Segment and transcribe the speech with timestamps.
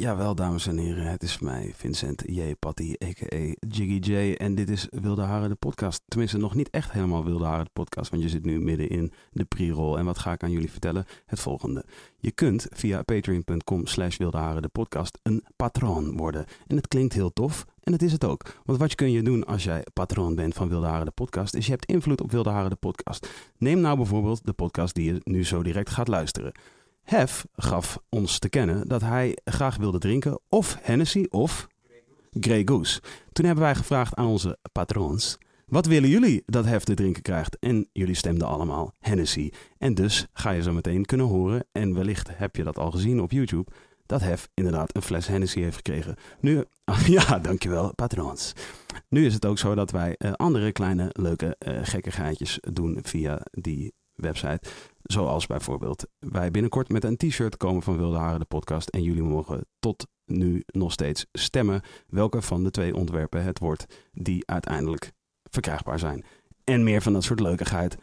[0.00, 2.54] Jawel, dames en heren, het is mij, Vincent J.
[2.58, 3.54] Patty, a.k.a.
[3.68, 4.34] Jiggy J.
[4.34, 6.02] En dit is Wilde Haren, de podcast.
[6.08, 9.12] Tenminste, nog niet echt helemaal Wilde Haren, de podcast, want je zit nu midden in
[9.32, 9.96] de pre-roll.
[9.96, 11.04] En wat ga ik aan jullie vertellen?
[11.26, 11.84] Het volgende.
[12.18, 16.44] Je kunt via patreon.com slash Wilde de podcast, een patroon worden.
[16.66, 18.60] En het klinkt heel tof, en het is het ook.
[18.64, 21.64] Want wat kun je doen als jij patroon bent van Wilde Haren, de podcast, is
[21.64, 23.28] je hebt invloed op Wilde Haren, de podcast.
[23.56, 26.52] Neem nou bijvoorbeeld de podcast die je nu zo direct gaat luisteren.
[27.08, 31.66] Hef gaf ons te kennen dat hij graag wilde drinken of Hennessy of
[32.30, 33.00] Grey Goose.
[33.32, 37.58] Toen hebben wij gevraagd aan onze patroons, wat willen jullie dat Hef te drinken krijgt?
[37.58, 39.50] En jullie stemden allemaal Hennessy.
[39.78, 43.20] En dus ga je zo meteen kunnen horen, en wellicht heb je dat al gezien
[43.20, 43.70] op YouTube,
[44.06, 46.16] dat Hef inderdaad een fles Hennessy heeft gekregen.
[46.40, 46.64] Nu,
[47.06, 48.52] ja, dankjewel, patroons.
[49.08, 53.40] Nu is het ook zo dat wij uh, andere kleine leuke uh, gekkigheidjes doen via
[53.50, 54.60] die website.
[55.12, 58.88] Zoals bijvoorbeeld wij binnenkort met een t-shirt komen van Wilde Haren, de podcast.
[58.88, 63.86] En jullie mogen tot nu nog steeds stemmen welke van de twee ontwerpen het wordt
[64.12, 65.12] die uiteindelijk
[65.50, 66.24] verkrijgbaar zijn.
[66.64, 67.96] En meer van dat soort leukigheid.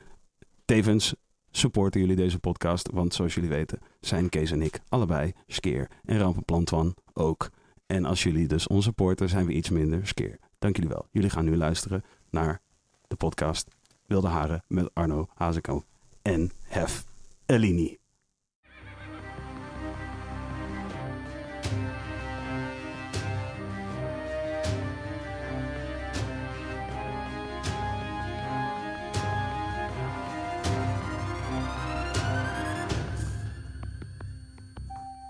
[0.65, 1.15] Tevens
[1.51, 6.17] supporten jullie deze podcast, want zoals jullie weten zijn Kees en ik allebei skeer en
[6.17, 7.49] Rampenplan ook.
[7.85, 10.39] En als jullie dus ons supporten, zijn we iets minder skeer.
[10.59, 11.07] Dank jullie wel.
[11.11, 12.61] Jullie gaan nu luisteren naar
[13.07, 13.67] de podcast
[14.05, 15.85] Wilde Haren met Arno Hazekamp
[16.25, 17.05] en Hef
[17.45, 17.97] Elini.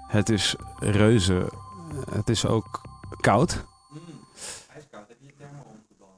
[0.08, 1.52] Het is reuze.
[2.12, 2.82] Het is ook
[3.20, 3.66] koud.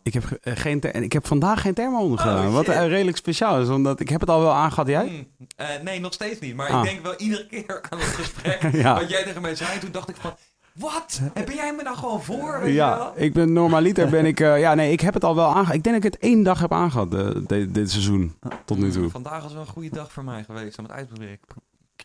[0.07, 2.47] Ik heb, uh, geen ik heb vandaag geen thermo ondergedaan.
[2.47, 4.87] Oh, wat uh, redelijk speciaal is, omdat ik heb het al wel aangehad.
[4.87, 5.05] Jij?
[5.05, 6.55] Mm, uh, nee, nog steeds niet.
[6.55, 6.83] Maar ah.
[6.83, 8.93] ik denk wel iedere keer aan het gesprek ja.
[8.99, 9.79] wat jij tegen mij zei.
[9.79, 10.33] Toen dacht ik van,
[10.73, 11.21] wat?
[11.33, 12.59] Ben jij me nou gewoon voor?
[12.61, 13.13] Weet ja, wel?
[13.15, 14.39] ik ben normaliter ben ik...
[14.39, 15.75] ja, nee, ik heb het al wel aangehad.
[15.75, 17.11] Ik denk dat ik het één dag heb aangehad
[17.47, 18.35] dit, dit seizoen.
[18.65, 19.09] Tot nu toe.
[19.09, 21.39] Vandaag was wel een goede dag voor mij geweest om het uitproberen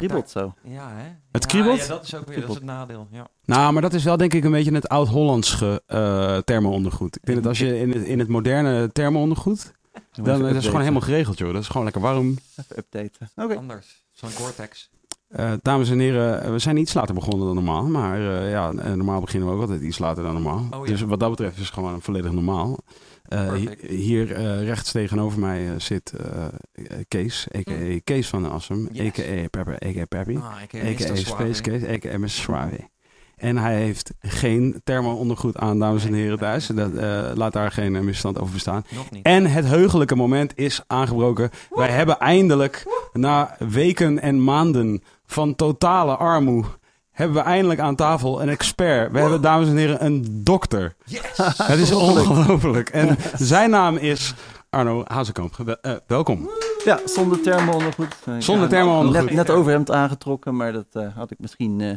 [0.06, 0.54] kriebelt zo.
[0.62, 1.08] Ja, hè?
[1.32, 1.78] Het kriebelt?
[1.78, 3.08] Ja, dat is ook weer dat is het nadeel.
[3.10, 3.28] Ja.
[3.44, 7.16] Nou, maar dat is wel denk ik een beetje het oud-Hollandse uh, thermo-ondergoed.
[7.16, 9.72] Ik vind dat als je in het, in het moderne thermo-ondergoed...
[10.22, 11.52] Dan is het gewoon helemaal geregeld, joh.
[11.52, 12.38] Dat is gewoon lekker warm.
[12.56, 13.30] Even updaten.
[13.36, 13.56] Oké.
[13.56, 14.04] Anders.
[14.10, 14.90] Zo'n Gore-Tex.
[15.36, 17.84] Uh, dames en heren, we zijn iets later begonnen dan normaal.
[17.84, 20.66] Maar uh, ja, normaal beginnen we ook altijd iets later dan normaal.
[20.70, 20.92] Oh, ja.
[20.92, 22.78] Dus wat dat betreft is het gewoon volledig normaal.
[23.28, 23.52] Uh,
[23.88, 26.12] hier uh, rechts tegenover mij uh, zit
[27.08, 27.72] Kees, a.k.a.
[27.72, 28.02] Mm.
[28.04, 29.06] Kees van Assem, yes.
[29.06, 29.48] a.k.a.
[29.48, 30.04] Pepper, a.k.a.
[30.04, 31.14] Peppy, ah, a.k.a.
[31.14, 32.18] Space Kees, a.k.a.
[32.18, 32.28] Mr.
[32.28, 32.90] Suave.
[33.36, 36.66] En hij heeft geen thermo-ondergoed aan, dames en heren thuis.
[36.66, 36.92] Dat,
[37.36, 38.84] laat daar geen misstand over bestaan.
[39.22, 41.50] En het heugelijke moment is aangebroken.
[41.70, 41.78] Woe!
[41.78, 43.08] Wij hebben eindelijk, Woe!
[43.12, 46.68] na weken en maanden van totale armoede
[47.12, 49.12] hebben we eindelijk aan tafel een expert.
[49.12, 50.96] We hebben, dames en heren, een dokter.
[51.04, 51.22] Yes!
[51.56, 52.88] Het is ongelooflijk.
[52.88, 54.34] En zijn naam is
[54.70, 55.56] Arno Hazekamp.
[55.66, 56.50] Uh, welkom.
[56.84, 58.16] Ja, zonder thermo-ondergoed.
[58.38, 59.24] Zonder thermo-ondergoed.
[59.24, 61.92] Net, net overhemd aangetrokken, maar dat uh, had ik misschien uh,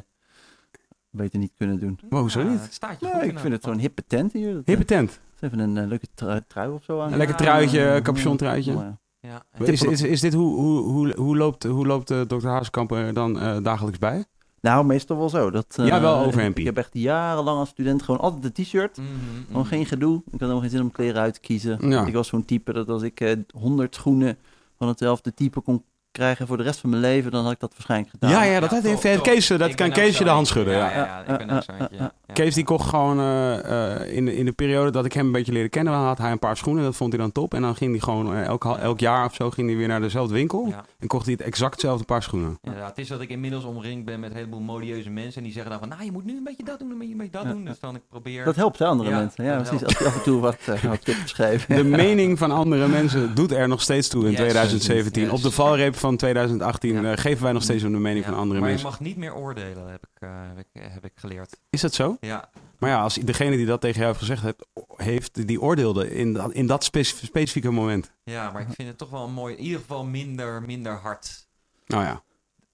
[1.09, 1.99] beter niet kunnen doen.
[2.09, 2.59] Maar hoezo niet?
[2.59, 4.53] Ja, staat je ja, ik vind het zo'n hippe tent hier.
[4.53, 5.19] Dat, hippe tent?
[5.39, 6.07] Even een leuke
[6.47, 7.11] trui of zo aan.
[7.11, 8.97] Een lekker truitje, capuchon truitje.
[9.19, 9.43] Ja.
[9.57, 13.63] Is, is, is, dit hoe, hoe, hoe, hoe loopt, hoe loopt dokter Hazekamp er dan
[13.63, 14.25] dagelijks bij?
[14.65, 15.51] Nou, meestal wel zo.
[15.51, 16.59] Dat, uh, ja, wel overhempie.
[16.65, 18.97] Ik heb echt jarenlang als student gewoon altijd een t-shirt.
[18.97, 20.21] Mm -hmm, gewoon geen gedoe.
[20.31, 21.89] Ik had nog geen zin om kleren uit te kiezen.
[21.89, 22.05] Ja.
[22.05, 24.37] Ik was zo'n type dat als ik uh, eh, 100 schoenen
[24.77, 25.83] van hetzelfde type kon
[26.15, 28.29] krijgen voor de rest van mijn leven, dan had ik dat waarschijnlijk gedaan.
[28.29, 30.73] Ja, ja dat ja, heeft top, Kees, dat kan Kees je de hand schudden.
[30.73, 32.13] Ja, ja, ja, ik ben ook zo ja.
[32.33, 35.31] Kees die kocht gewoon uh, uh, in, de, in de periode dat ik hem een
[35.31, 37.53] beetje leerde kennen, had hij een paar schoenen, dat vond hij dan top.
[37.53, 40.01] En dan ging hij gewoon uh, elk, elk jaar of zo ging hij weer naar
[40.01, 42.59] dezelfde winkel en kocht hij het exact hetzelfde paar schoenen.
[42.61, 45.53] Ja, het is dat ik inmiddels omringd ben met een heleboel modieuze mensen en die
[45.53, 47.65] zeggen dan van, nou je moet nu een beetje dat doen, een beetje dat doen.
[47.65, 48.45] Dus dan ik probeer...
[48.45, 49.43] Dat helpt hè, andere mensen.
[49.43, 49.83] Ja, precies.
[49.83, 51.33] Als je af en toe wat, wat tips.
[51.67, 55.31] De mening van andere mensen doet er nog steeds toe in 2017.
[55.31, 57.01] Op de valreep van 2018 ja.
[57.01, 58.87] uh, geven wij nog steeds om de mening ja, van andere maar mensen.
[58.87, 61.57] Maar je mag niet meer oordelen, heb ik, uh, heb, ik, heb ik geleerd.
[61.69, 62.17] Is dat zo?
[62.19, 62.49] Ja.
[62.79, 64.65] Maar ja, als degene die dat tegen jou heeft gezegd heeft,
[64.95, 68.11] heeft die oordeelde in dat, in dat specifieke moment.
[68.23, 69.55] Ja, maar ik vind het toch wel mooi.
[69.55, 71.47] In ieder geval minder, minder hard.
[71.85, 72.23] Nou ja.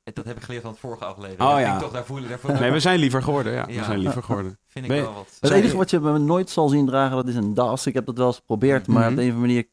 [0.03, 1.49] Dat heb ik geleerd van het vorige aflevering.
[1.49, 1.79] Oh ja.
[1.79, 3.53] Toch, daar voelen, daar nee, we zijn liever geworden.
[3.53, 3.79] Ja, ja.
[3.79, 4.57] we zijn liever geworden.
[4.67, 5.37] Vind ik wel wat.
[5.39, 7.85] Het enige wat je me nooit zal zien dragen, dat is een das.
[7.85, 9.03] Ik heb dat wel eens geprobeerd, mm -hmm.
[9.03, 9.67] maar op de een of andere manier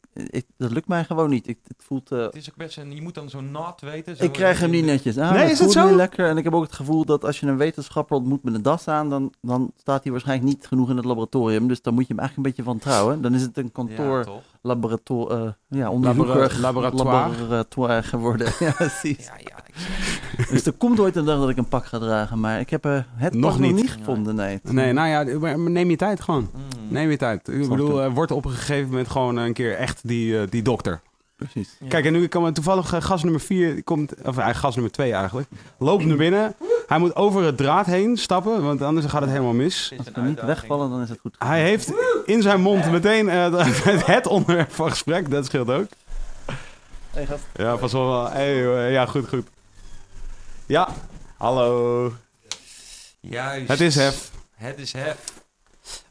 [0.56, 1.48] dat lukt mij gewoon niet.
[1.48, 2.08] Ik, het voelt...
[2.08, 4.16] het is ook best een, je moet dan zo'n nat weten.
[4.16, 5.34] Zo ik krijg hem niet netjes aan.
[5.34, 5.86] Nee, is het zo?
[5.86, 6.28] Niet lekker.
[6.28, 8.88] En ik heb ook het gevoel dat als je een wetenschapper ontmoet met een das
[8.88, 11.68] aan, dan, dan staat hij waarschijnlijk niet genoeg in het laboratorium.
[11.68, 13.22] Dus dan moet je hem eigenlijk een beetje van trouwen.
[13.22, 14.18] Dan is het een kantoor...
[14.18, 17.36] Ja, laborator, uh, ja, onderzoeker, laboratoire.
[17.38, 18.52] laboratoire geworden.
[18.66, 19.26] ja, precies.
[19.26, 19.56] Ja, ja,
[20.50, 22.86] dus er komt ooit een dag dat ik een pak ga dragen, maar ik heb
[22.86, 23.74] uh, het nog niet.
[23.74, 23.90] niet.
[23.90, 24.34] gevonden.
[24.34, 24.60] Nee.
[24.62, 26.50] nee, nou ja, neem je tijd gewoon.
[26.54, 26.77] Mm.
[26.88, 27.48] Neem je tijd.
[27.48, 31.00] Ik bedoel, uh, wordt op een gegeven moment gewoon een keer echt die, die dokter.
[31.38, 31.76] Precies.
[31.88, 35.48] Kijk, en nu komt toevallig gast nummer 4, komt, of eigenlijk gast nummer 2 eigenlijk,
[35.78, 36.54] loopt naar binnen.
[36.86, 39.92] Hij moet over het draad heen stappen, want anders gaat het helemaal mis.
[39.98, 41.34] Als we niet wegvallen, dan is het goed.
[41.38, 41.92] Hij heeft
[42.24, 43.66] in zijn mond meteen uh,
[44.06, 45.86] het onderwerp van gesprek, dat scheelt ook.
[47.10, 47.42] Hey, gast.
[47.54, 48.30] Ja, pas wel.
[48.30, 49.46] Hey, ja, goed, goed.
[50.66, 50.88] Ja,
[51.36, 52.12] hallo.
[53.20, 53.68] Juist.
[53.68, 54.30] Het is hef.
[54.54, 55.37] Het is hef.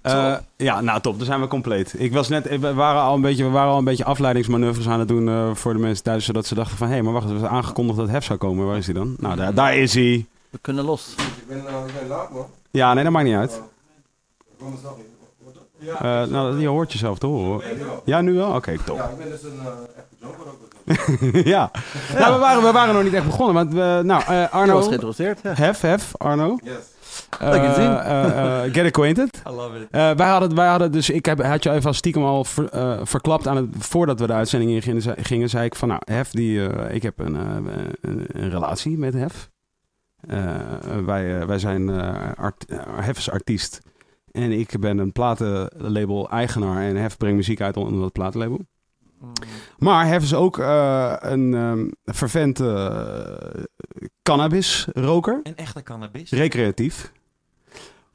[0.03, 1.94] Uh, ja, nou top, dan zijn we compleet.
[1.97, 5.00] Ik was net, we waren al een beetje, we waren al een beetje afleidingsmanoeuvres aan
[5.00, 7.29] het doen uh, voor de mensen thuis, zodat ze dachten van, hé, hey, maar wacht,
[7.29, 8.68] er was aangekondigd dat hef zou komen.
[8.68, 9.15] Waar is hij dan?
[9.19, 10.25] Nou, daar, daar is hij.
[10.50, 11.13] We kunnen los.
[11.18, 12.45] Ik ben, uh, ik ben laat, man.
[12.71, 13.62] Ja, nee, dat maakt niet uit.
[15.79, 17.77] Ja, nou, je hoort jezelf te horen.
[18.06, 18.47] Ja, nu wel?
[18.47, 18.97] Oké, okay, top.
[18.97, 19.59] Ja, ik ben dus een
[19.95, 20.68] echte joker ook.
[21.53, 21.71] ja.
[22.18, 23.56] Nou, we, waren, we waren nog niet echt begonnen.
[23.56, 24.74] Want we, nou, uh, Arno...
[24.74, 25.39] was geïnteresseerd.
[25.44, 25.53] Ja.
[25.53, 26.57] Hef, hef, Arno.
[26.63, 26.74] Yes.
[27.41, 29.41] Uh, get acquainted.
[29.47, 29.88] I love it.
[29.91, 33.47] wij, hadden, wij hadden dus, ik heb, had je even als stiekem al ver, verklapt
[33.47, 36.62] aan het, voordat we de uitzending in gingen, gingen zei ik van nou, Hef, die,
[36.89, 39.50] ik heb een, een, een, relatie met Hef.
[41.06, 41.89] wij, wij zijn
[42.35, 42.65] art,
[43.01, 43.81] Hef is artiest
[44.38, 48.65] en ik ben een platenlabel eigenaar en Hef brengt muziek uit onder dat platenlabel.
[49.19, 49.31] Mm.
[49.77, 53.38] Maar hebben ze ook uh, een um, vervent uh,
[54.21, 55.39] cannabisroker.
[55.44, 56.31] Een echte cannabis?
[56.31, 57.12] Recreatief.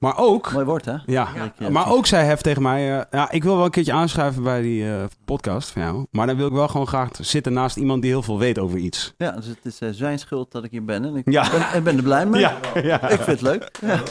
[0.02, 0.52] Maar ook...
[0.52, 0.96] Mooi woord, hè?
[1.06, 1.28] Ja,
[1.58, 1.70] ja.
[1.70, 2.96] maar ook zij heeft tegen mij...
[2.96, 4.86] Uh, ja, ik wil wel een keertje aanschuiven bij die
[5.24, 6.06] podcast van jou.
[6.10, 8.78] Maar dan wil ik wel gewoon graag zitten naast iemand die heel veel weet over
[8.78, 9.14] iets.
[9.16, 11.04] Ja, dus het is zijn schuld dat ik hier ben.
[11.04, 11.50] En ik ja.
[11.50, 12.40] ben, ik ben er blij mee.
[12.40, 13.08] Ja, ja.
[13.08, 13.70] Ik vind het leuk.
[13.80, 14.02] Ja,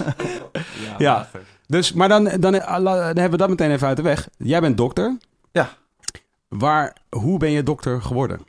[0.98, 1.28] ja.
[1.68, 4.30] Dus, maar dan, dan, dan hebben we dat meteen even uit de weg.
[4.38, 5.18] Jij bent dokter.
[5.52, 5.70] Ja.
[6.48, 8.40] Waar, hoe ben je dokter geworden?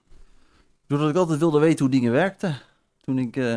[0.86, 2.58] Doordat ik altijd wilde weten hoe dingen werkten.
[3.04, 3.56] Toen ik uh,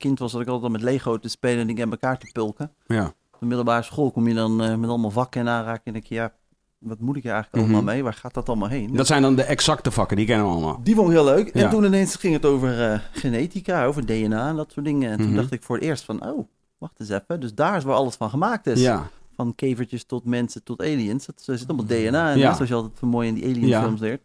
[0.00, 2.28] kind was, had ik altijd al met Lego te spelen en dingen in elkaar te
[2.32, 2.72] pulken.
[2.86, 3.06] Ja.
[3.06, 6.04] Op de middelbare school kom je dan uh, met allemaal vakken in aanraking en denk
[6.04, 6.32] je, ja,
[6.78, 7.92] wat moet ik er eigenlijk allemaal mhm.
[7.92, 8.02] mee?
[8.02, 8.96] Waar gaat dat allemaal heen?
[8.96, 10.80] Dat zijn dan de exacte vakken, die kennen we allemaal.
[10.82, 11.48] Die vond ik heel leuk.
[11.48, 15.10] En toen ineens ging het over uh, genetica, over DNA en dat soort dingen.
[15.10, 15.36] En toen mhm.
[15.36, 16.48] dacht ik voor het eerst van, oh,
[16.78, 17.40] wacht eens even.
[17.40, 18.80] Dus daar is waar alles van gemaakt is.
[18.80, 19.10] Ja
[19.40, 21.26] van kevertjes tot mensen tot aliens.
[21.26, 22.54] Dat, zit allemaal DNA in, ja.
[22.54, 24.22] zoals je altijd van mooi in die alienfilms leert.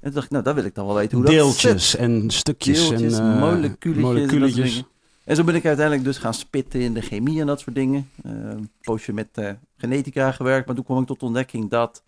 [0.00, 2.30] En toen dacht ik, nou, dat wil ik dan wel weten hoe Deeltjes dat en
[2.30, 4.76] stukjes Deeltjes, en uh, moleculetjes.
[4.76, 4.86] En,
[5.24, 8.10] en, zo ben ik uiteindelijk dus gaan spitten in de chemie en dat soort dingen.
[8.26, 12.02] Uh, een poosje met uh, genetica gewerkt, maar toen kwam ik tot de ontdekking dat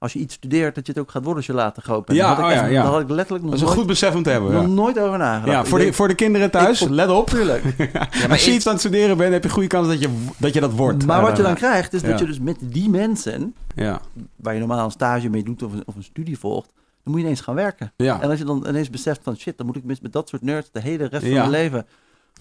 [0.00, 2.18] als je iets studeert, dat je het ook gaat worden als je later groot bent.
[2.18, 2.82] Ja, oh ja, ja.
[2.82, 4.52] Daar had ik letterlijk nog Dat is een goed besef om te hebben.
[4.52, 5.52] Nog nooit over nagedacht.
[5.52, 7.28] Ja, voor, de, voor de kinderen thuis, let op.
[7.28, 7.64] Tuurlijk.
[8.30, 10.60] als je iets aan het studeren bent, heb je goede kans dat je dat, je
[10.60, 11.06] dat wordt.
[11.06, 14.00] Maar wat je dan krijgt, is dat je dus met die mensen, ja.
[14.36, 17.16] waar je normaal een stage mee doet of een, of een studie volgt, dan moet
[17.16, 17.92] je ineens gaan werken.
[17.96, 18.22] Ja.
[18.22, 20.70] En als je dan ineens beseft van shit, dan moet ik met dat soort nerds
[20.72, 21.86] de hele rest van mijn leven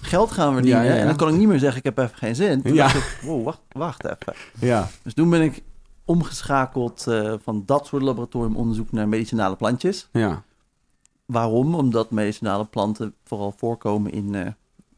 [0.02, 0.98] geld gaan verdienen.
[0.98, 2.62] En dan kan ik niet meer zeggen, ik heb even geen zin.
[2.62, 2.88] Toen ja.
[2.88, 4.34] ik, wow, wacht, wacht even.
[4.60, 4.90] Ja.
[5.04, 5.64] Dus toen ben ik
[6.06, 10.08] omgeschakeld uh, van dat soort laboratoriumonderzoek naar medicinale plantjes.
[10.12, 10.44] Ja.
[11.26, 11.76] Waarom?
[11.76, 14.48] Omdat medicinale planten vooral voorkomen in uh,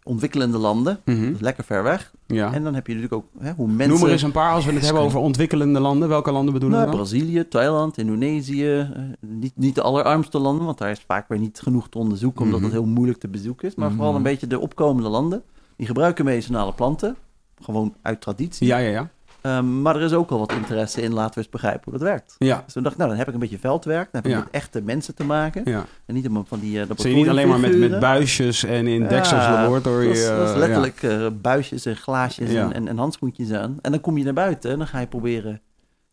[0.03, 1.00] ontwikkelende landen.
[1.06, 1.36] Mm -hmm.
[1.39, 2.13] lekker ver weg.
[2.33, 2.54] Ja.
[2.54, 3.89] En dan heb je natuurlijk ook hè, hoe mensen...
[3.89, 6.10] Noem er eens een paar als we het hebben over ontwikkelende landen.
[6.10, 7.07] Welke landen bedoelen nou, we dan?
[7.07, 8.66] Brazilië, Thailand, Indonesië.
[8.66, 8.88] Uh,
[9.19, 12.42] niet, niet de allerarmste landen, want daar is vaak weer niet genoeg te onderzoeken...
[12.42, 12.75] omdat mm -hmm.
[12.75, 13.75] het heel moeilijk te bezoeken is.
[13.75, 14.01] Maar mm -hmm.
[14.01, 15.44] vooral een beetje de opkomende landen.
[15.75, 17.16] Die gebruiken medicinale planten.
[17.62, 18.68] Gewoon uit traditie.
[18.68, 19.10] Ja, ja, ja.
[19.44, 22.02] Um, maar er is ook al wat interesse in, laten we eens begrijpen hoe dat
[22.02, 22.36] werkt.
[22.38, 22.62] Ja.
[22.66, 24.12] Dus toen dacht ik, nou, dan heb ik een beetje veldwerk.
[24.12, 25.62] Dan heb ik met echte mensen te maken.
[25.66, 25.86] Ja.
[26.06, 28.88] En niet helemaal van die uh, Zie je niet alleen maar met, met buisjes en
[28.88, 30.07] in ja, deksels laboratory.
[30.07, 33.78] Dat is, dat is letterlijk uh, buisjes en glaasjes en, en, en, handschoentjes aan.
[33.81, 35.62] En dan kom je naar buiten en dan ga je proberen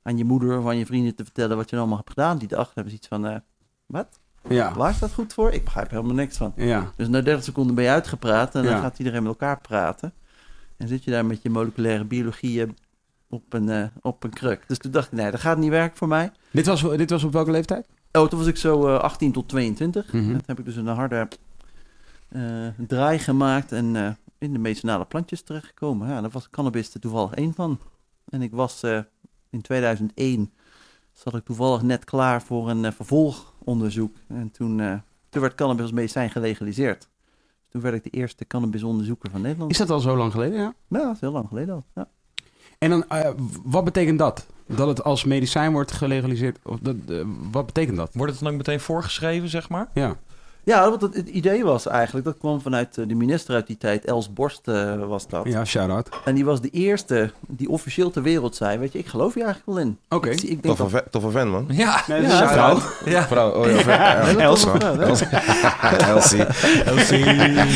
[0.02, 2.38] aan je moeder of aan je vrienden te vertellen wat je allemaal hebt gedaan.
[2.38, 3.36] Die dachten hebben iets van, uh,
[3.86, 4.20] wat?
[4.48, 4.74] Ja.
[4.74, 5.52] Waar is dat goed voor?
[5.52, 6.52] Ik begrijp helemaal niks van.
[6.56, 6.92] Ja.
[6.96, 10.12] Dus na 30 seconden ben je uitgepraat en dan gaat iedereen met elkaar praten.
[10.76, 12.66] En zit je daar met je moleculaire biologie
[13.28, 14.64] op een, uh, op een kruk.
[14.66, 16.32] Dus toen dacht ik, nee, dat gaat niet werken voor mij.
[16.50, 17.86] Dit was, dit was op welke leeftijd?
[18.12, 20.12] Oh, toen was ik zo uh, 18 tot 22.
[20.12, 20.32] Mm -hmm.
[20.32, 21.28] Toen heb ik dus een harde
[22.32, 26.08] uh, draai gemaakt en in de medicinale plantjes terechtgekomen.
[26.08, 27.78] Ja, daar was cannabis er toevallig één van.
[28.28, 28.82] En ik was
[29.50, 30.52] in 2001,
[31.12, 34.16] zat ik toevallig net klaar voor een vervolgonderzoek.
[34.28, 37.08] En toen, toen werd cannabis als medicijn gelegaliseerd.
[37.68, 39.70] Toen werd ik de eerste cannabisonderzoeker van Nederland.
[39.70, 40.74] Is dat al zo lang geleden, ja?
[40.88, 42.08] Ja, dat is heel lang geleden al, ja.
[42.78, 43.28] En dan, uh,
[43.64, 44.46] wat betekent dat?
[44.76, 46.58] dat het als medicijn wordt gelegaliseerd?
[46.62, 46.96] Of dat,
[47.50, 48.10] wat betekent dat?
[48.12, 49.88] Wordt het dan ook meteen voorgeschreven, zeg maar?
[49.94, 50.16] Ja.
[50.64, 53.76] Ja, wat het, het, idee was eigenlijk, dat kwam vanuit eh, de minister uit die
[53.76, 55.46] tijd, Els Borst uh, was dat.
[55.46, 56.08] Ja, shout-out.
[56.24, 59.42] En die was de eerste die officieel ter wereld zei, weet je, ik geloof je
[59.42, 59.98] eigenlijk wel in.
[60.08, 60.28] Oké.
[60.28, 60.58] Okay.
[60.62, 61.04] Toffe, dat...
[61.10, 61.64] toffe vent, man.
[61.68, 62.78] Ja, nee, ja vrouw.
[63.04, 63.26] Ja.
[63.26, 63.80] Vrouw, oh ja.
[63.80, 64.36] ja.
[64.38, 64.66] Els.
[64.98, 65.28] Elsie.
[66.84, 67.24] Elsie.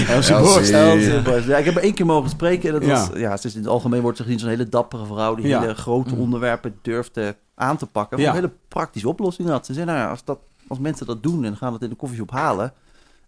[0.08, 0.70] Elsie Borst.
[0.70, 1.46] Elsie Borst.
[1.46, 2.68] Ja, ik heb er één keer mogen spreken.
[2.68, 2.94] En dat ja.
[2.94, 5.56] was, ja, ze is in het algemeen wordt ze gezien zo'n hele dappere vrouw, die
[5.56, 8.18] hele grote onderwerpen durfde aan te pakken.
[8.18, 8.28] Ja.
[8.28, 9.66] Een hele praktische oplossing had.
[9.66, 10.38] Ze zei, nou ja, als, dat,
[10.72, 12.72] als mensen dat doen en gaan het in de koffieshop halen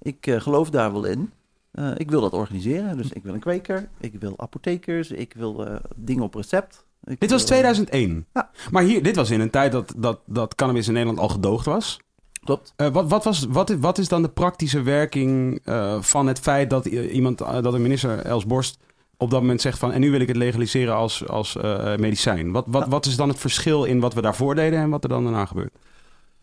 [0.04, 1.32] ik uh, geloof daar wel in.
[1.72, 2.96] Uh, ik wil dat organiseren.
[2.96, 6.84] Dus ik wil een kweker, ik wil apothekers, ik wil uh, dingen op recept.
[7.04, 8.26] Ik dit was 2001.
[8.34, 8.50] Ja.
[8.70, 11.66] Maar hier, dit was in een tijd dat, dat, dat cannabis in Nederland al gedoogd
[11.66, 12.00] was.
[12.44, 12.74] Klopt.
[12.76, 15.60] wat, wat, was, wat, wat is dan de praktische werking
[16.00, 18.78] van het feit dat iemand, dat de minister Els Borst
[19.16, 19.92] op dat moment zegt van...
[19.92, 21.56] en nu wil ik het legaliseren als, als
[21.96, 22.52] medicijn.
[22.52, 22.88] Wat, wat, ja.
[22.88, 25.46] wat is dan het verschil in wat we daarvoor deden en wat er dan daarna
[25.46, 25.74] gebeurt?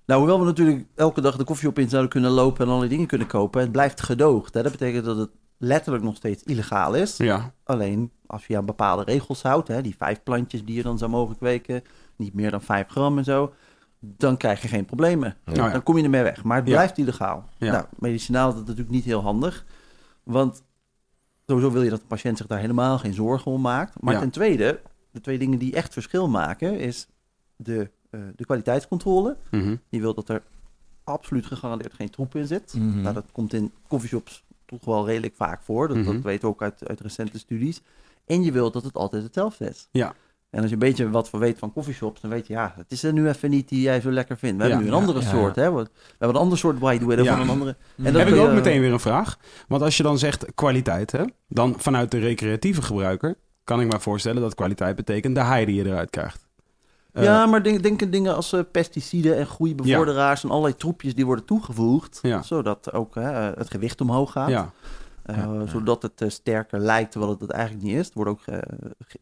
[0.05, 3.07] Nou, hoewel we natuurlijk elke dag de koffieshop in zouden kunnen lopen en allerlei dingen
[3.07, 4.53] kunnen kopen, het blijft gedoogd.
[4.53, 4.63] Hè?
[4.63, 7.17] Dat betekent dat het letterlijk nog steeds illegaal is.
[7.17, 7.53] Ja.
[7.63, 11.11] Alleen als je aan bepaalde regels houdt, hè, die vijf plantjes die je dan zou
[11.11, 11.83] mogen kweken,
[12.15, 13.53] niet meer dan vijf gram en zo,
[13.99, 15.37] dan krijg je geen problemen.
[15.45, 15.69] Ja.
[15.69, 16.43] Dan kom je ermee weg.
[16.43, 17.49] Maar het blijft illegaal.
[17.57, 19.65] Nou, medicinaal is dat natuurlijk niet heel handig,
[20.23, 20.63] want
[21.45, 24.01] sowieso wil je dat de patiënt zich daar helemaal geen zorgen om maakt.
[24.01, 24.81] Maar ten tweede,
[25.11, 27.07] de twee dingen die echt verschil maken, is
[27.55, 29.37] de uh, de kwaliteitscontrole.
[29.51, 30.43] Mm Je wil dat er
[31.03, 32.73] absoluut gegarandeerd geen troep in zit.
[32.77, 35.87] Mm nou, dat komt in coffeeshops toch wel redelijk vaak voor.
[35.87, 36.21] Dat, dat mhm.
[36.21, 37.81] weten we ook uit, uit recente studies.
[38.25, 39.87] En je wilt dat het altijd hetzelfde is.
[39.91, 40.13] Ja.
[40.49, 42.91] En als je een beetje wat we weet van coffeeshops, dan weet je, ja, het
[42.91, 44.57] is er nu even niet die jij zo lekker vindt.
[44.57, 45.71] We hebben nu een andere soort, hè.
[45.71, 47.75] We, hebben een ander soort white widow van een andere.
[47.97, 49.37] En dat heb ik ook meteen weer een vraag.
[49.67, 53.99] Want als je dan zegt kwaliteit, hè, dan vanuit de recreatieve gebruiker kan ik me
[53.99, 56.47] voorstellen dat kwaliteit betekent de haai die je eruit krijgt.
[57.13, 60.47] Uh, ja, maar denk, denk aan dingen als uh, pesticiden en groeibevorderaars ja.
[60.47, 62.41] en allerlei troepjes die worden toegevoegd, ja.
[62.41, 64.49] zodat ook uh, het gewicht omhoog gaat.
[64.49, 64.71] Ja.
[65.65, 68.07] Zodat het sterker lijkt, terwijl het het eigenlijk niet is.
[68.07, 68.63] Er worden ook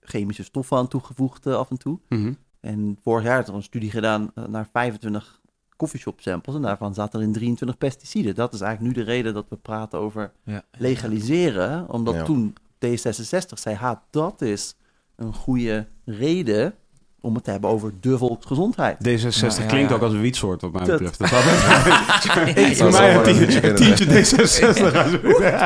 [0.02, 2.00] chemische stoffen aan toegevoegd af en toe.
[2.10, 2.38] Mm -hmm.
[2.60, 5.40] En vorig jaar is er een studie gedaan naar 25
[5.78, 8.36] coffeeshop samples en daarvan zaten er in 23 pesticiden.
[8.36, 10.32] Dat is eigenlijk nu de reden dat we praten over
[10.78, 12.56] legaliseren, omdat toen
[12.86, 14.76] D66 zei, ha, dat is
[15.16, 16.74] een goede reden
[17.22, 18.98] om het te hebben over de volksgezondheid.
[19.08, 21.20] D66 klinkt ook als een wietsoort wat mij betreft.
[21.20, 21.30] Dat
[22.78, 24.82] voor mij een tientje D66.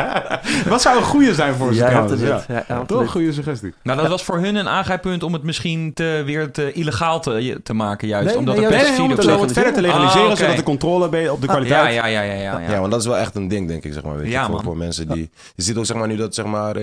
[0.70, 2.22] wat zou een goede zijn voor ze trouwens?
[2.22, 3.74] Ja, ja, Toch een goede suggestie.
[3.84, 7.60] Nou, dat was voor hun een aangrijppunt om het misschien te, weer te illegaal te,
[7.64, 8.28] te maken juist.
[8.28, 11.32] Nee, omdat nee, de pesticiden nee, om het verder te legaliseren, ah, zodat de controle
[11.32, 11.94] op de kwaliteit...
[11.94, 12.80] Ja, ja, ja, ja, ja, ja.
[12.80, 14.18] want dat is wel echt een ding, denk ik, zeg maar.
[14.18, 15.30] Weet je, voor, voor mensen die...
[15.56, 16.76] Je ziet ook, zeg maar, nu dat, zeg maar...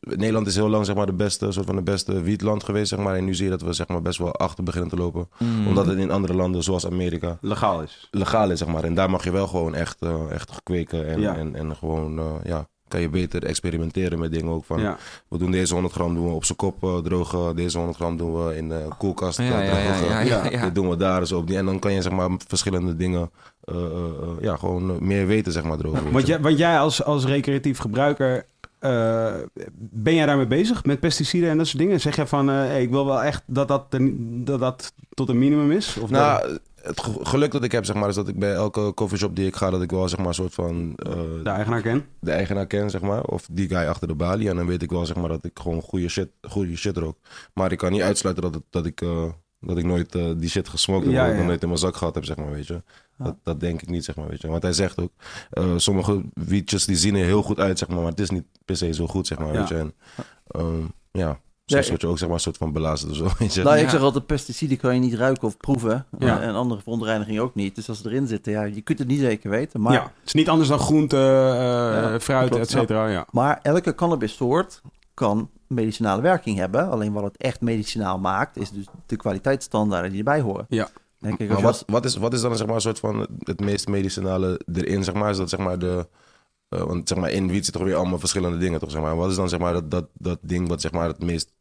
[0.00, 2.98] Nederland is heel lang, zeg maar, de beste, soort van de beste wietland geweest, zeg
[2.98, 3.14] maar.
[3.14, 5.28] En nu zie je dat we, zeg maar, best wel achter beginnen te lopen.
[5.38, 5.66] Mm.
[5.66, 7.38] Omdat het in andere landen, zoals Amerika...
[7.40, 8.08] Legaal is.
[8.10, 8.84] Legaal is, zeg maar.
[8.84, 11.08] En daar mag je wel gewoon echt, uh, echt kweken.
[11.08, 11.36] En, ja.
[11.36, 14.64] en, en gewoon, uh, ja, kan je beter experimenteren met dingen ook.
[14.64, 14.96] Van, ja.
[15.28, 17.56] We doen deze 100 gram doen we op zijn kop uh, drogen.
[17.56, 20.26] Deze 100 gram doen we in de koelkast ja, drogen.
[20.26, 21.56] Ja, Dit doen we daar zo op die.
[21.56, 23.30] En dan kan je zeg maar verschillende dingen...
[24.40, 26.12] ja, gewoon meer weten, zeg maar, erover.
[26.12, 28.46] Want, jij, want jij als, als recreatief gebruiker
[28.80, 29.34] uh,
[29.78, 32.00] ben jij daarmee bezig met pesticiden en dat soort dingen?
[32.00, 33.86] Zeg je van, uh, hey, ik wil wel echt dat dat,
[34.44, 35.96] dat dat tot een minimum is?
[35.96, 36.60] Of nou, dat...
[36.82, 39.56] het geluk dat ik heb, zeg maar, is dat ik bij elke coffeeshop die ik
[39.56, 40.96] ga, dat ik wel, zeg maar, een soort van...
[41.06, 42.04] Uh, de eigenaar ken?
[42.20, 43.22] De eigenaar ken, zeg maar.
[43.22, 44.48] Of die guy achter de balie.
[44.48, 47.16] En dan weet ik wel, zeg maar, dat ik gewoon goede shit, goede shit rook.
[47.54, 49.02] Maar ik kan niet uitsluiten dat, het, dat ik
[49.60, 51.42] dat ik nooit die shit gesmokt heb, ja, ja.
[51.42, 52.82] nooit in mijn zak gehad heb, zeg maar, weet je.
[53.18, 54.48] Dat, dat denk ik niet, zeg maar, weet je.
[54.48, 55.12] Want hij zegt ook,
[55.52, 58.44] uh, sommige wietjes die zien er heel goed uit, zeg maar, maar het is niet
[58.64, 59.74] per se zo goed, zeg maar, weet je.
[59.74, 59.94] En
[60.56, 63.28] um, ja, Soms word je ook zeg maar een soort van belazerd of zo.
[63.38, 63.62] Weet je?
[63.62, 66.06] Nou, ik zeg altijd, pesticiden kan je niet ruiken of proeven.
[66.18, 66.40] Ja.
[66.40, 67.74] En andere verontreinigingen ook niet.
[67.74, 69.80] Dus als ze erin zitten, ja, je kunt het niet zeker weten.
[69.80, 69.92] Maar...
[69.92, 73.08] Ja, het is niet anders dan groente, uh, ja, fruit, et cetera.
[73.08, 73.26] Ja.
[73.30, 74.80] Maar elke cannabissoort
[75.14, 76.90] kan medicinale werking hebben.
[76.90, 80.66] Alleen wat het echt medicinaal maakt, is dus de kwaliteitsstandaarden die erbij horen.
[80.68, 80.88] Ja.
[81.26, 83.60] Denk ik, maar wat, wat, is, wat is dan zeg maar, een soort van het
[83.60, 85.04] meest medicinale erin?
[85.04, 85.30] Zeg maar?
[85.30, 86.08] Is dat zeg maar de.
[86.70, 88.90] Uh, want zeg maar, in wiet zit toch weer allemaal verschillende dingen, toch?
[88.90, 89.16] Zeg maar.
[89.16, 91.52] Wat is dan zeg maar, dat, dat, dat ding wat zeg maar, het meest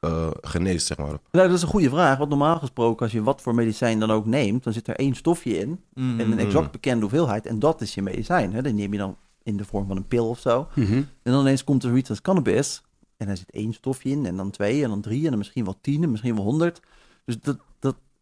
[0.00, 1.06] uh, geneest, zeg maar?
[1.06, 2.18] Nou, dat is een goede vraag.
[2.18, 5.14] Want normaal gesproken, als je wat voor medicijn dan ook neemt, dan zit er één
[5.14, 5.80] stofje in.
[5.94, 6.20] Mm.
[6.20, 7.46] En een exact bekende hoeveelheid.
[7.46, 8.52] En dat is je medicijn.
[8.52, 8.62] Hè?
[8.62, 10.68] Dan neem je dan in de vorm van een pil of zo.
[10.74, 11.08] Mm -hmm.
[11.22, 12.82] En dan ineens komt er iets als cannabis.
[13.16, 15.64] En er zit één stofje in, en dan twee, en dan drie, en dan misschien
[15.64, 16.80] wel tien, en misschien wel honderd.
[17.24, 17.58] Dus dat,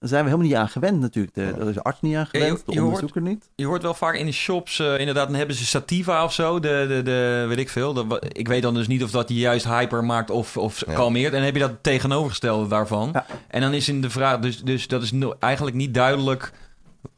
[0.08, 1.34] zijn we helemaal niet aan gewend natuurlijk.
[1.34, 3.48] De, daar is de arts niet aan gewend, ja, je, je de onderzoeker hoort, niet.
[3.54, 6.60] Je hoort wel vaak in de shops, uh, inderdaad, dan hebben ze sativa of zo,
[6.60, 7.92] de, de, de weet ik veel.
[7.92, 10.92] De, ik weet dan dus niet of dat die juist hyper maakt of, of ja.
[10.92, 11.32] kalmeert.
[11.32, 13.10] En dan heb je dat tegenovergestelde daarvan.
[13.12, 13.26] Ja.
[13.48, 16.52] En dan is in de vraag, dus, dus dat is eigenlijk niet duidelijk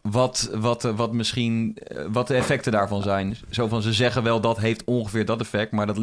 [0.03, 3.37] wat, wat, wat misschien eh, wat de effecten daarvan zijn.
[3.51, 5.99] Zo van ze zeggen wel dat heeft ongeveer dat effect, maar dat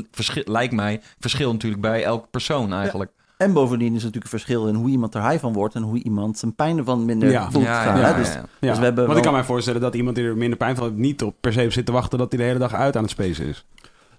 [0.45, 3.11] lijkt mij verschil natuurlijk bij elke persoon eigenlijk.
[3.43, 5.81] En bovendien is er natuurlijk een verschil in hoe iemand er high van wordt en
[5.81, 7.51] hoe iemand zijn pijn ervan minder ja.
[7.51, 7.65] voelt.
[7.65, 10.37] Ja, ja, dus, dus we hebben Want ik kan mij voorstellen dat iemand die er
[10.37, 12.59] minder pijn van heeft niet op per se zit te wachten dat hij de hele
[12.59, 13.65] dag uit aan het spacen is.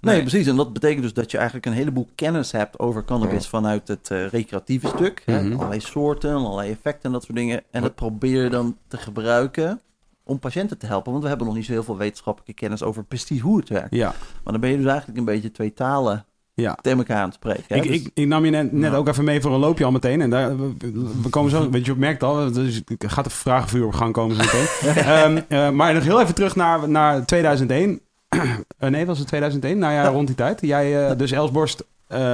[0.00, 0.46] Nee, precies.
[0.46, 4.08] En dat betekent dus dat je eigenlijk een heleboel kennis hebt over cannabis vanuit het
[4.12, 5.22] uh, recreatieve stuk.
[5.24, 5.42] hè?
[5.42, 5.52] Mhm.
[5.52, 7.62] Allerlei soorten, allerlei effecten en dat soort dingen.
[7.70, 9.80] En dat probeer je dan te gebruiken
[10.22, 11.10] om patiënten te helpen.
[11.10, 13.94] Want we hebben nog niet zo heel veel wetenschappelijke kennis over precies hoe het werkt.
[13.94, 14.14] Ja.
[14.42, 16.24] Maar dan ben je dus eigenlijk een beetje twee talen
[16.54, 16.78] ja.
[16.80, 17.76] tegen elkaar aan spreken.
[17.76, 19.90] Ik, dus, ik, ik, nam je net, net ook even mee voor een loopje al
[19.90, 20.20] meteen.
[20.20, 23.86] En daar, we, komen zo, weet je, je merkt al, dus ik gaat de vragenvuur
[23.86, 25.44] op gang komen zo meteen.
[25.58, 28.00] um, maar nog heel even terug naar, naar 2001.
[28.34, 28.54] Uh,
[28.90, 29.78] nee, was het 2001?
[29.78, 30.60] Nou ja, rond die tijd.
[30.60, 31.84] Jij, uh, dus Elsborst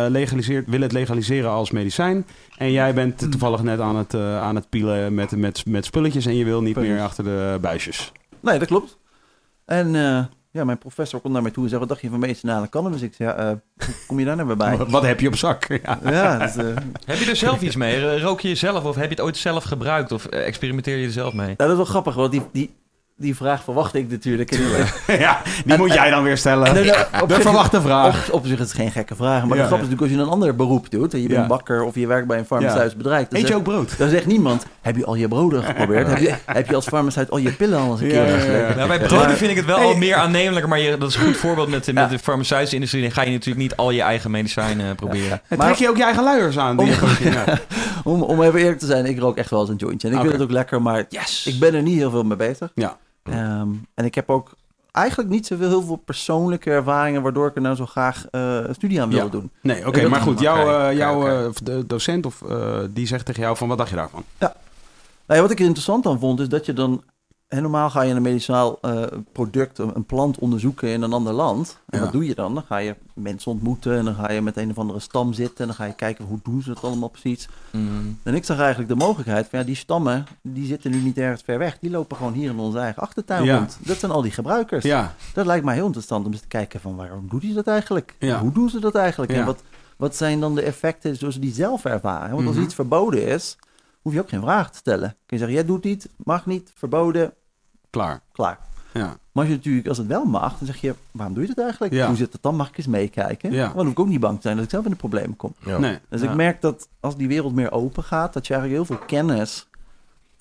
[0.08, 2.26] legaliseert, wil het legaliseren als medicijn.
[2.56, 3.30] En jij bent mm.
[3.30, 6.76] toevallig net aan het, aan het pielen met, met, met spulletjes en je wil niet
[6.76, 8.12] meer achter de buisjes.
[8.40, 8.98] Nee, dat klopt.
[9.64, 9.94] En
[10.52, 13.02] ja, mijn professor komt naar mij toe en zei, wat dacht je van medicinale cannabis?
[13.02, 14.76] Ik zei, ja, hoe kom je daar nou bij?
[14.88, 15.66] Wat heb je op zak?
[15.82, 15.98] Ja.
[16.04, 16.54] ja dus,
[17.04, 18.20] Heb je er zelf iets mee?
[18.20, 20.12] Rook je jezelf of heb je het ooit zelf gebruikt?
[20.12, 21.46] Of experimenteer je er zelf mee?
[21.46, 22.74] Nou, dat is wel grappig, want die, die,
[23.20, 24.50] die vraag verwacht ik natuurlijk.
[25.06, 26.74] ja, die moet jij dan weer stellen.
[26.74, 26.84] Nee,
[27.26, 28.28] de verwachte vraag.
[28.28, 29.44] Op, op, zich is het geen gekke vraag.
[29.44, 31.14] Maar ja, de grap is natuurlijk als je een ander beroep doet.
[31.14, 33.26] En je bent bakker of je werkt bij een farmaceutisch bedrijf.
[33.30, 33.98] Eet je ook brood?
[33.98, 36.06] Dan zegt niemand, heb je al je broden geprobeerd?
[36.06, 38.98] heb, je, heb je als farmaceut al je pillen al eens een keer Nou, bij
[38.98, 40.68] broden vind ik het wel al meer aannemelijker.
[40.68, 43.02] Maar je, dat is een goed voorbeeld met, met de farmaceutische industrie.
[43.02, 45.40] Dan ga je natuurlijk niet al je eigen medicijnen proberen.
[45.48, 46.78] Maar trek je ook je eigen luiers aan?
[46.78, 46.90] Om,
[48.12, 50.08] om, om even eerlijk te zijn, ik rook echt wel eens een jointje.
[50.08, 51.06] En ik vind het ook lekker, maar
[51.44, 52.70] ik ben er niet heel veel mee bezig.
[52.74, 52.96] Ja.
[53.22, 54.50] Ehm, en ik heb ook
[54.92, 59.02] eigenlijk niet zoveel heel veel persoonlijke ervaringen waardoor ik er nou zo graag uh, studie
[59.02, 59.50] aan wilde doen.
[59.62, 62.42] Nee, oké, maar goed, jouw, uh, jouw uh, docent of
[62.90, 64.24] die zegt tegen jou van wat dacht je daarvan?
[64.38, 64.54] Ja.
[65.26, 67.02] Nou ja, wat ik interessant aan vond is dat je dan
[67.50, 69.02] en normaal ga je een medicinaal uh,
[69.32, 71.78] product, een plant onderzoeken in een ander land.
[71.88, 72.54] En wat doe je dan?
[72.54, 75.58] Dan ga je mensen ontmoeten en dan ga je met een of andere stam zitten.
[75.58, 77.48] En dan ga je kijken hoe doen ze het allemaal precies.
[77.70, 78.18] Mm.
[78.22, 81.42] En ik zag eigenlijk de mogelijkheid van ja, die stammen, die zitten nu niet ergens
[81.42, 81.78] ver weg.
[81.78, 83.56] Die lopen gewoon hier in onze eigen achtertuin ja.
[83.56, 83.78] rond.
[83.80, 84.84] Dat zijn al die gebruikers.
[84.84, 85.14] Ja.
[85.34, 88.14] Dat lijkt mij heel interessant om eens te kijken van waarom doen die dat eigenlijk?
[88.40, 89.32] Hoe doen ze dat eigenlijk?
[89.32, 89.62] En wat,
[89.96, 92.34] wat zijn dan de effecten zoals ze die zelf ervaren?
[92.34, 92.64] Want als mhm.
[92.64, 93.56] iets verboden is,
[94.02, 95.08] hoef je ook geen vraag te stellen.
[95.08, 97.32] Kun je zeggen, jij doet iets, mag niet, verboden,
[97.90, 98.20] Klaar.
[98.32, 98.58] Klaar.
[98.92, 99.18] Ja.
[99.32, 101.64] Maar als, je natuurlijk, als het wel mag, dan zeg je, waarom doe je dat
[101.64, 102.06] eigenlijk?
[102.06, 102.56] Hoe zit het dan?
[102.56, 103.52] Mag ik eens meekijken?
[103.52, 103.62] Ja.
[103.62, 105.36] Want dan hoef ik ook niet bang te zijn dat ik zelf in de problemen
[105.36, 105.54] kom.
[105.64, 105.78] Ja.
[105.78, 105.98] Nee.
[106.08, 109.06] Dus ik merk dat als die wereld meer open gaat, dat je eigenlijk heel veel
[109.06, 109.68] kennis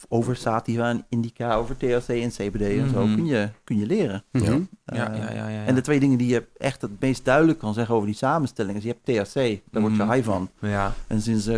[0.08, 3.16] over sativa en indica, over THC en CBD en zo, mhm.
[3.16, 4.24] kun je, kun je leren.
[4.32, 4.44] Mhm.
[4.44, 4.52] Ja.
[4.52, 7.60] Uh, ja, ja, ja, ja, En de twee dingen die je echt het meest duidelijk
[7.60, 10.12] kan zeggen over die samenstelling is, je hebt THC, daar word je mhm.
[10.12, 10.50] high van.
[10.60, 10.94] Ja.
[11.08, 11.58] En sinds uh,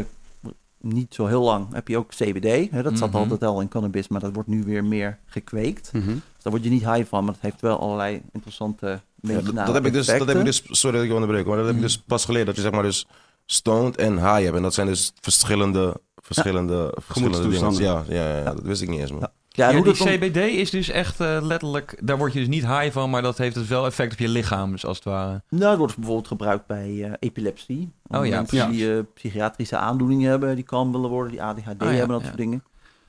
[0.82, 2.72] niet zo heel lang heb je ook CBD.
[2.72, 2.84] Hè?
[2.84, 3.18] Dat zat mhm.
[3.18, 5.94] altijd al in cannabis, maar dat wordt nu weer meer gekweekt.
[5.94, 6.06] Mhm.
[6.06, 9.74] Dus daar word je niet high van, maar het heeft wel allerlei interessante ja, dat,
[9.74, 11.76] heb ik dus, dat heb ik dus, sorry dat ik je onderbreek, maar dat heb
[11.76, 12.46] ik dus pas geleerd.
[12.46, 13.08] Dat je zeg maar dus
[13.46, 14.56] stoned en high hebt.
[14.56, 17.74] En dat zijn dus verschillende, verschillende, verschillende dingen.
[17.74, 19.28] Ja, ja, ja, dat wist ik niet eens, man.
[19.54, 22.92] Ja, hoe die CBD is dus echt uh, letterlijk, daar word je dus niet high
[22.92, 25.42] van, maar dat heeft dus wel effect op je lichaam, dus als het ware.
[25.50, 27.92] Nou, het wordt bijvoorbeeld gebruikt bij uh, epilepsie.
[28.08, 31.88] Oh ja, mensen die uh, psychiatrische aandoeningen hebben, die kan willen worden, die ADHD oh,
[31.88, 32.64] hebben, dat soort dingen.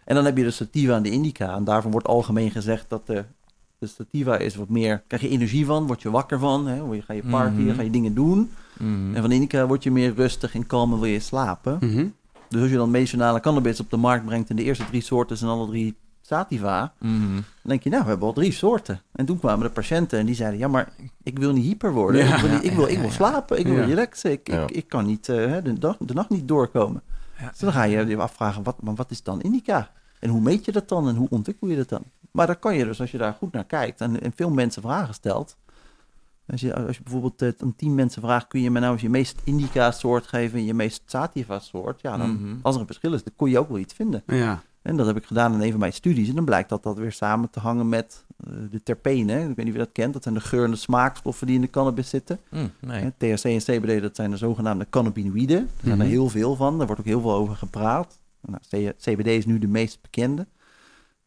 [0.05, 1.55] En dan heb je de sativa en de indica.
[1.55, 3.25] En daarvan wordt algemeen gezegd dat de,
[3.79, 7.13] de sativa is wat meer, krijg je energie van, word je wakker van, hè, ga
[7.13, 8.51] je partyen, mm ga je dingen doen.
[8.79, 9.15] Mhm.
[9.15, 11.79] En van de indica word je meer rustig en kalm en wil je slapen.
[11.81, 12.07] Mhm.
[12.49, 15.37] Dus als je dan medicinale cannabis op de markt brengt en de eerste drie soorten
[15.37, 16.93] zijn alle drie sativa.
[16.99, 17.35] Mhm.
[17.35, 19.01] Dan denk je, nou, we hebben al drie soorten.
[19.13, 22.27] En toen kwamen de patiënten en die zeiden, ja, maar ik wil niet hyper worden.
[22.27, 24.31] ik, wil niet, ik, wil, ik wil slapen, ik wil relaxen.
[24.31, 27.03] Ik, ik, ik, kan niet uh, de, dag, de nacht niet doorkomen.
[27.51, 29.91] dus dan ga je je afvragen, wat, maar wat is dan indica?
[30.19, 32.03] En hoe meet je dat dan en hoe ontwikkel je dat dan?
[32.31, 34.83] Maar dan kan je dus, als je daar goed naar kijkt en, en veel mensen
[34.83, 35.57] vragen stelt...
[36.47, 39.03] Als je, als je bijvoorbeeld uh, aan tien mensen vraagt, kun je me nou eens
[39.03, 42.01] je meest indica-soort geven en je meest sativa-soort?
[42.01, 42.55] Ja, dan, mhm.
[42.63, 44.23] als er een verschil is, dan kon je ook wel iets vinden.
[44.27, 44.63] Ja.
[44.83, 46.29] En dat heb ik gedaan in een van mijn studies.
[46.29, 49.41] En dan blijkt dat dat weer samen te hangen met uh, de terpenen.
[49.41, 50.13] Ik weet niet of je dat kent.
[50.13, 52.39] Dat zijn de geur- en de smaakstoffen die in de cannabis zitten.
[52.51, 53.13] Mm, nee.
[53.17, 55.59] THC en CBD, dat zijn de zogenaamde cannabinoïden.
[55.59, 56.15] Er zijn er mhm.
[56.15, 56.81] heel veel van.
[56.81, 58.19] Er wordt ook heel veel over gepraat.
[58.41, 60.47] Nou, CBD is nu de meest bekende.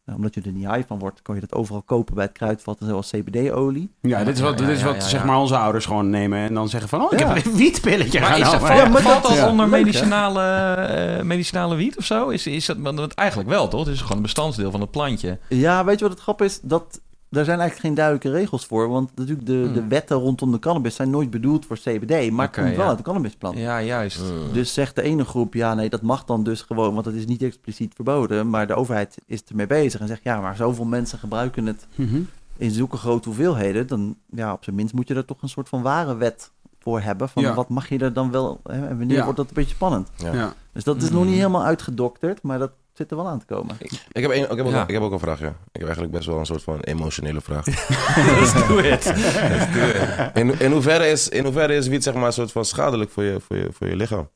[0.06, 2.32] Nou, omdat je er niet high van wordt, kan je dat overal kopen bij het
[2.32, 3.90] kruidvat, zoals CBD-olie.
[4.00, 6.68] Ja, dit is wat, dit is wat zeg maar onze ouders gewoon nemen en dan
[6.68, 11.18] zeggen van, oh, ik heb een wietpilletje maar is dat, maar valt dat onder medicinale,
[11.18, 12.28] uh, medicinale wiet of zo?
[12.28, 13.80] Is, is dat, want eigenlijk wel, toch?
[13.84, 15.38] Het is gewoon een bestanddeel van het plantje.
[15.48, 16.60] Ja, weet je wat het grap is?
[16.62, 18.88] Dat daar zijn eigenlijk geen duidelijke regels voor.
[18.88, 19.88] Want natuurlijk de, de Hmm.
[19.88, 22.30] wetten rondom de cannabis zijn nooit bedoeld voor CBD.
[22.30, 22.88] Maar het komt wel ja.
[22.88, 23.58] uit de cannabisplant.
[23.58, 24.20] Ja, juist.
[24.22, 24.52] Mm.
[24.52, 27.26] Dus zegt de ene groep, ja nee, dat mag dan dus gewoon, want dat is
[27.26, 28.50] niet expliciet verboden.
[28.50, 32.20] Maar de overheid is ermee bezig en zegt, ja, maar zoveel mensen gebruiken het Mhm.
[32.56, 33.86] in zulke grote hoeveelheden.
[33.86, 37.00] Dan, ja, op zijn minst moet je er toch een soort van ware wet voor
[37.00, 37.28] hebben.
[37.28, 37.54] Van Ja.
[37.54, 39.22] wat mag je er dan wel, hè, en wanneer Ja.
[39.22, 40.08] wordt dat een beetje spannend.
[40.16, 40.32] Ja.
[40.32, 40.54] Ja.
[40.72, 41.14] Dus dat is Mm.
[41.16, 43.76] nog niet helemaal uitgedokterd, maar dat zit er wel aan te komen.
[43.80, 44.82] Ik heb, een, ik, heb ook, Ja.
[44.86, 45.48] ik heb ook een vraag, ja.
[45.48, 47.66] Ik heb eigenlijk best wel een soort van emotionele vraag.
[48.40, 49.04] Let's do it.
[49.48, 50.30] Let's do it.
[50.34, 53.22] In, in, hoeverre is, in hoeverre is wiet zeg maar een soort van schadelijk voor
[53.22, 54.28] je, voor je, voor je lichaam?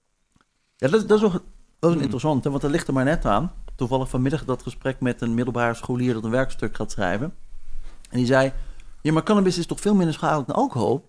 [0.77, 1.49] Ja, dat, is- dat is ook dat is
[1.88, 1.92] Hmm.
[1.92, 3.53] een interessante, want dat ligt er maar net aan.
[3.75, 7.35] Toevallig vanmiddag dat gesprek met een middelbare scholier dat een werkstuk gaat schrijven.
[8.11, 8.53] En die zei,
[9.01, 11.09] ja, maar cannabis is toch veel minder schadelijk dan alcohol?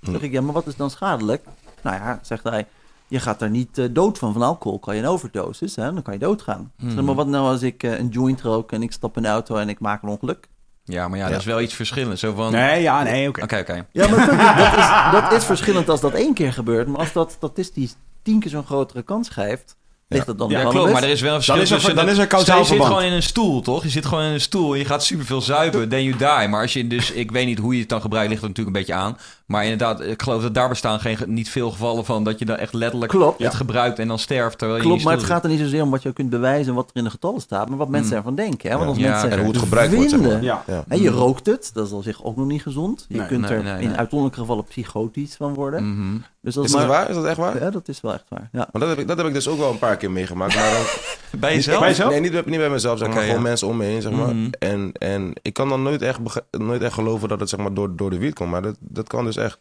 [0.00, 1.44] Toen zeg ik, ja, maar wat is dan schadelijk?
[1.82, 2.66] Nou ja, zegt hij,
[3.08, 4.32] je gaat daar niet eh, dood van.
[4.32, 5.92] Van alcohol kan je een overdosis, hè?
[5.92, 6.72] dan kan je doodgaan.
[6.78, 7.04] Zeg, Mhm.
[7.04, 9.56] maar wat nou als ik eh, een joint rook en ik stap in de auto
[9.56, 10.48] en ik maak een ongeluk?
[10.84, 12.20] Ja, maar ja, dat is wel iets verschillends.
[12.20, 12.52] Zo van...
[12.52, 13.42] Nee, ja, nee, oké.
[13.42, 13.86] Oké, oké.
[13.92, 16.86] Ja, maar dat is, dat is verschillend als dat één keer gebeurt.
[16.88, 19.76] Maar als dat statistisch tien keer zo'n grotere kans geeft,
[20.08, 21.94] ligt het dan Ja, klopt, maar er is wel een verschil Dan is er- tussen
[21.96, 22.88] dan dat- is er Je zit verband.
[22.88, 23.82] gewoon in een stoel, toch?
[23.82, 26.48] Je zit gewoon in een stoel en je gaat superveel zuipen, then you die.
[26.48, 28.76] Maar als je dus, ik weet niet hoe je het dan gebruikt, ligt er natuurlijk
[28.76, 29.16] een beetje aan.
[29.46, 32.56] Maar inderdaad, ik geloof dat daar bestaan geen, niet veel gevallen van dat je dan
[32.56, 33.42] echt letterlijk Klopt.
[33.42, 34.58] het gebruikt en dan sterft.
[34.58, 36.74] Terwijl je Klopt, maar het gaat er niet zozeer om wat je kunt bewijzen en
[36.74, 38.16] wat er in de getallen staat, maar wat mensen Hmm.
[38.18, 38.70] ervan denken.
[38.70, 38.76] Hè?
[38.76, 40.28] Want als Ja, mensen En hoe het gebruikt wordt, zeg maar.
[40.28, 40.62] vinden, Ja.
[40.66, 40.84] Ja.
[40.88, 43.04] hè, je rookt het, dat is al zich ook nog niet gezond.
[43.08, 43.96] Je Nee, kunt nee, er nee, in nee.
[43.96, 45.90] uitzonderlijke gevallen psychotisch van worden.
[45.92, 46.16] Mhm.
[46.42, 47.08] Dus dat Is is dat waar?
[47.08, 47.62] Is dat echt waar?
[47.62, 48.48] Ja, dat is wel echt waar.
[48.52, 48.68] Ja.
[48.72, 50.54] Maar dat heb, ik, dat heb ik dus ook wel een paar keer meegemaakt.
[50.54, 50.82] Maar dan,
[51.40, 51.78] Bij jezelf?
[51.78, 52.10] Bij jezelf?
[52.10, 53.16] Nee, niet, bij- niet bij mezelf, zeg maar.
[53.16, 53.48] Oké, gewoon ja.
[53.48, 54.34] mensen om me heen, zeg maar.
[54.34, 54.48] Mhm.
[54.58, 56.18] En, en ik kan dan nooit echt,
[56.50, 58.50] nooit echt geloven dat het zeg maar, door, door de wiet komt.
[58.50, 59.58] Maar dat, dat kan dus echt.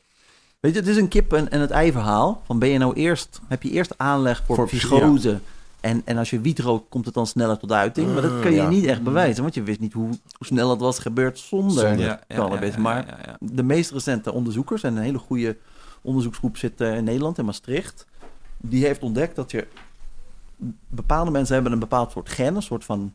[0.60, 2.42] Weet je, het is een kip en, en het ei verhaal.
[2.46, 5.40] Van ben je nou eerst, heb je eerst aanleg voor, Voor- psychose.
[5.80, 8.14] En, en als je wiet rookt, komt het dan sneller tot uiting.
[8.14, 8.70] Maar dat kun je ja.
[8.70, 12.00] niet echt bewijzen, want je wist niet hoe, hoe snel het was gebeurd zonder Zonder.
[12.06, 12.70] Ja, cannabis.
[12.70, 13.38] ja, ja, Maar ja, ja.
[13.40, 15.58] de meest recente onderzoekers, en een hele goede
[16.02, 18.06] onderzoeksgroep zit eh, in Nederland, in Maastricht,
[18.58, 19.68] die heeft ontdekt dat je
[20.88, 23.14] bepaalde mensen hebben een bepaald soort gen, een soort van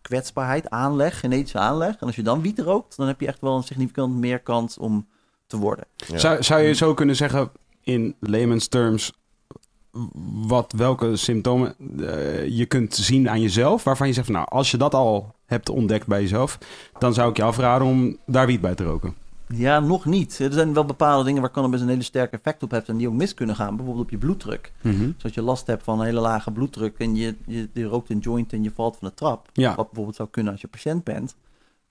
[0.00, 1.92] kwetsbaarheid, aanleg, genetische aanleg.
[2.00, 4.78] En als je dan wiet rookt, dan heb je echt wel een significant meer kans
[4.78, 5.06] om
[5.46, 5.84] te worden.
[5.96, 6.18] Ja.
[6.18, 7.50] Zou, zou je zo kunnen zeggen,
[7.82, 9.12] in layman's terms,
[10.46, 14.70] wat, welke symptomen eh, je kunt zien aan jezelf, waarvan je zegt, van, nou, als
[14.70, 16.58] je dat al hebt ontdekt bij jezelf,
[16.98, 19.14] dan zou ik je afraden om daar wiet bij te roken.
[19.52, 20.38] Ja, nog niet.
[20.38, 23.08] Er zijn wel bepaalde dingen waar cannabis een hele sterke effect op heeft en die
[23.08, 23.76] ook mis kunnen gaan.
[23.76, 24.72] Bijvoorbeeld op je bloeddruk.
[24.82, 28.10] Dus als je last hebt van een hele lage bloeddruk en je, je, je rookt
[28.10, 29.74] een joint en je valt van de trap, Ja.
[29.74, 31.34] wat bijvoorbeeld zou kunnen als je patiënt bent,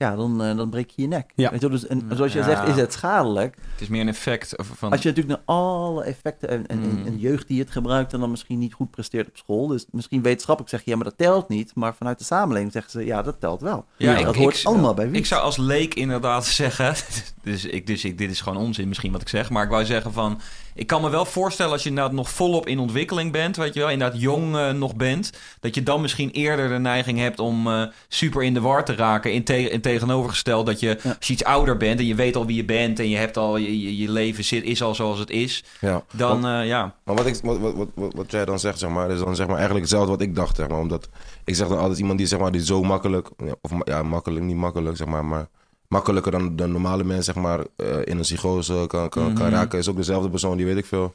[0.01, 1.31] ja, dan, eh, dan breek je je nek.
[1.35, 1.51] Ja.
[1.51, 1.79] Weet je, wel?
[1.79, 2.45] dus, en zoals je Ja.
[2.45, 3.55] zegt, is het schadelijk.
[3.71, 4.91] Het is meer een effect van...
[4.91, 7.05] Als je natuurlijk naar alle effecten en, Mm.
[7.05, 9.67] en jeugd die het gebruikt en dan misschien niet goed presteert op school.
[9.67, 11.71] Dus misschien wetenschappelijk zeg je, ja, maar dat telt niet.
[11.75, 13.85] Maar vanuit de samenleving zeggen ze, ja, dat telt wel.
[13.97, 15.15] Ja, dat ik- hoort ik- allemaal bij wiet.
[15.19, 16.95] Ik zou als leek inderdaad zeggen,
[17.43, 19.85] dus, ik, dus ik, dit is gewoon onzin misschien wat ik zeg, maar ik wou
[19.85, 20.39] zeggen van,
[20.75, 23.79] ik kan me wel voorstellen als je inderdaad nog volop in ontwikkeling bent, weet je
[23.79, 27.67] wel, inderdaad jong eh, nog bent, dat je dan misschien eerder de neiging hebt om
[27.67, 31.09] eh, super in de war te raken, in, te- in tegenovergesteld dat je, Ja.
[31.17, 33.37] als je iets ouder bent en je weet al wie je bent en je hebt
[33.37, 36.03] al, je, je, je leven zit, is al zoals het is, Ja.
[36.11, 36.95] dan eh, ja.
[37.03, 39.35] Maar wat, ik, wat, wat, wat, wat- wat jij dan zegt, zeg maar, is dan
[39.35, 40.79] zeg maar eigenlijk hetzelfde wat ik dacht, zeg maar.
[40.79, 41.09] Omdat
[41.45, 43.29] ik zeg dan altijd iemand die, zeg maar, die zo makkelijk,
[43.61, 45.47] of ja, makkelijk, niet makkelijk, zeg maar, maar
[45.91, 49.55] makkelijker dan de normale mens, zeg maar, eh, in een psychose kan, kan, kan Mhm.
[49.55, 51.13] raken, is ook dezelfde persoon die, weet ik veel,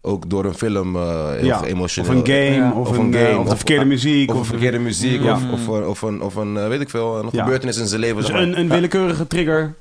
[0.00, 2.10] ook door een film eh heel Ja, emotioneel...
[2.10, 2.72] Of een game, Ja.
[2.72, 4.34] of, Of een, een eh, game, of de verkeerde muziek.
[4.34, 5.32] Of verkeerde muziek, Ja.
[5.32, 7.42] of, of, een- of een, of een eh, weet ik veel, een Ja.
[7.42, 9.74] gebeurtenis in zijn leven, dus een, een willekeurige trigger.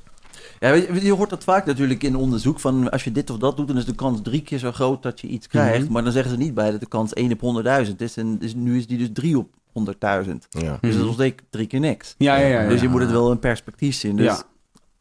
[0.59, 3.37] Ja, weet je, je hoort dat vaak natuurlijk in onderzoek van als je dit of
[3.37, 5.83] dat doet, dan is de kans drie keer zo groot dat je iets krijgt.
[5.83, 5.91] Mhm.
[5.93, 7.41] Maar dan zeggen ze niet bij dat de kans 1 op
[7.87, 8.17] 100.000 is.
[8.17, 9.47] En dus nu is die dus 3 op
[9.79, 10.47] 100.000.
[10.49, 10.77] Ja.
[10.81, 11.05] Dus Mhm.
[11.05, 12.15] dat is drie keer niks.
[12.17, 12.61] Ja, ja, ja.
[12.61, 12.69] ja.
[12.69, 14.15] Dus je moet het wel in perspectief zien.
[14.15, 14.43] Dus Ja.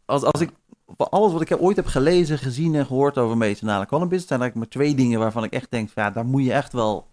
[0.05, 0.51] als, als ik
[0.97, 4.83] alles wat ik ooit heb gelezen, gezien en gehoord over medicinale cannabis, zijn eigenlijk maar
[4.83, 7.07] twee dingen waarvan ik echt denk, ja, daar moet je echt wel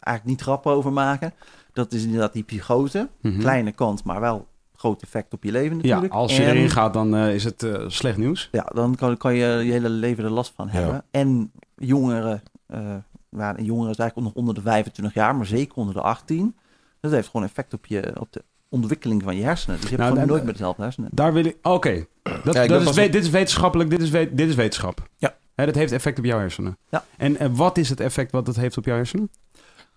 [0.00, 1.32] eigenlijk niet grappen over maken.
[1.72, 3.08] Dat is inderdaad die psychose.
[3.20, 3.38] Mhm.
[3.40, 6.12] Kleine kans, maar wel groot effect op je leven Ja, natuurlijk.
[6.12, 8.48] als je En- erin gaat, dan eh, is het eh, slecht nieuws.
[8.52, 10.72] Ja, dan kan, kan je je hele leven er last van Ja.
[10.72, 11.04] hebben.
[11.10, 12.94] En jongeren, eh
[13.30, 16.56] ja, en jongeren is eigenlijk nog onder de 25 jaar, maar zeker onder de 18.
[17.00, 19.80] Dat heeft gewoon effect op, je, op de ontwikkeling van je hersenen.
[19.80, 21.10] Dus je hebt Nou, gewoon en- nooit met dezelfde hersenen.
[21.12, 21.56] Daar wil ik...
[21.62, 22.06] Oké,
[22.44, 25.08] dat, Ja, dat is we- dit is wetenschappelijk, dit is, we- dit is wetenschap.
[25.16, 25.36] Ja.
[25.54, 26.76] Hè, dat heeft effect op jouw hersenen.
[26.90, 27.04] Ja.
[27.16, 29.30] En, en wat is het effect wat dat heeft op jouw hersenen?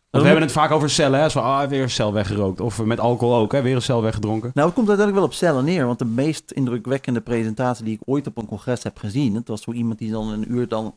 [0.10, 1.30] Want we hebben moet- het vaak over cellen, hè?
[1.30, 2.60] Zo, ah, weer een cel weggerookt.
[2.60, 3.62] Of met alcohol ook, hè?
[3.62, 4.52] weer een cel weggedronken.
[4.54, 5.86] Nou, het komt uiteindelijk wel op cellen neer.
[5.86, 9.36] Want de meest indrukwekkende presentatie die ik ooit op een congres heb gezien...
[9.36, 10.96] het was zo iemand die dan een uur dan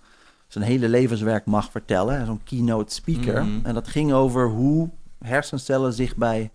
[0.53, 2.27] zijn hele levenswerk mag vertellen.
[2.27, 3.45] Zo'n keynote speaker.
[3.45, 3.67] Mhm.
[3.67, 6.51] En dat ging over hoe hersencellen zich bij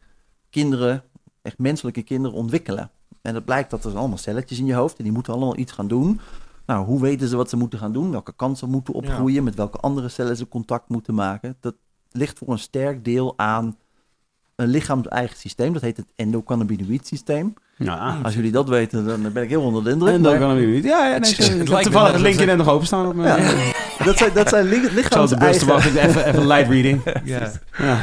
[0.49, 1.03] kinderen,
[1.41, 2.91] echt menselijke kinderen, ontwikkelen.
[3.21, 5.71] En het blijkt dat er allemaal celletjes in je hoofd en die moeten allemaal iets
[5.71, 6.19] gaan doen.
[6.65, 8.11] Nou, hoe weten ze wat ze moeten gaan doen?
[8.11, 9.43] Welke kansen moeten opgroeien?
[9.43, 11.57] Met welke andere cellen ze contact moeten maken?
[11.59, 11.75] Dat
[12.11, 13.77] ligt voor een sterk deel aan
[14.55, 15.73] een lichaams-eigen systeem.
[15.73, 17.53] Dat heet het endocannabinoïd systeem.
[17.77, 18.19] Ja.
[18.23, 20.13] Als jullie dat weten, dan ben ik heel onder de indruk.
[20.13, 20.83] Endocannabinoïd.
[20.83, 23.41] Ja, ja nee, toevallig het linkje net nog openstaan op mijn...
[23.41, 23.73] Ja.
[24.03, 25.59] dat zijn, dat zijn lichaams-eigen...
[25.59, 27.01] Zo de even, even light reading.
[27.23, 27.51] ja.
[27.77, 27.99] ja.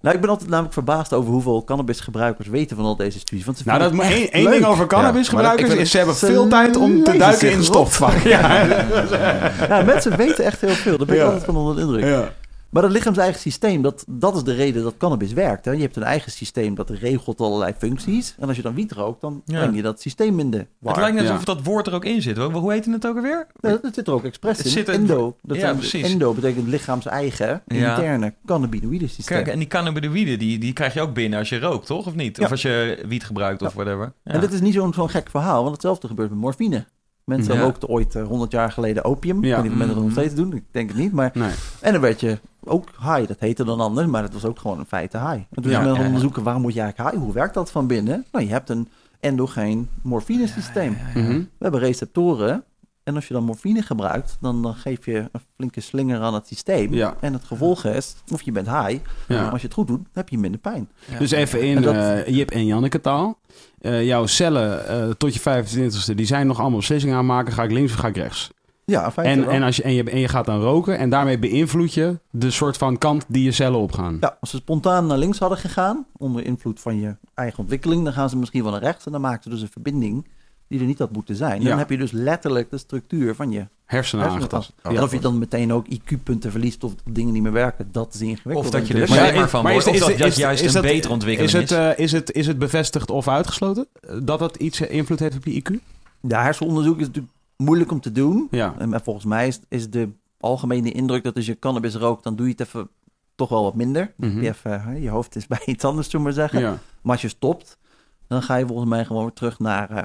[0.00, 3.44] Nou, ik ben altijd namelijk verbaasd over hoeveel cannabisgebruikers weten van al deze studies.
[3.44, 7.16] Want nou, dat één, één ding over cannabisgebruikers is, ze hebben veel tijd om te
[7.16, 8.18] duiken in stofvak.
[8.18, 8.64] Ja.
[9.68, 9.82] ja.
[9.82, 10.96] mensen weten echt heel veel.
[10.96, 12.04] Daar ben ik altijd van onder de indruk.
[12.04, 12.32] Ja.
[12.70, 15.64] Maar dat lichaams-eigen systeem, dat, dat is de reden dat cannabis werkt.
[15.64, 15.70] Hè?
[15.70, 18.34] Je hebt een eigen systeem dat regelt allerlei functies.
[18.38, 20.92] En als je dan wiet rookt, dan breng je dat systeem in de war.
[20.92, 22.36] Het lijkt net alsof dat woord er ook in zit.
[22.36, 23.46] Hoe heet het ook alweer?
[23.60, 24.70] Ja, dat zit er ook expres in.
[24.70, 25.36] Zit endo.
[25.42, 26.12] Dat ja, precies.
[26.12, 29.36] Endo betekent lichaams-eigen, interne cannabinoïde systeem.
[29.36, 32.06] Kijk, en die cannabinoïden, die, die krijg je ook binnen als je rookt, toch?
[32.06, 32.40] Of niet?
[32.40, 34.12] Of als je wiet gebruikt of whatever.
[34.24, 36.86] En dit is niet zo'n zo'n gek verhaal, want hetzelfde gebeurt met morfine.
[37.30, 37.60] Mensen ja.
[37.60, 39.44] rookten ooit uh, eh, 100 jaar geleden opium.
[39.44, 39.48] Ja.
[39.50, 40.52] Ik weet niet of mensen dat nog steeds doen.
[40.52, 41.12] Ik denk het niet.
[41.12, 41.30] Maar...
[41.34, 41.50] Nee.
[41.80, 43.26] En dan werd je ook high.
[43.26, 45.42] Dat heette dan anders, maar het was ook gewoon een feite high.
[45.50, 47.24] En toen ja, we onderzoeken, waarom word je eigenlijk high?
[47.24, 48.24] Hoe werkt dat van binnen?
[48.32, 48.88] Nou, je hebt een
[49.20, 50.96] endogeen morfine systeem.
[51.14, 51.32] Mhm.
[51.32, 52.64] We hebben receptoren.
[53.02, 56.46] En als je dan morfine gebruikt, dan, dan geef je een flinke slinger aan het
[56.46, 56.94] systeem.
[57.20, 60.28] En het gevolg is, of je bent high, maar als je het goed doet, heb
[60.28, 60.88] je minder pijn.
[61.18, 61.94] Dus even in dat...
[61.94, 63.38] uh, Jip en Janneke taal.
[63.80, 67.52] Uh, jouw cellen uh, tot je 25ste, die zijn nog allemaal beslissingen aan maken.
[67.52, 68.50] Ga ik links of ga ik rechts?
[68.84, 71.94] Ja, en, en, als je, en, je, en je gaat dan roken en daarmee beïnvloed
[71.94, 74.16] je de soort van kant die je cellen opgaan.
[74.20, 78.12] Ja, als ze spontaan naar links hadden gegaan, onder invloed van je eigen ontwikkeling, dan
[78.12, 80.26] gaan ze misschien wel naar rechts en dan maakt ze dus een verbinding
[80.70, 81.64] die er niet had moeten zijn.
[81.64, 84.72] Dan heb je dus letterlijk de structuur van je hersenen aangetast.
[84.90, 85.02] Ja.
[85.02, 88.66] Of je dan meteen ook IQ-punten verliest of dingen niet meer werken, dat is ingewikkeld.
[88.66, 91.70] Of dat je er slimmer van wordt, of dat, juist is een betere ontwikkeling is.
[91.70, 93.86] Het, uh, is, het, is het bevestigd of uitgesloten
[94.22, 95.74] dat dat iets invloed heeft op je IQ?
[96.20, 98.48] Ja, hersenonderzoek is natuurlijk moeilijk om te doen.
[98.50, 98.74] Ja.
[98.78, 100.08] En volgens mij is, is de
[100.40, 102.88] algemene indruk dat als je cannabis rookt, dan doe je het even
[103.34, 104.12] toch wel wat minder.
[104.16, 104.40] Mhm.
[104.40, 106.60] je, even, je hoofd is bij iets anders, zullen maar zeggen.
[106.60, 106.78] Ja.
[107.02, 107.78] Maar als je stopt,
[108.26, 110.02] dan ga je volgens mij gewoon weer terug naar uh,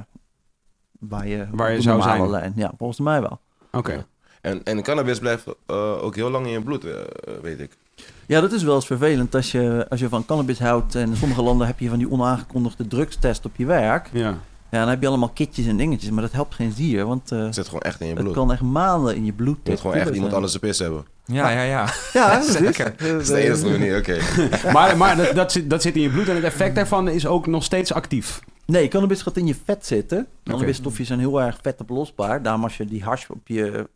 [1.09, 2.29] waar je, waar je zou zijn.
[2.29, 2.53] Lijn.
[2.55, 3.39] Ja, volgens mij wel.
[3.71, 4.05] Oké.
[4.41, 6.93] En, en cannabis blijft uh, ook heel lang in je bloed, uh,
[7.41, 7.77] weet ik.
[8.25, 10.95] Ja, dat is wel eens vervelend als je, als je van cannabis houdt.
[10.95, 14.09] En in sommige landen heb je van die onaangekondigde drugstest op je werk.
[14.13, 14.37] Ja.
[14.69, 17.05] Ja, dan heb je allemaal kitjes en dingetjes, maar dat helpt geen zier.
[17.05, 18.25] Want uh, het zit gewoon echt in je bloed.
[18.25, 19.57] Het kan echt maanden in je bloed.
[19.63, 21.05] Je moet gewoon echt iemand anders de pis hebben.
[21.25, 21.89] Ja, ja, ja.
[22.13, 22.93] Ja, zeker.
[22.97, 24.17] Dat is de enige manier, oké.
[24.73, 27.27] maar maar dat, dat, zit, dat zit in je bloed en het effect daarvan is
[27.27, 28.41] ook nog steeds actief.
[28.65, 30.27] Nee, cannabis gaat in je vet zitten.
[30.43, 32.41] Cannabisstofjes zijn heel erg vetoplosbaar.
[32.41, 33.89] Daarom als je die hash op je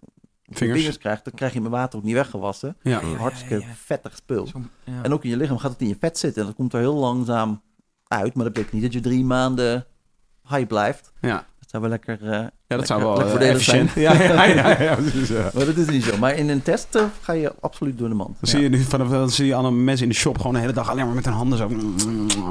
[0.50, 0.98] vingers.
[0.98, 2.78] krijgt, dan krijg je met water ook niet weggewassen.
[2.82, 3.02] Ja.
[3.04, 4.48] Hartstikke vettig spul.
[5.04, 6.42] En ook in je lichaam gaat het in je vet zitten.
[6.42, 7.62] En dat komt er heel langzaam
[8.08, 8.34] uit.
[8.34, 9.86] Maar dat betekent niet dat je drie maanden
[10.48, 11.12] high blijft.
[11.22, 11.48] Ja.
[11.60, 14.04] Dat zou wel lekker, uh, ja, dat zou wel uh, efficiënt zijn.
[14.18, 16.18] Ja, ja, ja, ja, precies, Maar dat is niet zo.
[16.18, 18.38] Maar in een test uh, ga je absoluut door de mand.
[18.40, 20.60] Dan zie je nu vanaf dan zie je alle mensen in de shop gewoon de
[20.60, 21.70] hele dag alleen maar met hun handen zo.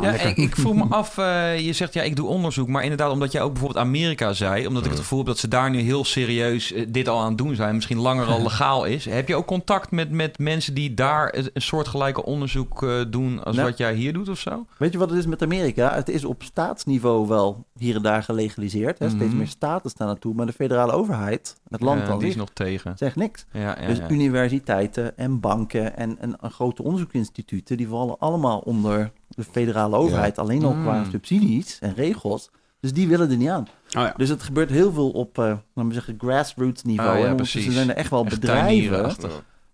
[0.02, 1.16] Ja, ik, ik voel me af.
[1.56, 4.84] je zegt ja, ik doe onderzoek, maar inderdaad, omdat jij ook bijvoorbeeld Amerika zei, omdat
[4.84, 7.54] ik het gevoel heb dat ze daar nu heel serieus dit al aan het doen
[7.54, 9.04] zijn, misschien langer al legaal is.
[9.04, 13.78] Heb je ook contact met, met mensen die daar een soortgelijke onderzoek doen als wat
[13.78, 14.66] jij hier doet of zo?
[14.78, 15.94] Weet je wat het is met Amerika?
[15.94, 18.98] Het is op staatsniveau wel hier en daar gelegaliseerd.
[18.98, 19.08] Hè?
[19.08, 19.36] Steeds mhm.
[19.36, 20.34] meer staten staan naartoe.
[20.34, 22.92] Maar de federale overheid, het land dan die is nog tegen.
[22.96, 23.46] zegt niks.
[23.52, 27.76] Ja, ja, dus universiteiten en banken en, en, grote onderzoeksinstituten...
[27.76, 30.38] die vallen allemaal onder de federale overheid.
[30.38, 31.10] Alleen al qua mm.
[31.10, 32.50] subsidies en regels.
[32.80, 33.62] Dus die willen er niet aan.
[33.62, 34.14] Oh ja.
[34.16, 37.18] Dus het gebeurt heel veel op, uh, laten we zeggen, grassroots niveau.
[37.18, 37.66] Oh ja, precies.
[37.66, 39.16] Er zijn er echt wel bedrijven.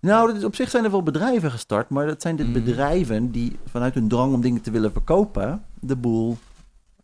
[0.01, 2.53] Nou, op zich zijn er wel bedrijven gestart, maar dat zijn dit mm.
[2.53, 6.37] bedrijven die vanuit hun drang om dingen te willen verkopen, de boel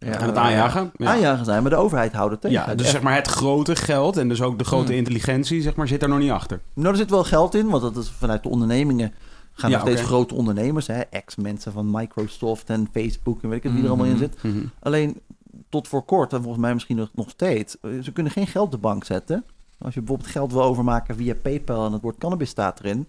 [0.06, 0.90] ja, aan het aanjagen.
[0.96, 1.06] Ja.
[1.06, 2.56] Aanjagen zijn, maar de overheid houdt het tegen.
[2.56, 4.96] Ja, dus zeg maar het grote geld en dus ook de grote hmm.
[4.96, 6.60] intelligentie, zeg maar, zit er nog niet achter.
[6.74, 9.12] Nou, er zit wel geld in, want dat is vanuit de ondernemingen
[9.52, 13.82] gaan er steeds grote ondernemers, ex-mensen van Microsoft en Facebook en weet ik het, wie
[13.82, 14.20] er allemaal in hmm.
[14.20, 14.36] zit.
[14.40, 14.70] Hmm.
[14.78, 15.20] Alleen
[15.68, 18.64] tot voor kort, en volgens mij misschien nog, nog steeds, eh, ze kunnen geen geld
[18.64, 19.44] op de bank zetten.
[19.78, 23.06] Als je bijvoorbeeld geld wil overmaken via PayPal en het woord cannabis staat erin,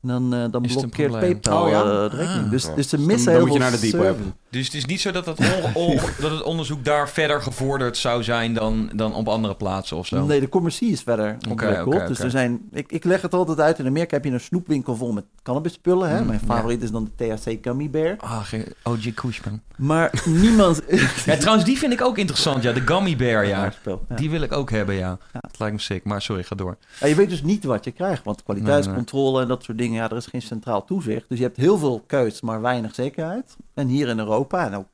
[0.00, 1.84] dan, uh, dan blokkeert PayPal oh, ja?
[1.84, 2.44] uh, de rekening.
[2.44, 2.50] Ah.
[2.50, 4.16] Dus, dus ze missen heel veel naar de deep web.
[4.52, 5.36] Dus het is niet zo dat het,
[6.20, 10.24] dat het onderzoek daar verder gevorderd zou zijn dan, dan op andere plaatsen of zo?
[10.26, 11.86] Nee, de commercie is verder ontwikkeld.
[11.86, 13.78] Okay, okay, dus er zijn, ik, ik leg het altijd uit.
[13.78, 16.08] In Amerika heb je een snoepwinkel vol met cannabisspullen.
[16.10, 16.20] Hè?
[16.20, 18.16] Mm, Mijn favoriet is dan de THC Gummy Bear.
[18.18, 19.60] Ah, geen OG Kushman.
[19.76, 20.82] Maar niemand...
[21.26, 22.62] ja, trouwens, die vind ik ook interessant.
[22.62, 23.72] Ja, de Gummy Bear, ja.
[24.08, 25.18] Die wil ik ook hebben, ja.
[25.32, 26.04] Het lijkt me sick.
[26.04, 26.76] Maar sorry, ga door.
[27.00, 28.24] Je weet dus niet wat je krijgt.
[28.24, 29.96] Want kwaliteitscontrole en dat soort dingen...
[29.96, 31.28] Ja, er is geen centraal toezicht.
[31.28, 33.56] Dus je hebt heel veel keus, maar weinig zekerheid.
[33.74, 34.86] En hier in Europa, en ook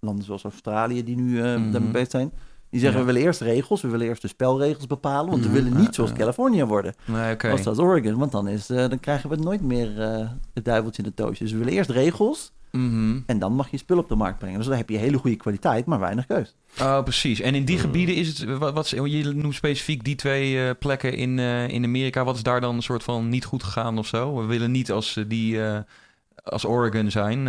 [0.00, 2.32] landen zoals Australië die nu uh, daarmee bezig zijn.
[2.70, 5.76] Die zeggen, we willen eerst regels, we willen eerst de spelregels bepalen, want we willen
[5.76, 6.94] niet zoals Californië worden.
[7.04, 7.50] Nee, okay.
[7.50, 9.98] Als dat Oregon, want dan, is, dan krijgen we nooit meer
[10.54, 11.42] het duiveltje in de toosje.
[11.42, 13.18] Dus we willen eerst regels, Mhm.
[13.26, 14.58] En dan mag je spul op de markt brengen.
[14.58, 16.54] Dus dan heb je hele goede kwaliteit, maar weinig keus.
[16.80, 17.40] Oh, precies.
[17.40, 17.82] En in die mm.
[17.82, 21.84] gebieden is het, wat, wat je noemt specifiek die twee uh, plekken in, uh, in
[21.84, 22.24] Amerika.
[22.24, 24.36] Wat is daar dan een soort van niet goed gegaan of zo?
[24.36, 25.58] We willen niet als uh, die
[26.50, 27.48] als Oregon zijn.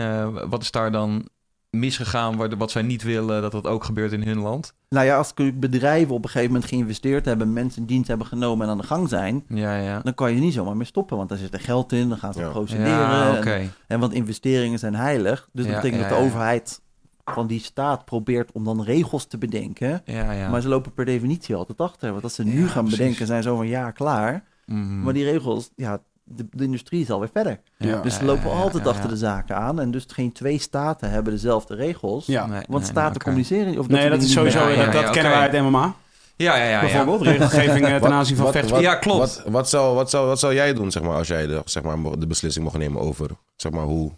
[0.50, 1.30] wat is daar dan
[1.72, 4.74] misgegaan wat zij niet willen dat dat ook gebeurt in hun land?
[4.90, 8.66] Nou ja, als bedrijven op een gegeven moment geïnvesteerd hebben, mensen in dienst hebben genomen
[8.66, 10.00] en aan de gang zijn, ja, ja.
[10.00, 12.34] dan kan je niet zomaar meer stoppen, want daar zit er geld in, dan gaan
[12.34, 12.90] ze procederen.
[12.90, 16.82] Ja, en, en, want investeringen zijn heilig, dus dat betekent dat de overheid
[17.26, 20.04] van die staat probeert om dan regels te bedenken,
[20.50, 22.12] maar ze lopen per definitie altijd achter.
[22.12, 24.44] Want als ze nu gaan bedenken, zijn ze over een jaar klaar.
[24.66, 25.02] Mhm.
[25.02, 26.02] Maar die regels, ja,
[26.36, 27.60] de, de, industrie is alweer verder.
[27.78, 28.02] Ja.
[28.02, 29.80] Dus ze lopen altijd achter de zaken aan.
[29.80, 32.26] En dus geen twee staten hebben dezelfde regels.
[32.26, 32.64] Ja.
[32.68, 33.80] want staten communiceren...
[33.80, 34.76] Of nee, dat is sowieso...
[34.76, 35.96] Dat, dat kennen wij uit MMA.
[36.36, 36.80] Ja, ja, ja.
[36.80, 38.82] Bijvoorbeeld, regelgeving eh, ten aanzien van vechten.
[38.82, 39.20] Ja, klopt.
[39.20, 41.84] Wat, wat, zou, wat, zou, wat zou jij doen, zeg maar, als jij de, zeg
[41.84, 44.12] maar, de beslissing mocht nemen over, zeg maar, hoe...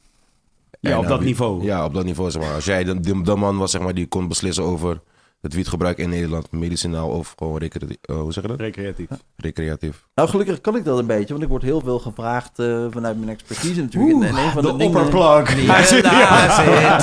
[0.80, 1.64] Ja, op dat niveau.
[1.64, 2.54] Ja, op dat niveau, zeg maar.
[2.54, 5.02] Als jij de, de, de man was, zeg maar, die kon beslissen over
[5.44, 7.98] het wietgebruik in Nederland medicinaal of gewoon recreatief?
[8.10, 8.60] Uh, hoe zeg je dat?
[8.60, 9.08] Recreatief.
[9.36, 10.06] Recreatief.
[10.16, 13.18] Nou, gelukkig kan ik dat een beetje, want ik word heel veel gevraagd uh, vanuit
[13.18, 14.14] mijn expertise natuurlijk.
[14.14, 15.66] Oeh, en een van de, de opperplug.
[15.66, 15.78] Ja,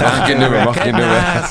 [0.00, 1.46] mag ik je nummer, mag ik je nummer.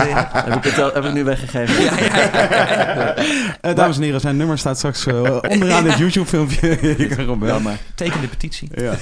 [0.45, 1.83] heb, ik het al, heb ik nu weggegeven.
[1.83, 6.67] Ja, ja, uh, dames en heren, zijn nummer staat straks onderaan dit YouTube-filmpje.
[6.97, 7.79] je kan gewoon ja, maar.
[7.95, 8.69] Teken de petitie.
[8.75, 8.95] Ja.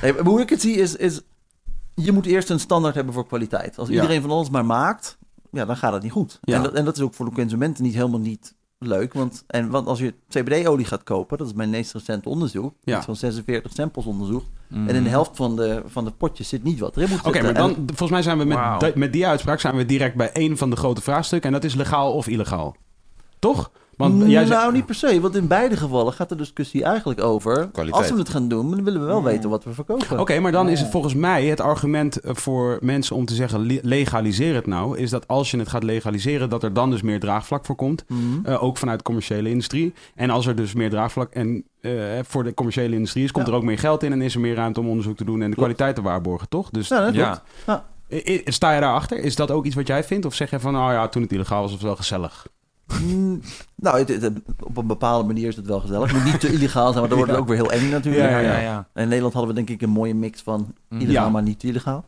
[0.00, 1.20] Hey, hoe ik het zie is, is,
[1.94, 3.78] je moet eerst een standaard hebben voor kwaliteit.
[3.78, 5.18] Als iedereen van ons maar maakt,
[5.56, 6.38] ja, dan gaat het niet goed.
[6.42, 9.12] En, dat, en dat is ook voor de consumenten niet helemaal niet leuk.
[9.12, 12.74] Want, en, want als je CBD-olie gaat kopen, dat is mijn meest recente onderzoek.
[12.82, 13.02] Ja.
[13.02, 14.46] van 46 samples onderzocht.
[14.70, 17.42] En in de helft van de, van de potjes zit niet wat erin moet Oké,
[17.42, 20.56] maar dan, volgens mij zijn we met, met die uitspraak zijn we direct bij één
[20.56, 21.48] van de grote vraagstukken.
[21.48, 22.76] En dat is legaal of illegaal.
[23.38, 23.70] Toch?
[23.96, 25.20] Want jij nou, niet per se.
[25.20, 27.70] Want in beide gevallen gaat de discussie eigenlijk over...
[27.90, 30.18] Als we het gaan doen, dan willen we wel weten wat we verkopen.
[30.18, 33.80] Oké, maar dan is het volgens mij het argument eh, voor mensen om te zeggen...
[33.82, 36.48] legaliseer het nou, is dat als je het gaat legaliseren...
[36.48, 38.04] dat er dan dus meer draagvlak voor komt.
[38.08, 38.20] Mhm.
[38.44, 39.94] Eh, ook vanuit de commerciële industrie.
[40.14, 43.32] En als er dus meer draagvlak en, uh, voor de commerciële industrie is...
[43.32, 45.42] komt er ook meer geld in en is er meer ruimte om onderzoek te doen...
[45.42, 46.70] en de kwaliteit te waarborgen, toch?
[46.70, 47.84] Dus ja, ja.
[48.44, 49.18] Sta je daarachter?
[49.18, 50.26] Is dat ook iets wat jij vindt?
[50.26, 52.46] Of zeg je van, nou oh ja, toen het illegaal was, was het wel gezellig?
[53.02, 53.40] Mm,
[53.74, 54.20] nou,
[54.60, 56.12] op een bepaalde manier is het wel gezellig.
[56.12, 58.30] Het moet niet te illegaal zijn, maar dan wordt het ook weer heel eng natuurlijk.
[58.30, 61.42] Ja, ja, ja, In Nederland hadden we denk ik een mooie mix van illegaal, maar
[61.42, 62.04] niet illegaal.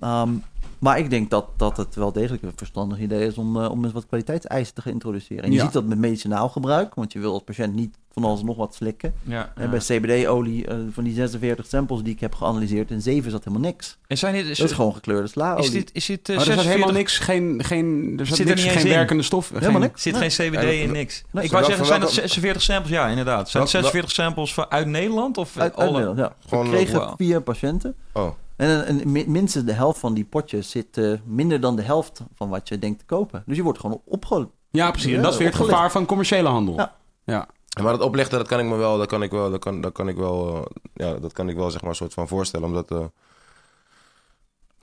[0.00, 0.42] Um,
[0.84, 3.84] maar ik denk dat, dat het wel degelijk een verstandig idee is om, uh, om
[3.84, 5.44] eens wat kwaliteitseisen te gaan introduceren.
[5.44, 8.42] En je ziet dat met medicinaal gebruik, want je wil als patiënt niet van alles
[8.42, 9.14] nog wat slikken.
[9.22, 13.30] Ja, en bij CBD-olie, uh, van die 46 samples die ik heb geanalyseerd, in 7
[13.30, 13.98] zat helemaal niks.
[14.06, 15.64] En zijn dit, is, dat is gewoon gekleurde slaolie.
[15.64, 19.22] Is dit, is dit uh, er helemaal niks, geen, geen, er zit, niks, geen werkende
[19.22, 19.50] stof.
[19.54, 20.02] Helemaal niks.
[20.02, 21.24] zit geen CBD in niks.
[21.40, 22.92] ik wou zeggen, zijn dat 46 samples?
[22.92, 23.50] Ja, inderdaad.
[23.50, 25.36] Zijn het 46 samples van, uit Nederland?
[25.36, 26.34] Of uit, uit Nederland, ja.
[26.48, 27.94] Gewoon, we kregen vier patiënten.
[28.12, 28.28] Oh.
[28.56, 32.68] En, minstens de helft van die potjes zit uh, minder dan de helft van wat
[32.68, 33.42] je denkt te kopen.
[33.46, 34.50] Dus je wordt gewoon opgelegd.
[34.70, 35.14] Ja, precies.
[35.14, 36.74] En dat is weer het gevaar van commerciële handel.
[36.74, 36.96] Ja.
[37.24, 37.48] ja.
[37.82, 39.92] Maar dat oplichten, dat kan ik me wel, dat kan ik wel, dat kan, dat
[39.92, 40.62] kan ik wel, uh,
[40.94, 42.66] ja, dat kan ik wel zeg maar een soort van voorstellen.
[42.66, 43.04] Omdat uh,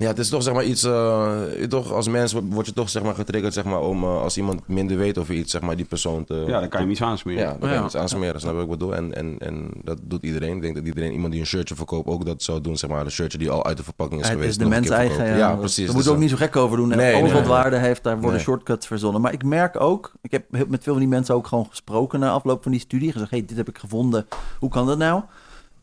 [0.01, 0.83] ja, het is toch zeg maar iets.
[0.83, 4.37] Uh, toch, als mens word je toch zeg maar getriggerd zeg maar, om uh, als
[4.37, 6.33] iemand minder weet over iets, zeg maar, die persoon te.
[6.33, 7.41] Ja, dan kan je hem iets aansmeren.
[7.41, 8.95] Ja, dan kan je hem iets aansmeren, snap ik wat ik bedoel.
[8.95, 10.55] En, en, en dat doet iedereen.
[10.55, 13.05] Ik denk dat iedereen, iemand die een shirtje verkoopt, ook dat zou doen, zeg maar.
[13.05, 14.51] Een shirtje die al uit de verpakking is geweest.
[14.51, 15.25] Het is de mens eigen.
[15.25, 15.85] Ja, ja, precies.
[15.85, 16.87] Daar moet dus, ook niet zo gek over doen.
[16.87, 19.21] Nee, Alles wat waarde heeft, daar worden shortcuts verzonnen.
[19.21, 22.31] Maar ik merk ook, ik heb met veel van die mensen ook gewoon gesproken na
[22.31, 23.11] afloop van die studie.
[23.11, 24.27] Gezegd, hey, dit heb ik gevonden.
[24.59, 25.21] Hoe kan dat nou?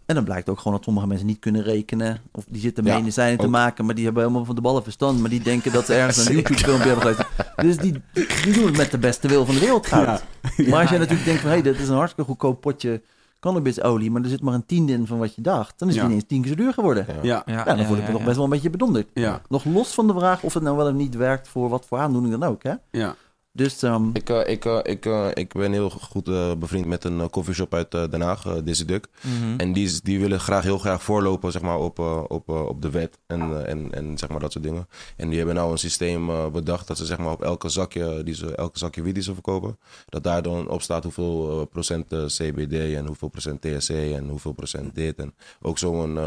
[0.09, 2.21] En dan blijkt ook gewoon dat sommige mensen niet kunnen rekenen.
[2.33, 5.21] Of die zitten ja, medicijnen te maken, maar die hebben helemaal van de ballen verstand.
[5.21, 7.27] Maar die denken dat ze ergens een YouTube-filmpje hebben gezien.
[7.57, 8.03] Dus die,
[8.43, 10.25] die doen het met de beste wil van de wereld gaat.
[10.69, 13.03] Maar als je natuurlijk denkt van, hé, hey, dit is een hartstikke goedkoop potje
[13.41, 16.05] cannabisolie, maar er zit maar een tiende in van wat je dacht, dan is het
[16.05, 17.07] ineens tien keer zo duur geworden.
[17.23, 17.65] Ja, ja.
[17.65, 19.09] dan word ik nog best wel een beetje bedonderd.
[19.49, 21.99] Nog los van de vraag of het nou wel of niet werkt voor wat voor
[21.99, 22.63] aandoening dan ook.
[22.63, 22.75] Hè?
[22.91, 23.15] Ja.
[23.59, 24.11] Dus, um...
[24.13, 26.25] ik, uh, ik, uh, ik, uh, ik ben heel goed
[26.59, 29.09] bevriend met een coffeeshop uit Den Haag, Dizzy Duck.
[29.23, 32.91] Mm En die, die willen graag heel graag voorlopen zeg maar, op, op, op de
[32.91, 34.89] wet en, en, en zeg maar, dat soort dingen.
[35.17, 38.35] En die hebben nou een systeem bedacht dat ze zeg maar, op elke zakje, die
[38.35, 42.95] ze, elke zakje wiet die ze verkopen, dat daar dan op staat hoeveel procent CBD
[42.95, 45.19] en hoeveel procent THC en hoeveel procent dit.
[45.19, 46.19] En ook zo'n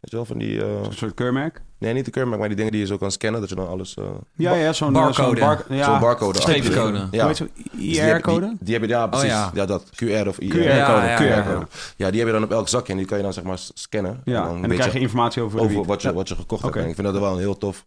[0.00, 0.54] Weet je wel, van die...
[0.54, 0.82] Uh...
[0.84, 1.62] Een soort keurmerk?
[1.78, 3.68] Nee, niet de keurmerk, maar die dingen die je zo kan scannen, dat je dan
[3.68, 3.96] alles...
[3.98, 4.04] Uh...
[4.32, 5.40] Ja, ja, zo'n barcode.
[5.40, 5.84] Zo'n bar ja.
[5.84, 6.40] Zo barcode.
[6.40, 7.08] Streepjescode.
[7.10, 7.32] Ja.
[7.78, 8.46] IR-code?
[8.46, 9.30] Die, die, hebben, ja, oh, precies.
[9.30, 9.50] Oh, ja.
[9.54, 9.66] ja.
[9.66, 9.84] dat.
[9.84, 10.50] QR of IR.
[10.50, 11.06] QR-code.
[11.06, 13.32] Ja, QR ja, die heb je dan op elk zakje en die kan je dan
[13.32, 14.20] zeg maar scannen.
[14.24, 16.64] Ja, en dan, en dan krijg je informatie over, over wat, je, wat je gekocht
[16.64, 16.72] okay.
[16.72, 16.84] hebt.
[16.84, 17.86] En ik vind dat wel een heel tof...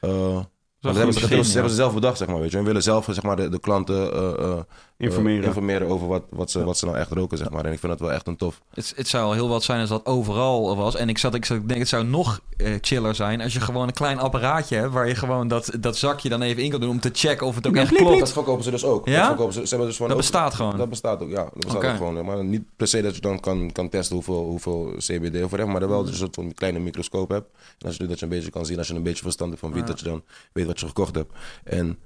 [0.00, 0.40] Uh,
[0.80, 2.40] Dat, hebben, ze, hebben ze zelf bedacht, zeg maar.
[2.40, 2.58] Weet je.
[2.58, 4.66] En willen zelf zeg maar, de, de klanten
[5.00, 5.44] informeren.
[5.44, 7.64] informeren over wat, wat, ze, wat ze nou echt roken, zeg maar.
[7.64, 8.60] En ik vind dat wel echt een tof.
[8.74, 10.96] Het, het zou heel wat zijn als dat overal was.
[10.96, 13.60] En ik zat, ik, zat, ik denk, het zou nog uh, chiller zijn als je
[13.60, 16.80] gewoon een klein apparaatje hebt waar je gewoon dat, dat zakje dan even in kan
[16.80, 18.18] doen om te checken of het ook echt klopt.
[18.18, 19.08] Dat verkopen ze dus ook.
[19.08, 19.34] Ja?
[19.34, 20.76] Dat, ze, ze hebben dus dat bestaat gewoon.
[20.76, 21.42] Dat bestaat ook, ja.
[21.42, 22.24] Dat bestaat ook gewoon.
[22.24, 25.68] Maar niet per se dat je dan kan, kan testen hoeveel, hoeveel CBD of whatever,
[25.68, 27.48] maar wel dat je een soort van kleine microscoop hebt.
[27.78, 29.62] En als je dat je een beetje kan zien, als je een beetje verstand hebt
[29.62, 30.22] van wie, dat je dan
[30.52, 31.32] weet wat je gekocht hebt.
[31.64, 31.98] En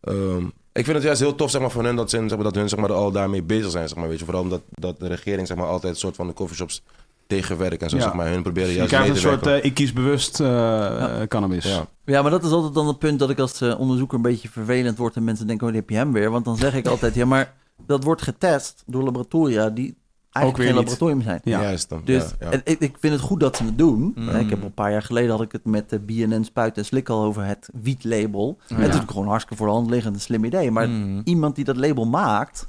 [0.00, 2.42] um, ik vind het juist heel tof zeg maar, van hun dat, ze, zeg maar,
[2.42, 3.88] dat hun zeg maar, al daarmee bezig zijn.
[3.88, 4.24] Zeg maar, weet je.
[4.24, 6.82] Vooral omdat dat de regering zeg maar, altijd een soort van de coffeeshops
[7.26, 7.98] tegenwerkt en zo.
[7.98, 8.28] Zeg maar.
[8.28, 11.26] Hun proberen juist je krijgt een soort uh, ik kies bewust uh, ja.
[11.28, 11.64] cannabis.
[11.64, 11.86] Ja.
[12.04, 14.48] ja, maar dat is altijd dan het punt dat ik als uh, onderzoeker een beetje
[14.48, 16.30] vervelend word en mensen denken, oh, die heb je hem weer.
[16.30, 17.54] Want dan zeg ik altijd, ja, maar
[17.86, 19.96] dat wordt getest door laboratoria die
[20.30, 21.40] eigenlijk geen laboratorium zijn.
[21.44, 21.60] Ja.
[21.60, 22.00] Juist dan.
[22.04, 22.60] Dus ja, ja.
[22.64, 24.12] Ik, ik, vind het goed dat ze het doen.
[24.14, 24.28] Mm.
[24.28, 27.08] Ik heb een paar jaar geleden had ik het met de BNN Spuit en Slik
[27.08, 28.58] al over het wietlabel.
[28.66, 28.76] Ja.
[28.76, 30.70] Het is gewoon hartstikke voor de hand liggend een slim idee.
[30.70, 31.20] Maar mm.
[31.24, 32.68] iemand die dat label maakt,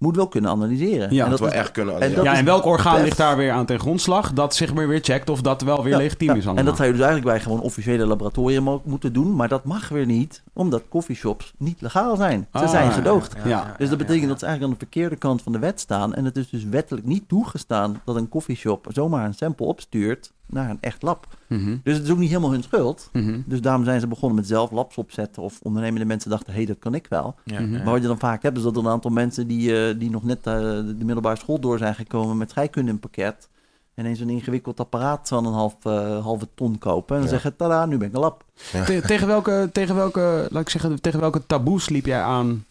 [0.00, 1.14] moet wel kunnen analyseren.
[1.14, 3.66] Ja, en dat we echt kunnen en, ja, en welk orgaan ligt daar weer aan
[3.66, 4.32] ten grondslag?
[4.32, 6.44] Dat zich maar weer checkt of dat wel weer legitiem is.
[6.44, 9.36] En dat zou je dus eigenlijk bij gewoon officiële laboratorium moeten doen.
[9.36, 12.48] Maar dat mag weer niet, omdat coffeeshops niet legaal zijn.
[12.52, 13.36] Ze zijn ah, gedoogd.
[13.44, 16.14] Ja, dus dat betekent dat ze eigenlijk aan de verkeerde kant van de wet staan.
[16.14, 20.70] En het is dus wettelijk niet toegestaan dat een coffeeshop zomaar een sample opstuurt naar
[20.70, 21.26] een echt lab.
[21.46, 21.76] Mhm.
[21.82, 23.08] Dus het is ook niet helemaal hun schuld.
[23.12, 23.40] Mhm.
[23.46, 25.42] Dus daarom zijn ze begonnen met zelf labs opzetten.
[25.42, 27.34] Of ondernemende mensen dachten, hé, hey, dat kan ik wel.
[27.44, 27.70] Mhm.
[27.70, 30.10] Maar wat je dan vaak hebt, is dat er een aantal mensen die, uh, die
[30.10, 33.48] nog net uh, de middelbare school door zijn gekomen met scheikunde in pakket.
[33.94, 37.16] En ineens een ingewikkeld apparaat van een half, uh, halve ton kopen.
[37.16, 37.38] En dan ja.
[37.38, 38.44] zeggen, tada, nu ben ik een lab.
[38.72, 38.84] Ja.
[38.84, 42.64] tegen, welke, tegen, welke, laat ik zeggen, tegen welke taboes liep jij aan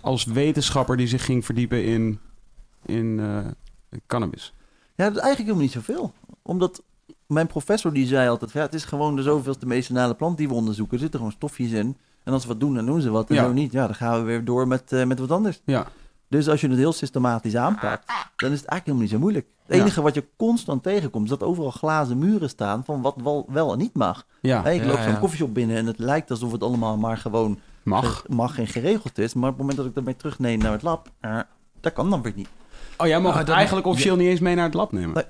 [0.00, 2.18] als wetenschapper die zich ging verdiepen in,
[2.86, 3.20] in
[4.06, 4.52] cannabis?
[4.96, 6.12] Ja, dat is eigenlijk helemaal niet zoveel.
[6.48, 6.82] Omdat
[7.26, 10.54] mijn professor die zei altijd, ja, het is gewoon de zoveelste medicinale plant die we
[10.54, 10.94] onderzoeken.
[10.94, 11.96] Er zitten gewoon stofjes in.
[12.24, 13.30] En als ze wat doen, dan doen ze wat.
[13.30, 15.60] En zo niet, ja, dan gaan we weer door met, uh, met wat anders.
[15.64, 15.86] Ja.
[16.28, 19.46] Dus als je het heel systematisch aanpakt, dan is het eigenlijk helemaal niet zo moeilijk.
[19.66, 23.46] Het enige wat je constant tegenkomt, is dat overal glazen muren staan van wat wel,
[23.48, 24.26] wel en niet mag.
[24.40, 24.62] Ja.
[24.62, 28.24] Hey, ik loop zo'n koffieshop binnen en het lijkt alsof het allemaal maar gewoon mag,
[28.28, 29.34] mag en geregeld is.
[29.34, 31.38] Maar op het moment dat ik ermee terugneem naar het lab, uh,
[31.80, 32.48] dat kan dan weer niet.
[32.96, 35.24] Oh, jij mag nou, het eigenlijk officieel niet eens mee naar het lab nemen?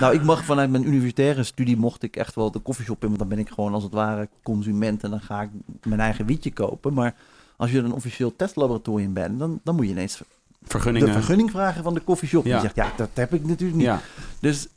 [0.00, 3.18] Nou, ik mag vanuit mijn universitaire studie mocht ik echt wel de koffieshop in, want
[3.18, 5.50] dan ben ik gewoon als het ware consument en dan ga ik
[5.82, 6.92] mijn eigen wietje kopen.
[6.94, 7.14] Maar
[7.56, 10.22] als je een officieel testlaboratorium bent, dan, dan moet je ineens
[10.62, 11.08] Vergunningen.
[11.08, 12.44] de vergunning vragen van de koffieshop.
[12.44, 12.52] Ja.
[12.52, 13.86] Die zegt, ja, dat heb ik natuurlijk niet.
[13.86, 14.00] Ja.
[14.40, 14.68] Dus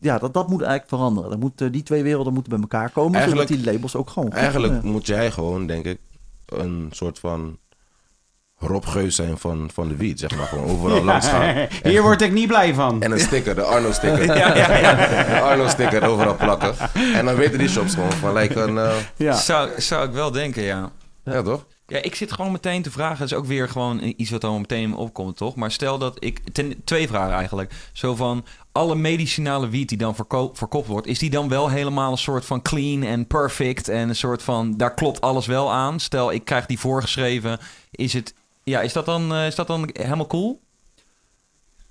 [0.00, 1.30] ja, dat, dat moet eigenlijk veranderen.
[1.30, 4.32] Dan moet, die twee werelden moeten bij elkaar komen, eigenlijk, zodat die labels ook gewoon...
[4.32, 5.98] Eigenlijk moet jij gewoon, denk ik,
[6.46, 7.58] een soort van
[8.60, 10.46] Rob Geus zijn van, van de wiet, zeg maar.
[10.46, 11.66] Gewoon overal langs gaan.
[11.82, 13.02] Hier word ik niet blij van.
[13.02, 14.26] En een sticker, de Arno-sticker.
[14.36, 14.94] ja, ja, ja.
[15.34, 16.74] De Arno-sticker overal plakken.
[17.14, 18.74] En dan weten die shops gewoon van, lijkt een...
[18.74, 18.90] Uh...
[19.16, 19.32] Ja.
[19.32, 20.90] Zou, zou ik wel denken, ja.
[21.24, 21.66] Ja, toch?
[21.86, 23.18] Ja, ik zit gewoon meteen te vragen.
[23.18, 25.54] Dat is ook weer gewoon iets wat dan meteen opkomt, toch?
[25.54, 26.40] Maar stel dat ik...
[26.52, 27.72] Ten, twee vragen eigenlijk.
[27.92, 30.14] Zo van, alle medicinale wiet die dan
[30.52, 31.06] verkocht wordt...
[31.06, 33.88] is die dan wel helemaal een soort van clean en perfect...
[33.88, 36.00] en een soort van, daar klopt alles wel aan?
[36.00, 37.58] Stel, ik krijg die voorgeschreven.
[37.90, 38.34] Is het
[38.68, 40.60] ja, is dat dan, uh, is dat dan helemaal cool?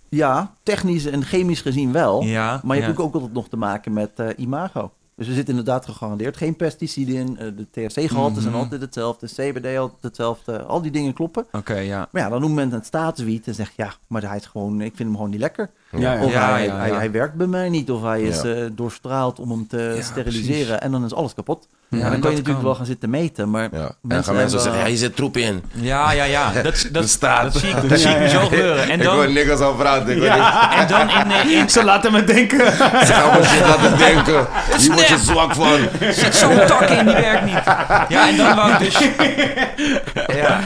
[0.10, 2.24] Ja, technisch en chemisch gezien wel.
[2.24, 4.92] Ja, maar je hebt ook altijd nog te maken met uh, imago.
[5.16, 7.32] Dus er zit inderdaad gegarandeerd geen pesticiden in.
[7.32, 9.28] Uh, de THC-gehalte mm zijn altijd hetzelfde.
[9.28, 10.64] CBD altijd hetzelfde.
[10.64, 11.46] Al die dingen kloppen.
[11.52, 12.08] Oké, ja.
[12.12, 13.74] Maar ja, dan noemt men het staatswiet en zegt...
[13.76, 15.72] ja, maar hij is gewoon, ik vind hem gewoon niet lekker.
[15.92, 17.92] Ja, of ja, hij, hij, hij, werkt bij mij niet.
[17.92, 20.66] Of hij is uh, doorstraald om hem te steriliseren.
[20.66, 20.80] Precies.
[20.80, 21.68] En dan is alles kapot.
[21.90, 23.70] Ja, dan kan je natuurlijk wel gaan zitten meten, maar...
[23.72, 23.80] Ja.
[23.80, 25.64] En dan gaan mensen zeggen, ja, je zit troep in.
[25.72, 26.52] Ja, ja, ja.
[26.64, 27.54] Dat, dat, staat.
[27.54, 28.90] dat zie ik, dat zie ik me zo gebeuren.
[28.90, 30.30] En dan, ik hoor niks al praten.
[30.72, 31.70] En dan in, in...
[31.70, 32.72] Ze laten me denken.
[32.72, 34.48] Ze gaan me shit laten denken.
[34.78, 35.80] Hier word je zwak van.
[36.00, 37.64] Er zit zo'n tak in, die werkt niet.
[38.10, 38.98] Ja, en dan wou ik dus...
[40.36, 40.60] Ja,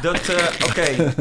[0.00, 0.28] dat...
[0.28, 1.12] Uh, Oké.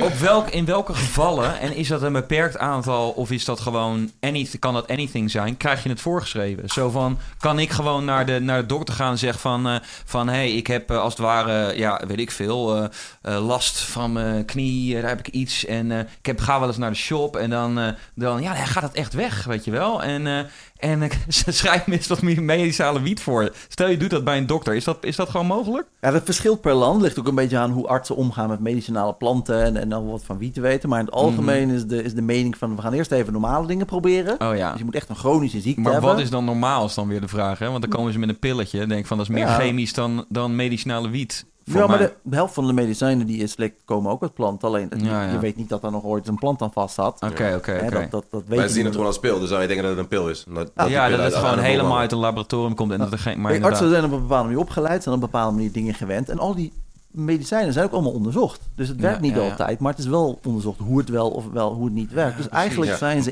[0.00, 2.12] Op welk, in welke gevallen, en is dat een
[2.56, 3.10] aantal...
[3.10, 4.10] of is dat gewoon...
[4.20, 5.56] Anything, kan dat anything zijn?
[5.56, 6.68] Krijg je het voorgeschreven?
[6.68, 9.68] Zo van, kan ik gewoon naar de naar de dokter gaan en zeggen van...
[9.68, 12.76] Uh, van hey, ik heb uh, als het ware, ja, weet ik veel...
[12.76, 12.88] Uh,
[13.22, 15.64] last van mijn knie, daar heb ik iets.
[15.64, 18.94] En ik heb, ga wel eens naar de shop en dan, dan ja, gaat het
[18.94, 20.02] echt weg, weet je wel.
[20.02, 23.52] En en ze schrijft me wat medicale wiet voor.
[23.68, 24.74] Stel je doet dat bij een dokter.
[24.74, 25.86] Is dat, is dat gewoon mogelijk?
[26.00, 27.02] Ja, dat verschilt per land.
[27.02, 29.62] Ligt ook een beetje aan hoe artsen omgaan met medicinale planten.
[29.62, 30.88] En, en dan wat van wiet te weten.
[30.88, 31.76] Maar in het algemeen mhm.
[31.76, 32.76] is, de, is de mening van...
[32.76, 34.40] we gaan eerst even normale dingen proberen.
[34.40, 34.70] Oh ja.
[34.70, 36.08] Dus je moet echt een chronische ziekte maar hebben.
[36.08, 37.58] Maar wat is dan normaal is dan weer de vraag.
[37.58, 37.68] Hè?
[37.68, 38.86] Want dan komen ze met een pilletje.
[38.86, 42.66] Denk van dat is meer chemisch dan, dan medicinale wiet ja, maar de, helft van
[42.66, 44.64] de medicijnen die je slikt komen ook uit plant.
[44.64, 44.90] Alleen
[45.32, 47.22] je weet niet dat er nog ooit een plant aan vast zat.
[47.22, 47.90] Oké, oké, oké.
[47.90, 50.08] Dat, dat, dat Wij zien het gewoon als pil, dus wij denken dat het een
[50.08, 50.44] pil is.
[50.48, 52.92] Dat, ja, dat het gewoon helemaal uit een laboratorium komt.
[52.92, 55.30] En dat er geen, maar artsen zijn op een bepaalde manier opgeleid, zijn op een
[55.30, 56.28] bepaalde manier dingen gewend.
[56.28, 56.72] En al die
[57.10, 58.60] medicijnen zijn ook allemaal onderzocht.
[58.74, 61.74] Dus het werkt niet altijd, maar het is wel onderzocht hoe het wel of wel
[61.74, 62.36] hoe het niet werkt.
[62.36, 63.30] Dus eigenlijk zijn ze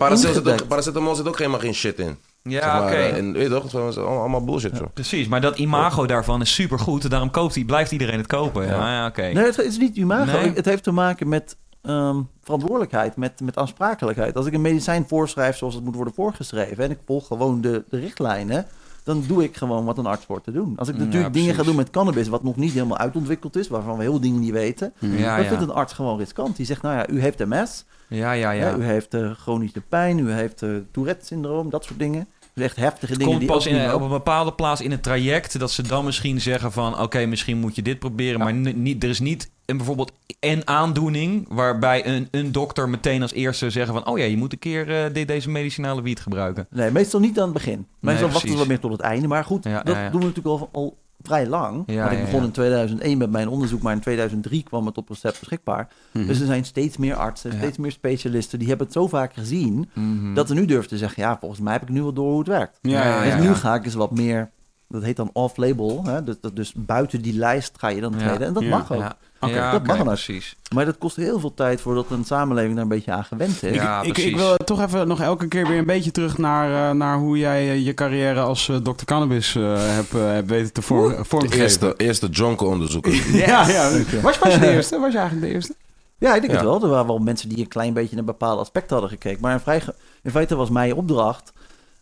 [0.68, 2.16] Paracetamol zit ook helemaal geen shit in.
[2.42, 2.94] Ja, oké.
[2.94, 4.76] En weet je toch, het is allemaal bullshit.
[4.76, 4.90] Zo.
[4.94, 7.10] precies, maar dat imago daarvan is supergoed.
[7.10, 8.66] Daarom koopt hij, blijft iedereen het kopen.
[8.66, 9.22] Ja, ja oké.
[9.22, 10.38] Nee, het is niet imago.
[10.38, 14.36] Het heeft te maken met ehm, verantwoordelijkheid, met, met aansprakelijkheid.
[14.36, 16.84] Als ik een medicijn voorschrijf zoals het moet worden voorgeschreven...
[16.84, 18.66] en ik volg gewoon de, de richtlijnen
[19.06, 20.76] dan doe ik gewoon wat een arts hoort te doen.
[20.76, 23.96] Als ik natuurlijk dingen ga doen met cannabis, wat nog niet helemaal uitontwikkeld is, waarvan
[23.96, 26.56] we heel dingen niet weten, ja, dan vindt een arts gewoon riskant.
[26.56, 28.76] Die zegt, nou ja, u heeft MS, ja, ja, ja.
[28.76, 32.28] u heeft uh, chronische pijn, u heeft uh, Tourette-syndroom, dat soort dingen.
[32.62, 33.36] Echt heftige het dingen.
[33.36, 36.72] Komt pas in, op een bepaalde plaats in het traject dat ze dan misschien zeggen
[36.72, 37.00] van...
[37.00, 41.46] oké, misschien moet je dit proberen, maar niet, er is niet een bijvoorbeeld een aandoening...
[41.48, 44.06] waarbij een, een dokter meteen als eerste zeggen van...
[44.06, 46.66] oh ja, je moet een keer uh, deze medicinale wiet gebruiken.
[46.70, 47.86] Nee, meestal niet aan het begin.
[48.00, 49.28] Meestal nee, wachten we meer tot het einde.
[49.28, 51.82] Maar goed, dat doen we natuurlijk al, al vrij lang.
[51.86, 55.08] Ja, want ik begon in 2001 met mijn onderzoek, maar in 2003 kwam het op
[55.08, 55.88] recept beschikbaar.
[56.12, 56.26] Mhm.
[56.26, 58.58] Dus er zijn steeds meer artsen, steeds meer specialisten.
[58.58, 60.34] Die hebben het zo vaak gezien mhm.
[60.34, 62.38] dat ze nu durven te zeggen: ja, volgens mij heb ik nu wel door hoe
[62.38, 62.78] het werkt.
[62.82, 64.50] Dus nu ga ik eens wat meer.
[64.88, 66.04] Dat heet dan off-label.
[66.24, 68.46] Dus, dus buiten die lijst ga je dan treden.
[68.46, 69.14] En dat mag ook.
[69.40, 70.56] Okay, dat mag precies.
[70.74, 73.74] Maar dat kost heel veel tijd voordat een samenleving daar een beetje aan gewend is.
[73.74, 76.98] Ja, ik, ik, wil toch even nog elke keer weer een beetje terug naar, uh,
[76.98, 81.24] naar hoe jij uh, je carrière als uh, dokter Cannabis hebt, hebt weten te vorm,
[81.24, 81.56] vormgeven.
[81.56, 83.36] De eerste, eerste jonko-onderzoeker.
[83.36, 83.90] ja, ja.
[84.22, 84.98] Was, was je de eerste?
[84.98, 85.74] Was je eigenlijk de eerste?
[86.18, 86.82] Ja, ik denk het wel.
[86.82, 89.40] Er waren wel mensen die een klein beetje naar bepaalde aspecten hadden gekeken.
[89.40, 89.82] Maar in, vrij,
[90.22, 91.52] in feite was mijn opdracht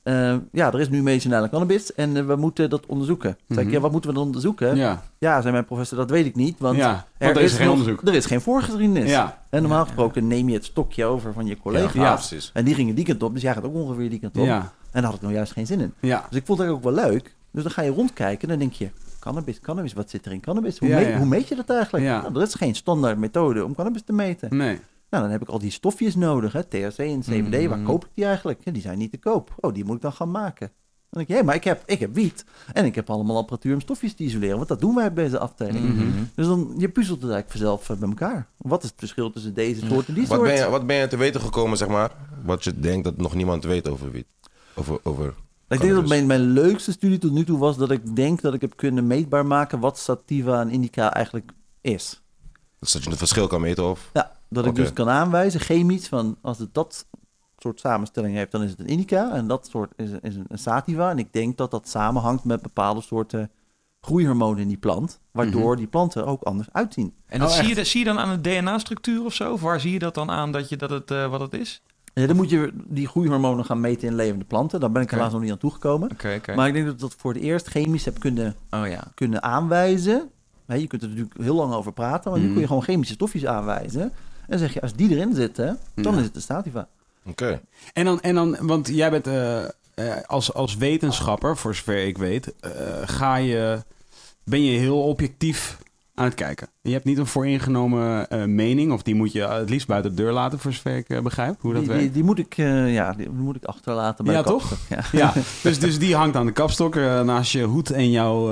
[0.05, 3.31] uh, ja, er is nu medicinale cannabis en uh, we moeten dat onderzoeken.
[3.31, 3.57] Mm -hmm.
[3.57, 3.75] zeg ik, mhm.
[3.75, 4.77] ja, wat moeten we dan onderzoeken?
[4.77, 5.03] Ja.
[5.19, 8.03] ja, zei mijn professor, dat weet ik niet, want, ja, want er, is, geen onderzoek.
[8.03, 9.11] Er is geen voorgeschiedenis.
[9.11, 9.43] Ja.
[9.51, 12.01] En normaal gesproken neem je het stokje over van je collega.
[12.01, 12.51] Ja, precies.
[12.55, 14.45] En die gingen die kant op, dus jij gaat ook ongeveer die kant op.
[14.45, 14.73] Ja.
[14.91, 15.95] En daar had ik nou juist geen zin in.
[16.01, 16.27] Ja.
[16.29, 17.35] Dus ik vond het ook wel leuk.
[17.51, 18.91] Dus dan ga je rondkijken en dan denk je,
[19.21, 20.79] cannabis, cannabis, wat zit er in cannabis?
[20.79, 22.05] Hoe, meet, hoe meet je dat eigenlijk?
[22.05, 24.57] Nou, er is geen standaard methode om cannabis te meten.
[24.57, 24.81] Nee.
[25.15, 27.67] Nou, dan heb ik al die stofjes nodig, hè, THC en CBD.
[27.67, 27.85] Waar mm.
[27.85, 28.61] koop ik die eigenlijk?
[28.65, 29.55] Ja, die zijn niet te koop.
[29.61, 30.73] Oh, die moet ik dan gaan maken.
[31.11, 33.75] Dan denk je, hé, maar ik heb, ik heb wiet en ik heb allemaal apparatuur
[33.75, 34.57] om stofjes te isoleren.
[34.57, 35.95] Want dat doen wij bij deze afdeling.
[35.95, 36.07] Mhm.
[36.35, 38.49] Dus dan, je puzzelt het eigenlijk vanzelf eh, bij elkaar.
[38.57, 40.49] Wat is het verschil tussen deze soort en die wat soort?
[40.51, 42.11] Ben je, wat ben je te weten gekomen, zeg maar,
[42.45, 44.27] wat je denkt dat nog niemand weet over wiet?
[44.75, 45.35] Over, over
[45.69, 48.55] ik denk dat mijn, mijn leukste studie tot nu toe was dat ik denk dat
[48.55, 52.23] ik heb kunnen meetbaar maken wat sativa en indica eigenlijk is.
[52.79, 54.11] Dus dat je het verschil kan meten of?
[54.13, 57.07] Ja, dat ik dus kan aanwijzen, chemisch, van als het dat
[57.65, 59.33] soort samenstelling heeft, dan is het een indica.
[59.33, 61.11] En dat soort is, is een, sativa.
[61.11, 63.51] En ik denk dat dat samenhangt met bepaalde soorten
[64.01, 65.21] groeihormonen in die plant.
[65.31, 65.77] Waardoor mhm.
[65.77, 67.15] die planten ook anders uitzien.
[67.27, 69.53] En dat oh, zie, je, zie je dan aan de DNA-structuur of zo?
[69.53, 71.83] Of waar zie je dat dan aan dat, je, dat het, uh, wat het is?
[72.15, 74.81] Ja, dan moet je die groeihormonen gaan meten in levende planten.
[74.81, 76.11] Daar ben ik helaas nog niet aan toegekomen.
[76.11, 76.55] Okay, okay.
[76.55, 79.05] Maar ik denk dat ik dat voor het eerst chemisch heb kunnen, oh, ja.
[79.15, 80.31] kunnen aanwijzen.
[80.67, 82.53] je kunt er natuurlijk heel lang over praten, maar nu mhm.
[82.53, 84.13] kun je gewoon chemische stofjes aanwijzen.
[84.49, 86.89] En zeg je, als die erin zitten, dan is het de stativa.
[87.27, 87.61] Oké.
[87.93, 89.65] En, dan, en dan, want jij bent uh,
[90.27, 92.73] als, als wetenschapper, voor zover ik weet, uh,
[93.05, 93.83] ga je,
[94.45, 95.79] ben je heel objectief
[96.15, 96.69] aan het kijken.
[96.83, 100.23] Je hebt niet een vooringenomen uh, mening, of die moet je het liefst buiten de
[100.23, 102.05] deur laten, voor zover ik uh, begrijp hoe dat die, werkt.
[102.05, 104.73] Die, die moet ik, uh, ja, die moet ik achterlaten bij ja, de toch?
[104.89, 105.33] Ja, ja.
[105.63, 108.49] dus, dus die hangt aan de kapstok naast je hoed en jouw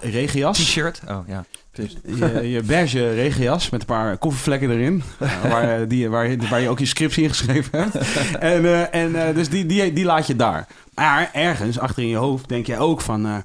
[0.00, 0.58] regenjas.
[0.58, 1.44] T-shirt, oh ja.
[1.72, 5.02] Dus je, je beige regenjas met een paar koffievlekken erin.
[5.50, 7.94] waar, die, waar, waar je ook je scriptie in geschreven hebt.
[8.38, 10.66] en en dus die, die, die laat je daar.
[10.94, 13.44] Maar ergens achter in je hoofd denk je ook van...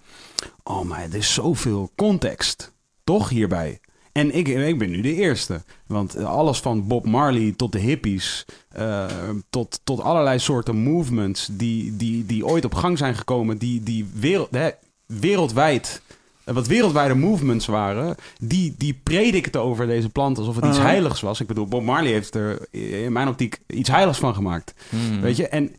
[0.64, 2.72] oh, maar er is zoveel context
[3.12, 3.80] toch hierbij.
[4.12, 5.62] En ik, ik ben nu de eerste.
[5.88, 8.46] Want alles van Bob Marley tot de hippies,
[8.78, 9.06] uh,
[9.50, 14.10] tot, tot allerlei soorten movements die, die, die ooit op gang zijn gekomen, die, die
[14.14, 14.70] wereld, hè,
[15.06, 16.02] wereldwijd,
[16.44, 20.92] eh, wat wereldwijde movements waren, die, die predikten over deze plant alsof het iets uh-huh.
[20.92, 21.40] heiligs was.
[21.40, 22.68] Ik bedoel, Bob Marley heeft er
[23.04, 24.74] in mijn optiek iets heiligs van gemaakt.
[24.90, 25.22] Hmm.
[25.22, 25.76] Weet je, en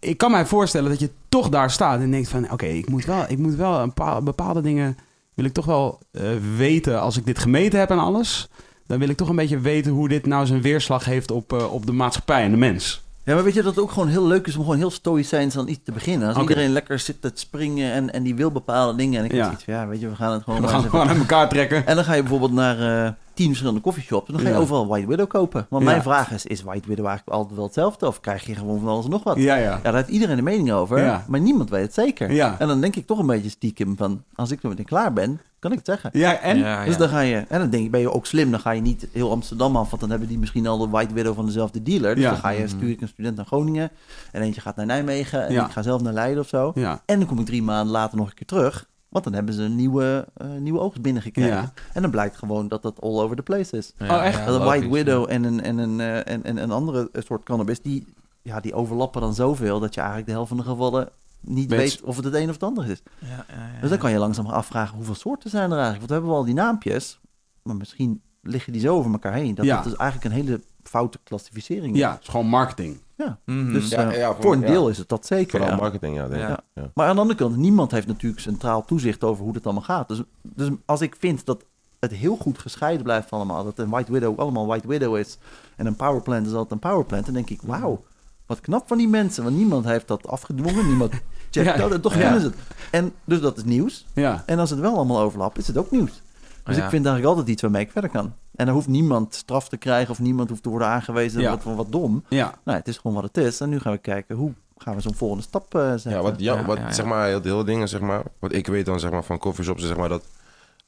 [0.00, 3.04] ik kan mij voorstellen dat je toch daar staat en denkt van, oké, ik moet
[3.04, 4.96] wel, ik moet wel een paar bepaalde dingen
[5.34, 6.22] wil ik toch wel uh,
[6.56, 8.48] weten, als ik dit gemeten heb en alles,
[8.86, 11.72] dan wil ik toch een beetje weten hoe dit nou zijn weerslag heeft op, uh,
[11.72, 13.02] op de maatschappij en de mens.
[13.24, 15.56] Ja, maar weet je dat het ook gewoon heel leuk is om gewoon heel stoïcijns
[15.56, 16.28] aan iets te beginnen.
[16.28, 19.18] Als iedereen lekker zit te springen en, en die wil bepaalde dingen.
[19.18, 19.52] En ik ja.
[19.52, 20.60] Iets, ja, weet je, we gaan het gewoon...
[20.60, 21.86] We gaan gewoon aan elkaar trekken.
[21.86, 23.04] En dan ga je bijvoorbeeld naar...
[23.04, 24.26] Uh, tien verschillende coffeeshops.
[24.26, 24.60] En dan ga je Ja.
[24.60, 25.66] overal White Widow kopen.
[25.70, 25.90] Want Ja.
[25.90, 28.06] mijn vraag is, is White Widow eigenlijk altijd wel hetzelfde?
[28.06, 29.36] Of krijg je gewoon van alles en nog wat?
[29.36, 29.62] Ja, ja.
[29.70, 30.98] Ja, daar heeft iedereen een mening over.
[31.04, 31.24] Ja.
[31.28, 32.32] Maar niemand weet het zeker.
[32.32, 32.56] Ja.
[32.58, 34.22] En dan denk ik toch een beetje stiekem van...
[34.34, 36.10] als ik er meteen klaar ben, kan ik het zeggen.
[36.12, 36.58] Ja, en?
[36.58, 37.36] Ja, Dus dan ga je...
[37.48, 38.50] En dan denk ik, ben je ook slim.
[38.50, 39.88] Dan ga je niet heel Amsterdam af.
[39.88, 42.14] Want dan hebben die misschien al de White Widow van dezelfde dealer.
[42.14, 42.30] Dus Ja.
[42.30, 43.90] dan ga je, stuur ik een student naar Groningen.
[44.32, 45.46] En eentje gaat naar Nijmegen.
[45.46, 45.64] En Ja.
[45.66, 46.72] ik ga zelf naar Leiden of zo.
[46.74, 47.02] Ja.
[47.06, 48.86] En dan kom ik drie maanden later nog een keer terug.
[49.14, 51.50] Want dan hebben ze een nieuwe, eh, nieuwe oogst binnengekregen.
[51.52, 51.72] Ja.
[51.92, 53.92] En dan blijkt gewoon dat dat all over the place is.
[53.98, 54.38] Ja, Oh, echt?
[54.38, 57.42] ja, dat een White Widow en een, en, een, eh, en, en een andere soort
[57.42, 57.80] cannabis...
[57.82, 58.06] Die,
[58.42, 59.80] ja, die overlappen dan zoveel...
[59.80, 61.08] dat je eigenlijk de helft van de gevallen
[61.40, 63.02] niet Weet- weet, of het het een of het ander is.
[63.18, 63.44] Ja, ja,
[63.74, 65.98] ja, Dus dan kan je langzaam afvragen hoeveel soorten zijn er eigenlijk.
[65.98, 67.20] Want we hebben wel al die naampjes,
[67.62, 69.54] maar misschien liggen die zo over elkaar heen.
[69.54, 69.74] Dat Ja.
[69.74, 71.96] het dus eigenlijk een hele foute klassificering.
[71.96, 73.02] Ja, het is gewoon marketing.
[73.44, 73.72] Mhm.
[73.72, 74.66] Dus Ja, eh, ja, voor een ja.
[74.66, 75.50] deel is het dat zeker.
[75.58, 75.76] Vooral ja.
[75.82, 76.48] marketing, ja, denk ik.
[76.48, 76.60] Ja.
[76.74, 76.90] Ja.
[76.94, 80.08] Maar aan de andere kant, niemand heeft natuurlijk centraal toezicht over hoe dat allemaal gaat.
[80.08, 81.64] Dus, dus als ik vind dat
[82.00, 85.38] het heel goed gescheiden blijft van allemaal, dat een White Widow allemaal White Widow is
[85.76, 88.04] en een powerplant is altijd een powerplant, dan denk ik, wauw,
[88.46, 89.44] wat knap van die mensen.
[89.44, 91.12] Want niemand heeft dat afgedwongen, niemand
[91.50, 91.76] checkt Ja.
[91.76, 92.20] dat en toch Ja.
[92.20, 92.56] kunnen ze het.
[92.90, 94.06] En dus dat is nieuws.
[94.14, 94.42] Ja.
[94.46, 96.22] En als het wel allemaal overlapt, is het ook nieuws.
[96.64, 96.84] Dus Ja.
[96.84, 98.32] ik vind eigenlijk altijd iets waarmee ik verder kan.
[98.56, 101.50] En dan hoeft niemand straf te krijgen of niemand hoeft te worden aangewezen Ja.
[101.50, 102.24] wat, van wat dom.
[102.28, 102.54] Ja.
[102.64, 103.60] Nee, het is gewoon wat het is.
[103.60, 106.10] En nu gaan we kijken hoe gaan we zo'n volgende stap eh zetten.
[106.10, 106.92] Ja, wat, ja, Ja, wat ja, ja.
[106.92, 109.82] zeg maar, heel, heel dingen, zeg maar, wat ik weet dan, zeg maar, van coffeeshops,
[109.86, 110.24] zeg maar, dat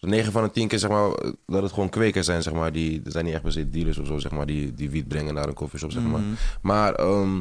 [0.01, 1.09] 9 van de 10 keer, zeg maar,
[1.47, 3.99] dat het gewoon kwekers zijn, zeg maar, die, er zijn niet echt per se dealers
[3.99, 6.21] of zo, zeg maar, die, die wiet brengen naar een coffeeshop, zeg maar.
[6.21, 6.31] Mhm.
[6.63, 7.39] Maar ehm,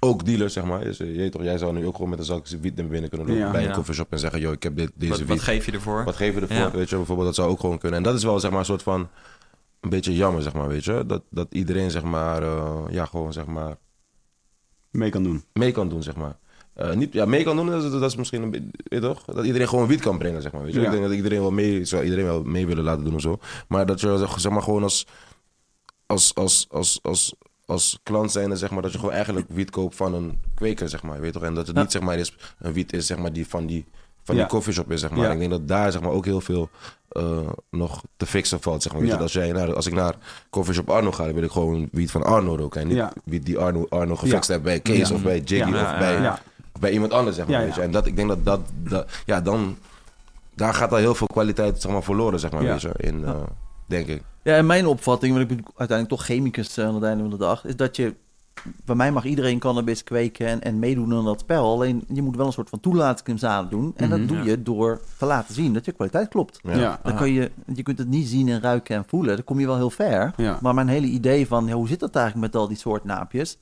[0.00, 2.18] ook dealers, zeg maar, dus, eh, je weet toch, jij zou nu ook gewoon met
[2.18, 3.50] een zak wiet naar binnen kunnen lopen Ja.
[3.50, 3.74] bij een Ja.
[3.74, 5.28] coffeeshop en zeggen, joh, ik heb dit, deze Wat, wiet.
[5.28, 6.04] wat geef je ervoor?
[6.04, 6.56] Wat geven we ervoor?
[6.66, 6.70] Ja.
[6.70, 7.98] Weet je, bijvoorbeeld, dat zou ook gewoon kunnen.
[7.98, 9.08] En dat is wel, zeg maar, een soort van,
[9.82, 11.04] een beetje jammer, zeg maar, weet je.
[11.06, 13.76] Dat, dat iedereen, zeg maar, eh, ja, gewoon, zeg maar,
[14.90, 15.44] Mee kan doen.
[15.52, 16.38] mee kan doen, zeg maar.
[16.74, 19.24] Eh, niet, ja, mee kan doen, dat is, dat is misschien een beetje, toch?
[19.24, 20.62] Dat iedereen gewoon wiet kan brengen, zeg maar.
[20.62, 20.80] Weet je?
[20.80, 20.84] Ja.
[20.86, 23.38] Ik denk dat iedereen wel mee, zou iedereen wel mee willen laten doen of zo.
[23.68, 25.06] Maar dat je, zeg- zeg maar, gewoon als,
[26.06, 29.96] als, als, als, als, als klant zijnde, zeg maar, dat je gewoon eigenlijk wiet koopt
[29.96, 31.16] van een kweker, zeg maar.
[31.20, 31.48] Weet je toch?
[31.48, 31.82] En dat het Ja.
[31.82, 33.84] niet, zeg maar, is, een wiet is, zeg maar, die van die,
[34.24, 34.40] van Ja.
[34.40, 35.24] die coffeeshop is, zeg maar.
[35.26, 35.32] Ja.
[35.32, 36.68] Ik denk dat daar, zeg maar, ook heel veel
[37.08, 37.38] eh,
[37.70, 39.00] nog te fixen valt, zeg maar.
[39.00, 39.16] Weet Ja.
[39.16, 39.22] je?
[39.22, 40.14] Als, jij naar, als ik naar
[40.50, 42.80] coffeeshop Arno ga, dan wil ik gewoon wiet van Arno roken.
[42.80, 43.12] En niet Ja.
[43.24, 44.52] wiet die Arno, Arno gefixt Ja.
[44.52, 45.14] heeft bij Kees Ja.
[45.14, 45.74] of bij Jiggy Ja.
[45.82, 46.32] of Ja, bij,
[46.80, 47.60] bij iemand anders, zeg maar.
[47.64, 47.80] Weet je.
[47.80, 49.76] En dat, ik denk dat dat, dat ja, dan,
[50.54, 52.70] daar gaat al heel veel kwaliteit zeg maar, verloren, zeg maar, Ja.
[52.70, 53.34] weet je, in, eh,
[53.86, 54.22] denk ik.
[54.42, 57.36] Ja, en mijn opvatting, want ik ben uiteindelijk toch chemicus aan het einde van de
[57.36, 58.14] dag, is dat je,
[58.84, 61.72] bij mij mag iedereen cannabis kweken en, en meedoen aan dat spel.
[61.72, 63.92] Alleen je moet wel een soort van toelatingsexamen doen.
[63.96, 64.18] En Mhm.
[64.18, 64.44] dat doe Ja.
[64.44, 66.58] je door te laten zien dat je kwaliteit klopt.
[66.62, 66.74] Ja.
[66.76, 67.00] Ja.
[67.02, 69.34] Dan kan je, je kunt het niet zien en ruiken en voelen.
[69.36, 70.32] Dan kom je wel heel ver.
[70.36, 70.58] Ja.
[70.62, 73.58] Maar mijn hele idee van hoe zit dat eigenlijk met al die soort naapjes,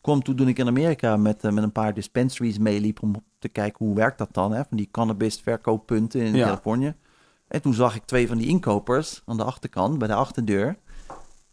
[0.00, 3.48] kwam toen, toen ik in Amerika met, eh, met een paar dispensaries meeliep om te
[3.48, 6.32] kijken hoe werkt dat dan, hè, van die cannabis verkooppunten in.
[6.32, 6.94] Californië.
[7.48, 10.76] En toen zag ik twee van die inkopers aan de achterkant, bij de achterdeur.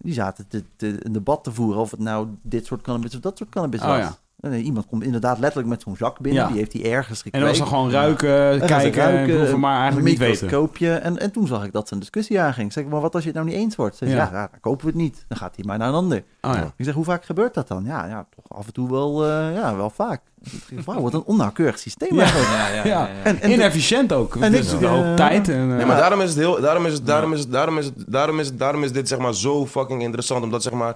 [0.03, 3.21] Die zaten te, te, een debat te voeren of het nou dit soort cannabis of
[3.21, 3.97] dat soort cannabis Oh, was.
[3.97, 4.17] ja.
[4.41, 6.41] En, eh, iemand komt inderdaad letterlijk met zo'n zak binnen.
[6.41, 6.47] Ja.
[6.47, 7.35] Die heeft hij ergens gekweekt.
[7.35, 10.45] En dan was er gewoon ruiken, ze kijken, ruiken, proeven, maar eigenlijk niet weten.
[10.45, 10.93] microscoopje.
[10.93, 12.73] En, en toen zag ik dat ze een discussie aanging.
[12.73, 13.95] Zeg ik, maar wat als je het nou niet eens wordt?
[13.97, 14.23] Ze zei, Ja.
[14.31, 14.31] ja.
[14.39, 15.25] ja, dan kopen we het niet.
[15.27, 16.23] Dan gaat hij maar naar een ander.
[16.41, 16.73] Oh, ja.
[16.77, 17.83] Ik zeg, hoe vaak gebeurt dat dan?
[17.85, 20.21] Ja, ja toch af en toe wel, eh, ja, wel vaak.
[20.69, 22.21] Zeg, Wauw, wat een onnauwkeurig systeem Ja.
[22.21, 22.49] eigenlijk.
[22.51, 22.83] Ja, ja, ja.
[22.83, 22.99] Ja.
[22.99, 23.09] ja.
[23.23, 24.35] En, en, Inefficiënt ook.
[24.35, 25.49] En dus ik, een hoop eh, tijd.
[25.49, 27.77] En, eh, Nee, maar daarom is het heel, daarom is het, daarom is het, daarom
[27.77, 30.73] is het, daarom is het, daarom is dit zeg maar zo fucking interessant, omdat zeg
[30.73, 30.95] maar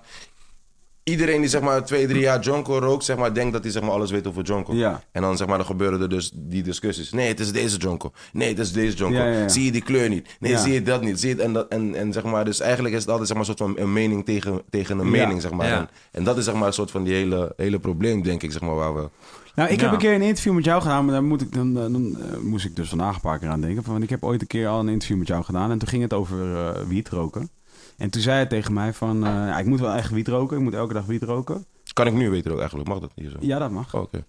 [1.09, 3.81] iedereen die zeg maar twee, drie jaar Jonko rookt, zeg maar denkt dat hij zeg
[3.81, 4.73] maar alles weet over Jonko.
[4.73, 5.03] Ja.
[5.11, 7.11] En dan zeg maar dan gebeuren er dus die discussies.
[7.11, 8.11] Nee, het is deze Jonko.
[8.33, 9.17] Nee, het is deze Jonko.
[9.17, 9.47] Ja, ja, ja.
[9.49, 10.35] Zie je die kleur niet?
[10.39, 10.57] Nee, Ja.
[10.57, 11.19] zie je dat niet?
[11.19, 11.43] Zie je het?
[11.43, 13.71] En, dat, en, en zeg maar, dus eigenlijk is het altijd zeg maar een soort
[13.71, 15.11] van een mening tegen, tegen een Ja.
[15.11, 15.67] mening, zeg maar.
[15.67, 15.77] Ja.
[15.79, 18.51] En, en dat is zeg maar een soort van die hele, hele probleem, denk ik,
[18.51, 19.09] zeg maar, waar we...
[19.55, 21.73] Nou, ik heb een keer een interview met jou gedaan, maar daar moet ik, dan,
[21.73, 23.83] dan, dan, eh, moest ik dus vandaag een paar keer aan denken.
[23.87, 26.01] Want ik heb ooit een keer al een interview met jou gedaan en toen ging
[26.01, 27.49] het over eh wiet roken.
[27.97, 30.57] En toen zei hij tegen mij van, eh, ja, ik moet wel echt wiet roken,
[30.57, 31.65] ik moet elke dag wiet roken.
[31.93, 32.89] Kan ik nu weten ook eigenlijk?
[32.89, 33.37] Mag dat hier zo?
[33.39, 33.95] Ja, dat mag.
[33.95, 34.25] Oh, Oké.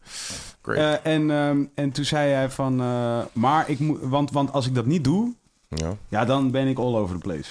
[0.63, 0.79] Great.
[1.05, 4.67] Eh, en, ehm, en toen zei hij van, eh, maar ik moet, want, want als
[4.67, 5.35] ik dat niet doe,
[5.69, 5.97] ja.
[6.09, 7.51] ja, dan ben ik all over the place.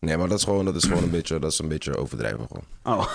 [0.00, 2.46] Nee, maar dat is gewoon, dat is gewoon een beetje, dat is een beetje overdrijven
[2.46, 2.98] gewoon.
[2.98, 3.06] Oh,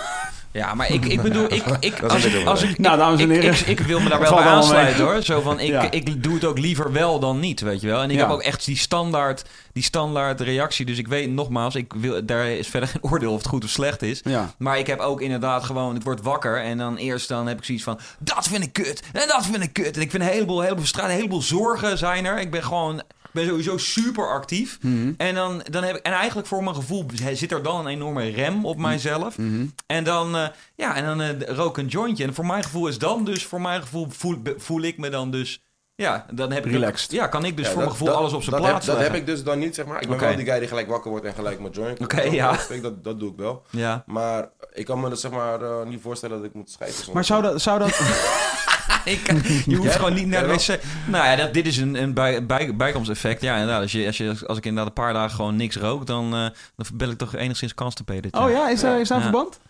[0.52, 3.30] Ja, maar ik, ik bedoel, ik, ik, als, ik, beetje als ik, Nou, dames en
[3.30, 3.50] heren.
[3.52, 5.22] ik, ik wil me daar wel bij aansluiten hoor.
[5.22, 5.90] Zo van, ik, Ja.
[5.90, 8.02] ik doe het ook liever wel dan niet, weet je wel.
[8.02, 8.22] En ik Ja.
[8.22, 10.86] heb ook echt die standaard, die standaard reactie.
[10.86, 13.70] Dus ik weet nogmaals, ik wil, daar is verder geen oordeel of het goed of
[13.70, 14.20] slecht is.
[14.24, 14.50] ja.
[14.58, 17.64] Maar ik heb ook inderdaad gewoon, ik word wakker en dan eerst dan heb ik
[17.64, 19.96] zoiets van, dat vind ik kut en dat vind ik kut.
[19.96, 22.40] En ik vind een heleboel, een heleboel een heleboel zorgen zijn er.
[22.40, 24.78] Ik ben gewoon, ben sowieso super actief.
[24.82, 25.12] Mhm.
[25.16, 28.28] En, dan, dan heb ik, en eigenlijk voor mijn gevoel zit er dan een enorme
[28.28, 29.38] rem op mijzelf.
[29.38, 29.66] Mhm.
[29.86, 32.24] En dan, eh, ja, en dan eh, rook een jointje.
[32.24, 35.30] En voor mijn gevoel is dan dus, voor mijn gevoel voel, voel ik me dan
[35.30, 35.62] dus
[35.94, 37.10] Ja, dan heb ik Relaxed.
[37.12, 39.26] Ja, kan ik dus voor mijn gevoel alles op zijn plaats heb, Dat heb ik
[39.26, 40.00] dus dan niet, zeg maar.
[40.00, 40.26] Ik ben Oké.
[40.26, 42.00] wel die guy die gelijk wakker wordt en gelijk mijn joint.
[42.00, 42.58] Oké, ja.
[42.82, 43.62] Dat, dat doe ik wel.
[43.70, 44.02] Ja.
[44.06, 46.96] Maar ik kan me dat zeg maar eh, niet voorstellen dat ik moet scheiden.
[46.98, 47.60] zonder- Maar zou dat...
[47.62, 47.88] Zou dat
[49.14, 49.26] Ik,
[49.66, 50.80] je hoeft Ja, gewoon niet naar de wc.
[51.06, 53.42] Nou ja, dat, dit is een, een bij, bij, bijkomsteffect.
[53.42, 53.82] Ja, inderdaad.
[53.82, 56.46] Als, je, als, je, als ik inderdaad een paar dagen gewoon niks rook, dan, eh,
[56.76, 58.36] dan ben ik toch enigszins constipated.
[58.36, 58.44] Ja.
[58.44, 59.30] Oh ja, is daar, is daar een Ja.
[59.30, 59.60] verband?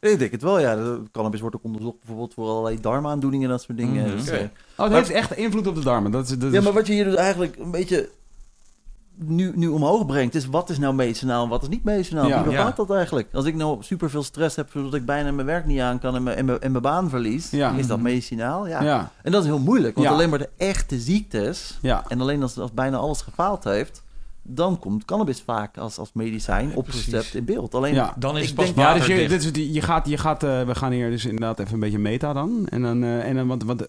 [0.00, 0.74] Ik denk het wel, ja.
[0.74, 4.06] De Cannabis wordt ook onderzocht bijvoorbeeld voor allerlei darmaandoeningen en dat soort dingen.
[4.06, 4.16] Mhm.
[4.16, 4.40] Dus, eh,
[4.76, 6.10] Oh, het heeft echt invloed op de darmen.
[6.10, 8.08] Dat is, dat ja, is- maar wat je hier dus eigenlijk een beetje
[9.18, 12.26] nu, nu omhoog brengt, is wat is nou medicinaal en wat is niet medicinaal?
[12.28, 12.42] Ja.
[12.42, 12.84] Wie bepaalt Ja.
[12.84, 13.28] dat eigenlijk?
[13.32, 16.22] Als ik nou superveel stress heb, zodat ik bijna mijn werk niet aan kan en
[16.22, 17.72] mijn, en mijn, en mijn baan verlies, Ja.
[17.72, 18.68] is dat medicinaal?
[18.68, 18.82] Ja.
[18.82, 20.12] ja, En dat is heel moeilijk, want Ja.
[20.12, 22.04] alleen maar de echte ziektes, ja.
[22.08, 24.02] en alleen als, als bijna alles gefaald heeft,
[24.48, 27.06] dan komt cannabis vaak als, als medicijn op precies.
[27.12, 27.74] recept in beeld.
[27.74, 28.14] Alleen, Ja.
[28.18, 30.62] Dan is het pas denk- Ja, dus je, dit is, je gaat, je gaat eh,
[30.62, 32.66] we gaan hier dus inderdaad even een beetje meta dan.
[32.70, 33.86] En dan, eh, en dan want, want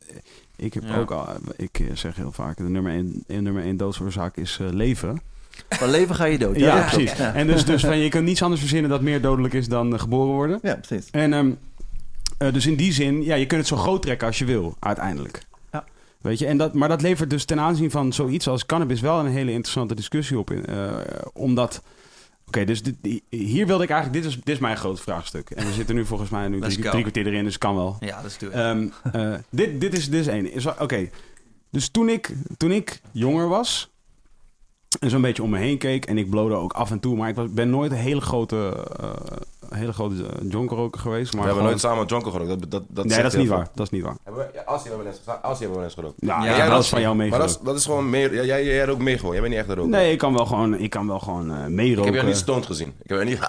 [0.58, 0.98] ik heb Ja.
[1.00, 4.58] ook al, ik eh, zeg heel vaak, de nummer één, eh, nummer één doodsoorzaak is
[4.62, 5.22] eh, leven.
[5.70, 6.56] van leven ga je dood.
[6.60, 7.18] Ja, dat precies.
[7.18, 7.34] Ja.
[7.34, 10.00] En dus, dus van, je kunt niets anders verzinnen dat meer dodelijk is dan eh,
[10.00, 10.60] geboren worden.
[10.62, 11.10] ja, precies.
[11.12, 11.52] En ehm,
[12.38, 14.76] eh, dus in die zin, ja, je kunt het zo groot trekken als je wil,
[14.80, 15.42] uiteindelijk.
[15.72, 15.84] Ja.
[16.22, 19.20] Weet je, en dat, maar dat levert dus ten aanzien van zoiets als cannabis wel
[19.20, 20.52] een hele interessante discussie op.
[20.52, 20.90] in, eh,
[21.34, 21.82] omdat,
[22.48, 25.50] oké, dus dit, hier wilde ik eigenlijk, dit is, dit is mijn groot vraagstuk.
[25.50, 27.98] En we zitten nu volgens mij nu drie, kwartier erin, dus kan wel.
[28.00, 28.52] Ja, dat is het.
[28.52, 30.80] Ehm, eh, dit, dit, is, dit is één.
[30.80, 31.10] Oké,
[31.70, 33.92] dus toen ik, toen ik jonger was
[35.00, 37.30] en zo'n beetje om me heen keek en ik blode ook af en toe, maar
[37.30, 39.38] ik was, ben nooit een hele grote, eh
[39.78, 41.34] hele grote uh, jonkerroker geweest.
[41.34, 42.50] Maar we hebben gewoon- nooit samen jonko gerookt.
[42.50, 43.68] Dat, dat, dat nee, dat is niet waar.
[43.76, 44.16] Dat is niet waar.
[44.24, 46.16] Hebben we, ja, Assie hebben we net, Assie hebben we net gerookt.
[46.18, 48.34] Ja, Ja, ik dat eens van jou Maar dat is, dat is gewoon meer...
[48.34, 49.32] Ja, jij, jij rookt mee gewoon.
[49.32, 49.92] Jij bent niet echt een roker.
[49.92, 52.06] Nee, ik kan wel gewoon, ik kan wel gewoon eh Ik meeroken.
[52.06, 52.88] heb jou niet stoned gezien.
[52.88, 53.40] Ik heb jou niet...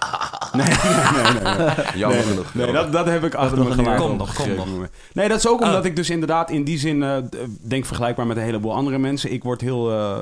[0.52, 1.74] nee, nee, nee, nee.
[1.98, 2.54] Jammer nee, genoeg.
[2.54, 4.06] Nee, dat, dat heb ik achter me gelaten.
[4.06, 4.66] Kom nog, kom nog.
[5.12, 5.86] Nee, dat is ook omdat Oh.
[5.86, 7.16] ik dus inderdaad in die zin, eh,
[7.62, 9.32] denk vergelijkbaar met een heleboel andere mensen.
[9.32, 10.18] Ik word heel, eh,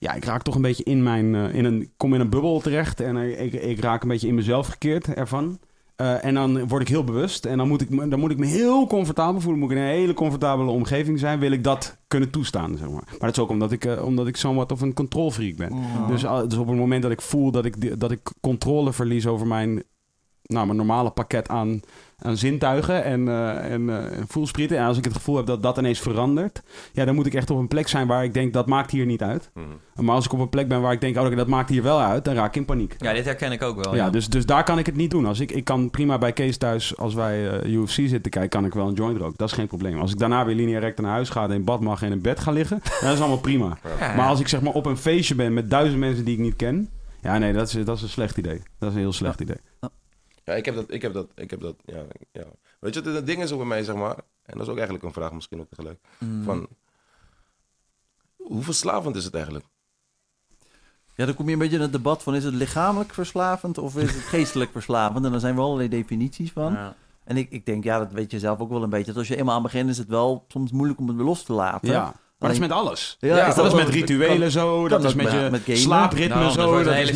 [0.00, 2.60] ja, ik raak toch een beetje in mijn, eh, in een, kom in een bubbel
[2.60, 5.58] terecht en eh, ik, ik raak een beetje in mezelf gekeerd ervan.
[5.96, 8.38] Eh, en dan word ik heel bewust en dan moet ik, me, dan moet ik
[8.38, 9.60] me heel comfortabel voelen.
[9.60, 11.38] Moet ik in een hele comfortabele omgeving zijn.
[11.38, 13.04] Wil ik dat kunnen toestaan, zeg maar.
[13.08, 15.72] Maar dat is ook omdat ik, omdat ik somewhat of een controlfreak ben.
[16.08, 19.26] Dus, al- dus op het moment dat ik voel dat ik, dat ik controle verlies
[19.26, 19.82] over mijn,
[20.42, 21.80] nou, mijn normale pakket aan,
[22.22, 24.78] aan zintuigen en, eh, en eh, voelsprieten.
[24.78, 26.62] En als ik het gevoel heb dat dat ineens verandert,
[26.92, 29.06] ja, dan moet ik echt op een plek zijn waar ik denk dat maakt hier
[29.06, 29.50] niet uit.
[29.54, 30.04] Mhm.
[30.04, 32.00] Maar als ik op een plek ben waar ik denk, oh, dat maakt hier wel
[32.00, 32.94] uit, dan raak ik in paniek.
[32.98, 33.94] Ja, dit herken ik ook wel.
[33.94, 35.26] Ja, dus, dus daar kan ik het niet doen.
[35.26, 38.64] Als ik, ik kan prima bij Kees thuis, als wij eh, UFC zitten kijken, kan
[38.64, 39.36] ik wel een joint roken.
[39.36, 39.98] Dat is geen probleem.
[39.98, 42.20] Als ik daarna weer linea recta naar huis ga en in bad mag en in
[42.20, 43.78] bed ga liggen, dat is allemaal prima.
[43.98, 44.14] Ja.
[44.14, 46.56] Maar als ik zeg maar op een feestje ben met duizend mensen die ik niet
[46.56, 46.90] ken,
[47.20, 48.62] ja nee, dat is, dat is een slecht idee.
[48.78, 49.56] Dat is een heel slecht idee.
[50.50, 52.02] Ja, ik heb dat, ik heb dat, ik heb dat, ja.
[52.32, 52.44] ja.
[52.80, 55.04] Weet je, het ding is ook bij mij, zeg maar, en dat is ook eigenlijk
[55.04, 56.44] een vraag misschien ook tegelijk, Mm.
[56.44, 56.68] van,
[58.36, 59.64] hoe verslavend is het eigenlijk?
[61.14, 63.96] Ja, dan kom je een beetje in het debat van is het lichamelijk verslavend of
[63.96, 65.24] is het geestelijk verslavend?
[65.24, 66.72] En daar zijn wel allerlei definities van.
[66.72, 66.94] Ja.
[67.24, 69.06] En ik, ik denk, ja, dat weet je zelf ook wel een beetje.
[69.06, 71.42] Dat als je eenmaal aan begint, is het wel soms moeilijk om het weer los
[71.42, 71.90] te laten.
[71.90, 72.14] Ja.
[72.40, 73.16] Maar dat is met alles.
[73.18, 76.34] Ja, Ja, is Dat is met rituelen zo, dat is ook met je met slaapritme
[76.34, 77.12] Nou, zo, dat is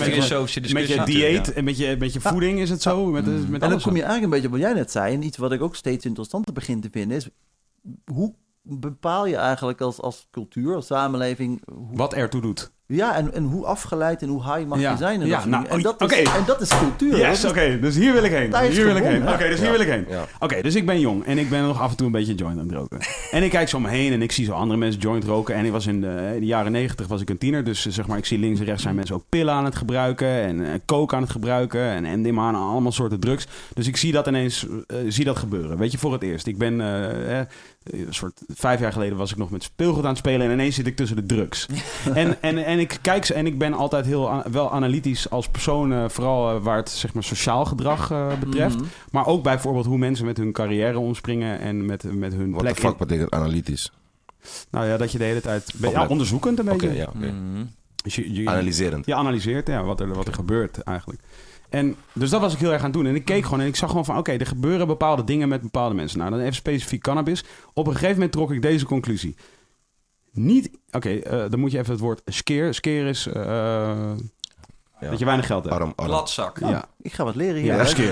[0.72, 3.06] met je, met dieet en met je, met je voeding is het zo.
[3.06, 3.82] Met, met En dan alles.
[3.82, 5.14] kom je eigenlijk een beetje op wat jij net zei.
[5.14, 7.28] En iets wat ik ook steeds interessanter begin te vinden is...
[8.04, 11.62] Hoe bepaal je eigenlijk als, als cultuur, als samenleving...
[11.72, 12.72] Hoe, Wat ertoe doet.
[12.86, 14.90] Ja, en, en hoe afgeleid en hoe high mag Ja.
[14.90, 15.20] je zijn?
[15.20, 17.16] En, Ja, dat nou, en, dat is, en dat is cultuur.
[17.18, 18.70] Yes, oké, dus hier wil ik heen.
[18.70, 19.28] Hier wil ik heen.
[19.28, 20.06] Oké, dus hier wil ik heen.
[20.08, 20.24] Ja.
[20.40, 22.58] Oké, dus ik ben jong en ik ben nog af en toe een beetje joint
[22.58, 22.98] aan het roken.
[23.30, 25.54] en ik kijk zo om me heen en ik zie zo andere mensen joint roken.
[25.54, 27.64] En ik was in de, in de jaren negentig was ik een tiener.
[27.64, 29.76] Dus eh, zeg maar, ik zie links en rechts zijn mensen ook pillen aan het
[29.76, 30.28] gebruiken.
[30.28, 31.80] En eh, coke aan het gebruiken.
[31.80, 33.46] En MDMA en allemaal soorten drugs.
[33.74, 35.78] Dus ik zie dat ineens, eh, zie dat gebeuren.
[35.78, 36.46] Weet je, voor het eerst.
[36.46, 37.46] Ik ben, eh, eh,
[37.84, 40.46] een soort, vijf jaar geleden was ik nog met speelgoed aan het spelen.
[40.46, 41.66] En ineens zit ik tussen de drugs.
[42.14, 45.92] en, en, en ik kijk ze en ik ben altijd heel wel analytisch als persoon.
[45.92, 48.76] eh, vooral eh, waar het zeg maar sociaal gedrag eh, betreft.
[48.76, 48.84] Mhm.
[49.10, 52.74] Maar ook bijvoorbeeld hoe mensen met hun carrière omspringen en met, met hun Wat de
[52.74, 53.92] fuck betekent analytisch?
[54.70, 56.96] nou ja, dat je de hele tijd ben- ja, onderzoekend een Oké, beetje.
[56.96, 57.26] ja, oké.
[57.26, 57.64] Mhm.
[58.02, 59.06] Dus je, je, Analyserend.
[59.06, 61.20] je analyseert ja, wat, er, wat er gebeurt eigenlijk.
[61.68, 63.06] En dus dat was ik heel erg aan het doen.
[63.06, 64.18] En ik keek gewoon en ik zag gewoon van...
[64.18, 66.18] oké, er gebeuren bepaalde dingen met bepaalde mensen.
[66.18, 67.44] Nou, dan even specifiek cannabis.
[67.74, 69.36] Op een gegeven moment trok ik deze conclusie.
[70.34, 70.70] Niet...
[70.90, 72.74] Oké, eh, dan moet je even het woord skeer.
[72.74, 73.34] Skeer is eh,
[75.00, 75.10] Ja.
[75.10, 75.76] dat je weinig geld hebt.
[75.76, 75.92] Arm.
[76.70, 77.64] Ja, Ik ga wat leren hier.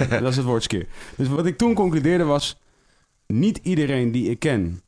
[0.08, 0.18] ja.
[0.20, 0.86] Dat is het woord skeer.
[1.16, 2.56] Dus wat ik toen concludeerde was...
[3.26, 4.82] niet iedereen die ik ken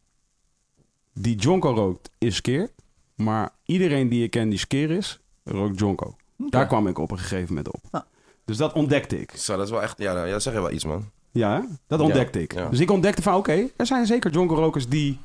[1.13, 2.71] die jonko rookt, is skeer.
[3.15, 6.17] Maar iedereen die ik ken die skeer is, rookt jonko.
[6.37, 8.05] Daar kwam ik op een gegeven moment op.
[8.45, 9.31] Dus dat ontdekte ik.
[9.37, 9.99] Zo, dat is wel echt...
[9.99, 11.11] Ja, ja, zeg je wel iets, man.
[11.31, 11.61] Ja, hè?
[11.87, 12.53] dat ontdekte Ja, ik.
[12.55, 12.69] ja.
[12.69, 15.19] Dus ik ontdekte van, oké, er zijn zeker jonko-rokers die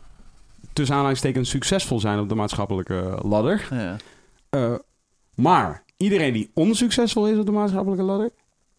[0.80, 3.68] tussen aanhalingstekens succesvol zijn op de maatschappelijke ladder.
[3.72, 3.96] Ja.
[4.50, 4.76] Uh,
[5.36, 8.30] maar iedereen die onsuccesvol is op de maatschappelijke ladder,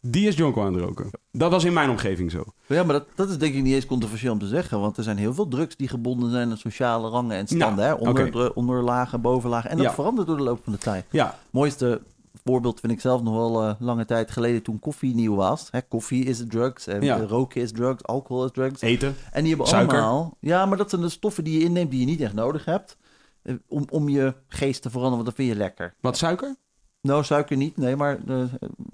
[0.00, 1.10] die is jonko aan het roken.
[1.32, 2.44] Dat was in mijn omgeving zo.
[2.66, 4.80] Ja, maar dat, dat is denk ik niet eens controversieel om te zeggen.
[4.80, 7.76] Want er zijn heel veel drugs die gebonden zijn aan sociale rangen en standen.
[7.76, 8.08] Nou, hè?
[8.08, 8.50] Onder, okay.
[8.54, 9.70] onderlagen, bovenlagen.
[9.70, 11.04] En dat verandert door de loop van de tijd.
[11.10, 11.38] Ja.
[11.50, 12.00] Mooiste
[12.44, 15.68] voorbeeld vind ik zelf nog wel uh, lange tijd geleden toen koffie nieuw was.
[15.70, 17.16] Hè, koffie is drugs, en ja.
[17.16, 18.80] roken is drugs, alcohol is drugs.
[18.80, 19.98] Eten, En die hebben Suiker.
[19.98, 20.36] allemaal...
[20.40, 22.96] Ja, maar dat zijn de stoffen die je inneemt die je niet echt nodig hebt.
[23.42, 25.94] Eh, om, om je geest te veranderen, want dat vind je lekker.
[26.00, 26.56] Wat, suiker?
[27.02, 28.44] Nou, suiker niet, nee, maar uh,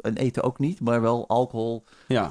[0.00, 2.30] en eten ook niet, maar wel alcohol, ja.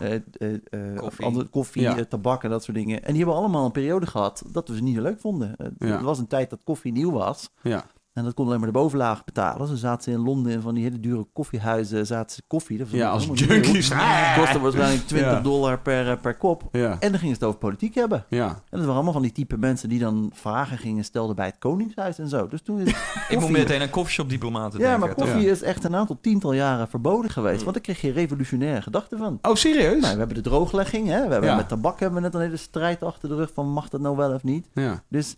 [0.95, 2.05] koffie, andere, koffie ja.
[2.05, 3.03] tabak en dat soort dingen.
[3.03, 5.55] En die hebben allemaal een periode gehad dat we ze niet zo leuk vonden.
[5.77, 5.87] Ja.
[5.87, 7.49] Er was een tijd dat koffie nieuw was.
[7.61, 7.85] Ja.
[8.15, 9.67] En dat kon alleen maar de bovenlaag betalen.
[9.67, 12.77] Ze zaten in Londen in van die hele dure koffiehuizen, zaten ze koffie.
[12.77, 13.89] Dat ja, als junkies.
[13.89, 13.99] Dat
[14.37, 15.41] kostte waarschijnlijk 20 ja.
[15.41, 16.63] dollar per, per kop.
[16.71, 16.91] Ja.
[16.99, 18.25] En dan gingen ze het over politiek hebben.
[18.29, 18.47] Ja.
[18.47, 21.57] En dat waren allemaal van die type mensen die dan vragen gingen stelden bij het
[21.59, 22.47] Koningshuis en zo.
[22.47, 22.89] Dus toen is
[23.29, 26.87] Ik moet meteen aan koffieshop diplomaten Ja, maar koffie is echt een aantal tiental jaren
[26.87, 27.61] verboden geweest.
[27.61, 29.39] Want daar kreeg je revolutionaire gedachten van.
[29.41, 30.01] Oh, serieus?
[30.01, 31.07] Nou, we hebben de drooglegging.
[31.07, 31.27] Hè?
[31.27, 33.89] We hebben Met tabak hebben we net een hele strijd achter de rug van mag
[33.89, 34.67] dat nou wel of niet.
[34.73, 35.03] Ja.
[35.09, 35.35] Dus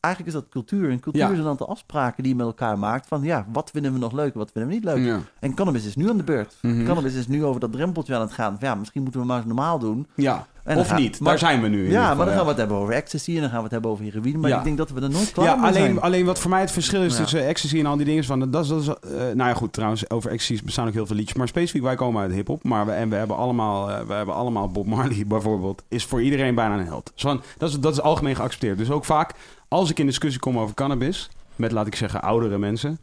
[0.00, 0.90] eigenlijk is dat cultuur.
[0.90, 1.28] En cultuur Ja.
[1.28, 3.06] zijn een aantal afspraken die je met elkaar maakt.
[3.06, 5.04] Van ja, wat vinden we nog leuk, wat vinden we niet leuk.
[5.06, 5.18] Ja.
[5.40, 6.56] En cannabis is nu aan de beurt.
[6.62, 6.84] Mhm.
[6.84, 8.58] Cannabis is nu over dat drempeltje aan het gaan.
[8.58, 10.06] Van, ja, misschien moeten we maar eens normaal doen.
[10.14, 10.46] Ja.
[10.70, 11.20] En Of gaan- niet.
[11.20, 12.94] maar- Daar zijn we nu in ja, geval, maar dan gaan we het hebben over
[12.94, 14.38] ecstasy en dan gaan we het hebben over heroïne.
[14.38, 16.00] Maar ik denk dat we er nooit klaar Ja, alleen, zijn.
[16.00, 18.50] alleen wat voor mij het verschil is tussen ecstasy en al die dingen is van...
[18.50, 21.16] Dat is, dat is, eh, nou ja, goed, trouwens, over ecstasy bestaan ook heel veel
[21.16, 21.36] liedjes.
[21.36, 22.64] Maar specifiek, wij komen uit hip-hop.
[22.64, 25.82] Maar we, en we hebben, allemaal, eh, we hebben allemaal Bob Marley bijvoorbeeld.
[25.88, 27.10] Is voor iedereen bijna een held.
[27.14, 28.78] Dus van, dat, is, dat is algemeen geaccepteerd.
[28.78, 29.32] Dus ook vaak,
[29.68, 31.30] als ik in discussie kom over cannabis...
[31.56, 32.98] met, laat ik zeggen, oudere mensen...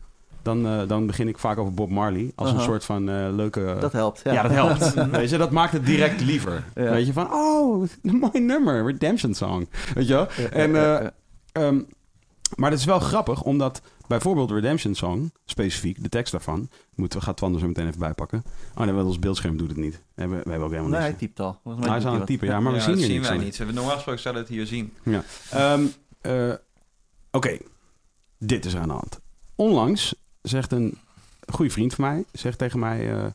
[0.48, 2.32] dan, eh, dan begin ik vaak over Bob Marley.
[2.36, 3.78] Als een soort van eh, leuke...
[3.80, 4.22] Dat helpt.
[4.24, 4.42] Ja, ja.
[4.42, 4.94] dat helpt.
[5.12, 6.64] Weet je, dat maakt het direct liever.
[6.76, 6.90] Ja.
[6.92, 9.70] Weet je, van, oh, een mooi nummer, Redemption Song.
[9.94, 10.28] Weet je wel?
[10.52, 11.08] En, eh,
[11.58, 11.82] Ehm,
[12.56, 17.26] maar dat is wel grappig, omdat bijvoorbeeld Redemption Song, specifiek, de tekst daarvan, moeten we
[17.26, 18.44] gaat Twan er zo meteen even bijpakken.
[18.76, 19.94] Oh nee, want ons beeldscherm doet het niet.
[19.94, 21.22] We hebben, we hebben ook helemaal nee, hij niks.
[21.22, 21.60] typt al.
[21.64, 23.38] Hij is aan het typen, ja, maar we Ja, zien dat hier zien niks wij
[23.38, 23.52] niet.
[23.52, 24.94] We hebben normaal gesproken zouden we het hier zien.
[25.04, 25.24] Ja.
[25.52, 25.86] Ehm,
[26.22, 26.54] eh,
[27.32, 27.58] Oké,
[28.38, 29.20] dit is er aan de hand.
[29.56, 30.16] Onlangs
[30.48, 30.98] zegt een
[31.54, 33.34] goede vriend van mij, zegt tegen mij,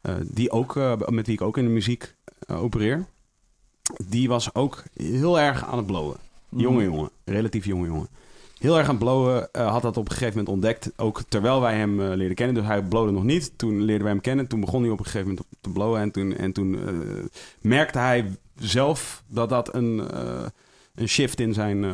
[0.00, 2.14] eh, die ook, eh, met wie ik ook in de muziek
[2.46, 3.04] opereer,
[4.04, 6.16] die was ook heel erg aan het blowen.
[6.48, 6.60] wat.
[6.62, 8.08] Jonge jongen, relatief jonge jongen.
[8.58, 10.92] Heel erg aan het blowen, had dat op een gegeven moment ontdekt.
[10.96, 12.54] Ook terwijl wij hem leerden kennen.
[12.54, 13.52] Dus hij blowde nog niet.
[13.56, 14.46] Toen leerden wij hem kennen.
[14.46, 16.00] Toen begon hij op een gegeven moment te blowen.
[16.00, 16.78] En toen, en toen
[17.60, 20.02] merkte hij zelf dat dat een,
[20.94, 21.84] een shift in zijn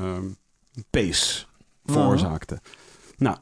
[0.90, 1.44] pace
[1.84, 2.60] veroorzaakte.
[3.16, 3.36] Nou,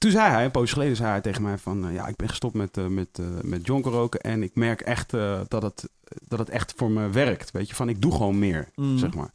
[0.00, 1.86] toen zei hij, een poos geleden zei hij tegen mij van...
[1.88, 4.80] eh, ja, ik ben gestopt met, eh met, eh met jonker roken en ik merk
[4.80, 5.10] echt
[5.48, 5.88] dat, het,
[6.28, 7.50] dat het echt voor me werkt.
[7.50, 8.96] Weet je, van ik doe gewoon meer, Mhm.
[8.98, 9.30] zeg maar.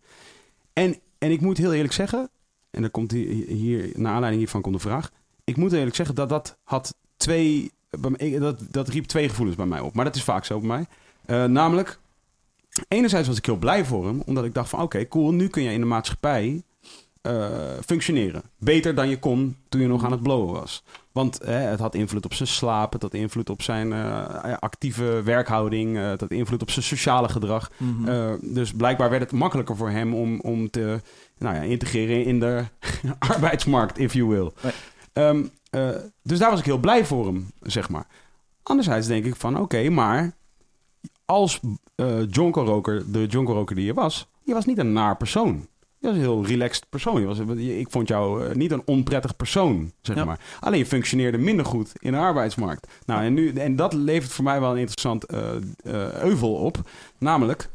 [0.73, 2.29] En, en ik moet heel eerlijk zeggen,
[2.71, 5.11] en dan komt hier, hier, naar aanleiding hiervan komt de vraag.
[5.43, 9.29] Ik moet eerlijk zeggen dat dat had twee, bij mij- ik- dat, dat riep twee
[9.29, 9.93] gevoelens bij mij op.
[9.95, 11.47] Maar dat is vaak zo bij mij.
[11.47, 11.99] Namelijk,
[12.87, 15.63] enerzijds was ik heel blij voor hem, omdat ik dacht van oké, cool, nu kun
[15.63, 16.63] je in de maatschappij
[17.25, 18.41] eh, functioneren.
[18.59, 20.83] Beter dan je kon toen je nog aan het blowen was.
[21.11, 25.21] Want eh, het had invloed op zijn slaap, het had invloed op zijn eh, actieve
[25.23, 27.71] werkhouding, eh, het had invloed op zijn sociale gedrag.
[27.77, 28.37] Mhm.
[28.41, 31.01] Dus blijkbaar werd het makkelijker voor hem om, om te
[31.37, 32.63] nou ja, integreren in de
[33.31, 34.51] arbeidsmarkt, if you will.
[34.61, 34.73] Nee.
[35.13, 35.89] Ehm, eh,
[36.23, 38.07] dus daar was ik heel blij voor hem, zeg maar.
[38.63, 40.35] Anderzijds denk ik van, oké, maar
[41.25, 41.59] als
[42.29, 45.67] jonko-roker, de jonko-roker die je was, je was niet een naar persoon.
[46.05, 47.19] Je was een heel relaxed persoon.
[47.21, 50.25] Je was, ik vond jou eh, niet een onprettig persoon, zeg Ja.
[50.25, 50.39] maar.
[50.59, 52.87] Alleen je functioneerde minder goed in de arbeidsmarkt.
[53.05, 55.51] Nou, en, nu, en dat levert voor mij wel een interessant eh,
[56.13, 56.77] euvel op.
[57.17, 57.69] Namelijk,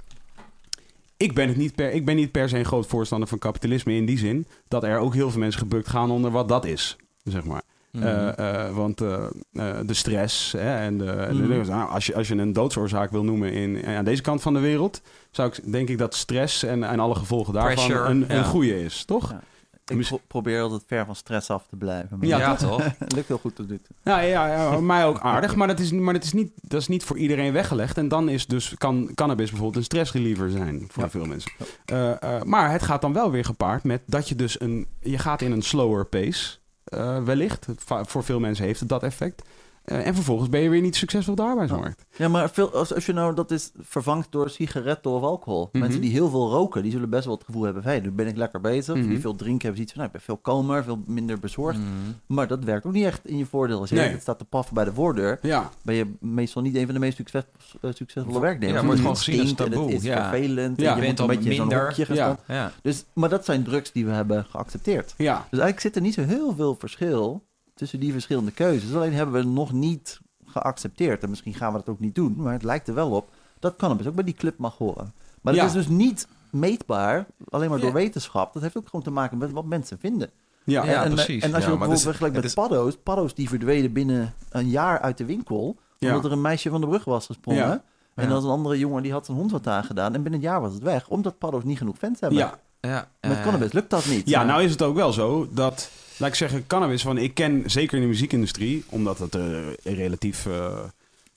[1.16, 3.94] ik ben, het niet per, ik ben niet per se een groot voorstander van kapitalisme
[3.94, 6.96] in die zin dat er ook heel veel mensen gebukt gaan onder wat dat is,
[7.24, 7.62] zeg maar.
[7.92, 8.04] Mhm.
[8.06, 9.14] Eh, eh, want eh,
[9.52, 11.68] eh, de stress hè, en de, en de Mhm.
[11.70, 14.60] nou, als, je, als je een doodsoorzaak wil noemen in, aan deze kant van de
[14.60, 18.44] wereld, zou ik denk ik dat stress en, en alle gevolgen daarvan Pressure, een, een
[18.44, 19.30] goede is, toch?
[19.30, 19.40] Ja.
[19.86, 22.18] Ik pro- probeer altijd ver van stress af te blijven.
[22.18, 22.82] Maar Ja, Ja, toch?
[23.16, 23.78] lukt heel goed tot toe.
[24.02, 26.88] Ja, ja, ja, mij ook aardig, maar, dat is, maar dat, is niet, dat is
[26.88, 27.98] niet voor iedereen weggelegd.
[27.98, 31.10] En dan is dus, kan cannabis bijvoorbeeld een stressreliever zijn voor Ja.
[31.10, 31.50] veel mensen.
[31.84, 34.86] Eh, eh, maar het gaat dan wel weer gepaard met dat je dus een...
[35.00, 36.59] Je gaat in een slower pace, eh,
[37.24, 37.66] wellicht.
[37.76, 39.42] Va- voor veel mensen heeft het dat effect.
[39.90, 42.04] Eh, en vervolgens ben je weer niet succesvol op de arbeidsmarkt.
[42.16, 45.68] Ja, maar veel, als, als je nou dat is vervangt door sigaretten of alcohol.
[45.72, 45.82] Mhm.
[45.82, 47.90] Mensen die heel veel roken, die zullen best wel het gevoel hebben van...
[47.92, 48.94] Hey, nu ben ik lekker bezig.
[48.94, 49.08] Mhm.
[49.08, 50.00] Die veel drinken hebben zoiets van...
[50.02, 51.78] Nou, ik ben veel kalmer, veel minder bezorgd.
[51.78, 51.88] Mhm.
[52.26, 53.80] Maar dat werkt ook niet echt in je voordeel.
[53.80, 54.08] Als je Nee.
[54.08, 55.38] het staat te paffen bij de voordeur...
[55.42, 57.42] Ja, ben je meestal niet een van de meest succes,
[57.80, 58.76] eh, succesvolle Ja, werknemers.
[58.84, 60.30] wordt Het gewoon gezien als taboe, Het is ja.
[60.30, 60.80] vervelend.
[60.80, 60.90] Ja.
[60.90, 62.38] en Je je bent bent een al beetje in zo'n minder- hokje gaan Ja.
[62.48, 62.72] Ja.
[62.82, 65.14] Dus, maar dat zijn drugs die we hebben geaccepteerd.
[65.16, 65.34] ja.
[65.36, 67.48] Dus eigenlijk zit er niet zo heel veel verschil
[67.80, 68.94] tussen die verschillende keuzes.
[68.94, 71.22] Alleen hebben we nog niet geaccepteerd.
[71.22, 72.34] En misschien gaan we dat ook niet doen.
[72.36, 73.28] Maar het lijkt er wel op
[73.58, 75.12] dat cannabis ook bij die club mag horen.
[75.40, 75.68] Maar dat Ja.
[75.68, 77.94] is dus niet meetbaar, alleen maar door Ja.
[77.94, 78.52] wetenschap.
[78.52, 80.30] Dat heeft ook gewoon te maken met wat mensen vinden.
[80.64, 81.42] Ja, Ja, en, precies.
[81.42, 82.96] En als je Ja, maar bijvoorbeeld het vergelijkt met het is- paddo's.
[83.02, 85.76] Paddo's die verdwenen binnen een jaar uit de winkel.
[85.98, 86.08] Ja.
[86.08, 87.60] Omdat er een meisje van de brug was gesprongen.
[87.66, 87.82] Ja.
[88.14, 88.28] En Ja.
[88.34, 90.14] dan een andere jongen die had zijn hond wat aangedaan.
[90.14, 91.08] En binnen een jaar was het weg.
[91.08, 92.38] Omdat paddo's niet genoeg fans hebben.
[92.38, 92.58] ja.
[92.80, 93.08] Ja.
[93.20, 94.28] Met cannabis lukt dat niet.
[94.28, 95.90] Ja, nou is het ook wel zo dat,
[96.20, 99.42] laat ik zeggen, cannabis, van ik ken zeker in de muziekindustrie, omdat het eh,
[99.82, 100.78] een relatief, eh,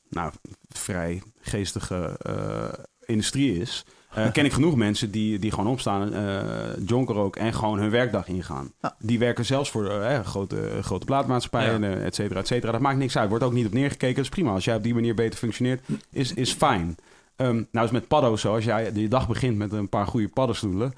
[0.10, 0.32] nou,
[0.70, 6.86] vrij geestige eh, industrie is, eh, ken ik genoeg mensen die, die gewoon opstaan, eh
[6.86, 8.72] jonker ook, en gewoon hun werkdag ingaan.
[8.82, 8.96] Ja.
[9.00, 11.88] Die werken zelfs voor eh, grote, grote plaatmaatschappijen, Ja.
[11.96, 12.72] eh, et cetera, et cetera.
[12.72, 14.52] Dat maakt niks uit, wordt ook niet op neergekeken, dat is prima.
[14.52, 15.82] Als jij op die manier beter functioneert,
[16.12, 16.96] is, is fijn.
[17.36, 20.28] Ehm, nou is met paddo's zo, als jij je dag begint met een paar goede
[20.28, 20.94] paddenstoelen,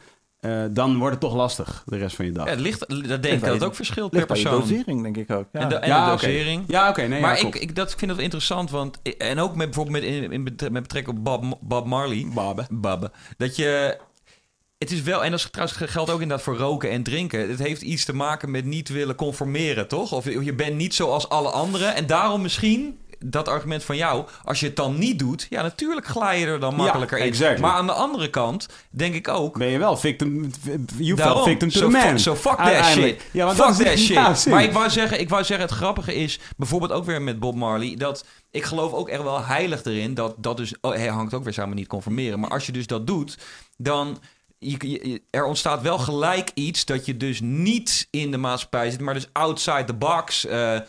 [0.45, 2.45] eh, dan wordt het toch lastig de rest van je dag.
[2.45, 4.59] Ja, het ligt, dat denk ik dat het ook verschilt per persoon.
[4.59, 5.47] dosering, denk ik ook.
[5.51, 5.59] Ja.
[5.59, 6.25] En de, en Ja, de oké.
[6.25, 6.63] dosering.
[6.67, 7.01] Ja, oké.
[7.01, 8.99] nee, maar ja, ik, ik, dat, ik vind dat interessant, want...
[9.17, 12.27] En ook met, bijvoorbeeld met, in, in betre- met betrekking op Bob, Bob Marley.
[12.33, 12.65] Babbe.
[12.69, 13.11] Babbe.
[13.37, 13.97] Dat je...
[14.77, 17.49] Het is wel, en dat is trouwens geldt ook inderdaad voor roken en drinken.
[17.49, 20.11] Het heeft iets te maken met niet willen conformeren, toch?
[20.11, 21.95] Of je je bent niet zoals alle anderen.
[21.95, 26.07] En daarom misschien dat argument van jou, als je het dan niet doet, ja, natuurlijk
[26.07, 27.25] glij je er dan makkelijker in.
[27.25, 27.61] exactly.
[27.61, 29.57] Maar aan de andere kant denk ik ook.
[29.57, 30.51] Ben je wel victim,
[30.97, 31.43] you Daarom.
[31.43, 32.19] victim to So the man.
[32.19, 33.21] so fuck that shit.
[33.31, 34.13] Ja, Fuck that shit.
[34.25, 37.39] Ja, maar ik wou, zeggen, ik wou zeggen, het grappige is, bijvoorbeeld ook weer met
[37.39, 41.07] Bob Marley, dat ik geloof ook echt wel heilig erin, dat dat dus, oh, hij
[41.07, 42.39] hangt ook weer samen niet conformeren.
[42.39, 43.37] Maar als je dus dat doet,
[43.77, 44.17] dan,
[44.69, 48.99] je, je- er ontstaat wel gelijk iets dat je dus niet in de maatschappij zit,
[48.99, 50.81] maar dus outside the box eh, eh,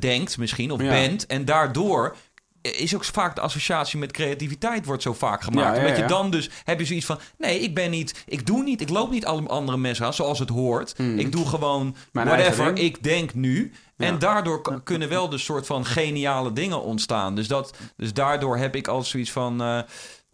[0.00, 0.88] denkt misschien, of Ja.
[0.88, 1.26] bent.
[1.26, 2.16] En daardoor
[2.62, 5.66] is ook vaak de associatie met creativiteit wordt zo vaak gemaakt.
[5.66, 8.46] Ja, ja, Omdat je dan dus heb je zoiets van: nee, ik ben niet, ik
[8.46, 10.98] doe niet, ik loop niet alle andere mensen aan zoals het hoort.
[10.98, 11.18] Mm.
[11.18, 13.72] Ik doe gewoon Mijn whatever ik denk nu.
[13.96, 17.34] En daardoor kunnen wel de soort van geniale dingen ontstaan.
[17.34, 19.78] Dus, dat, dus daardoor heb ik al zoiets van: eh,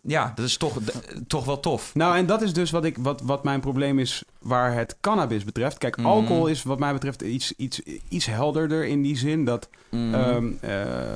[0.07, 0.77] ja, dat is toch,
[1.27, 1.95] toch wel tof.
[1.95, 5.45] Nou, en dat is dus wat, ik, wat, wat mijn probleem is waar het cannabis
[5.45, 5.79] betreft.
[5.79, 6.07] Kijk, Mhm.
[6.07, 10.15] alcohol is wat mij betreft iets, iets, iets helderder in die zin dat Mm.
[10.15, 11.15] ehm, eh,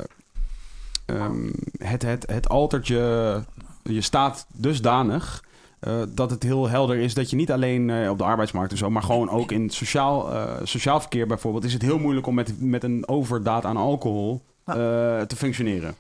[1.07, 3.41] ehm, het, het, het altert je,
[3.83, 5.45] je staat dusdanig...
[5.81, 8.79] eh, dat het heel helder is dat je niet alleen eh, op de arbeidsmarkt en
[8.79, 12.27] zo, maar gewoon ook in het sociaal, eh, sociaal verkeer bijvoorbeeld, is het heel moeilijk
[12.27, 14.73] om met, met een overdaad aan alcohol Ja.
[14.73, 15.95] eh, te functioneren.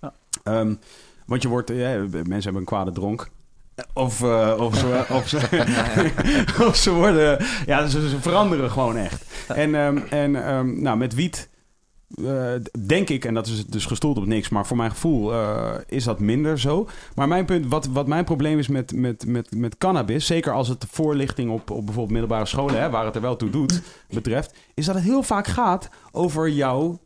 [0.00, 0.12] Ja.
[0.44, 0.74] Ehm,
[1.26, 3.30] want je wordt, mensen hebben een kwade dronk.
[3.92, 5.38] Of, eh, of, ze, of, ze,
[6.68, 9.24] of ze worden, ja, ze, ze veranderen gewoon echt.
[9.48, 11.48] En, ehm, en ehm, nou, met wiet
[12.14, 12.52] eh,
[12.86, 16.04] denk ik, en dat is dus gestoeld op niks, maar voor mijn gevoel eh, is
[16.04, 16.88] dat minder zo.
[17.14, 20.68] Maar mijn punt, wat, wat mijn probleem is met, met, met, met cannabis, zeker als
[20.68, 23.82] het de voorlichting op, op bijvoorbeeld middelbare scholen, hè, waar het er wel toe doet,
[24.08, 27.00] betreft, is dat het heel vaak gaat over jouw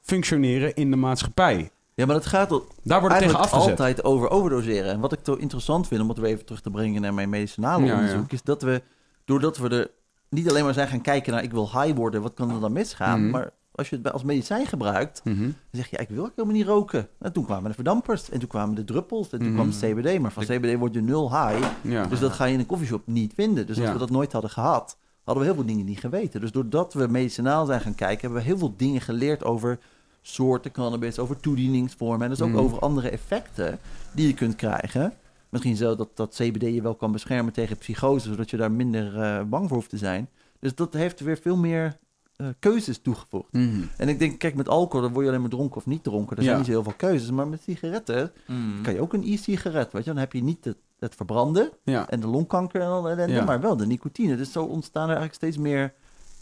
[0.00, 1.70] functioneren in de maatschappij.
[2.00, 3.70] Ja, maar dat gaat er Daar wordt het tegen eigenlijk afgezet.
[3.70, 4.92] altijd over overdoseren.
[4.92, 7.28] En wat ik zo interessant vind, om het weer even terug te brengen naar mijn
[7.28, 7.98] medicinale Ja, ja.
[7.98, 8.82] onderzoek, is dat we,
[9.24, 9.90] doordat we er
[10.28, 12.72] niet alleen maar zijn gaan kijken naar ik wil high worden, wat kan er dan
[12.72, 13.20] misgaan?
[13.22, 13.30] Mhm.
[13.30, 15.40] Maar als je het als medicijn gebruikt, Mhm.
[15.42, 17.08] dan zeg je, ja, ik wil ook helemaal niet roken.
[17.18, 19.56] En toen kwamen de verdampers, en toen kwamen de druppels, en toen Mhm.
[19.56, 20.18] kwam het CBD.
[20.18, 22.06] Maar van CBD word je nul high, Ja.
[22.06, 23.66] dus dat ga je in een koffieshop niet vinden.
[23.66, 26.40] Dus als we dat nooit hadden gehad, hadden we heel veel dingen niet geweten.
[26.40, 29.78] Dus doordat we medicinaal zijn gaan kijken, hebben we heel veel dingen geleerd over
[30.22, 32.22] soorten cannabis, over toedieningsvormen.
[32.22, 32.58] En dus ook Mhm.
[32.58, 33.78] over andere effecten
[34.14, 35.12] die je kunt krijgen.
[35.48, 39.20] Misschien zo dat, dat CBD je wel kan beschermen tegen psychose, zodat je daar minder
[39.20, 40.28] eh, bang voor hoeft te zijn.
[40.58, 41.98] Dus dat heeft weer veel meer
[42.36, 43.52] eh, keuzes toegevoegd.
[43.52, 43.80] Mhm.
[43.96, 46.36] En ik denk, kijk, met alcohol dan word je alleen maar dronken of niet dronken.
[46.36, 46.60] Er zijn Ja.
[46.60, 47.30] niet zo heel veel keuzes.
[47.30, 48.82] Maar met sigaretten Mm.
[48.82, 50.10] kan je ook een e-sigaret, weet je.
[50.10, 52.08] Dan heb je niet het, het verbranden Ja.
[52.08, 53.44] en de longkanker en al dat ellende, Ja.
[53.44, 54.36] maar wel de nicotine.
[54.36, 55.92] Dus zo ontstaan er eigenlijk steeds meer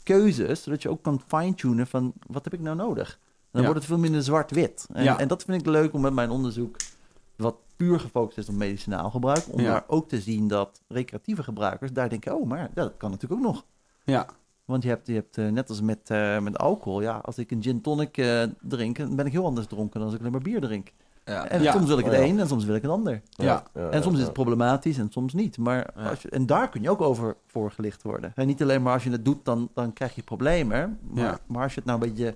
[0.03, 3.19] keuzes, zodat je ook kan fine-tunen van, wat heb ik nou nodig?
[3.51, 3.69] En dan Ja.
[3.69, 4.87] wordt het veel minder zwart-wit.
[4.93, 5.19] En, Ja.
[5.19, 6.77] en dat vind ik leuk om met mijn onderzoek,
[7.37, 9.71] wat puur gefocust is op medicinaal gebruik, om Ja.
[9.71, 13.41] daar ook te zien dat recreatieve gebruikers daar denken, oh, maar ja, dat kan natuurlijk
[13.41, 13.65] ook nog.
[14.05, 14.27] Ja.
[14.65, 17.51] Want je hebt, je hebt eh, net als met, eh, met alcohol, ja, als ik
[17.51, 20.33] een gin tonic eh, drink, dan ben ik heel anders dronken dan als ik alleen
[20.33, 20.93] maar bier drink.
[21.25, 21.49] Ja.
[21.49, 21.73] En Ja.
[21.73, 22.27] soms wil ik het Oh, ja.
[22.27, 23.23] een en soms wil ik het ander.
[23.31, 23.63] Ja.
[23.91, 25.59] En soms is het problematisch en soms niet.
[25.59, 26.09] Maar Ja.
[26.09, 28.33] als je, en daar kun je ook over voorgelicht worden.
[28.35, 30.99] En niet alleen maar als je het doet, dan, dan krijg je problemen.
[31.11, 31.39] Maar, Ja.
[31.47, 32.35] maar als je het nou een beetje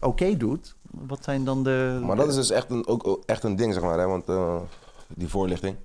[0.00, 2.00] oké doet, wat zijn dan de...
[2.04, 3.98] Maar dat is dus echt een, ook echt een ding, zeg maar.
[3.98, 4.06] Hè?
[4.06, 4.24] Want
[5.14, 5.76] die voorlichting.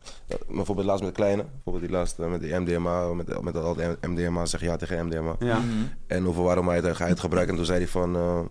[0.48, 1.44] bijvoorbeeld laatst met de kleine.
[1.44, 3.14] Bijvoorbeeld die laatste met die MDMA.
[3.14, 5.36] Met, met al MDMA zeg ja tegen MDMA.
[5.40, 5.60] Ja.
[5.60, 5.68] Mhm.
[6.08, 7.52] En over waarom hij het, ga het gebruiken.
[7.52, 8.48] En toen zei hij van...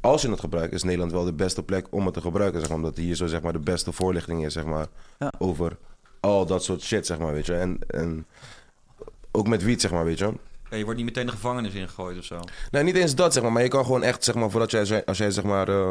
[0.00, 2.60] als je het gebruikt, is Nederland wel de beste plek om het te gebruiken.
[2.60, 4.86] Zeg maar, omdat hier zo zeg maar, de beste voorlichting is zeg maar,
[5.38, 5.76] over
[6.20, 7.54] al dat soort shit, zeg maar, weet je.
[7.54, 8.26] En, en
[9.30, 10.32] ook met wiet, zeg maar, weet je.
[10.70, 12.40] Ja, je wordt niet meteen de gevangenis ingegooid of zo.
[12.70, 13.52] Nee, niet eens dat, zeg maar.
[13.52, 15.90] Maar je kan gewoon echt, zeg maar, voordat jij, als jij, zeg maar, uh,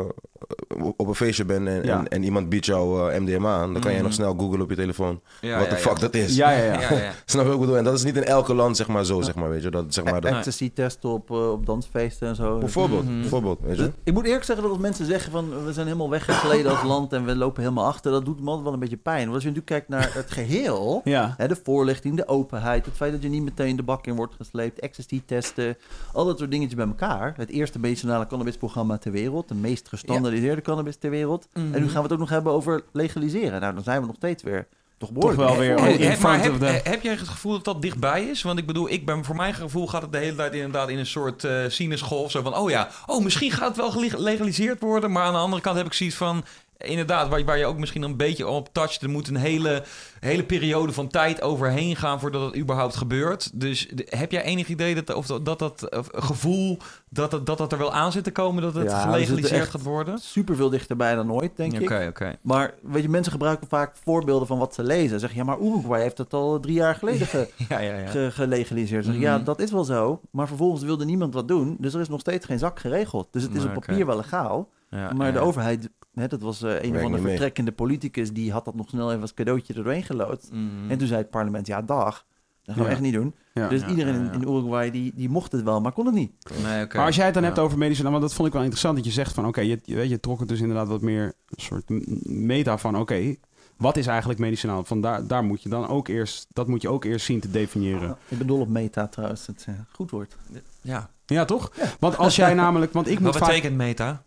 [0.98, 3.92] op een feestje bent en, en, en, iemand biedt jou uh, MDMA aan, dan kan
[3.92, 4.06] je mhm.
[4.06, 6.36] nog snel googlen op je telefoon ja, wat de fuck dat is.
[6.36, 7.14] Ja, ja, ja.
[7.26, 7.78] Snap je wat ik bedoel?
[7.78, 9.70] En dat is niet in elke land, zeg maar, zo, zeg maar, weet je.
[9.70, 10.32] Dat, zeg maar, dat...
[10.32, 12.58] Ecstasy-testen op, uh, op dansfeesten en zo.
[12.58, 13.22] Bijvoorbeeld, mm -hmm.
[13.22, 13.92] bijvoorbeeld, weet je.
[14.04, 17.14] Ik moet eerlijk zeggen dat als mensen zeggen van, we zijn helemaal weggegleden als land
[17.14, 19.22] en we lopen helemaal achter, dat doet me altijd wel een beetje pijn.
[19.22, 21.02] Want als je natuurlijk kijkt naar het geheel,
[21.38, 24.36] hè, de voorlichting, de openheid, het feit dat je niet meteen de bak in wordt
[24.68, 25.78] gesleept, ecstasy-testen,
[26.14, 27.34] al dat soort dingetjes bij elkaar.
[27.38, 31.48] Het eerste medicinale cannabisprogramma ter wereld, de meest gestandardiseerde cannabis ter wereld.
[31.54, 31.88] En nu mhm.
[31.88, 33.62] gaan we het ook nog hebben over legaliseren.
[33.62, 36.52] Nou, dan zijn we nog steeds weer toch, toch wel weer oh, in front heb,
[36.52, 36.66] of the...
[36.84, 38.42] heb jij het gevoel dat dat dichtbij is?
[38.42, 40.98] Want ik bedoel, ik ben, voor mijn gevoel gaat het de hele tijd inderdaad in
[40.98, 42.32] een soort uh, sinusgolf.
[42.32, 45.12] Zo van, oh ja, oh misschien gaat het wel gelegaliseerd worden.
[45.12, 46.44] Maar aan de andere kant heb ik zoiets van...
[46.78, 49.02] Inderdaad, waar, waar je ook misschien een beetje op toucht.
[49.02, 49.84] Er moet een hele,
[50.20, 53.60] hele periode van tijd overheen gaan voordat het überhaupt gebeurt.
[53.60, 56.78] Dus heb jij enig idee dat of dat, dat, gevoel
[57.10, 60.20] dat, dat, dat dat er wel aan zit te komen dat het gelegaliseerd gaat worden?
[60.20, 61.82] Super veel dichterbij dan ooit, denk ik.
[61.82, 62.38] Oké, oké.
[62.42, 65.20] Maar weet je, mensen gebruiken vaak voorbeelden van wat ze lezen.
[65.20, 68.30] Zeg je, ja, maar Uruguay heeft het al drie jaar geleden ge, ja, ja, ja.
[68.30, 69.06] gelegaliseerd.
[69.06, 69.46] Zeg, Ja, mhm.
[69.46, 70.22] dat is wel zo.
[70.32, 71.78] Maar vervolgens wilde niemand wat doen.
[71.80, 73.28] Dus er is nog steeds geen zak geregeld.
[73.32, 74.70] Dus het is op papier wel legaal.
[74.90, 78.76] Maar de overheid Hè, dat was uh, een van de vertrekkende politicus, die had dat
[78.76, 80.48] nog snel even als cadeautje er doorheen gelood.
[80.52, 80.90] Mhm.
[80.90, 82.26] En toen zei het parlement, ja dag,
[82.64, 83.36] dat gaan we echt niet doen.
[83.54, 86.32] dus iedereen in, in, Uruguay die, die mocht het wel, maar kon het niet.
[86.64, 86.98] Nee, okay.
[86.98, 89.06] Maar als jij het dan hebt over medische, want dat vond ik wel interessant dat
[89.06, 91.90] je zegt van oké, je, weet, je trok het dus inderdaad wat meer een soort
[92.30, 93.36] meta van oké,
[93.78, 94.84] wat is eigenlijk medicinaal?
[94.84, 97.52] Van daar, daar moet je dan ook eerst, dat moet je ook eerst zien te
[97.52, 98.18] definiëren.
[98.28, 100.36] ik bedoel op meta trouwens, het uh, goed woord.
[100.82, 101.10] Ja.
[101.26, 101.72] Ja, toch?
[102.00, 104.26] Want als jij namelijk, want ik moet Wat betekent meta?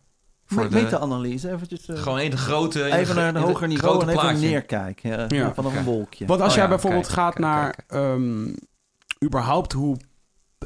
[0.55, 1.51] Voor de meta-analyse.
[1.51, 2.85] Eventjes, uh, gewoon in de grote...
[2.85, 5.35] Even naar een hoger niveau en even neerkijken.
[5.37, 6.27] Ja, vanaf een wolkje.
[6.27, 7.85] Want als oh, jij bijvoorbeeld gaat naar...
[7.89, 8.55] Um,
[9.25, 9.97] überhaupt hoe...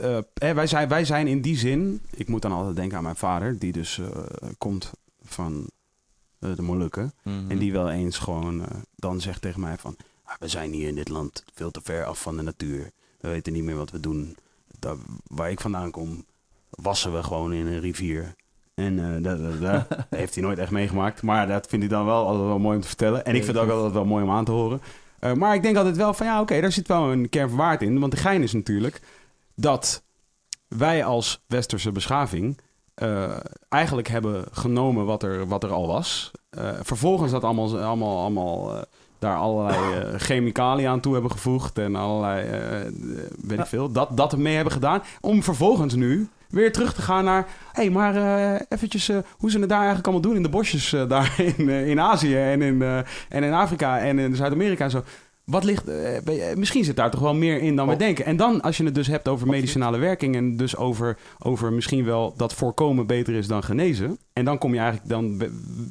[0.03, 0.19] Uh,
[0.55, 2.03] wij, zijn, wij zijn in die zin...
[2.11, 3.59] Ik moet dan altijd denken aan mijn vader...
[3.59, 4.07] die dus uh,
[4.59, 4.91] komt
[5.23, 5.71] van
[6.39, 7.13] de Molukken.
[7.23, 7.51] Mm -hmm.
[7.51, 8.67] En die wel eens gewoon
[8.97, 9.97] dan zegt tegen mij van...
[10.25, 12.91] Ah, we zijn hier in dit land veel te ver af van de natuur.
[13.21, 14.37] We weten niet meer wat we doen.
[14.79, 16.25] Daar, waar ik vandaan kom,
[16.71, 18.35] wassen we gewoon in een rivier.
[18.75, 21.23] En uh, dat, dat, heeft hij nooit echt meegemaakt.
[21.23, 23.25] Maar dat vind ik dan wel altijd wel mooi om te vertellen.
[23.25, 24.81] En ik vind het ook altijd wel mooi om aan te horen.
[25.21, 27.59] Uh, maar ik denk altijd wel van ja, oké, daar zit wel een kern van
[27.59, 28.01] waarde in.
[28.01, 29.01] Want de gein is natuurlijk
[29.55, 30.05] dat
[30.69, 32.61] wij als westerse beschaving
[33.03, 33.37] uh,
[33.69, 36.31] eigenlijk hebben genomen wat er, wat er al was.
[36.83, 38.85] vervolgens dat allemaal, allemaal, allemaal
[39.25, 39.79] daar allerlei
[40.19, 42.47] chemicaliën aan toe hebben gevoegd en allerlei,
[43.41, 45.03] weet ik veel, dat, dat mee hebben gedaan.
[45.21, 47.47] Om vervolgens nu weer terug te gaan naar...
[47.73, 50.91] hé, hey, maar uh, eventjes hoe ze het daar eigenlijk allemaal doen in de bosjes
[51.09, 52.83] daar in, in Azië en in,
[53.29, 55.05] en in Afrika en in Zuid-Amerika en zo.
[55.45, 57.99] Wat ligt, uh, misschien zit daar toch wel meer in dan we oh.
[57.99, 58.25] denken.
[58.25, 62.05] En dan, als je het dus hebt over medicinale werking en dus over, over misschien
[62.05, 64.19] wel dat voorkomen beter is dan genezen.
[64.33, 65.43] En dan kom je eigenlijk dan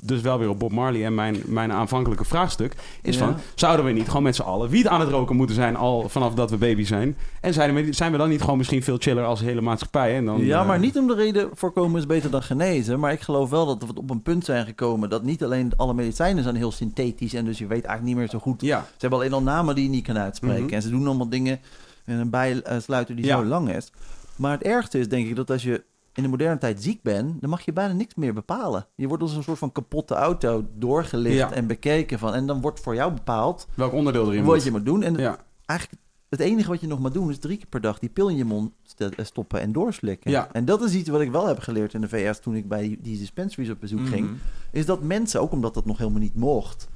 [0.01, 2.73] dus wel weer op Bob Marley en mijn, mijn aanvankelijke vraagstuk.
[3.01, 5.75] Is van, zouden we niet gewoon met z'n allen wiet aan het roken moeten zijn
[5.75, 7.17] al vanaf dat we baby zijn?
[7.43, 10.15] En zijn we, zijn we dan niet gewoon misschien veel chiller als hele maatschappij?
[10.15, 12.99] En dan, ja, maar niet om de reden voorkomen is beter dan genezen.
[12.99, 15.93] Maar ik geloof wel dat we op een punt zijn gekomen dat niet alleen alle
[15.93, 17.33] medicijnen zijn heel synthetisch.
[17.33, 18.61] En dus je weet eigenlijk niet meer zo goed.
[18.61, 18.79] Ja.
[18.79, 20.63] Ze hebben alleen al namen die je niet kan uitspreken.
[20.63, 20.73] Mhm.
[20.73, 21.59] En ze doen allemaal dingen
[22.05, 23.91] in een bijsluiter die zo lang is.
[24.35, 25.83] Maar het ergste is denk ik dat als je
[26.13, 28.85] in de moderne tijd ziek bent, dan mag je bijna niks meer bepalen.
[28.95, 32.33] Je wordt als een soort van kapotte auto doorgelicht en bekeken van.
[32.33, 33.67] En dan wordt voor jou bepaald.
[33.73, 35.03] Welk onderdeel erin Wat je moet doen.
[35.03, 35.37] En ja.
[35.65, 36.01] eigenlijk
[36.33, 38.35] het enige wat je nog moet doen is drie keer per dag die pil in
[38.35, 40.31] je mond eh, stoppen en doorslikken.
[40.31, 40.49] Ja.
[40.51, 42.97] En dat is iets wat ik wel heb geleerd in de VS toen ik bij
[43.01, 44.25] die dispensaries op bezoek ging.
[44.25, 44.35] Mhm.
[44.71, 46.89] Is dat mensen, ook omdat dat nog helemaal niet mocht,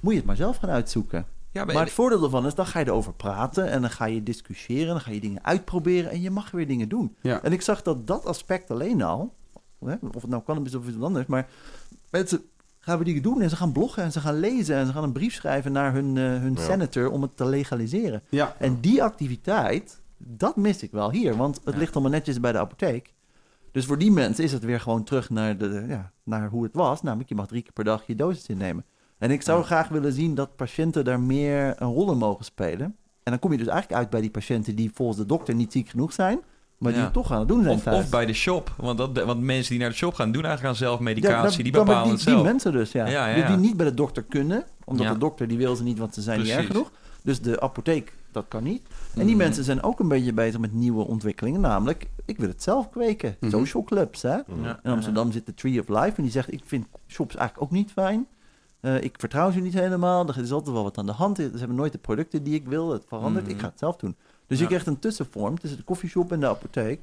[0.00, 1.26] moet je het maar zelf gaan uitzoeken.
[1.52, 4.22] Ja, maar, het voordeel ervan is, dan ga je erover praten en dan ga je
[4.22, 7.16] discussiëren, dan ga je dingen uitproberen en je mag weer dingen doen.
[7.20, 7.42] Ja.
[7.42, 9.34] En ik zag dat dat aspect alleen al,
[9.78, 11.48] of het nou cannabis of iets anders, maar
[12.10, 12.42] mensen
[12.88, 15.02] gaan we dingen doen en ze gaan bloggen en ze gaan lezen en ze gaan
[15.02, 18.22] een brief schrijven naar hun, uh, hun senator om het te legaliseren.
[18.28, 18.54] Ja.
[18.58, 22.58] En die activiteit, dat mis ik wel hier, want het ligt allemaal netjes bij de
[22.58, 23.14] apotheek.
[23.72, 26.74] Dus voor die mensen is het weer gewoon terug naar, de, ja, naar hoe het
[26.74, 27.02] was.
[27.02, 28.84] Namelijk, je mag drie keer per dag je dosis innemen.
[29.18, 32.96] En ik zou graag willen zien dat patiënten daar meer een rol in mogen spelen.
[33.22, 35.72] En dan kom je dus eigenlijk uit bij die patiënten die volgens de dokter niet
[35.72, 36.40] ziek genoeg zijn,
[36.78, 38.04] Maar die het toch aan het doen zijn of, thuis.
[38.04, 38.74] Of bij de shop.
[38.76, 41.62] Want, dat, want mensen die naar de shop gaan, doen eigenlijk aan zelf medicatie.
[41.62, 42.36] die bepalen die, het zelf.
[42.36, 43.06] Die mensen dus, ja.
[43.06, 43.48] Ja, ja, Die, ja.
[43.48, 44.64] die niet bij de dokter kunnen.
[44.84, 45.12] Omdat Ja.
[45.12, 46.90] de dokter, die wil ze niet, want ze zijn niet erg genoeg.
[47.22, 48.82] Dus de apotheek, dat kan niet.
[49.14, 49.36] En die Mhm.
[49.36, 51.60] mensen zijn ook een beetje bezig met nieuwe ontwikkelingen.
[51.60, 53.36] Namelijk, ik wil het zelf kweken.
[53.40, 53.50] Mhm.
[53.50, 54.34] Social clubs, hè.
[54.62, 56.12] Ja, In Amsterdam zit de Tree of Life.
[56.16, 58.26] En die zegt, ik vind shops eigenlijk ook niet fijn.
[58.80, 60.28] Eh, ik vertrouw ze niet helemaal.
[60.28, 61.36] Er is altijd wel wat aan de hand.
[61.36, 62.90] Ze hebben nooit de producten die ik wil.
[62.92, 63.44] Het verandert.
[63.44, 63.54] Mhm.
[63.54, 64.16] Ik ga het zelf doen.
[64.46, 64.68] Dus je Ja.
[64.68, 67.00] krijgt een tussenvorm tussen de koffieshop en de apotheek.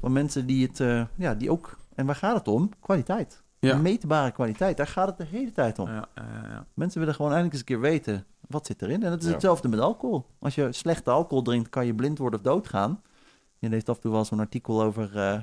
[0.00, 1.78] Van mensen die het, eh, ja, die ook...
[1.94, 2.70] En waar gaat het om?
[2.80, 3.42] Kwaliteit.
[3.58, 3.76] Ja.
[3.76, 4.76] Meetbare kwaliteit.
[4.76, 5.88] Daar gaat het de hele tijd om.
[5.88, 6.66] Ja, ja, ja.
[6.74, 9.02] Mensen willen gewoon eindelijk eens een keer weten wat zit erin.
[9.02, 10.26] En het is hetzelfde met alcohol.
[10.38, 13.02] Als je slechte alcohol drinkt, kan je blind worden of doodgaan.
[13.58, 15.40] Je leest af en toe wel zo'n artikel over, eh,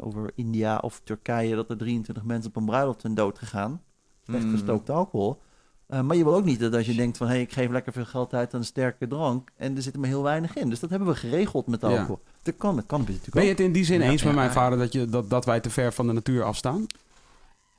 [0.00, 1.54] over India of Turkije...
[1.54, 3.80] dat er 23 mensen op een bruiloft zijn doodgegaan.
[4.26, 4.50] Slecht Mm.
[4.50, 5.38] gestookte alcohol.
[5.86, 7.26] Eh, maar je wil ook niet dat als je denkt van...
[7.26, 9.48] hé, hey, ik geef lekker veel geld uit aan een sterke drank...
[9.56, 10.68] en er zit er maar heel weinig in.
[10.68, 11.88] Dus dat hebben we geregeld met Ja.
[11.88, 12.20] alcohol.
[12.42, 14.46] Dat kan met cannabis natuurlijk Ben je het in die zin Ja, eens met mijn
[14.46, 14.52] ja.
[14.52, 16.86] vader dat, je, dat, dat wij te ver van de natuur afstaan?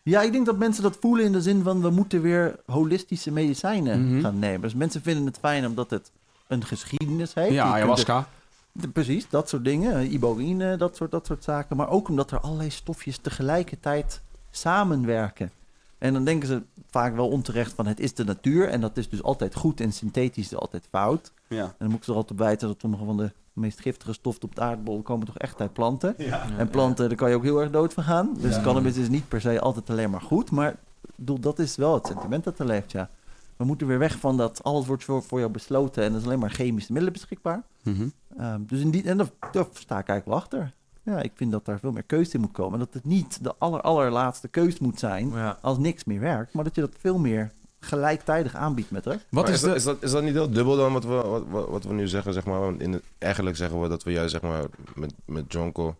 [0.03, 1.81] Ja, ik denk dat mensen dat voelen in de zin van...
[1.81, 4.21] we moeten weer holistische medicijnen Mhm.
[4.21, 4.61] gaan nemen.
[4.61, 6.11] Dus mensen vinden het fijn omdat het
[6.47, 7.53] een geschiedenis heeft.
[7.53, 8.27] Ja, ayahuasca.
[8.71, 9.95] De- Precies, dat soort dingen.
[9.95, 11.77] eh, Iboïne, dat soort, dat soort zaken.
[11.77, 14.21] Maar ook omdat er allerlei stofjes tegelijkertijd
[14.51, 15.51] samenwerken.
[15.97, 18.69] En dan denken ze vaak wel onterecht van het is de natuur.
[18.69, 21.31] En dat is dus altijd goed en synthetisch is altijd fout.
[21.47, 21.63] Ja.
[21.63, 24.13] En dan moet ik ze er altijd op wijten dat sommige van de meest giftige
[24.13, 26.17] stoffen op de aardbol komen toch echt uit planten.
[26.57, 28.37] en planten, daar kan je ook heel erg dood van gaan.
[28.39, 30.51] Dus cannabis is niet per se altijd alleen maar goed.
[30.51, 30.75] Maar
[31.15, 33.09] bedoel, dat is wel het sentiment dat er leeft, ja.
[33.55, 36.25] We moeten weer weg van dat alles wordt voor, voor jou besloten en er is
[36.25, 37.63] alleen maar chemische middelen beschikbaar.
[37.83, 38.07] Mhm.
[38.37, 40.73] Ehm, dus in die, en daar, daar sta ik eigenlijk wel achter.
[41.07, 42.79] Ja, ik vind dat daar veel meer keuze in moet komen.
[42.79, 45.57] Dat het niet de aller, allerlaatste keus moet zijn Ja.
[45.61, 49.19] als niks meer werkt, maar dat je dat veel meer gelijktijdig aanbiedt met haar.
[49.29, 49.75] Wat is dat, de...
[49.75, 52.07] is, dat, is dat niet heel dubbel dan wat we, wat, wat, wat we nu
[52.07, 52.59] zeggen, zeg maar?
[52.59, 54.63] Want in het, eigenlijk zeggen we dat we juist, zeg maar,
[54.95, 55.95] met, met Jonko,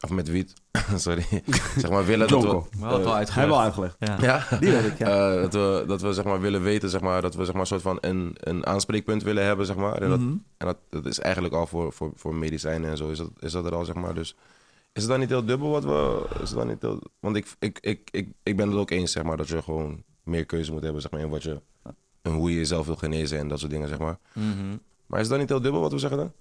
[0.00, 0.54] of met Wiet,
[0.96, 1.24] sorry,
[1.76, 2.68] zeg maar, willen dat Jonko.
[2.70, 2.78] we...
[2.78, 3.34] We eh, uitgelegd.
[3.34, 3.96] Hebben we al uitgelegd.
[3.98, 4.16] Ja.
[4.20, 5.34] ja, Die weet ik, ja.
[5.34, 7.60] Eh, dat, we, dat we zeg maar willen weten, zeg maar, dat we zeg maar
[7.60, 10.02] een soort van een, een aanspreekpunt willen hebben, zeg maar.
[10.02, 10.30] En, dat, Mhm.
[10.56, 13.52] en dat, dat is eigenlijk al voor, voor, voor medicijnen en zo, is dat, is
[13.52, 14.14] dat er al, zeg maar.
[14.14, 14.34] Dus
[14.92, 17.46] is het dan niet heel dubbel wat we, is het dan niet heel, want ik,
[17.58, 20.72] ik, ik, ik, ik ben het ook eens, zeg maar, dat je gewoon meer keuze
[20.72, 21.60] moet hebben, zeg maar, in wat je,
[22.22, 24.18] en hoe je jezelf wil genezen en dat soort dingen, zeg maar.
[24.32, 24.76] Mhm.
[25.06, 26.32] Maar is dan niet heel dubbel wat we zeggen dan?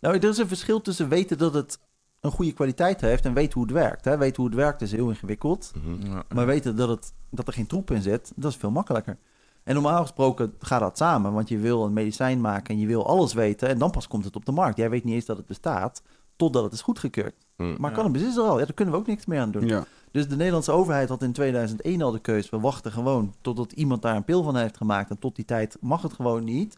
[0.00, 1.78] Nou, er is een verschil tussen weten dat het
[2.24, 4.04] een goede kwaliteit heeft en weten hoe het werkt.
[4.04, 4.18] Hè.
[4.18, 5.72] Weten hoe het werkt is heel ingewikkeld.
[5.84, 6.20] Mhm.
[6.34, 9.16] Maar weten dat, het, dat er geen troep in zit, dat is veel makkelijker.
[9.62, 13.06] En normaal gesproken gaat dat samen, want je wil een medicijn maken en je wil
[13.06, 14.76] alles weten en dan pas komt het op de markt.
[14.76, 16.02] Jij weet niet eens dat het bestaat,
[16.36, 17.34] totdat het is goedgekeurd.
[17.56, 17.74] Hm.
[17.78, 17.96] Maar Ja.
[17.96, 19.66] cannabis is er al, ja, daar kunnen we ook niks meer aan doen.
[19.66, 19.84] Ja.
[20.10, 24.02] Dus de Nederlandse overheid had in 2001 al de keus, we wachten gewoon totdat iemand
[24.02, 26.76] daar een pil van heeft gemaakt en tot die tijd mag het gewoon niet.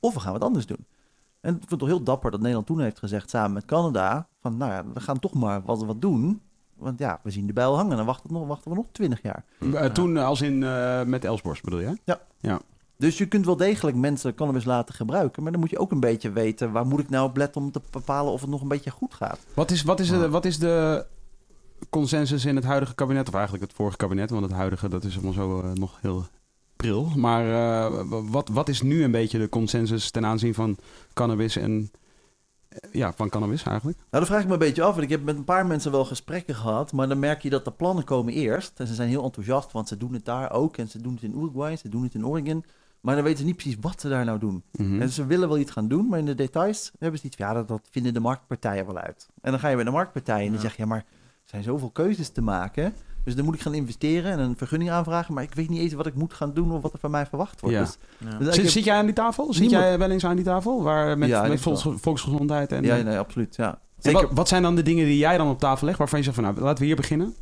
[0.00, 0.86] Of we gaan wat anders doen.
[1.40, 4.28] En ik vind het toch heel dapper dat Nederland toen heeft gezegd, samen met Canada,
[4.48, 6.40] van nou ja, we gaan toch maar wat, wat doen.
[6.78, 8.86] Want ja, we zien de bijl hangen en dan wachten, we nog, wachten we nog
[8.92, 9.44] 20 jaar.
[9.72, 11.98] Eh, toen eh, als in eh, met Elsborst bedoel je?
[12.96, 15.42] Dus je kunt wel degelijk mensen cannabis laten gebruiken.
[15.42, 16.72] Maar dan moet je ook een beetje weten...
[16.72, 19.14] waar moet ik nou op letten om te bepalen of het nog een beetje goed
[19.14, 19.38] gaat.
[19.54, 21.06] Wat is, wat, is de, wat is de
[21.90, 23.28] consensus in het huidige kabinet?
[23.28, 26.26] Of eigenlijk het vorige kabinet, want het huidige dat is allemaal zo nog heel
[26.76, 27.12] pril.
[27.16, 27.90] Maar
[28.30, 30.76] wat, wat is nu een beetje de consensus ten aanzien van
[31.12, 31.90] cannabis en...
[32.92, 33.98] Ja, van cannabis eigenlijk.
[33.98, 34.90] Nou, dat vraag ik me een beetje af.
[34.90, 36.92] Want ik heb met een paar mensen wel gesprekken gehad.
[36.92, 38.80] Maar dan merk je dat de plannen komen eerst.
[38.80, 40.76] En ze zijn heel enthousiast, want ze doen het daar ook.
[40.76, 42.64] En ze doen het in Uruguay, ze doen het in Oregon.
[43.00, 44.62] Maar dan weten ze niet precies wat ze daar nou doen.
[44.72, 45.00] Mhm.
[45.00, 47.52] En ze willen wel iets gaan doen, maar in de details hebben ze iets ja,
[47.52, 49.26] dat, dat vinden de marktpartijen wel uit.
[49.40, 50.60] En dan ga je bij de marktpartijen en die Ja.
[50.60, 50.82] zeg je...
[50.82, 51.04] ja, maar er
[51.44, 52.94] zijn zoveel keuzes te maken...
[53.28, 55.34] Dus dan moet ik gaan investeren en een vergunning aanvragen.
[55.34, 57.26] Maar ik weet niet eens wat ik moet gaan doen of wat er van mij
[57.26, 57.76] verwacht wordt.
[57.76, 57.82] Ja.
[57.82, 58.38] Dus, Ja.
[58.38, 59.52] dus Zit, heb- zit jij aan die tafel?
[59.52, 60.82] Zit Niemand- jij wel eens aan die tafel?
[60.82, 61.76] Waar, met Ja, met ik wel.
[61.78, 62.82] volks- volksgezondheid en...
[62.84, 63.56] ja, eh, nee, absoluut.
[63.56, 63.78] Ja.
[63.98, 66.24] Zeker, wat, wat zijn dan de dingen die jij dan op tafel legt waarvan je
[66.24, 67.34] zegt van nou, laten we hier beginnen?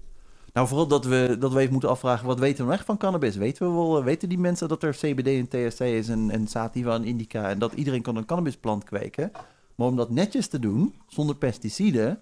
[0.53, 2.97] Nou, vooral dat we, dat we even moeten afvragen, wat weten we nou echt van
[2.97, 3.37] cannabis?
[3.37, 6.95] Weten we wel, weten die mensen dat er CBD en THC is en, en sativa
[6.95, 9.31] en indica en dat iedereen kan een cannabisplant kweken?
[9.75, 12.21] Maar om dat netjes te doen, zonder pesticiden,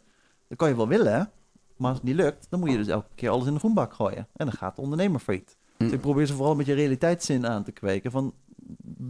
[0.48, 1.30] dat kan je wel willen,
[1.76, 3.92] maar als het niet lukt, dan moet je dus elke keer alles in de groenbak
[3.92, 4.26] gooien.
[4.36, 5.56] En dan gaat de ondernemer failliet.
[5.76, 5.84] Hm.
[5.84, 8.34] Dus ik probeer ze vooral met je realiteitszin aan te kweken van,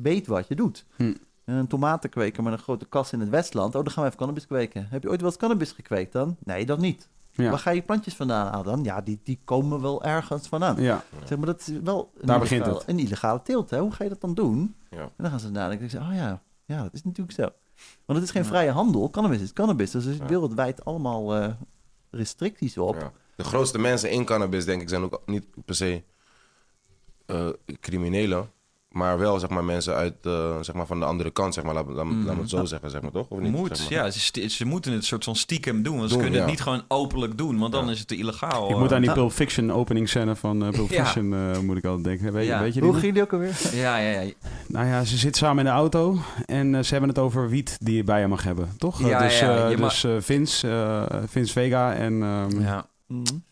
[0.03, 0.87] weet wat je doet.
[0.97, 1.15] Hm.
[1.45, 4.47] Een tomatenkweker met een grote kas in het Westland, oh, dan gaan we even cannabis
[4.47, 4.87] kweken.
[4.91, 6.37] Heb je ooit wel eens cannabis gekweekt dan?
[6.45, 7.09] Nee, dat niet.
[7.31, 7.51] Ja.
[7.51, 8.85] Waar ga je plantjes vandaan halen dan?
[8.85, 10.83] Ja, die, die komen wel ergens vandaan.
[10.83, 11.03] Ja.
[11.25, 13.71] Zeg maar, dat is wel een, Daar begint illegale, een illegale teelt.
[13.71, 13.79] Hè?
[13.81, 14.75] Hoe ga je dat dan doen?
[14.91, 14.99] Ja.
[15.01, 15.85] En dan gaan ze nadenken.
[15.85, 17.49] Ik zeg, oh ja, ja, dat is natuurlijk zo.
[18.07, 19.11] Want het is geen vrije handel.
[19.11, 19.91] Cannabis is cannabis.
[19.91, 20.27] Dus er is Ja.
[20.27, 21.49] wereldwijd allemaal eh,
[22.15, 23.13] restricties op.
[23.37, 26.03] De grootste mensen in cannabis, denk ik, zijn ook niet per se
[27.27, 27.49] eh,
[27.81, 28.51] criminelen.
[28.95, 31.75] Maar wel zeg maar, mensen uit, uh, zeg maar, van de andere kant, zeg maar,
[31.75, 33.27] laat, laat, laat me het zo zeggen, zeg maar, toch?
[33.29, 34.05] Of niet, Moet, zeg maar.
[34.05, 34.11] ja.
[34.11, 37.39] Ze, ze, moeten het soort van stiekem doen, want ze kunnen het niet gewoon openlijk
[37.39, 38.71] doen, want dan is het te illegaal.
[38.71, 41.85] Ik moet aan die Pulp Fiction opening scène van uh, Pulp Fiction, uh, moet ik
[41.85, 42.33] altijd denken.
[42.33, 43.61] Weet, weet je Hoe ging die ook alweer?
[43.73, 44.33] Ja, ja, ja.
[44.69, 47.97] Nou ja, ze zitten samen in de auto en ze hebben het over wiet die
[47.97, 49.07] je bij je mag hebben, toch?
[49.07, 52.13] Ja, dus ja, dus Vince, Vince Vega en...
[52.13, 52.87] Um, ja.
[53.07, 53.45] Mm -hmm.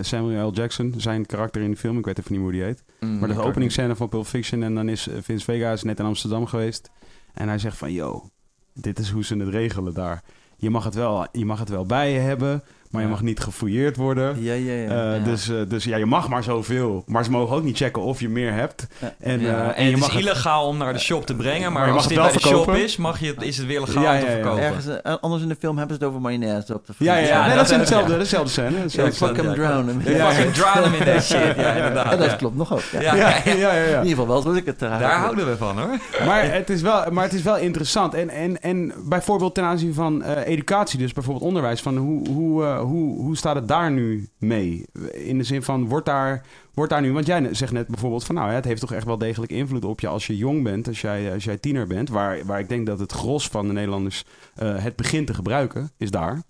[0.00, 0.52] Samuel L.
[0.52, 2.84] Jackson, zijn karakter in de film, ik weet even niet hoe die heet.
[3.00, 6.04] Mm, maar de openingsscène van Pulp Fiction en dan is Vince Vega is net in
[6.04, 6.90] Amsterdam geweest.
[7.32, 8.28] En hij zegt van, yo,
[8.74, 10.22] dit is hoe ze het regelen daar.
[10.56, 13.40] Je mag het wel, je mag het wel bij je hebben, maar je mag niet
[13.40, 14.42] gefouilleerd worden.
[14.42, 14.82] Ja, ja, ja.
[14.82, 15.24] Uh, ja.
[15.24, 17.04] Dus, uh, dus ja, je mag maar zoveel.
[17.06, 18.86] Maar ze mogen ook niet checken of je meer hebt.
[18.98, 19.14] Ja.
[19.20, 19.46] En, ja.
[19.46, 21.80] uh, en, en, je het mag is illegaal om naar de shop te brengen, maar,
[21.80, 23.80] maar je als het, het bij wel de shop is, mag je, is het weer
[23.80, 24.26] legaal te ja, ja.
[24.26, 24.62] verkopen.
[24.62, 27.28] Ergens, anders in de film hebben ze het over mayonaise op de Ja, ja, ja.
[27.28, 28.82] Ja, Nee, dat is dat- hetzelfde, dezelfde scène.
[28.82, 30.00] Dezelfde fuck hem, drown hem.
[30.04, 30.32] Ja, Ja, ja.
[30.32, 31.56] Fucking drown in that shit.
[31.56, 32.18] Ja, inderdaad.
[32.18, 32.82] dat klopt nog ook.
[33.00, 33.14] Ja.
[33.14, 33.72] Ja, Ja.
[33.72, 35.98] In ieder geval wel zoals ik het eruit Daar houden we van hoor.
[36.26, 38.14] Maar het is wel, maar het is wel interessant.
[38.14, 43.10] En, en, en bijvoorbeeld ten aanzien van eh, educatie, dus bijvoorbeeld onderwijs, van hoe, hoe,
[43.10, 44.86] eh, hoe, hoe staat het daar nu mee?
[45.12, 48.34] In de zin van, wordt daar, wordt daar nu, want jij zegt net bijvoorbeeld van,
[48.34, 50.88] nou ja, het heeft toch echt wel degelijk invloed op je als je jong bent,
[50.88, 53.72] als jij, als jij tiener bent, waar, waar ik denk dat het gros van de
[53.72, 56.42] Nederlanders eh, het begint te gebruiken, is daar.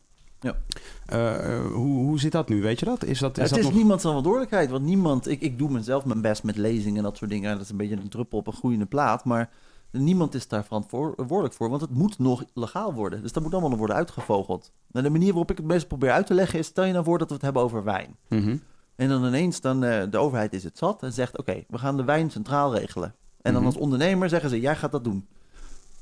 [0.42, 0.56] Ja.
[1.06, 2.62] Eh, eh, hoe, hoe zit dat nu?
[2.62, 3.04] Weet je dat?
[3.04, 3.74] Is dat, is het dat is nog...
[3.74, 4.70] niemand zijn verantwoordelijkheid.
[4.70, 7.52] Want niemand, ik, ik doe mezelf mijn best met lezingen en dat soort dingen.
[7.52, 9.24] Dat is een beetje een druppel op een groeiende plaat.
[9.24, 9.50] Maar
[9.92, 11.68] niemand is daar verantwoordelijk voor.
[11.68, 13.22] Want het moet nog legaal worden.
[13.22, 14.72] Dus dat moet allemaal nog worden uitgevogeld.
[14.92, 16.66] En de manier waarop ik het meestal probeer uit te leggen is...
[16.66, 18.16] stel je nou voor dat we het hebben over wijn.
[18.28, 18.56] Mhm.
[18.96, 21.38] En dan ineens, dan, uh, de overheid is het zat en zegt...
[21.38, 23.14] oké, we gaan de wijn centraal regelen.
[23.42, 23.70] En dan Mhm.
[23.72, 25.26] als ondernemer zeggen ze, jij gaat dat doen.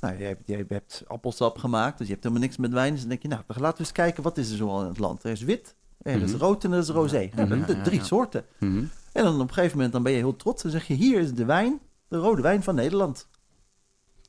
[0.01, 2.91] Nou, jij hebt, hebt appelsap gemaakt, dus je hebt helemaal niks met wijn.
[2.93, 4.81] Dus dan denk je, nou, dan laten we eens kijken, wat is er zo al
[4.83, 5.25] in het land?
[5.25, 6.41] Er is wit, er is Mhm.
[6.41, 7.31] rood en er is rosé.
[7.35, 8.45] Nou, dat- drie soorten.
[8.59, 11.21] En dan op een gegeven moment dan ben je heel trots en zeg je, hier
[11.21, 13.29] is de wijn, de rode wijn van Nederland.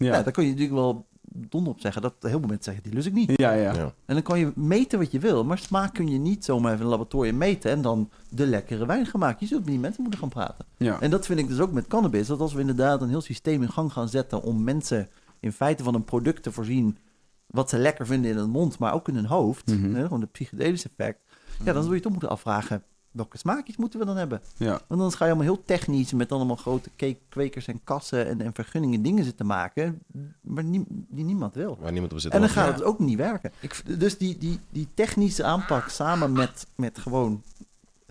[0.01, 0.15] Ja.
[0.15, 0.23] Ja.
[0.23, 2.01] daar kun je natuurlijk wel donder op zeggen.
[2.01, 3.31] Dat heel veel mensen zeggen, die lust ik niet.
[3.35, 3.73] Ja, ja.
[3.73, 3.93] Ja.
[4.05, 6.77] En dan kan je meten wat je wil, maar smaak kun je niet zomaar even
[6.79, 9.37] in een laboratorium meten en dan de lekkere wijn gaan maken.
[9.39, 10.65] Je zult met die mensen moeten gaan praten.
[10.77, 11.01] ja.
[11.01, 12.27] En dat vind ik dus ook met cannabis.
[12.27, 15.09] Dat als we inderdaad een heel systeem in gang gaan zetten om mensen
[15.39, 16.97] in feite van een product te voorzien
[17.47, 19.93] wat ze lekker vinden in hun mond, maar ook in hun hoofd, Mhm.
[19.95, 21.19] hè, gewoon de psychedelische effect,
[21.63, 24.41] ja, dan zul je toch moeten afvragen, welke smaakjes moeten we dan hebben?
[24.57, 24.79] ja.
[24.87, 28.41] Want dan ga je allemaal heel technisch met allemaal grote ke- kwekers en kassen en,
[28.41, 30.01] en vergunningen dingen zitten maken,
[30.41, 31.77] maar nie- die niemand wil.
[31.81, 32.31] Waar niemand op zit.
[32.31, 33.51] En dan gaat het ook niet werken.
[33.97, 37.43] Dus die, die, die technische aanpak samen met, met gewoon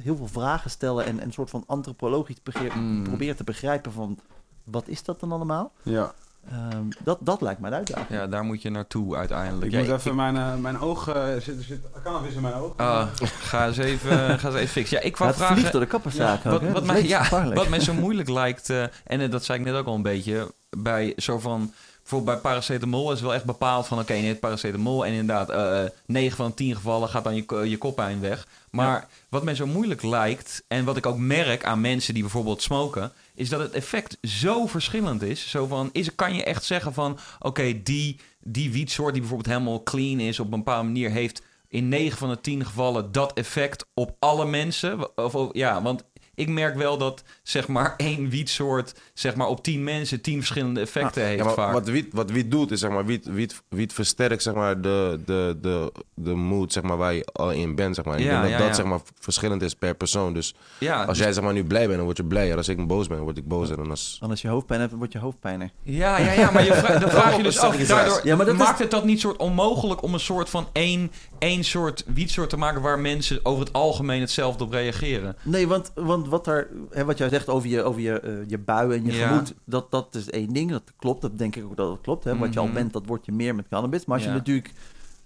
[0.03, 3.03] heel veel vragen stellen en en een soort van antropologisch begeer, Mm.
[3.03, 4.19] proberen te begrijpen van
[4.65, 5.73] wat is dat dan allemaal?
[5.83, 6.15] ja.
[6.51, 8.09] Ehm, dat, dat lijkt me een uitdaging.
[8.09, 9.65] Ja, daar moet je naartoe uiteindelijk.
[9.67, 11.09] Ik Ja, moet ik- even mijn, eh, mijn oog...
[11.09, 12.73] eh, zit, er zit cannabis in mijn oog.
[12.77, 13.07] Ah,
[13.41, 14.97] ga, eens even, ga eens even fixen.
[14.97, 15.57] Ja, ik het vragen...
[15.57, 18.83] vliegt door de kapperszaak ook, Wat, wat, mij, ja, wat mij zo moeilijk lijkt, eh,
[19.05, 22.51] en eh, dat zei ik net ook al een beetje, bij zo van, bijvoorbeeld bij
[22.51, 26.47] paracetamol is wel echt bepaald van, oké, je neemt paracetamol en inderdaad, eh 9 van
[26.49, 28.47] de 10 gevallen gaat dan je, je koppijn weg.
[28.71, 32.63] Maar wat mij zo moeilijk lijkt, en wat ik ook merk aan mensen die bijvoorbeeld
[32.63, 35.51] smoken, is dat het effect zo verschillend is.
[35.51, 39.83] Zo van, is, kan je echt zeggen van, oké, die, die wietsoort die bijvoorbeeld helemaal
[39.83, 43.87] clean is op een bepaalde manier, heeft in 9 van de 10 gevallen dat effect
[43.95, 45.17] op alle mensen.
[45.19, 46.05] Of, of- ja, want
[46.41, 50.81] ik merk wel dat zeg maar één wietsoort zeg maar op 10 mensen 10 verschillende
[50.81, 51.73] effecten heeft Ja, maar vaak.
[51.73, 55.21] wat wiet, wat wiet doet, is zeg maar, wiet, wiet, wiet versterkt zeg maar, de,
[55.27, 57.95] de, de, de mood zeg maar, waar je al in bent.
[57.95, 58.15] Zeg maar.
[58.15, 60.33] En ik Ja, denk dat ja, dat zeg maar, verschillend is per persoon.
[60.35, 62.57] Dus ja, als dus- jij zeg maar, nu blij bent, dan word je blijer.
[62.57, 63.79] Als ik boos ben, dan word ik bozer.
[63.81, 64.19] En als...
[64.23, 65.71] En als je hoofdpijn hebt, word je hoofdpijner.
[65.83, 67.79] ja, ja, ja, maar je vra- dan vraag je dus af.
[67.79, 70.49] Is Daardoor Ja, maar dat is- maakt het dat niet soort onmogelijk om een soort
[70.51, 75.37] van één, één soort wietsoort te maken waar mensen over het algemeen hetzelfde op reageren.
[75.43, 78.59] Nee, want, want wat, er, hè, wat jij zegt over je, over je, eh, je
[78.59, 79.27] bui en je Ja.
[79.29, 80.71] gemoed, dat, dat is één ding.
[80.71, 82.25] Dat klopt, dat denk ik ook dat het klopt.
[82.25, 82.37] Hè.
[82.39, 82.75] Wat je al Mhm.
[82.75, 84.05] bent, dat word je meer met cannabis.
[84.05, 84.73] Maar als je natuurlijk,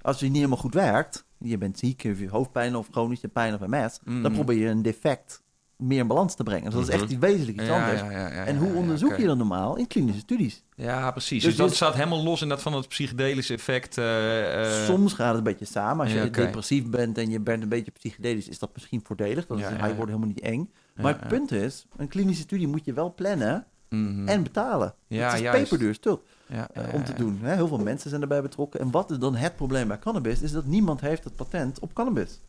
[0.02, 3.54] als je niet helemaal goed werkt, je bent ziek, of je hoofdpijn of chronische pijn
[3.54, 4.22] of MS, Mhm.
[4.22, 5.42] dan probeer je een defect
[5.76, 6.64] meer in balans te brengen.
[6.64, 8.00] Dus dat is echt iets wezenlijk iets anders.
[8.46, 9.76] en hoe onderzoek je dat normaal?
[9.76, 10.64] In klinische studies.
[10.76, 11.42] Ja, precies.
[11.42, 13.98] Dus Dus, dat staat helemaal los in dat van het psychedelische effect.
[13.98, 16.04] eh, eh, Soms gaat het een beetje samen.
[16.04, 19.46] Als je depressief bent en je bent een beetje psychedelisch, is dat misschien voordelig.
[19.46, 20.70] Dan is ja, hij wordt helemaal niet eng.
[20.94, 24.28] Maar het punt is, een klinische studie moet je wel plannen mhm.
[24.28, 24.94] en betalen.
[25.06, 27.38] Ja, het is peperduur stuk Ja, eh, ja, om te doen.
[27.42, 28.80] Heel veel mensen zijn erbij betrokken.
[28.80, 30.42] En wat is dan het probleem bij cannabis?
[30.42, 32.40] Is dat niemand heeft het patent op cannabis.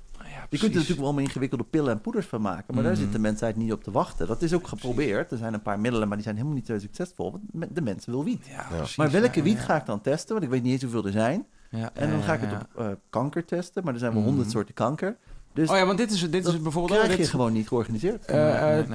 [0.49, 2.73] Je kunt er natuurlijk wel allemaal ingewikkelde pillen en poeders van maken.
[2.73, 3.01] Maar daar Mhm.
[3.01, 4.27] zit de mensheid niet op te wachten.
[4.27, 5.31] Dat is ook geprobeerd.
[5.31, 7.31] Er zijn een paar middelen, maar die zijn helemaal niet zo succesvol.
[7.53, 8.45] Want de mensen wil wiet.
[8.47, 8.95] Ja, precies.
[8.95, 9.63] Maar welke Ja, wiet ja.
[9.63, 10.31] ga ik dan testen?
[10.34, 11.45] Want ik weet niet eens hoeveel er zijn.
[11.69, 13.84] Ja, En dan ga ik ja, het op eh, kanker testen.
[13.84, 14.55] Maar er zijn wel honderd Mhm.
[14.55, 15.17] soorten kanker.
[15.53, 16.99] Dus oh ja, want dit is, dit is dat bijvoorbeeld...
[16.99, 18.26] krijg je dit- gewoon niet georganiseerd.
[18.26, 18.89] eh, eh,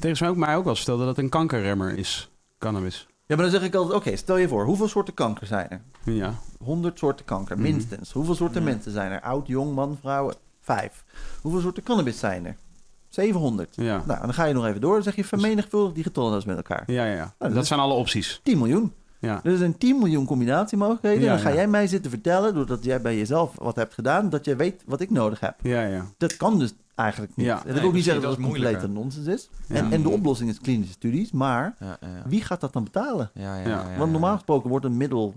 [0.00, 3.06] Er is mij ook, mij ook wel eens verteld dat het een kankerremmer is, cannabis.
[3.26, 5.80] Ja, maar dan zeg ik altijd, oké, stel je voor, hoeveel soorten kanker zijn er?
[6.04, 6.34] Ja.
[6.64, 7.64] 100 soorten kanker, Mhm.
[7.70, 8.12] minstens.
[8.12, 8.68] Hoeveel soorten Ja.
[8.68, 9.20] mensen zijn er?
[9.20, 10.32] Oud, jong, man, vrouw?
[10.74, 11.04] Vijf.
[11.42, 12.56] Hoeveel soorten cannabis zijn er?
[13.08, 13.76] 700.
[13.76, 14.02] Ja.
[14.06, 14.94] Nou, dan ga je nog even door.
[14.94, 16.82] Dan zeg je vermenigvuldig die getallen met elkaar.
[16.86, 17.34] Ja, ja, ja.
[17.38, 18.40] dat dat zijn alle opties.
[18.42, 18.92] 10 miljoen.
[19.18, 19.40] Ja.
[19.44, 21.22] Er zijn 10 miljoen combinatiemogelijkheden.
[21.22, 21.54] Ja, dan ga ja.
[21.54, 25.00] jij mij zitten vertellen, doordat jij bij jezelf wat hebt gedaan, dat jij weet wat
[25.00, 25.54] ik nodig heb.
[25.62, 26.06] Ja, ja.
[26.18, 27.46] Dat kan dus eigenlijk niet.
[27.46, 27.54] Ja.
[27.54, 28.90] dat wil Nee, ook niet zeggen dat dat het moeilijker.
[28.90, 29.50] nonsens is.
[29.66, 29.74] Ja.
[29.74, 31.32] En, en de oplossing is klinische studies.
[31.32, 32.22] Maar Ja, ja, ja.
[32.26, 33.30] wie gaat dat dan betalen?
[33.34, 33.68] Ja, ja, Ja.
[33.68, 35.34] ja, ja, Want normaal gesproken wordt een middel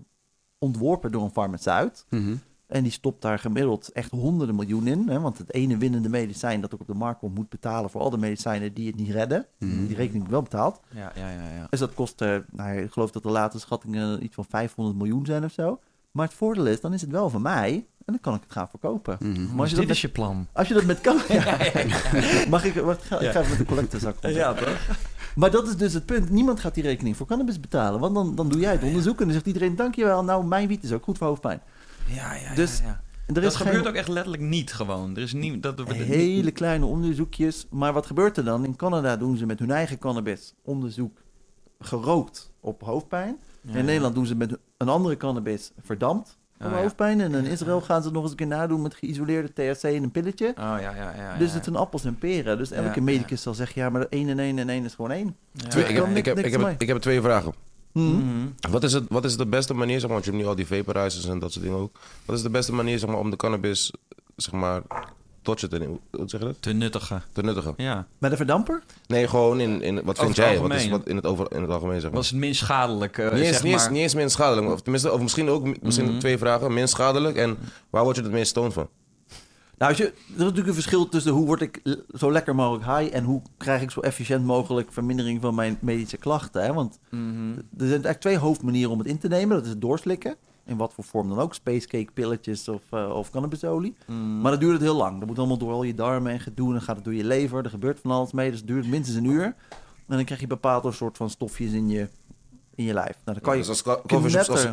[0.57, 2.05] ontworpen door een farmaceut.
[2.09, 2.35] Mhm.
[2.73, 5.07] En die stopt daar gemiddeld echt honderden miljoen in.
[5.09, 5.19] Hè?
[5.19, 8.09] Want het ene winnende medicijn dat ook op de markt komt, moet betalen voor al
[8.09, 9.45] de medicijnen die het niet redden.
[9.59, 9.85] Mhm.
[9.87, 10.79] Die rekening wordt wel betaald.
[10.89, 11.67] Ja, ja, ja, ja.
[11.69, 15.25] Dus dat kost, eh, nou, ik geloof dat de laatste schattingen iets van 500 miljoen
[15.25, 15.79] zijn of zo.
[16.11, 17.73] Maar het voordeel is, dan is het wel van mij.
[18.05, 19.17] En dan kan ik het gaan verkopen.
[19.19, 19.31] Mhm.
[19.31, 20.47] Maar als Dus je, dit dat met, is je plan.
[20.53, 21.17] als je dat met kan...
[21.37, 21.57] Ja.
[22.49, 22.73] Mag ik...
[22.73, 24.15] Wacht, ga, ik ga even met de collectezak.
[24.21, 24.87] Ja, toch?
[25.35, 26.29] Maar dat is dus het punt.
[26.29, 27.99] Niemand gaat die rekening voor cannabis betalen.
[27.99, 29.75] Want dan, dan doe jij het onderzoek en dan zegt iedereen...
[29.75, 31.61] Dankjewel, nou, mijn wiet is ook goed voor hoofdpijn.
[32.07, 33.01] Ja, ja, Dus ja, ja.
[33.27, 35.15] Er Dat is gebeurt geen ook echt letterlijk niet gewoon.
[35.15, 35.63] Er is niet...
[35.63, 37.67] Dat, hele kleine onderzoekjes.
[37.69, 38.65] Maar wat gebeurt er dan?
[38.65, 41.21] In Canada doen ze met hun eigen cannabis onderzoek
[41.79, 43.37] gerookt op hoofdpijn.
[43.61, 46.81] Ja, in Nederland doen ze met een andere cannabis verdampt op Oh, ja.
[46.81, 47.21] hoofdpijn.
[47.21, 50.03] En in Israël gaan ze het nog eens een keer nadoen met geïsoleerde THC in
[50.03, 50.47] een pilletje.
[50.47, 51.37] Oh, ja, ja, ja.
[51.37, 52.57] dus ja, het zijn appels en peren.
[52.57, 55.11] Dus elke Ja, medicus zal zeggen, ja, maar 1 en 1 en 1 is gewoon
[55.11, 55.35] 1.
[55.51, 55.67] ja.
[55.67, 56.75] Twee- Ja, ik, ja, heb, niks- ik, heb, niks ik, heb, mee.
[56.77, 57.53] ik heb twee vragen.
[57.93, 58.07] Mhm.
[58.15, 58.47] Mhm.
[58.71, 60.55] Wat is, het, wat is de beste manier, zeg maar, want je hebt nu al
[60.55, 61.99] die vaporizers en dat soort dingen ook.
[62.25, 63.91] Wat is de beste manier, zeg maar, om de cannabis,
[64.35, 64.81] zeg maar,
[65.41, 65.99] tot je te nemen?
[66.11, 66.61] Hoe zeg je dat?
[66.61, 67.21] Te nuttige.
[67.33, 67.73] Te nuttigen.
[67.77, 68.07] Ja.
[68.17, 68.83] Met een verdamper?
[69.07, 70.59] Nee, gewoon in, in wat vind jij?
[70.59, 72.19] Wat is wat in het, over, in het algemeen, zeg maar.
[72.19, 73.17] Was het minst schadelijk?
[73.17, 75.81] eh, niet, eens, zeg niet, eens, niet eens minst schadelijk, of tenminste, of misschien ook,
[75.81, 76.19] misschien Mhm.
[76.19, 76.73] twee vragen.
[76.73, 77.57] Minst schadelijk en
[77.89, 78.87] waar word je het meest stoned van?
[79.77, 81.81] Nou, als je, er is natuurlijk een verschil tussen hoe word ik
[82.13, 83.15] zo lekker mogelijk high...
[83.15, 86.63] en hoe krijg ik zo efficiënt mogelijk vermindering van mijn medische klachten.
[86.63, 86.73] Hè?
[86.73, 87.49] Want Mhm.
[87.57, 89.55] er zijn eigenlijk twee hoofdmanieren om het in te nemen.
[89.55, 90.35] Dat is het doorslikken.
[90.65, 91.53] In wat voor vorm dan ook.
[91.53, 93.95] Spacecake, pilletjes of, eh, of cannabisolie.
[94.07, 94.41] Mhm.
[94.41, 95.19] Maar dat duurt het heel lang.
[95.19, 96.67] Dat moet allemaal door al je darmen en gedoe.
[96.67, 97.63] En dan gaat het door je lever.
[97.63, 98.49] Er gebeurt van alles mee.
[98.49, 99.43] Dus het duurt minstens een uur.
[100.07, 102.07] En dan krijg je bepaalde soort van stofjes in je,
[102.75, 103.15] in je lijf.
[103.25, 103.59] Nou, dan kan je...
[103.59, 103.83] dus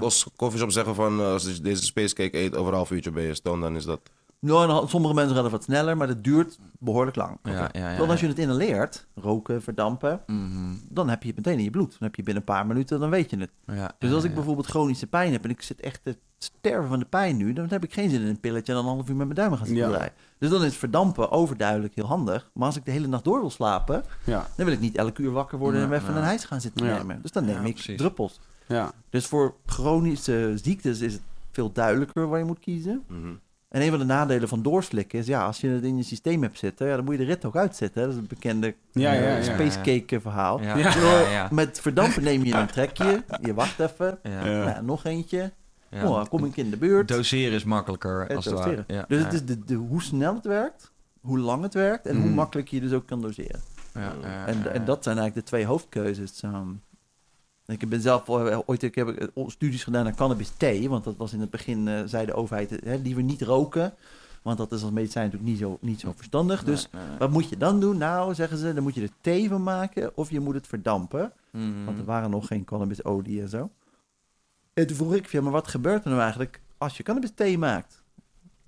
[0.00, 3.22] als coffeeshops zeggen van, eh, als je deze spacecake eet, over een half uurtje ben
[3.22, 4.00] je stoned, dan is dat...
[4.40, 7.38] Nou, sommige mensen gaan het wat sneller, maar dat duurt behoorlijk lang.
[7.42, 8.32] Ja, ja, ja, Dan als je ja.
[8.32, 10.74] het inhaleert, roken, verdampen, Mhm.
[10.88, 11.90] dan heb je het meteen in je bloed.
[11.90, 13.50] Dan heb je binnen een paar minuten, dan weet je het.
[13.66, 14.36] Ja, Dus ja, als ik ja.
[14.36, 17.66] bijvoorbeeld chronische pijn heb en ik zit echt te sterven van de pijn nu, dan
[17.68, 19.58] heb ik geen zin in een pilletje en dan een half uur met mijn duimen
[19.58, 19.92] gaan zitten Ja.
[19.92, 20.12] draaien.
[20.38, 22.50] Dus dan is verdampen overduidelijk heel handig.
[22.54, 25.22] Maar als ik de hele nacht door wil slapen, Ja, dan wil ik niet elke
[25.22, 26.18] uur wakker worden en Ja, even ja.
[26.18, 26.96] een hijs gaan zitten Ja.
[26.96, 27.22] nemen.
[27.22, 27.96] Dus dan neem Ja, ik precies.
[27.98, 28.40] druppels.
[28.66, 28.92] ja.
[29.10, 33.02] Dus voor chronische ziektes is het veel duidelijker waar je moet kiezen.
[33.08, 33.32] Mhm.
[33.70, 36.42] En een van de nadelen van doorslikken is, ja, als je het in je systeem
[36.42, 38.00] hebt zitten, ja, dan moet je de rit ook uitzetten.
[38.00, 38.06] hè.
[38.06, 39.42] Dat is een bekende Ja, eh, ja, ja.
[39.42, 40.60] spacecake verhaal.
[40.62, 40.94] Ja, Ja.
[40.96, 41.48] ja, ja.
[41.50, 44.46] Met verdampen neem je een trekje, je wacht even, Ja.
[44.46, 44.64] Ja.
[44.64, 45.52] nou nog eentje,
[45.90, 46.08] Ja.
[46.08, 47.08] oh, kom ik in de buurt.
[47.08, 48.84] Doseren is makkelijker, Het als het doseren.
[48.88, 48.98] ware.
[48.98, 49.24] Ja, dus ja.
[49.24, 52.34] het is de, de, hoe snel het werkt, hoe lang het werkt en hoe Mhm.
[52.34, 53.60] makkelijk je dus ook kan doseren.
[53.94, 56.42] Ja, ja, En, ja, en dat zijn eigenlijk de twee hoofdkeuzes.
[56.42, 56.68] Ehm,
[57.70, 61.16] ik ben zelf eh, ooit ik heb eh, studies gedaan naar cannabis thee, want dat
[61.16, 63.94] was in het begin, eh, zei de overheid, eh, hè, liever niet roken,
[64.42, 66.64] want dat is als medicijn natuurlijk niet zo, niet zo verstandig.
[66.64, 67.18] Dus Nee, nee.
[67.18, 67.98] wat moet je dan doen?
[67.98, 71.32] Nou, zeggen ze, dan moet je er thee van maken of je moet het verdampen,
[71.50, 71.84] Mhm.
[71.84, 73.70] want er waren nog geen cannabisolie en zo.
[74.74, 77.58] En toen vroeg ik, ja, maar wat gebeurt er nou eigenlijk als je cannabis thee
[77.58, 77.99] maakt?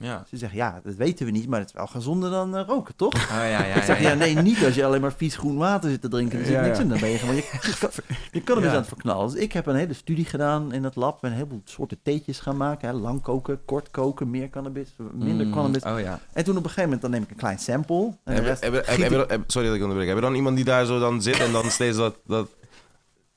[0.03, 0.25] Ja.
[0.29, 2.97] Ze zeggen, ja, dat weten we niet, maar het is wel gezonder dan eh, roken,
[2.97, 3.15] toch?
[3.15, 5.91] Oh, ja, ja, Ik zeg, ja, nee, niet als je alleen maar vies groen water
[5.91, 6.39] zit te drinken.
[6.39, 6.89] Er zit niks in.
[6.89, 7.35] Dan ben je gewoon...
[7.35, 7.91] Je, je kan,
[8.33, 9.31] je kan hem eens aan het verknallen.
[9.31, 11.23] Dus ik heb een hele studie gedaan in het lab.
[11.25, 12.89] En een heleboel soorten theetjes gaan maken.
[12.89, 12.95] Hè.
[12.95, 15.83] Lang koken, kort koken, meer cannabis, minder Mm, cannabis.
[15.83, 16.21] Oh ja.
[16.33, 18.13] En toen op een gegeven moment, dan neem ik een klein sample.
[18.25, 20.09] En de rest heb- heb- ik- Sorry dat ik onderbreek.
[20.09, 22.15] Heb je dan iemand die daar zo dan zit en dan steeds dat...
[22.27, 22.49] dat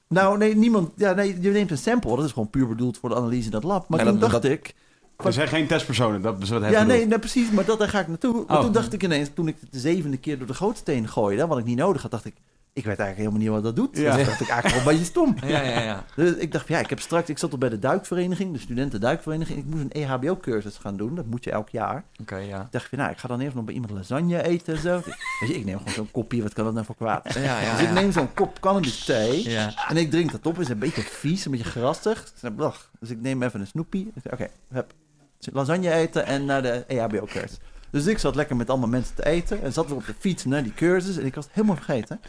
[0.07, 0.89] Nou, nee, niemand...
[0.95, 2.15] Ja, nee, je neemt een sample.
[2.15, 3.89] Dat is gewoon puur bedoeld voor de analyse in dat lab.
[3.89, 4.75] Maar En toen dat- dacht dat- ik...
[5.23, 6.97] Er zijn geen testpersonen, dat is wat hij Ja, bedoelt.
[6.97, 7.51] nee, nee, precies.
[7.51, 8.43] Maar dat, daar ga ik naartoe.
[8.47, 8.63] Maar Oh.
[8.63, 11.47] toen dacht ik ineens, toen ik het de zevende keer door de gootsteen gooide...
[11.47, 12.33] wat ik niet nodig had, dacht ik...
[12.73, 13.97] Ik weet eigenlijk helemaal niet wat dat doet.
[13.97, 14.15] Ja.
[14.15, 15.35] Dus dacht ik eigenlijk gewoon een beetje stom.
[15.53, 16.03] Ja, ja, ja.
[16.15, 19.57] Dus ik dacht, ja, ik heb straks, ik zat al bij de duikvereniging, de studentenduikvereniging.
[19.59, 22.03] Ik moest een EHBO-cursus gaan doen, dat moet je elk jaar.
[22.21, 22.61] Oké, ja.
[22.61, 24.95] Ik dacht, nou, ik ga dan eerst nog bij iemand lasagne eten en zo.
[25.39, 27.33] Weet je, ik neem gewoon zo'n kopje, wat kan dat nou voor kwaad?
[27.33, 29.87] Ja, ja, dus ik neem zo'n kop cannabis thee Ja.
[29.87, 30.53] en ik drink dat op.
[30.53, 32.31] Het is een beetje vies, een beetje grassig.
[32.99, 34.11] Dus ik neem even een snoepie.
[34.31, 34.93] Oké, hup.
[35.53, 37.57] Lasagne eten en naar de EHBO-cursus.
[37.89, 40.45] Dus ik zat lekker met allemaal mensen te eten en zat weer op de fiets
[40.45, 41.17] naar die cursus.
[41.17, 42.19] En ik was het helemaal vergeten.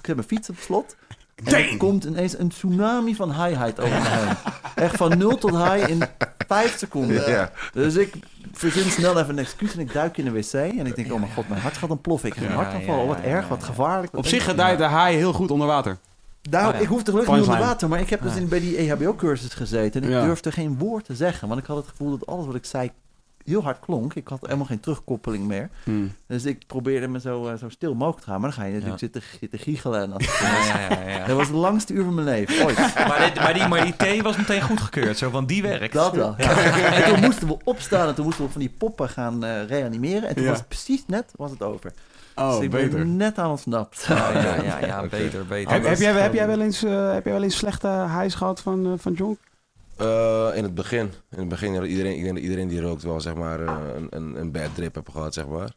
[0.00, 0.96] Ik heb mijn fiets op slot.
[1.44, 4.36] En er komt ineens een tsunami van highheid over me heen.
[4.74, 6.02] Echt van 0 tot high in
[6.46, 7.30] 5 seconden.
[7.30, 7.50] Ja.
[7.72, 8.14] Dus ik
[8.52, 10.52] verzin snel even een excuus en ik duik in de wc.
[10.52, 12.28] En ik denk, oh mijn god, mijn hart gaat ontploffen.
[12.28, 13.00] Ik heb een Ja, hartaanval.
[13.00, 14.12] ja, wat erg, ja, wat gevaarlijk.
[14.12, 15.98] wat Op zich gedijt de haai heel goed onder water.
[16.50, 16.80] Nou, Oh ja.
[16.80, 20.02] ik hoefde gelukkig niet onder water, maar ik heb dus in, bij die EHBO-cursus gezeten.
[20.02, 20.24] En ik Ja.
[20.24, 22.90] durfde geen woord te zeggen, want ik had het gevoel dat alles wat ik zei
[23.44, 24.14] heel hard klonk.
[24.14, 25.70] Ik had helemaal geen terugkoppeling meer.
[25.84, 26.12] Hmm.
[26.26, 28.40] Dus ik probeerde me zo, eh, zo stil mogelijk te gaan.
[28.40, 30.02] Maar dan ga je natuurlijk zitten, zitten giechelen.
[30.02, 31.26] En dat, Ja, ja, ja, ja.
[31.26, 32.76] dat was het langste uur van mijn leven, ooit.
[33.08, 35.92] Maar, dit- maar, die, maar die thee was meteen goedgekeurd, zo van die werkt.
[35.92, 36.34] Dat wel.
[36.96, 40.28] En toen moesten we opstaan en toen moesten we van die poppen gaan eh, reanimeren.
[40.28, 41.92] En toen was het precies net was het over.
[42.36, 42.98] Oh, dus ik beter.
[42.98, 44.06] ben net aan ontsnapt.
[44.10, 45.72] Oh, ja, ja, ja, beter, beter.
[45.72, 48.60] Heb, heb, jij, heb, jij wel eens, eh, heb jij wel eens slechte hijs gehad
[48.60, 49.38] van, eh, van John?
[49.96, 51.12] Eh, in het begin.
[51.30, 54.06] In het begin, iedereen, ik denk dat iedereen die rookt wel zeg maar eh, een,
[54.10, 55.70] een, een bad trip heb gehad, zeg maar.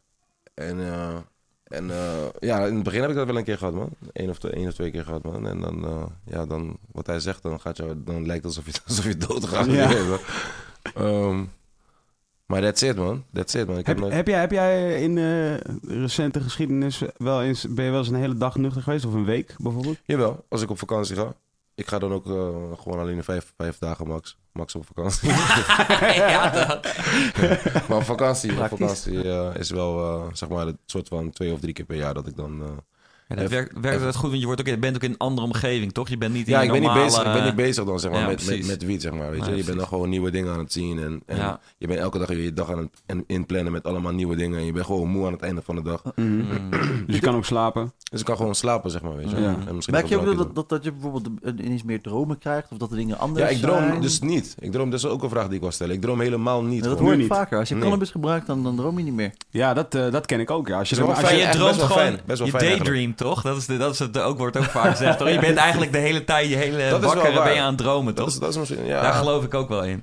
[0.54, 1.16] En, eh,
[1.64, 3.90] en eh, ja, in het begin heb ik dat wel een keer gehad, man.
[4.12, 5.46] Eén of, twee, één of twee keer gehad, man.
[5.48, 8.66] En dan, eh, ja, dan, wat hij zegt, dan, gaat je, dan lijkt het alsof
[8.66, 9.66] je, alsof je dood gaat.
[9.66, 9.90] Ja.
[10.94, 11.44] Ehm,
[12.50, 13.24] maar that's it, man.
[13.32, 13.78] That's it, man.
[13.78, 18.00] Ik heb, Heb, jij, heb jij in eh, recente geschiedenis wel eens, ben je wel
[18.00, 19.04] eens een hele dag nuchter geweest?
[19.04, 19.98] Of een week bijvoorbeeld?
[20.04, 21.34] Jawel, als ik op vakantie ga.
[21.80, 22.32] Ik ga dan ook eh,
[22.80, 24.38] gewoon alleen vijf, vijf dagen max.
[24.52, 25.28] Max op vakantie.
[26.14, 26.84] ja, dat.
[27.88, 31.52] maar op vakantie, op vakantie eh, is wel eh, zeg maar het soort van twee
[31.52, 32.82] of drie keer per jaar dat ik dan...
[33.34, 35.18] Ja, dat werkt, werkt dat goed, want je, wordt ook, je bent ook in een
[35.18, 36.08] andere omgeving, toch?
[36.08, 38.00] Je bent niet in ja, je ik ben, niet bezig, ik ben niet bezig dan
[38.00, 39.30] zeg maar Ja, met, met, met wiet zeg maar.
[39.30, 39.56] Weet Ja, je?
[39.56, 41.60] je bent dan gewoon nieuwe dingen aan het zien en, en Ja.
[41.78, 44.58] je bent elke dag weer je dag aan het en- inplannen met allemaal nieuwe dingen.
[44.58, 46.02] En je bent gewoon moe aan het einde van de dag.
[46.16, 46.44] Mm.
[47.06, 47.92] Dus je kan ook slapen.
[48.10, 49.40] Dus ik kan gewoon slapen zeg maar, weet je.
[49.40, 49.56] Ja.
[49.66, 51.28] En misschien Merk je ook dat, dat, dat je bijvoorbeeld
[51.58, 52.68] ineens meer dromen krijgt?
[52.72, 54.00] Of dat de dingen anders Ja, ik droom zijn?
[54.00, 54.54] dus niet.
[54.58, 55.94] Ik droom, dat is ook een vraag die ik wil stellen.
[55.94, 56.82] Ik droom helemaal niet.
[56.84, 57.28] Ja, dat hoor Nu ik niet.
[57.28, 57.58] vaker.
[57.58, 57.82] Als je Nee.
[57.82, 59.32] cannabis gebruikt, dan, dan droom je niet meer.
[59.50, 60.68] Ja, dat, eh, dat ken ik ook.
[60.68, 60.78] Ja.
[60.78, 62.20] Als je, als je- je droomt best wel gewoon, fijn.
[62.26, 63.42] Best wel je fijn daydream, toch?
[63.42, 65.28] Dat, is de, dat is het, ook, wordt ook vaak gezegd, toch?
[65.28, 68.14] Je bent eigenlijk de hele tijd, je hele Dat wakker ben je aan het dromen,
[68.14, 68.34] Dat toch?
[68.34, 69.02] is, dat is misschien, ja.
[69.02, 70.02] Daar geloof ik ook wel in.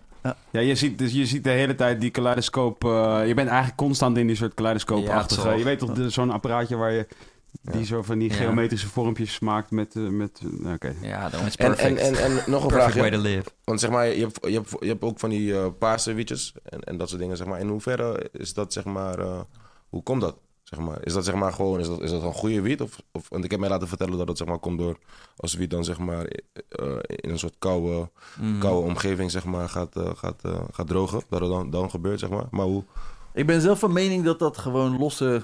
[0.51, 2.83] ja, je, ziet, dus je ziet de hele tijd die kaleidoscoop.
[2.83, 5.41] eh, je bent eigenlijk constant in die soort kaleidoscoop-achtige.
[5.41, 5.57] Ja, toch.
[5.57, 7.07] je weet toch, de- zo'n apparaatje waar je
[7.61, 7.85] die Ja.
[7.85, 8.35] zo van die Ja.
[8.35, 9.95] geometrische vormpjes maakt met...
[9.95, 10.93] eh, met eh, Oké.
[11.01, 11.99] Ja, dat is En, perfect.
[11.99, 12.95] en, en, en nog een perfect vraag.
[13.09, 13.43] way to live.
[13.63, 16.53] Want zeg maar, je hebt, je hebt, je hebt ook van die eh, paarse wietjes
[16.63, 17.59] en, en dat soort dingen, zeg maar.
[17.59, 19.39] In hoeverre is dat, zeg maar, eh,
[19.89, 20.35] hoe komt dat?
[20.69, 20.97] Zeg maar?
[21.05, 22.81] Is dat zeg maar gewoon, is dat, is dat een goede wiet?
[22.81, 24.97] Of, of, want ik heb mij laten vertellen dat het zeg maar komt door,
[25.37, 28.59] als wiet dan zeg maar eh, in een soort koude, Mm.
[28.59, 31.21] koude omgeving zeg maar gaat, eh, gaat, eh, gaat drogen.
[31.29, 32.45] Dat het dan, dan gebeurt, zeg maar.
[32.51, 32.83] Maar hoe?
[33.33, 35.43] Ik ben zelf van mening dat dat gewoon losse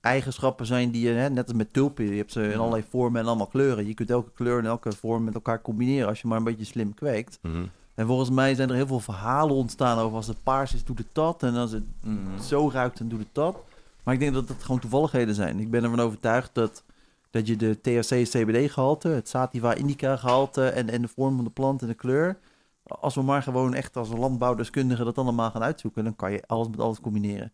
[0.00, 3.20] eigenschappen zijn die je, hè, net als met tulpen, je hebt ze in allerlei vormen
[3.20, 3.86] en allemaal kleuren.
[3.86, 6.64] Je kunt elke kleur en elke vorm met elkaar combineren als je maar een beetje
[6.64, 7.38] slim kweekt.
[7.42, 7.64] Mhm.
[7.94, 10.98] En volgens mij zijn er heel veel verhalen ontstaan over als het paars is, doet
[10.98, 11.42] het dat.
[11.42, 12.38] En als het Mm.
[12.40, 13.56] zo ruikt, dan doet het dat.
[14.02, 15.60] Maar ik denk dat het gewoon toevalligheden zijn.
[15.60, 16.84] Ik ben ervan overtuigd dat,
[17.30, 21.88] dat je de THC-CBD-gehalte, het sativa indica-gehalte en, en de vorm van de plant en
[21.88, 22.38] de kleur...
[22.84, 26.04] Als we maar gewoon echt als landbouwdeskundigen dat allemaal gaan uitzoeken...
[26.04, 27.52] dan kan je alles met alles combineren.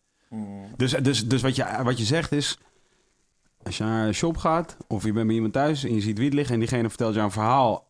[0.75, 2.59] Dus, dus, dus wat, je, wat je zegt is...
[3.63, 6.17] Als je naar een shop gaat of je bent bij iemand thuis en je ziet
[6.17, 6.53] wiet liggen...
[6.53, 7.87] en diegene vertelt jou een verhaal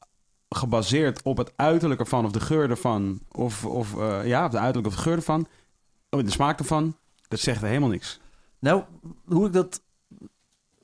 [0.50, 2.26] gebaseerd op het uiterlijk ervan...
[2.26, 5.48] of de geur ervan, of, of eh, ja, op de uiterlijk of de geur ervan...
[6.10, 6.96] of de smaak ervan,
[7.28, 8.20] dat zegt helemaal niks.
[8.60, 8.84] Nou,
[9.26, 9.82] hoe ik dat...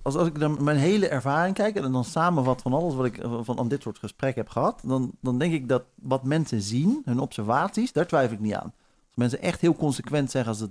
[0.02, 3.18] Als, als ik dan mijn hele ervaring kijk en dan samenvat van alles wat ik
[3.18, 6.62] eh, van aan dit soort gesprekken heb gehad, dan, dan denk ik dat wat mensen
[6.62, 8.74] zien, hun observaties, daar twijfel ik niet aan.
[9.08, 10.70] Als mensen echt heel consequent zeggen als ik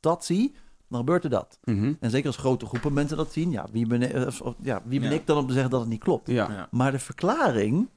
[0.00, 0.54] dat zie,
[0.88, 1.58] dan gebeurt er dat.
[1.64, 1.92] Mhm.
[2.00, 4.82] En zeker als grote groepen mensen dat zien, ja, wie ben, eh, of- of- ja,
[4.84, 5.14] wie ben Ja.
[5.14, 6.26] ik dan om te zeggen dat het niet klopt?
[6.28, 6.50] Ja.
[6.50, 6.68] Ja.
[6.70, 7.88] Maar de verklaring,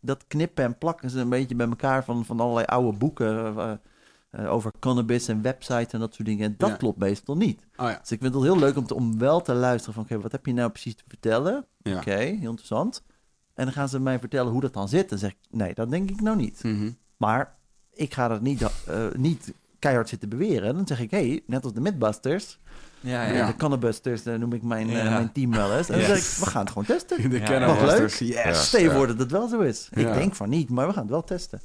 [0.00, 3.72] dat knippen en plakken ze een beetje bij elkaar van, van allerlei oude boeken eh,
[4.36, 6.44] eh, over cannabis en websites en dat soort dingen.
[6.46, 6.76] En dat Ja.
[6.76, 7.60] klopt meestal niet.
[7.76, 7.98] Oh ja.
[8.00, 10.32] Dus ik vind het heel leuk om, te, om wel te luisteren van, oké, wat
[10.32, 11.64] heb je nou precies te vertellen?
[11.82, 11.96] Ja.
[11.96, 13.02] Oké, heel interessant.
[13.54, 15.08] En dan gaan ze mij vertellen hoe dat dan zit.
[15.08, 16.62] Dan zeg ik, nee, dat denk ik nou niet.
[16.62, 16.90] Mhm.
[17.16, 17.54] Maar
[17.92, 20.74] ik ga dat niet, eh, niet keihard zitten beweren.
[20.74, 22.58] Dan zeg ik, hey, net als de Mythbusters,
[23.00, 23.46] Ja, ja.
[23.46, 25.88] de Cannabusters, eh, noem ik mijn, mijn team wel eens.
[25.88, 27.30] En dan zeg ik, we gaan het gewoon testen.
[27.30, 28.44] De Ja, Cannabusters, leuk.
[28.44, 28.66] yes.
[28.66, 29.88] Stel je voor dat het wel zo is.
[29.90, 30.08] Ja.
[30.08, 31.60] Ik denk van niet, maar we gaan het wel testen.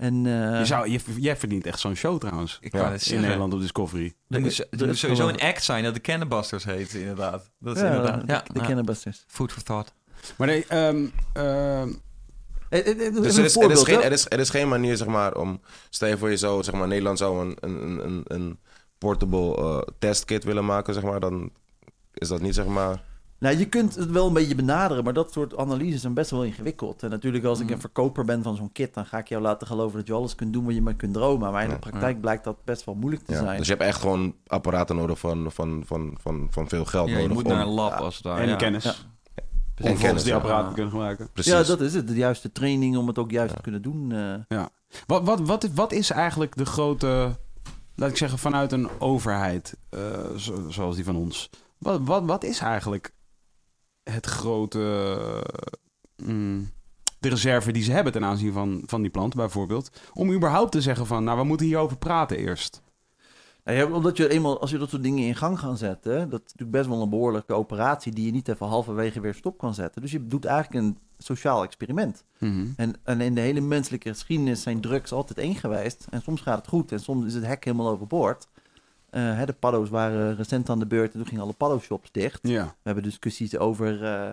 [0.00, 2.58] En, eh, Je zou, je, jij verdient echt zo'n show trouwens.
[2.60, 3.20] Ik Ja, het In.
[3.20, 4.14] Nederland op Discovery.
[4.28, 7.50] Er moet, er sowieso een act zijn dat de Cannabusters heet, inderdaad.
[7.58, 8.20] Dat is ja, inderdaad.
[8.26, 8.66] de, Ja, de ja.
[8.66, 9.24] Cannabusters.
[9.26, 9.92] Food for thought.
[10.36, 11.92] Maar nee, ehm, ehm,
[12.68, 15.06] Eh, eh, Dus er is, er, is geen, er, is, er is geen manier, zeg
[15.08, 15.60] maar, om...
[15.88, 18.58] Stel je voor je zou, zeg maar, Nederland zou een, een, een, een
[18.98, 21.20] portable eh, testkit willen maken, zeg maar.
[21.20, 21.50] Dan
[22.14, 23.02] is dat niet, zeg maar...
[23.40, 26.44] Nou, je kunt het wel een beetje benaderen, maar dat soort analyses zijn best wel
[26.44, 27.02] ingewikkeld.
[27.02, 29.66] En natuurlijk, als ik een verkoper ben van zo'n kit, dan ga ik jou laten
[29.66, 31.52] geloven dat je alles kunt doen wat je maar kunt dromen.
[31.52, 31.80] Maar in de Ja.
[31.80, 33.38] praktijk blijkt dat best wel moeilijk te Ja.
[33.38, 33.56] zijn.
[33.58, 37.14] Dus je hebt echt gewoon apparaten nodig van, van, van, van, van veel geld Ja,
[37.14, 37.34] je nodig.
[37.36, 38.40] moet om- naar een lab als het ware.
[38.42, 38.56] en ja.
[38.56, 38.84] kennis.
[38.84, 38.94] Ja.
[39.90, 41.28] Om kennis die apparaten te kunnen gebruiken.
[41.32, 41.52] Precies.
[41.52, 42.08] Ja, dat is het.
[42.08, 44.10] De juiste training om het ook juist te kunnen doen.
[44.10, 44.34] Uh.
[44.48, 44.68] Ja.
[45.06, 47.36] Wat, wat, wat, wat is eigenlijk de grote,
[47.94, 50.00] laat ik zeggen, vanuit een overheid, uh,
[50.68, 51.50] zoals die van ons.
[51.78, 53.12] Wat, wat, wat is eigenlijk
[54.10, 55.44] het grote,
[56.16, 56.70] mm,
[57.18, 60.80] de reserve die ze hebben ten aanzien van, van die plant bijvoorbeeld, om überhaupt te
[60.80, 62.82] zeggen van, nou, we moeten hierover praten eerst.
[63.64, 66.40] Nou ja, omdat je eenmaal, als je dat soort dingen in gang gaat zetten, dat
[66.40, 69.74] is natuurlijk best wel een behoorlijke operatie die je niet even halverwege weer stop kan
[69.74, 70.02] zetten.
[70.02, 72.24] Dus je doet eigenlijk een sociaal experiment.
[72.38, 72.66] Mhm.
[72.76, 76.06] en, en, in de hele menselijke geschiedenis zijn drugs altijd één geweest.
[76.10, 78.48] En soms gaat het goed en soms is het hek helemaal overboord.
[79.10, 82.38] Uh, hè, de paddo's waren recent aan de beurt en toen gingen alle paddo-shops dicht.
[82.42, 82.64] Ja.
[82.64, 84.30] We hebben discussies over, uh,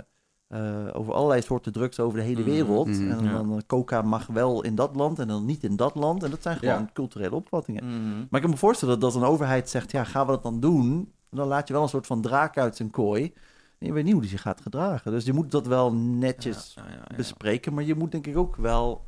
[0.62, 2.49] uh, over allerlei soorten drugs over de hele mhm.
[2.49, 2.88] wereld.
[2.88, 6.24] Mhm, en dan coca mag wel in dat land en dan niet in dat land.
[6.24, 7.84] En dat zijn gewoon culturele opvattingen.
[8.18, 10.60] Maar ik kan me voorstellen dat als een overheid zegt, ja, gaan we dat dan
[10.60, 11.12] doen?
[11.30, 13.34] Dan laat je wel een soort van draak uit zijn kooi.
[13.78, 15.12] En je weet niet hoe die zich gaat gedragen.
[15.12, 16.78] Dus je moet dat wel netjes
[17.16, 17.74] bespreken.
[17.74, 19.06] Maar je moet denk ik ook wel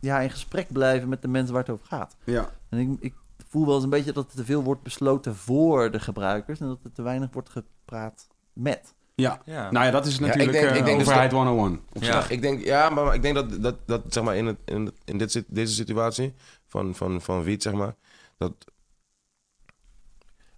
[0.00, 2.16] ja, in gesprek blijven met de mensen waar het over gaat.
[2.24, 2.50] Ja.
[2.68, 3.14] En ik, ik
[3.50, 6.60] voel wel eens een beetje dat er te veel wordt besloten voor de gebruikers...
[6.60, 8.94] en dat er te weinig wordt gepraat met.
[9.14, 9.42] Ja.
[9.44, 9.70] ja.
[9.70, 11.80] nou ja, dat is natuurlijk ja, ik denk, ik denk dus overheid 101.
[11.92, 14.92] Ja, ik denk, ja, maar ik denk dat, dat, dat zeg maar in, het, in,
[15.04, 16.34] in dit, deze situatie
[16.66, 17.94] van, van, van wiet, zeg maar,
[18.38, 18.52] dat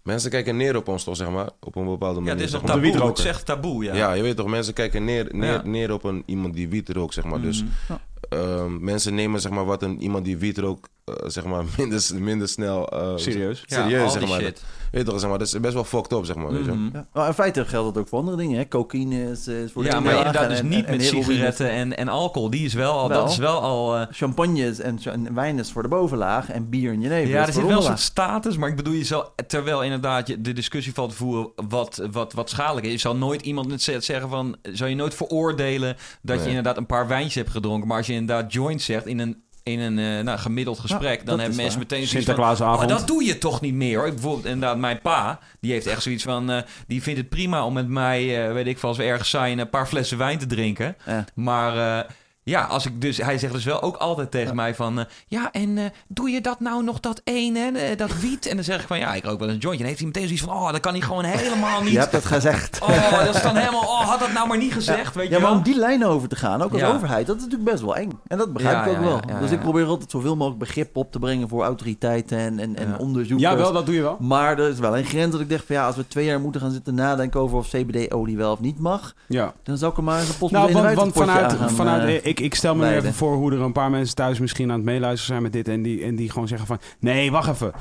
[0.02, 2.32] Mensen kijken neer op ons toch, zeg maar, op een bepaalde manier.
[2.32, 3.06] Ja, dit is een taboe.
[3.06, 3.94] Het zegt taboe, ja.
[3.94, 7.14] Ja, je weet toch, mensen kijken neer, neer, neer op een, iemand die wiet rookt,
[7.14, 7.40] zeg maar.
[7.40, 7.98] Dus mhm.
[8.28, 12.02] ehm, mensen nemen, zeg maar, wat een, iemand die wiet rookt, uh, zeg maar, minder,
[12.18, 12.94] minder snel...
[12.94, 13.64] Uh, serieus?
[13.66, 14.40] Serieus, zeg maar.
[14.40, 14.62] Shit.
[14.92, 16.52] Weet toch, zeg maar, dat is best wel fucked up, zeg maar.
[16.52, 16.72] weet je?
[16.72, 16.88] Mhm.
[16.92, 17.06] Ja.
[17.12, 18.68] Nou, in feite geldt dat ook voor andere dingen, hè.
[18.68, 22.50] Cocaïne is, is voor Ja, maar inderdaad dus niet met sigaretten en, en alcohol.
[22.50, 23.96] Die is wel al, dat is wel al...
[23.96, 24.06] Uh...
[24.10, 27.66] Champagnes en, en wijn is voor de bovenlaag en bier en jenever Ja, er zit
[27.66, 31.10] wel een soort status, maar ik bedoel, je zal, terwijl inderdaad je de discussie valt
[31.10, 34.96] te voeren wat, wat, wat schadelijk is, je zal nooit iemand zeggen van, zou je
[34.96, 38.82] nooit veroordelen dat je inderdaad een paar wijntjes hebt gedronken, maar als je inderdaad joint
[38.82, 42.68] zegt in een in een uh, nou, gemiddeld gesprek, dan hebben mensen meteen zoiets van...
[42.68, 44.08] Oh, dat doe je toch niet meer, hoor.
[44.08, 46.50] Bijvoorbeeld inderdaad mijn pa, die heeft echt zoiets van...
[46.50, 49.30] Uh, die vindt het prima om met mij, uh, weet ik veel, als we ergens
[49.30, 49.58] zijn...
[49.58, 50.96] een paar flessen wijn te drinken.
[51.34, 52.06] Maar
[52.44, 54.98] ja, als ik dus, hij zegt dus wel ook altijd tegen mij van...
[54.98, 58.46] Uh, ja, en uh, doe je dat nou nog dat ene, uh, dat wiet?
[58.46, 59.82] En dan zeg ik van, ja, ik rook wel een jointje.
[59.82, 61.92] En heeft hij meteen zoiets van, oh, dat kan hij gewoon helemaal niet.
[61.92, 62.80] Je hebt het gezegd.
[62.82, 65.20] Oh, dat is dan helemaal, oh, had dat nou maar niet gezegd, ja.
[65.20, 67.42] weet je Ja, maar om die lijn over te gaan, ook als overheid, dat is
[67.42, 68.20] natuurlijk best wel eng.
[68.26, 69.20] En dat begrijp ik ook wel.
[69.40, 72.98] dus ik probeer altijd zoveel mogelijk begrip op te brengen voor autoriteiten en, en, en
[72.98, 73.50] onderzoekers.
[73.50, 74.16] Ja, wel, dat doe je wel.
[74.20, 76.40] Maar er is wel een grens dat ik denk van, ja, als we twee jaar
[76.40, 79.54] moeten gaan zitten nadenken over of CBD-olie wel of niet mag, ja.
[79.62, 82.54] dan zou ik er maar eens een post nou, want, want vanuit, vanuit, ik, ik
[82.54, 85.42] stel me even voor hoe er een paar mensen thuis misschien aan het meeluisteren zijn
[85.42, 85.68] met dit.
[85.68, 87.72] En die, en die gewoon zeggen van, nee, wacht even.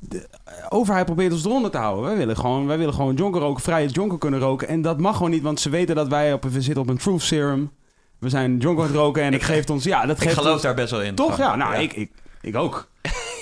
[0.00, 0.28] De
[0.68, 2.04] overheid probeert ons eronder te houden.
[2.04, 4.68] Wij willen gewoon, wij willen gewoon jonker roken, vrije jonker kunnen roken.
[4.68, 6.98] En dat mag gewoon niet, want ze weten dat wij op, we zitten op een
[6.98, 7.70] truth serum.
[8.18, 10.52] We zijn jonker aan het roken en ik geeft ons, ja, dat geeft Ik geloof
[10.52, 11.14] ons, daar best wel in.
[11.14, 11.36] Toch?
[11.36, 12.10] Ja, nou, Ik, ik,
[12.40, 12.88] ik ook.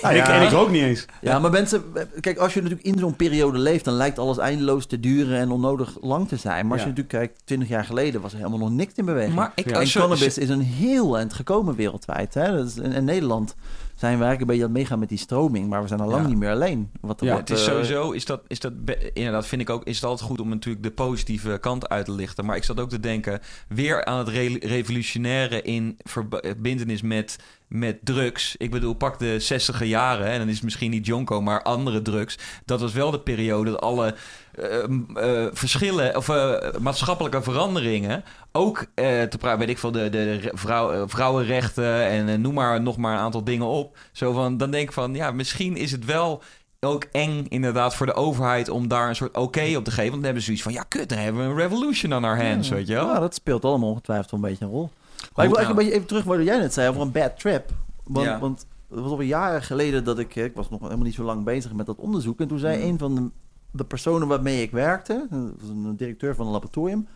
[0.01, 0.23] Nou, ja.
[0.23, 1.05] ik, en ik ook niet eens.
[1.21, 1.83] Ja, maar mensen,
[2.19, 5.51] kijk, als je natuurlijk in zo'n periode leeft, dan lijkt alles eindeloos te duren en
[5.51, 6.63] onnodig lang te zijn.
[6.63, 9.35] Maar als je natuurlijk kijkt, 20 jaar geleden was er helemaal nog niks in beweging.
[9.35, 12.33] Maar ik, en cannabis is een heel eind gekomen wereldwijd.
[12.33, 12.55] Hè?
[12.57, 13.55] Dat is in, Nederland
[13.95, 16.09] zijn we eigenlijk een beetje aan het meegaan met die stroming, maar we zijn al
[16.09, 16.91] lang niet meer alleen.
[17.01, 18.73] Wat ja, het is uh, sowieso, is dat, is dat,
[19.13, 22.11] inderdaad vind ik ook, is het altijd goed om natuurlijk de positieve kant uit te
[22.11, 22.45] lichten.
[22.45, 27.37] Maar ik zat ook te denken, weer aan het re revolutionaire in verbindenis met
[27.71, 28.55] met drugs.
[28.57, 32.01] Ik bedoel, pak de 60 jaren, en dan is het misschien niet Jonko, maar andere
[32.01, 32.37] drugs.
[32.65, 34.15] Dat was wel de periode dat alle
[34.59, 41.07] uh, verschillen of uh, maatschappelijke veranderingen ook te praten, weet ik veel, de, de vrouw,
[41.07, 43.97] vrouwenrechten en noem maar nog maar een aantal dingen op.
[44.11, 46.43] Zo van, dan denk ik van, ja, misschien is het wel
[46.79, 50.11] ook eng inderdaad voor de overheid om daar een soort oké op te geven.
[50.11, 52.45] Want dan hebben ze zoiets van, ja kut, dan hebben we een revolution on our
[52.45, 53.07] hands, weet je wel.
[53.07, 54.91] Ja, dat speelt allemaal ongetwijfeld een beetje een rol.
[55.35, 57.39] Maar ik wil eigenlijk een beetje even terug wat jij net zei over een bad
[57.39, 57.69] trip.
[58.03, 60.35] Want, want het was al jaren geleden dat ik...
[60.35, 62.39] Ik was nog helemaal niet zo lang bezig met dat onderzoek.
[62.39, 62.83] En toen zei mm.
[62.83, 63.29] een van de,
[63.71, 65.27] de, personen waarmee ik werkte...
[65.29, 67.07] Dat was een directeur van een laboratorium...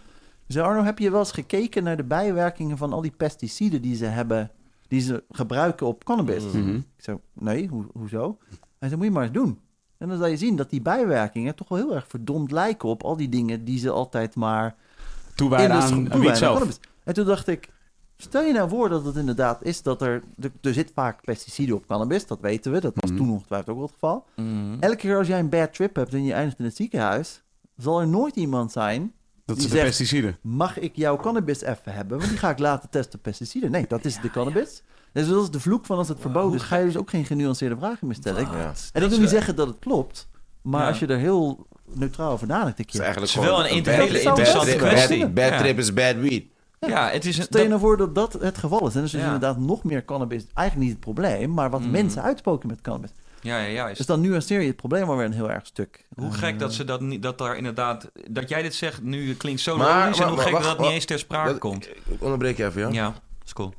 [0.48, 3.96] zei Arno, heb je wel eens gekeken naar de bijwerkingen van al die pesticiden die
[3.96, 4.52] ze hebben...
[4.88, 6.44] die ze gebruiken op cannabis?
[6.44, 6.76] Mm-hmm.
[6.76, 8.38] Ik zei, nee, ho hoezo?
[8.80, 9.60] Hij zei, moet je maar eens doen.
[9.98, 13.04] En dan zal je zien dat die bijwerkingen toch wel heel erg verdomd lijken op
[13.04, 14.76] al die dingen die ze altijd maar...
[15.36, 16.80] Toewijden aan, aan zelf.
[17.04, 17.70] En toen dacht ik,
[18.18, 20.24] Stel je nou voor dat het inderdaad is dat er...
[20.62, 22.82] Er zit vaak pesticiden op cannabis, dat weten we.
[22.82, 23.18] Dat was mm.
[23.18, 24.26] toen ongetwijfeld ook wel het geval.
[24.36, 24.78] Mm.
[24.80, 27.44] Elke keer als jij een bad trip hebt en je eindigt in het ziekenhuis...
[27.78, 29.14] zal er nooit iemand zijn
[29.46, 30.38] dat is de pesticiden.
[30.42, 32.18] Mag ik jouw cannabis even hebben?
[32.18, 33.72] Want die ga ik laten testen pesticiden.
[33.72, 34.82] Nee, dat is de cannabis.
[35.14, 37.26] Dus dat is de vloek van als het verboden is, ga je dus ook geen
[37.26, 38.48] genuanceerde vragen meer stellen.
[38.94, 40.30] En dat wil niet zeggen dat het klopt.
[40.62, 42.78] Maar als je er heel neutraal over nadenkt.
[42.78, 45.20] Het is eigenlijk Het is wel gewoon een hele interessante kwestie.
[45.20, 45.58] Bad, bad Ja.
[45.58, 46.46] trip is bad weed.
[46.88, 47.44] Ja, het is een...
[47.44, 48.96] Stel je dat- nou voor dat dat het geval is.
[48.96, 49.26] En dus is Ja.
[49.26, 51.92] inderdaad nog meer cannabis eigenlijk niet het probleem, maar wat Mhm.
[51.92, 53.10] mensen uitspoken met cannabis.
[53.42, 53.98] ja, ja, juist.
[53.98, 56.06] Dus dan nuanceer je het probleem alweer een heel erg stuk.
[56.16, 59.62] Hoe gek dat ze dat niet, dat daar inderdaad, dat jij dit zegt nu klinkt
[59.62, 61.60] zo Maar- logisch en hoe maar gek dat wacht, dat niet eens ter sprake Dat-
[61.60, 61.88] komt.
[61.88, 62.90] Ik onderbreek je even, ja?
[62.90, 63.14] Ja,
[63.46, 63.74] is cool.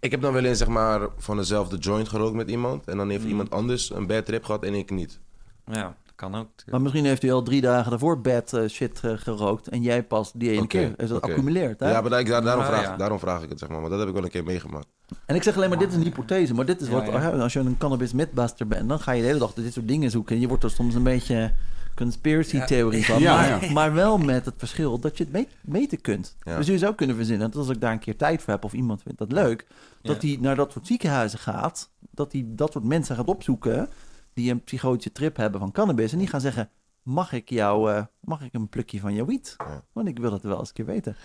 [0.00, 2.84] Ik heb dan wel eens zeg maar van dezelfde joint gerookt met iemand.
[2.86, 3.30] En dan heeft Mhm.
[3.30, 5.18] iemand anders een bad trip gehad en ik niet.
[5.66, 6.48] Ja, kan ook.
[6.70, 10.02] Maar misschien heeft u al drie dagen daarvoor bad eh, shit eh, gerookt en jij
[10.02, 10.94] pas die ene Oké, keer.
[10.96, 11.80] Dus dat accumuleert.
[11.80, 11.90] Hè?
[11.90, 12.96] Ja, maar daar, daar- daarom, Ah, vraag, ja.
[12.96, 13.80] daarom vraag ik het, zeg maar.
[13.80, 14.86] Maar dat heb ik wel een keer meegemaakt.
[15.26, 17.28] En ik zeg alleen maar, dit is een hypothese, maar dit is wat, ja.
[17.30, 20.10] als je een cannabis midbuster bent, dan ga je de hele dag dit soort dingen
[20.10, 20.34] zoeken.
[20.34, 21.52] En je wordt er soms een beetje
[21.94, 23.20] conspiracy theorie van.
[23.20, 23.72] Ja, maar, ja.
[23.72, 26.36] maar wel met het verschil dat je het mee- meten kunt.
[26.42, 26.56] Ja.
[26.56, 28.72] Dus je zou kunnen verzinnen dat als ik daar een keer tijd voor heb of
[28.72, 29.66] iemand vindt dat leuk,
[30.02, 30.28] dat Ja.
[30.28, 33.88] hij naar dat soort ziekenhuizen gaat, dat hij dat soort mensen gaat opzoeken
[34.36, 36.70] die een psychotische trip hebben van cannabis en die gaan zeggen,
[37.02, 39.56] mag ik jou, eh, mag ik een plukje van jouw wiet?
[39.92, 41.16] Want ik wil het wel eens een keer weten.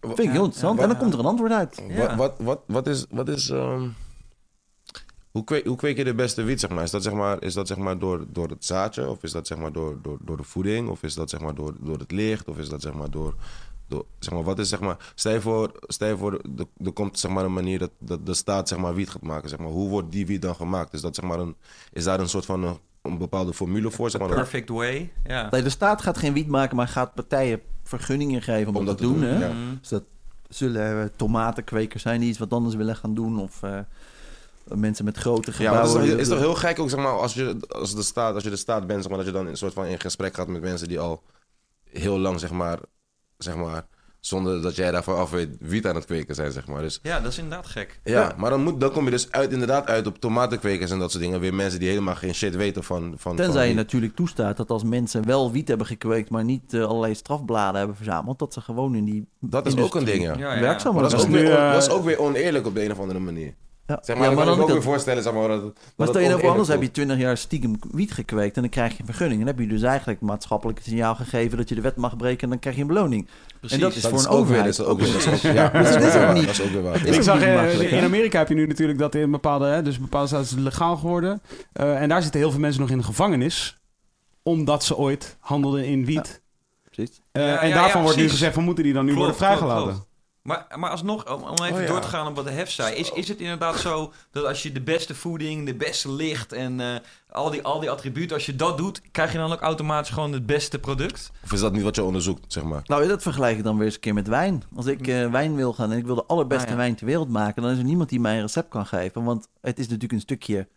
[0.00, 0.80] Wa- Vind ik heel interessant.
[0.80, 1.82] en dan komt er een antwoord uit.
[1.96, 3.06] Wat, wat, wat, wat is...
[3.10, 3.88] Wat is ehm,
[5.30, 6.82] hoe, kweek, hoe kweek je de beste wiet, zeg maar?
[6.84, 9.08] Is dat, zeg maar, is dat zeg maar door, door het zaadje?
[9.08, 10.88] Of is dat zeg maar door, door, door de voeding?
[10.88, 12.48] Of is dat zeg maar door, door het licht?
[12.48, 13.34] Of is dat zeg maar door...
[14.18, 15.12] zeg maar, wat is zeg maar...
[15.14, 18.26] Stel je voor, stel je voor er, er komt zeg maar een manier dat, dat
[18.26, 19.48] de staat zeg maar wiet gaat maken.
[19.48, 19.68] Zeg maar.
[19.68, 20.92] Hoe wordt die wiet dan gemaakt?
[20.92, 21.56] Is, dat, zeg maar, een,
[21.92, 24.10] is daar een soort van een, een bepaalde formule voor?
[24.10, 25.12] Zeg maar, Perfect way.
[25.26, 25.48] Ja.
[25.50, 29.02] Nee, de staat gaat geen wiet maken, maar gaat partijen vergunningen geven om, dat te
[29.02, 29.22] doen.
[29.22, 29.38] hè?
[29.38, 29.52] ja.
[29.52, 29.76] Mhm.
[29.80, 30.02] Dus dat
[30.48, 33.38] zullen eh, tomatenkwekers zijn die iets wat anders willen gaan doen.
[33.38, 33.78] Of eh,
[34.64, 36.00] mensen met grote Ja, maar gebouwen.
[36.00, 38.34] het is, toch, is toch heel gek ook, zeg maar, als je, als, de staat,
[38.34, 40.00] als je de staat bent, zeg maar, dat je dan in een soort van in
[40.00, 41.22] gesprek gaat met mensen die al
[41.90, 42.78] heel lang, zeg maar,
[43.38, 43.86] zeg maar
[44.20, 46.82] zonder dat jij daarvan af weet, wiet aan het kweken zijn, zeg maar.
[46.82, 48.00] Dus ja, dat is inderdaad gek.
[48.04, 51.10] ja, maar dan, moet, dan kom je dus uit, inderdaad uit op tomatenkwekers en dat
[51.10, 51.40] soort dingen.
[51.40, 53.14] Weer mensen die helemaal geen shit weten van...
[53.16, 56.74] van Tenzij van je natuurlijk toestaat dat als mensen wel wiet hebben gekweekt, maar niet
[56.74, 60.22] eh, allerlei strafbladen hebben verzameld, dat ze gewoon in die Dat is ook een ding,
[60.22, 60.34] ja.
[60.38, 60.60] Ja, ja.
[60.60, 62.74] werkzaam Maar dat is, ook nu, weer, on- eh, dat is ook weer oneerlijk op
[62.74, 63.54] de een of andere manier.
[63.88, 63.98] Ja.
[64.02, 66.06] Zeg maar, Ja, dan kan ik ook dat- weer voorstellen, zeg maar, dat, dat Maar
[66.06, 68.92] stel je nou voor, anders heb je 20 jaar stiekem wiet gekweekt en dan krijg
[68.92, 69.40] je een vergunning.
[69.40, 72.42] En dan heb je dus eigenlijk maatschappelijk signaal gegeven dat je de wet mag breken
[72.42, 73.28] en dan krijg je een beloning.
[73.60, 73.76] Precies.
[73.76, 74.64] En dat is voor een weer, overheid.
[74.76, 76.62] dat is ook weer, dat is ook, ja, Dus het is ook niet- dat is
[76.62, 77.06] ook weer waar.
[77.06, 78.04] Ik zag in?
[78.04, 80.96] Amerika heb je nu natuurlijk dat in bepaalde, hè, dus bepaalde staten is het legaal
[80.96, 81.40] geworden.
[81.72, 83.78] Eh, en daar zitten heel veel mensen nog in de gevangenis,
[84.42, 86.40] omdat ze ooit handelden in wiet.
[86.90, 87.20] Precies.
[87.32, 89.26] Eh, Ja, en ja, daarvan ja, wordt nu gezegd van moeten die dan nu Klopt,
[89.38, 90.06] worden klopt, vrijgelaten.
[90.42, 91.86] Maar, maar alsnog, om, om even Oh, ja.
[91.86, 94.62] door te gaan op wat de hef zei, is, is het inderdaad zo dat als
[94.62, 96.86] je de beste voeding, de beste licht en eh,
[97.30, 100.32] al, die, al die attributen, als je dat doet, krijg je dan ook automatisch gewoon
[100.32, 101.30] het beste product?
[101.44, 102.82] Of is dat niet wat je onderzoekt, zeg maar?
[102.84, 104.62] Nou, dat vergelijk ik dan weer eens een keer met wijn.
[104.76, 106.76] Als ik eh, wijn wil gaan en ik wil de allerbeste Ah, ja.
[106.76, 109.24] wijn ter wereld maken, dan is er niemand die mij een recept kan geven.
[109.24, 110.68] Want het is natuurlijk een stukje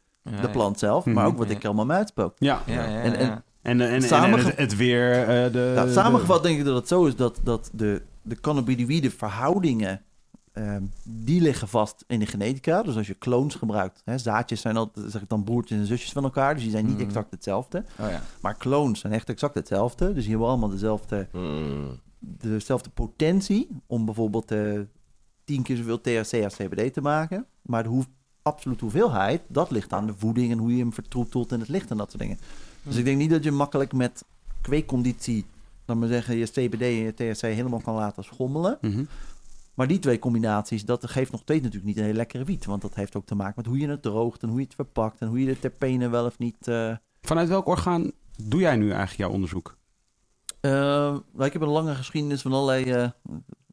[0.41, 1.15] de plant zelf, Mhm.
[1.15, 2.33] maar ook wat ik er allemaal mee uitspook.
[2.37, 2.61] Ja.
[2.65, 2.85] Ja.
[2.85, 3.43] En- en-.
[3.61, 6.87] En, en, en, het, het weer, eh, de, Nou, de- samengevat denk ik dat het
[6.87, 10.01] zo is dat, dat de, de cannabinoïde verhoudingen,
[10.51, 12.81] ehm, die liggen vast in de genetica.
[12.83, 16.11] Dus als je clones gebruikt, hè, zaadjes zijn altijd, zeg ik dan, broertjes en zusjes
[16.11, 16.53] van elkaar.
[16.53, 17.03] Dus die zijn niet Mhm.
[17.05, 17.83] exact hetzelfde.
[17.99, 18.21] Oh, ja.
[18.41, 20.13] Maar clones zijn echt exact hetzelfde.
[20.13, 21.99] Dus die hebben allemaal dezelfde, Mm.
[22.19, 24.79] dezelfde potentie om bijvoorbeeld eh
[25.43, 27.45] tien keer zoveel THC als CBD te maken.
[27.61, 28.03] Maar de hoe,
[28.41, 31.91] absolute hoeveelheid, dat ligt aan de voeding en hoe je hem vertroetelt in het licht
[31.91, 32.39] en dat soort dingen.
[32.83, 34.23] Dus ik denk niet dat je makkelijk met
[34.61, 35.45] kweekconditie,
[35.85, 38.77] laat maar zeggen, je CBD en je THC helemaal kan laten schommelen.
[38.81, 39.03] Mhm.
[39.73, 42.65] Maar die twee combinaties, dat geeft nog steeds natuurlijk niet een hele lekkere wiet.
[42.65, 44.75] Want dat heeft ook te maken met hoe je het droogt en hoe je het
[44.75, 46.67] verpakt en hoe je de terpenen wel of niet...
[46.67, 48.11] eh Vanuit welk orgaan
[48.43, 49.77] doe jij nu eigenlijk jouw onderzoek?
[50.59, 53.09] Eh, nou, ik heb een lange geschiedenis van allerlei eh,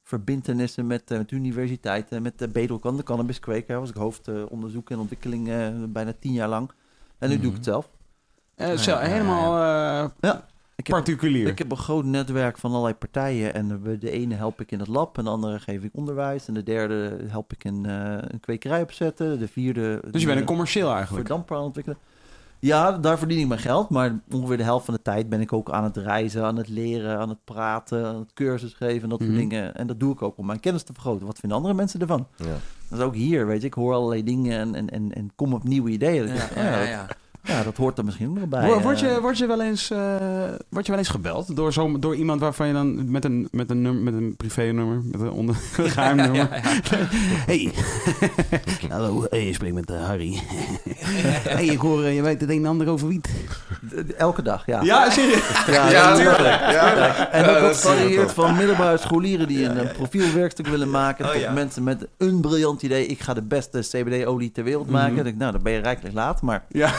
[0.04, 2.22] verbindenissen met, eh, met universiteiten.
[2.22, 3.68] Met de Bedelkan, de cannabiskweker.
[3.68, 5.48] Daar was ik hoofdonderzoek en ontwikkeling
[5.92, 6.70] bijna tien jaar lang.
[7.18, 7.90] En nu doe ik het zelf.
[8.54, 10.46] Eh, Ja, zo, helemaal eh, Ja,
[10.78, 11.46] ik heb, particulier.
[11.48, 13.54] ik heb een groot netwerk van allerlei partijen.
[13.54, 16.48] En de, de ene help ik in het lab, en de andere geef ik onderwijs.
[16.48, 19.38] En de derde help ik een, eh, een kwekerij opzetten.
[19.38, 20.02] De vierde...
[20.10, 21.28] dus je bent een commercieel voor eigenlijk.
[21.28, 21.98] damper aan het ontwikkelen.
[22.60, 23.90] Ja, daar verdien ik mijn geld.
[23.90, 26.68] Maar ongeveer de helft van de tijd ben ik ook aan het reizen, aan het
[26.68, 29.28] leren, aan het praten, aan het cursus geven en dat Mhm.
[29.28, 29.74] soort dingen.
[29.74, 31.26] En dat doe ik ook om mijn kennis te vergroten.
[31.26, 32.26] Wat vinden andere mensen ervan?
[32.36, 32.44] Ja.
[32.88, 33.66] Dat is ook hier, weet je.
[33.66, 36.26] Ik hoor allerlei dingen en, en, en, en kom op nieuwe ideeën.
[36.26, 37.16] Ja, ja, ja, ja, dat-
[37.48, 37.62] ja.
[37.62, 38.66] dat hoort er misschien nog bij.
[38.66, 39.14] Word, word eh.
[39.14, 39.98] je, word, je wel eens, eh,
[40.68, 43.70] word je wel eens gebeld door, zo, door iemand waarvan je dan met een, met
[43.70, 46.48] een, nummer, met een privé-nummer, met een onder, een geheim nummer.
[47.46, 47.72] Hey.
[48.88, 50.42] Hallo, hey, je spreekt met eh, Harry.
[51.48, 53.28] hey, ik hoor, je weet het een en ander over wiet.
[54.16, 54.82] Elke dag, ja.
[54.82, 55.64] Ja, serieus?
[55.66, 56.60] Ja, Ja, dat- tuurlijk.
[56.60, 56.96] Ja.
[56.96, 61.24] Ja, en ook dat varieert van middelbare scholieren die een, profielwerkstuk willen maken.
[61.24, 63.06] Oh, tot mensen met een briljant idee.
[63.06, 65.12] Ik ga de beste CBD-olie ter wereld maken.
[65.12, 65.22] Mhm.
[65.22, 66.42] Denk ik, nou, dan ben je rijkelijk laat.
[66.42, 66.92] Maar Ja.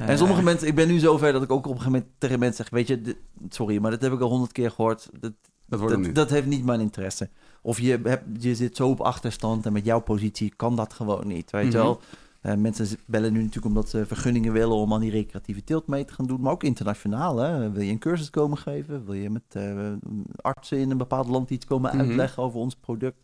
[0.06, 2.38] En sommige mensen, ik ben nu zover dat ik ook op een gegeven moment tegen
[2.38, 3.16] mensen zeg: Weet je,
[3.48, 5.08] sorry, maar dat heb ik al honderd keer gehoord.
[5.20, 5.32] Dat,
[5.66, 7.28] dat, dat, dat, heeft niet mijn interesse.
[7.62, 11.26] Of je, hebt, je zit zo op achterstand en met jouw positie kan dat gewoon
[11.26, 11.50] niet.
[11.50, 11.86] Weet je mhm.
[11.86, 12.00] wel?
[12.42, 16.04] Uh, mensen bellen nu natuurlijk omdat ze vergunningen willen om aan die recreatieve teelt mee
[16.04, 16.40] te gaan doen.
[16.40, 17.36] Maar ook internationaal.
[17.36, 17.70] Hè?
[17.70, 19.04] Wil je een cursus komen geven?
[19.04, 19.92] Wil je met uh,
[20.36, 22.06] artsen in een bepaald land iets komen mhm.
[22.06, 23.18] uitleggen over ons product?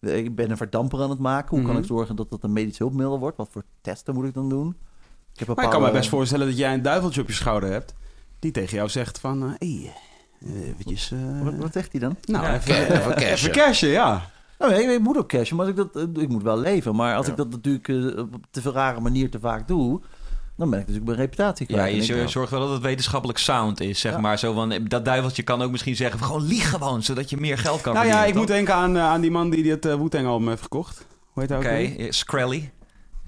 [0.00, 1.56] Ik ben een verdamper aan het maken.
[1.56, 1.92] Hoe kan ik mhm.
[1.92, 3.36] zorgen dat dat een medisch hulpmiddel wordt?
[3.36, 4.76] Wat voor testen moet ik dan doen?
[5.40, 7.70] Ik heb maar ik kan me best voorstellen dat jij een duiveltje op je schouder
[7.70, 7.94] hebt.
[8.38, 9.42] Die tegen jou zegt van...
[9.42, 9.92] Uh, hey,
[10.64, 11.12] eventjes...
[11.42, 12.16] Wat, wat, zegt hij dan?
[12.24, 13.88] Nou, even, even, cashen.
[13.88, 14.30] Even ja.
[14.58, 16.96] Nou, nee, ik moet ook cashen, maar ik, dat, ik moet wel leven.
[16.96, 20.00] Maar als ik dat natuurlijk uh, op te veel rare manier te vaak doe,
[20.56, 22.06] dan ben ik natuurlijk mijn reputatie kwijt.
[22.06, 24.38] Ja, je zorgt wel dat het wetenschappelijk sound is, zeg maar.
[24.38, 27.80] Zo van, dat duiveltje kan ook misschien zeggen, gewoon lieg gewoon, zodat je meer geld
[27.80, 28.16] kan nou verdienen.
[28.16, 30.62] Nou ja, ik moet denken aan, aan die man die het uh, Wu-Tang album heeft
[30.62, 31.06] gekocht.
[31.32, 32.10] Hoe heet hij Oké, okay.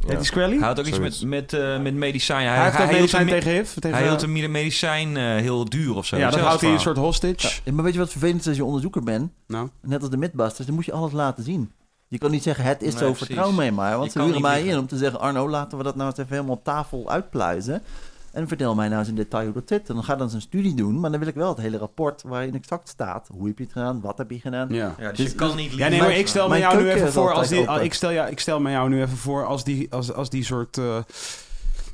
[0.07, 0.59] Heet die?
[0.59, 2.47] Hij had ook iets met, met, uh, met medicijn.
[2.47, 3.73] Hij, hij heeft hij medicijn tegen HIV?
[3.73, 6.17] Tegen hij hield een medicijn uh, heel duur of zo.
[6.17, 7.61] Ja, dan houdt hij een soort hostage.
[7.65, 9.31] Ja, maar weet je wat vervelend is als je onderzoeker bent?
[9.47, 9.69] Nou?
[9.81, 11.73] Net als de Mythbusters, dan moet je alles laten zien.
[12.09, 13.99] Je kan niet zeggen, het is zo, vertrouw mee maar.
[13.99, 16.33] Want ze huren mij in om te zeggen, Arno, laten we dat nou eens even
[16.33, 17.83] helemaal op tafel uitpluizen.
[18.33, 19.89] En vertel mij nou eens in detail hoe dat zit.
[19.89, 21.79] En dan ga dan eens een studie doen, maar dan wil ik wel het hele
[21.79, 23.29] rapport waarin exact staat.
[23.37, 24.01] Hoe heb je het gedaan?
[24.01, 24.69] Wat heb je gedaan?
[24.71, 25.73] Ja, ja dus, je dus- kan niet...
[25.73, 27.71] Ja, nee, maar ik stel me jou nu even voor als die...
[27.81, 30.45] Ik stel, ja, ik stel me jou nu even voor als die, als, als die
[30.45, 30.77] soort...
[30.77, 30.85] Uh,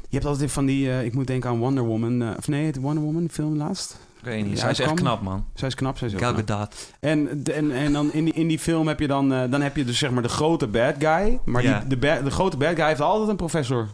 [0.08, 0.86] je hebt altijd van die...
[0.86, 2.22] Uh, ik moet denken aan Wonder Woman.
[2.22, 3.98] Uh, of nee, het Wonder Woman film laatst.
[4.18, 4.58] Ik weet niet.
[4.58, 5.44] zij is echt knap, man.
[5.54, 6.92] Zij is knap, zij is Gal Gadot.
[7.00, 9.32] En, en, en dan in die, in die film heb je dan...
[9.32, 11.40] Uh, dan heb je dus zeg maar de grote bad guy.
[11.44, 13.88] Maar die, de, de grote bad guy heeft altijd een professor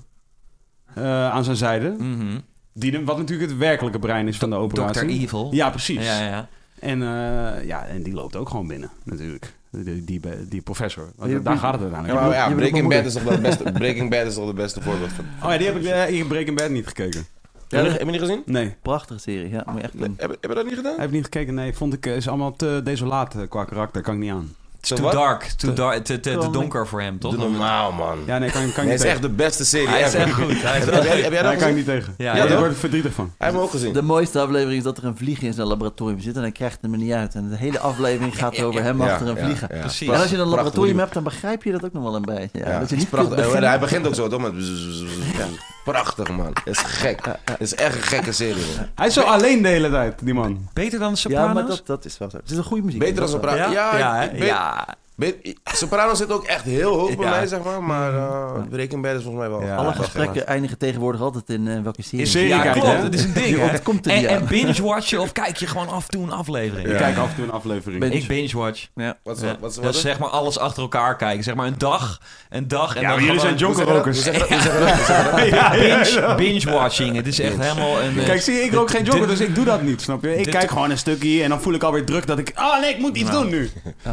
[0.98, 1.94] uh, aan zijn zijde.
[1.98, 2.40] Mm -hmm.
[2.72, 5.06] die, wat natuurlijk het werkelijke brein is van de operatie.
[5.06, 5.08] Dr.
[5.08, 5.48] Evil.
[5.52, 6.04] Ja, precies.
[6.04, 6.48] Ja, ja.
[6.78, 9.54] En, uh, ja, en die loopt ook gewoon binnen, natuurlijk.
[9.70, 11.12] Die, die, die professor.
[11.42, 12.34] daar gaat het uiteindelijk.
[12.34, 15.24] Ja, Breaking, Bad is toch de beste, Breaking Bad is toch de beste voorbeeld van...
[15.42, 17.26] Oh ja, die heb ik uh, in Breaking Bad niet gekeken.
[17.68, 18.42] Ja, heb, je, niet gezien?
[18.46, 18.74] Nee.
[18.82, 19.62] Prachtige serie, ja.
[19.66, 20.14] Moet je echt doen.
[20.16, 20.94] Heb, heb je dat niet gedaan?
[20.96, 21.74] Heb ik niet gekeken, nee.
[21.74, 24.02] Vond ik, is allemaal te desolaat qua karakter.
[24.02, 24.54] Kan ik niet aan.
[24.84, 27.34] Too dark, too dark, te, te, te donker voor hem, toch?
[27.34, 28.18] Doe normaal, man.
[28.26, 30.32] Ja, nee, kan, kan nee, niet Het is echt de beste serie Hij is echt
[30.32, 30.62] goed.
[30.62, 32.14] Hij is heb, jij, heb jij dat kan ik niet tegen.
[32.18, 33.24] Ja, ja, daar word ik verdrietig van.
[33.24, 33.92] Hij heeft hem ook gezien.
[33.92, 36.78] De mooiste aflevering is dat er een vlieg in zijn laboratorium zit en hij krijgt
[36.80, 37.34] hem er niet uit.
[37.34, 39.68] En de hele aflevering gaat over hem achter een vliegen.
[39.68, 40.08] Precies.
[40.08, 42.58] En als je een laboratorium hebt, dan begrijp je dat ook nog wel een beetje.
[42.58, 43.52] Ja, dat je niet prachtig.
[43.52, 44.40] Hij begint ook zo, toch?
[44.40, 44.52] Met
[45.84, 46.46] Prachtig, man.
[46.46, 47.20] Het is gek.
[47.44, 48.86] Het is echt een gekke serie, man.
[48.94, 50.68] Hij is zo alleen de hele tijd, die man.
[50.72, 51.48] Beter dan de Sopranos?
[51.48, 52.36] Ja, maar dat, dat is wel zo.
[52.36, 53.00] Het is een goede muziek.
[53.00, 53.72] Beter dan Sopranos.
[53.72, 54.73] Ja, ja.
[54.74, 55.03] God.
[55.64, 57.82] Soprano zit ook echt heel hoog bij mij, zeg maar.
[57.82, 59.70] Maar uh, Breaking Bad is volgens mij wel...
[59.70, 62.20] Alle gesprekken eindigen tegenwoordig altijd in uh, welke serie.
[62.20, 63.02] In serie ja, klopt.
[63.02, 63.78] Dat is een ding, hè?
[63.78, 66.88] Komt en, en binge-watchen of kijk je gewoon af en toe een aflevering?
[66.88, 68.00] Ik kijk af en toe een aflevering.
[68.00, 68.14] Binge.
[68.14, 68.88] Ik binge-watch.
[68.94, 69.18] Ja.
[69.22, 71.44] Wat is, wat, wat zeg maar alles achter elkaar kijken.
[71.44, 72.20] Zeg maar een dag,
[72.50, 74.24] een dag en ja, dan jullie zijn jonkerrokers.
[76.36, 77.16] Binge-watching.
[77.16, 78.24] Het is echt helemaal een...
[78.24, 80.36] Kijk, zie ik rook geen jonker, dus ik doe dat niet, snap je?
[80.36, 82.52] Ik kijk gewoon een stukje en dan voel ik alweer druk dat ik...
[82.56, 83.70] Oh nee, ik moet iets doen nu.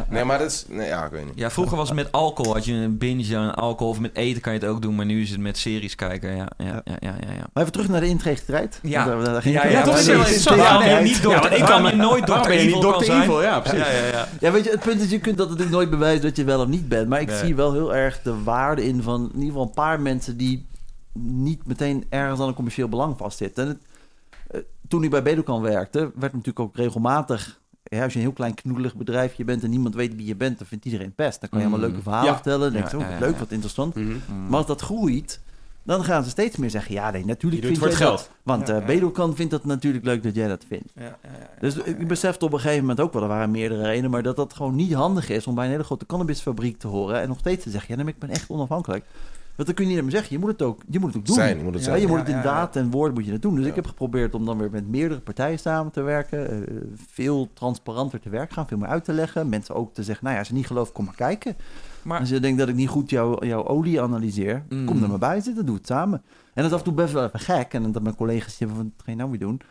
[0.09, 0.65] Nee, maar dat is...
[0.91, 1.33] Ja, ik weet niet.
[1.35, 2.53] Ja, vroeger was het met alcohol.
[2.53, 4.95] Had je een binge aan alcohol of met eten kan je het ook doen.
[4.95, 6.35] Maar nu is het met series kijken.
[6.35, 7.45] Ja, ja, ja, ja, ja, ja.
[7.53, 8.79] Maar even terug naar de intrigetijd.
[8.83, 10.05] Ja, daar, daar ging ja, ja, dat is
[10.43, 10.53] zo.
[11.01, 11.51] niet door.
[11.51, 13.21] Ik kan je nooit door Evil kan zijn.
[13.21, 13.79] Evil, ja, precies.
[13.79, 14.27] Ja, ja, ja.
[14.39, 16.61] ja, weet je, het punt is, je kunt dat natuurlijk nooit bewijzen dat je wel
[16.61, 17.07] of niet bent.
[17.07, 20.01] Maar ik zie wel heel erg de waarde in van in ieder geval een paar
[20.01, 20.65] mensen die
[21.13, 23.63] niet meteen ergens aan een commercieel belang vastzitten.
[23.63, 23.79] En het,
[24.55, 28.33] uh, toen ik bij Bedokan werkte, werd natuurlijk ook regelmatig ja, als je een heel
[28.33, 31.39] klein knoedelig bedrijfje bent en niemand weet wie je bent, dan vindt iedereen best.
[31.41, 31.91] Dan kan je allemaal mm.
[31.93, 32.73] leuke verhalen vertellen.
[32.73, 33.95] Dan denk je, oh, leuk, wat interessant.
[33.95, 34.07] Mhm.
[34.07, 34.47] Mm.
[34.47, 35.39] Maar als dat groeit,
[35.83, 38.29] dan gaan ze steeds meer zeggen: ja, nee, natuurlijk vind je het geld.
[38.43, 40.93] Want uh, Bedokan vindt dat natuurlijk leuk dat jij dat vindt.
[41.59, 44.35] Dus ik besefte op een gegeven moment ook wel, er waren meerdere redenen, maar dat
[44.35, 47.39] dat gewoon niet handig is om bij een hele grote cannabisfabriek te horen en nog
[47.39, 49.05] steeds te zeggen: ja, nee, ik ben echt onafhankelijk.
[49.61, 50.35] Want dan kun je niet meer zeggen.
[50.35, 51.35] Je moet het ook, je moet het ook doen.
[51.35, 53.41] Zijn, je moet het, ja, je moet het in daad en woord moet je het
[53.41, 53.55] doen.
[53.55, 56.53] Dus ik heb geprobeerd om dan weer met meerdere partijen samen te werken.
[56.53, 59.49] Uh, veel transparanter te werk gaan, veel meer uit te leggen.
[59.49, 61.55] Mensen ook te zeggen, nou ja, als je niet gelooft, kom maar kijken.
[62.01, 64.85] Maar, als je denkt dat ik niet goed jou, jouw olie analyseer, mm.
[64.85, 66.21] kom er maar bij zitten, doe het samen.
[66.53, 67.73] En dat is af en toe best wel even gek.
[67.73, 69.61] En dat mijn collega's zeggen van, wat ga je nou weer doen?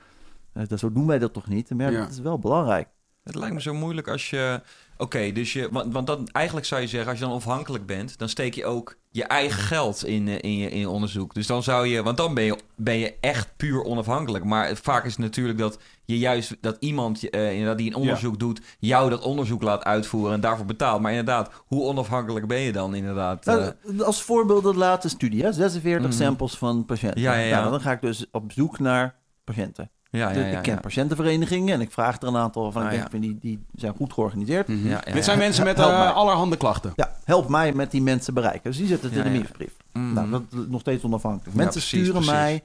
[0.55, 1.71] Uh, dat, zo doen wij dat toch niet?
[1.71, 2.89] Maar ja, dat is wel belangrijk.
[3.25, 4.61] Het lijkt me zo moeilijk als je
[5.01, 8.19] Oké, dus je, want, want dan, eigenlijk zou je zeggen, als je dan afhankelijk bent,
[8.19, 11.35] dan steek je ook je eigen geld in, eh, in, je, in je onderzoek.
[11.35, 14.45] Dus dan zou je, want dan ben je, ben je echt puur onafhankelijk.
[14.45, 18.39] Maar vaak is het natuurlijk dat je juist, dat iemand uh, inderdaad die een onderzoek
[18.39, 21.01] doet, jou dat onderzoek laat uitvoeren en daarvoor betaalt.
[21.01, 23.45] Maar inderdaad, hoe onafhankelijk ben je dan inderdaad?
[23.45, 24.01] Nou, uh...
[24.01, 25.53] als voorbeeld de laatste studie, hè?
[25.53, 26.17] 46 mhm.
[26.17, 27.21] samples van patiënten.
[27.21, 27.59] Ja, ja, ja.
[27.59, 29.15] Nou, dan ga ik dus op zoek naar
[29.45, 29.91] patiënten.
[30.11, 32.83] Ja, ja, ja, ik ken patiëntenverenigingen en ik vraag er een aantal van.
[32.83, 34.69] ik ah, denk, die, die zijn goed georganiseerd.
[34.69, 35.13] Mm -hmm.
[35.13, 36.93] Dit zijn mensen met uh, allerhande klachten.
[36.97, 38.63] Ja, help mij met die mensen bereiken.
[38.63, 39.77] Dus die zetten het in de nieuwsbrief.
[39.93, 40.13] Mm.
[40.13, 41.57] Nou, dat is nog steeds onafhankelijk.
[41.57, 42.63] mensen sturen mij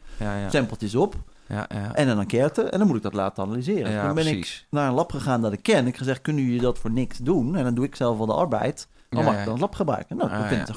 [0.48, 1.16] stempeltjes op.
[1.48, 1.96] Ja, ja.
[1.96, 2.64] En een enquête.
[2.64, 3.92] En dan moet ik dat laten analyseren.
[3.92, 5.88] Ja, dan ben ik naar een lab gegaan dat ik ken.
[5.88, 7.56] Ik gezegd, kunnen jullie dat voor niks doen?
[7.56, 8.88] En dan doe ik zelf wel de arbeid.
[9.16, 10.18] Dan mag ik dan het lab gebruiken.
[10.18, 10.76] Nou, dat vind ik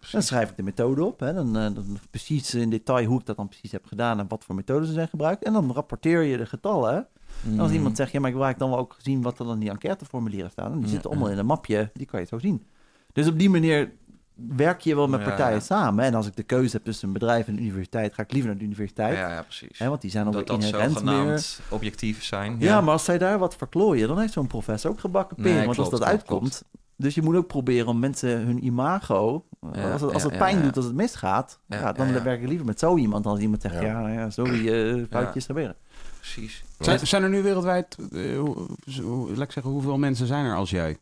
[0.00, 0.12] goed.
[0.12, 1.20] dan schrijf ik de methode op.
[1.20, 1.34] Hè.
[1.34, 4.18] Dan, uh, dan, precies in detail hoe ik dat dan precies heb gedaan...
[4.18, 5.44] en wat voor methoden ze zijn gebruikt.
[5.44, 7.06] En dan rapporteer je de getallen.
[7.44, 7.76] En als mm.
[7.76, 9.22] iemand zegt, ja, maar ik wil dan wel ook zien...
[9.22, 10.72] wat er dan in die enquêteformulieren staan.
[10.72, 11.90] En die zitten allemaal in een mapje.
[11.94, 12.66] Die kan je zo zien.
[13.12, 13.90] Dus op die manier
[14.36, 16.04] werk je wel met partijen samen.
[16.04, 18.50] En als ik de keuze heb tussen een bedrijf en een universiteit, ga ik liever
[18.50, 19.16] naar de universiteit.
[19.16, 19.78] Ja, ja precies.
[19.78, 21.56] want die zijn ook inherent meer...
[21.68, 22.56] objectief zijn.
[22.58, 22.80] Ja.
[22.80, 25.64] maar als zij daar wat verklooien, dan heeft zo'n professor ook gebakken peren.
[25.64, 26.62] want als dat uitkomt...
[26.96, 29.46] Dus je moet ook proberen om mensen hun imago...
[29.60, 31.60] als het, als het pijn doet, als het misgaat...
[31.66, 33.80] Ja, dan werk ik liever met zo iemand dan als iemand zegt...
[33.80, 35.76] ja, ja, sorry, uh, foutjes gebeuren.
[36.18, 36.64] Precies.
[36.78, 37.96] Zijn, zijn er nu wereldwijd...
[38.10, 38.42] Uh,
[39.28, 40.98] laat ik zeggen, hoeveel mensen zijn er als jij?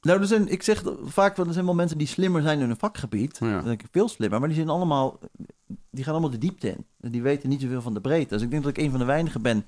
[0.00, 2.66] Nou, er zijn, ik zeg vaak wel, er zijn wel mensen die slimmer zijn in
[2.66, 3.36] hun vakgebied.
[3.40, 3.54] Ja.
[3.54, 5.18] Dan denk ik veel slimmer, maar die zijn allemaal,
[5.90, 6.86] die gaan allemaal de diepte in.
[7.00, 8.34] En die weten niet zoveel van de breedte.
[8.34, 9.64] Dus ik denk dat ik een van de weinigen ben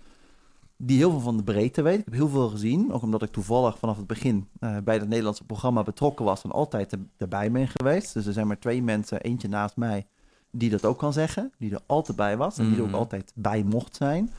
[0.83, 1.99] die heel veel van de breedte weet.
[1.99, 5.09] Ik heb heel veel gezien, ook omdat ik toevallig vanaf het begin uh, bij het
[5.09, 8.15] Nederlandse programma betrokken was en altijd erbij ben geweest.
[8.15, 10.07] Dus er zijn maar twee mensen, eentje naast mij,
[10.51, 12.97] die dat ook kan zeggen, die er altijd bij was en die er ook mhm.
[12.97, 14.31] altijd bij mocht zijn.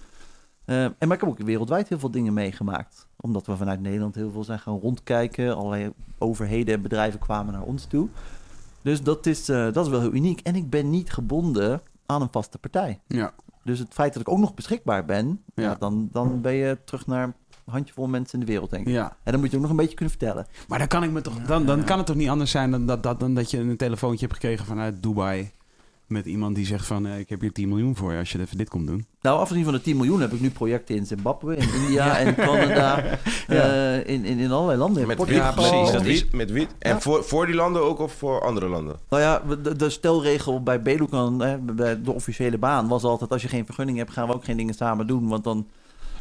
[0.66, 3.08] Uh, en maar ik heb ook wereldwijd heel veel dingen meegemaakt.
[3.16, 5.56] Omdat we vanuit Nederland heel veel zijn gaan rondkijken.
[5.56, 8.08] Allerlei overheden en bedrijven kwamen naar ons toe.
[8.82, 10.40] Dus dat is, uh, dat is wel heel uniek.
[10.40, 13.00] En ik ben niet gebonden aan een vaste partij.
[13.08, 13.34] Ja.
[13.64, 15.76] Dus het feit dat ik ook nog beschikbaar ben, ja.
[15.80, 17.34] dan, dan ben je terug naar een
[17.66, 18.94] handjevol mensen in de wereld, denk ik.
[18.94, 19.18] Ja.
[19.24, 20.48] En dan moet je ook nog een beetje kunnen vertellen.
[20.68, 22.86] Maar dan kan, ik me toch, dan, dan kan het toch niet anders zijn dan
[22.86, 25.52] dat, dat, dan dat je een telefoontje hebt gekregen vanuit Dubai
[26.12, 27.06] met iemand die zegt van...
[27.06, 29.06] Uh, ik heb hier 10 miljoen voor je als je even dit komt doen?
[29.22, 32.36] Nou, afgezien van de 10 miljoen heb ik nu projecten in Zimbabwe, in India en
[32.36, 33.04] Canada.
[33.50, 35.08] uh, in, in, in allerlei landen.
[35.08, 35.36] Met wie?
[35.36, 35.92] Ja, precies.
[35.92, 36.68] Dat is, met wie?
[36.80, 38.96] En voor, voor die landen ook of voor andere landen?
[39.10, 41.38] Nou ja, de, de stelregel bij Belucan,
[41.76, 43.32] bij de officiële baan, was altijd...
[43.32, 45.68] als je geen vergunning hebt, gaan we ook geen dingen samen doen, want dan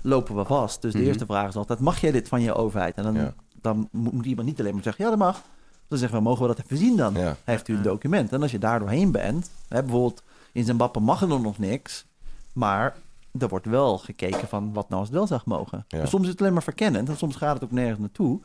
[0.03, 0.83] lopen we vast.
[0.83, 1.07] Dus de mhm.
[1.07, 2.97] eerste vraag is altijd, mag jij dit van je overheid?
[2.97, 5.43] En dan, dan moet iemand niet alleen maar zeggen, ja, dat mag.
[5.91, 7.17] Dan zeggen we, mogen we dat even zien dan?
[7.45, 8.33] Heeft u een document?
[8.33, 10.23] En als je daar doorheen bent, hè, bijvoorbeeld
[10.53, 12.07] in Zimbabwe mag er nog niks,
[12.53, 12.97] maar
[13.39, 15.85] er wordt wel gekeken van wat nou als het wel zou mogen.
[15.89, 18.41] Dus soms is het alleen maar verkennend en soms gaat het ook nergens naartoe.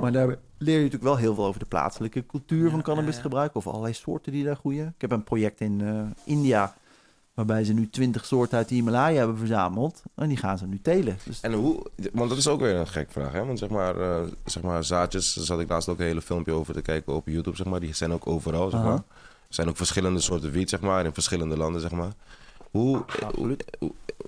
[0.00, 0.26] Maar daar
[0.58, 4.32] leer je natuurlijk wel heel veel over de plaatselijke cultuur van cannabisgebruik of allerlei soorten
[4.32, 4.86] die daar groeien.
[4.86, 6.74] Ik heb een project in uh, India
[7.40, 10.02] Waarbij ze nu twintig soorten uit de Himalaya hebben verzameld.
[10.14, 11.18] En die gaan ze nu telen.
[11.24, 11.40] Dus...
[11.40, 13.32] En hoe, want dat is ook weer een gek vraag.
[13.32, 13.44] Hè?
[13.44, 16.52] Want zeg maar, uh, zeg maar zaadjes, daar zat ik laatst ook een hele filmpje
[16.52, 17.56] over te kijken op YouTube.
[17.56, 17.80] Zeg maar.
[17.80, 18.70] Die zijn ook overal.
[18.70, 18.92] Zeg maar.
[18.92, 19.02] Er
[19.48, 21.80] zijn ook verschillende soorten wiet zeg maar, in verschillende landen.
[21.80, 22.12] Zeg maar.
[22.70, 23.04] Hoe,
[23.34, 23.56] hoe,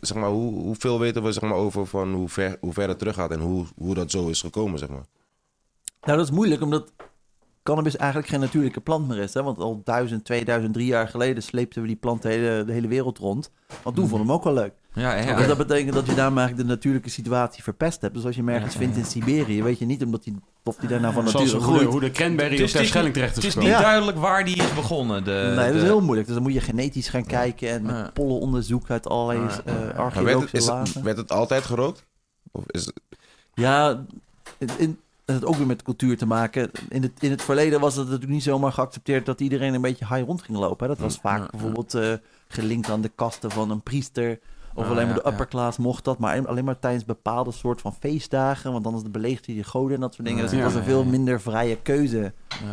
[0.00, 2.98] zeg maar, hoe, hoeveel weten we zeg maar, over van hoe ver, hoe ver het
[2.98, 4.78] terug gaat en hoe, hoe dat zo is gekomen?
[4.78, 5.06] Zeg maar?
[6.02, 6.92] Nou, dat is moeilijk, omdat
[7.62, 9.34] cannabis eigenlijk geen natuurlijke plant meer is.
[9.34, 9.42] Hè?
[9.42, 12.88] Want al duizend, 2000, drie jaar geleden sleepten we die plant de hele, de hele
[12.88, 13.50] wereld rond.
[13.82, 14.14] Want toen mhm.
[14.14, 14.72] vonden we hem ook wel leuk.
[14.94, 18.14] Ja, ja, Dus dat betekent dat je daar eigenlijk de natuurlijke situatie verpest hebt.
[18.14, 20.88] Dus als je hem ergens vindt in Siberië, weet je niet omdat die, of die
[20.88, 21.64] daar nou van nature groeit.
[21.64, 24.44] Hoe de, hoe de cranberry dus op Schelling terecht is Het is niet duidelijk waar
[24.44, 25.24] die is begonnen.
[25.24, 26.26] De, nee, dat is heel moeilijk.
[26.26, 30.72] Dus dan moet je genetisch gaan kijken en met pollen onderzoek uit allerlei uh, archeologische
[30.72, 32.04] werd het, werd het altijd gerookt?
[32.50, 33.00] Of is het...
[33.54, 34.04] Ja,
[34.76, 36.70] in, dat heeft ook weer met cultuur te maken.
[36.88, 40.06] In het, in het verleden was het natuurlijk niet zomaar geaccepteerd dat iedereen een beetje
[40.06, 40.88] high rond ging lopen.
[40.88, 42.12] Dat was vaak bijvoorbeeld uh,
[42.48, 44.38] gelinkt aan de kasten van een priester.
[44.74, 47.94] Of alleen maar de upper class mocht dat, maar alleen maar tijdens bepaalde soort van
[47.94, 48.72] feestdagen.
[48.72, 50.42] Want anders beleegde je de goden en dat soort dingen.
[50.42, 52.32] Dus het was een veel minder vrije keuze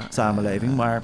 [0.10, 0.76] samenleving.
[0.76, 1.04] Maar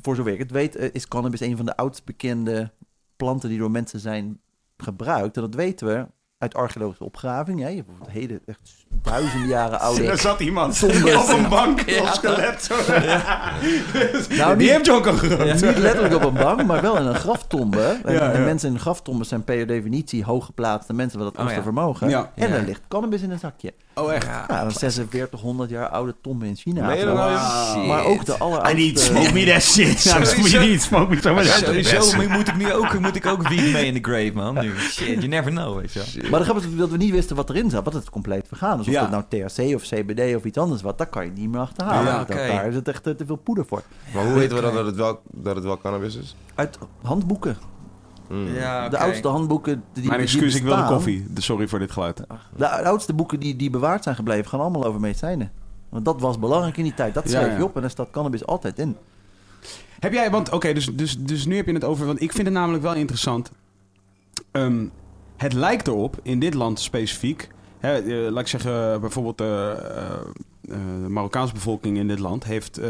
[0.00, 2.72] voor zover ik het weet, eh, is cannabis een van de oudst bekende
[3.16, 4.40] planten die door mensen zijn
[4.76, 5.36] gebruikt.
[5.36, 6.06] En dat weten we
[6.38, 7.60] uit archeologische opgraving.
[7.60, 7.68] Hè.
[7.68, 10.04] Je hebt hele, echt duizenden jaren oude...
[10.04, 10.90] Er zat iemand op
[11.28, 12.70] een bank, ja, skelet.
[12.86, 13.52] Ja.
[14.38, 15.62] nou, Die heeft je ook al gerookt.
[15.62, 18.00] Niet letterlijk op een bank, maar wel in een graftombe.
[18.04, 22.30] En, mensen in graftombes zijn per definitie hooggeplaatste mensen met dat oh, vermogen.
[22.34, 23.72] En er ligt cannabis in een zakje.
[23.94, 24.26] Oh, echt?
[24.26, 26.86] Ja, een 4600 jaar oude tombe in China.
[26.86, 28.76] Nee, nou, maar ook de alleroudste...
[28.76, 30.02] I need smoke me that shit.
[30.02, 30.82] Ja, dat moet je niet.
[30.82, 33.98] Smoke me some Sowieso moet ik nu ook, moet ik ook weed mee in de
[34.02, 34.54] grave, man.
[34.54, 34.72] Nu.
[34.78, 37.50] Shit, you never know, weet je Maar dan gaat het dat we niet wisten wat
[37.50, 37.84] erin zat.
[37.84, 38.81] Wat het compleet vergaan.
[38.84, 41.50] Dus of het nou THC of CBD of iets anders wat, dat kan je niet
[41.50, 42.12] meer achterhalen.
[42.12, 42.48] Ja, okay.
[42.48, 43.82] Daar is het echt te veel poeder voor.
[44.14, 46.36] Maar hoe weten we dan dat het wel, dat het wel cannabis is?
[46.54, 47.56] Uit handboeken.
[48.26, 48.54] Hmm.
[48.54, 51.26] Ja, De oudste handboeken die Mijn excuus, ik wilde koffie.
[51.34, 52.22] Sorry voor dit geluid.
[52.56, 55.52] De oudste boeken die, die bewaard zijn gebleven gaan allemaal over medicijnen.
[55.88, 57.14] Want dat was belangrijk in die tijd.
[57.14, 58.96] Dat schreef je op en daar staat cannabis altijd in.
[59.98, 62.46] Heb jij, want oké, dus, dus, dus nu heb je het over, want ik vind
[62.46, 63.50] het namelijk wel interessant.
[64.52, 64.92] Um,
[65.36, 67.48] het lijkt erop, in dit land specifiek...
[67.82, 72.44] Hè, eh, laat ik zeggen, bijvoorbeeld de Marokkaanse bevolking in dit land...
[72.44, 72.80] heeft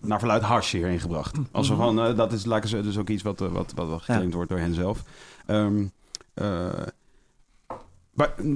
[0.00, 1.36] naar verluid hash hierheen gebracht.
[1.50, 4.34] Als we van, dat is laat ik dus ook iets wat, wat, wat, wat geclaimd
[4.34, 5.02] wordt door hen zelf.
[5.46, 5.92] Um,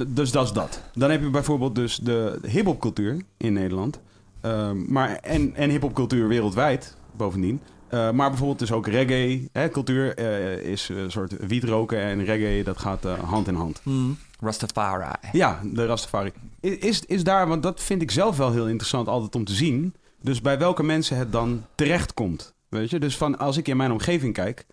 [0.06, 0.82] dus dat is dat.
[0.94, 4.00] Dan heb je bijvoorbeeld dus de hip-hopcultuur in Nederland.
[4.40, 7.60] Ehm, maar, en, en hip-hopcultuur wereldwijd bovendien.
[7.94, 9.48] Uh, maar bijvoorbeeld dus ook reggae.
[9.52, 13.80] Hè, cultuur uh, is een soort wietroken en reggae, dat gaat uh, hand in hand.
[13.84, 14.16] Mm.
[14.40, 15.04] Rastafari.
[15.32, 16.32] Ja, de Rastafari.
[16.60, 19.94] Is, is daar, want dat vind ik zelf wel heel interessant altijd om te zien.
[20.22, 22.54] Dus bij welke mensen het dan terecht komt.
[22.68, 24.66] Weet je, dus van als ik in mijn omgeving kijk,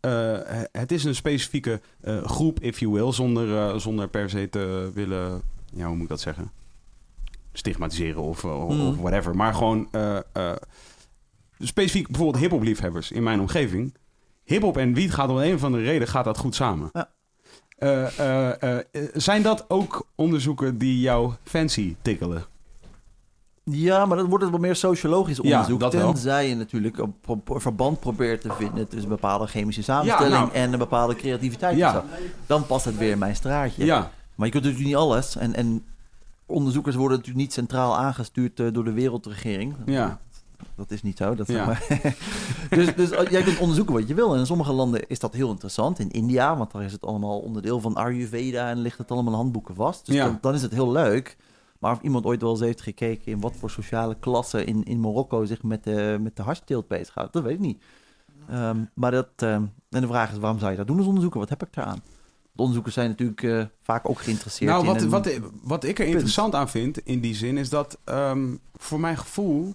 [0.00, 0.38] uh,
[0.72, 4.90] het is een specifieke uh, groep, if you will, zonder, uh, zonder per se te
[4.94, 5.42] willen,
[5.72, 6.50] ja, hoe moet ik dat zeggen?
[7.52, 8.96] Stigmatiseren of, of Hmm.
[8.96, 9.36] whatever.
[9.36, 9.88] Maar gewoon
[11.58, 13.94] specifiek bijvoorbeeld hip-hop liefhebbers in mijn omgeving.
[14.44, 16.90] Hip-hop en wiet gaat om een of andere reden gaat dat goed samen.
[16.92, 17.12] Ja.
[19.14, 22.44] Zijn dat ook onderzoeken die jouw fancy tikkelen?
[23.64, 25.80] Ja, maar dat wordt het wel meer sociologisch onderzoek.
[25.80, 26.48] Ja, tenzij wel.
[26.48, 27.14] je natuurlijk een,
[27.44, 31.76] verband probeert te vinden tussen een bepaalde chemische samenstelling ja, nou, en een bepaalde creativiteit.
[31.76, 32.04] Ja.
[32.46, 33.84] Dan past het weer in mijn straatje.
[33.84, 34.10] Ja.
[34.34, 35.36] Maar je kunt natuurlijk niet alles.
[35.36, 35.84] En, en
[36.46, 39.74] onderzoekers worden natuurlijk niet centraal aangestuurd door de wereldregering.
[39.86, 40.20] Ja.
[40.74, 41.34] Dat is niet zo.
[41.34, 41.66] Dat ja.
[41.66, 41.86] maar.
[42.70, 44.32] dus, dus jij kunt onderzoeken wat je wil.
[44.32, 45.98] En in sommige landen is dat heel interessant.
[45.98, 49.38] In India, want daar is het allemaal onderdeel van Ayurveda en ligt het allemaal in
[49.38, 50.06] handboeken vast.
[50.06, 50.24] Dus ja.
[50.24, 51.36] dan, dan is het heel leuk.
[51.78, 55.00] Maar of iemand ooit wel eens heeft gekeken in wat voor sociale klassen in, in
[55.00, 57.82] Marokko zich met de, met de hartsteelt bezighoudt, dat weet ik niet.
[58.50, 61.40] Um, maar dat, um, en de vraag is, waarom zou je dat doen als onderzoeker?
[61.40, 62.02] Wat heb ik daaraan?
[62.52, 65.30] De onderzoekers zijn natuurlijk uh, vaak ook geïnteresseerd nou, wat, in wat,
[65.62, 69.74] wat ik er interessant aan vind in die zin is dat um, voor mijn gevoel...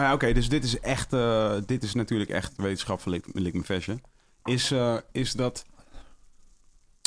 [0.00, 1.12] Ja, oké, okay, dus dit is echt...
[1.12, 4.02] Uh, dit is natuurlijk echt wetenschappelijk lik me fashion.
[4.44, 5.64] Is, uh, is dat...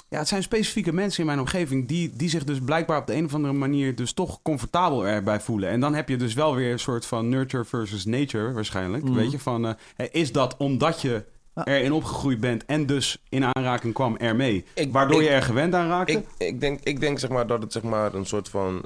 [0.10, 3.16] Ja, het zijn specifieke mensen in mijn omgeving die, die zich dus blijkbaar op de
[3.16, 5.70] een of andere manier dus toch comfortabel erbij voelen.
[5.70, 9.04] En dan heb je dus wel weer een soort van nurture versus nature waarschijnlijk.
[9.04, 9.12] Mhm.
[9.12, 9.18] Mm.
[9.18, 9.74] Weet je, van uh,
[10.12, 11.24] is dat omdat je
[11.64, 15.74] erin opgegroeid bent en dus in aanraking kwam ermee, Ik- waardoor ik- je er gewend
[15.74, 16.14] aan raakte?
[16.14, 18.86] Ik, ik, denk, ik denk zeg maar dat het zeg maar een soort van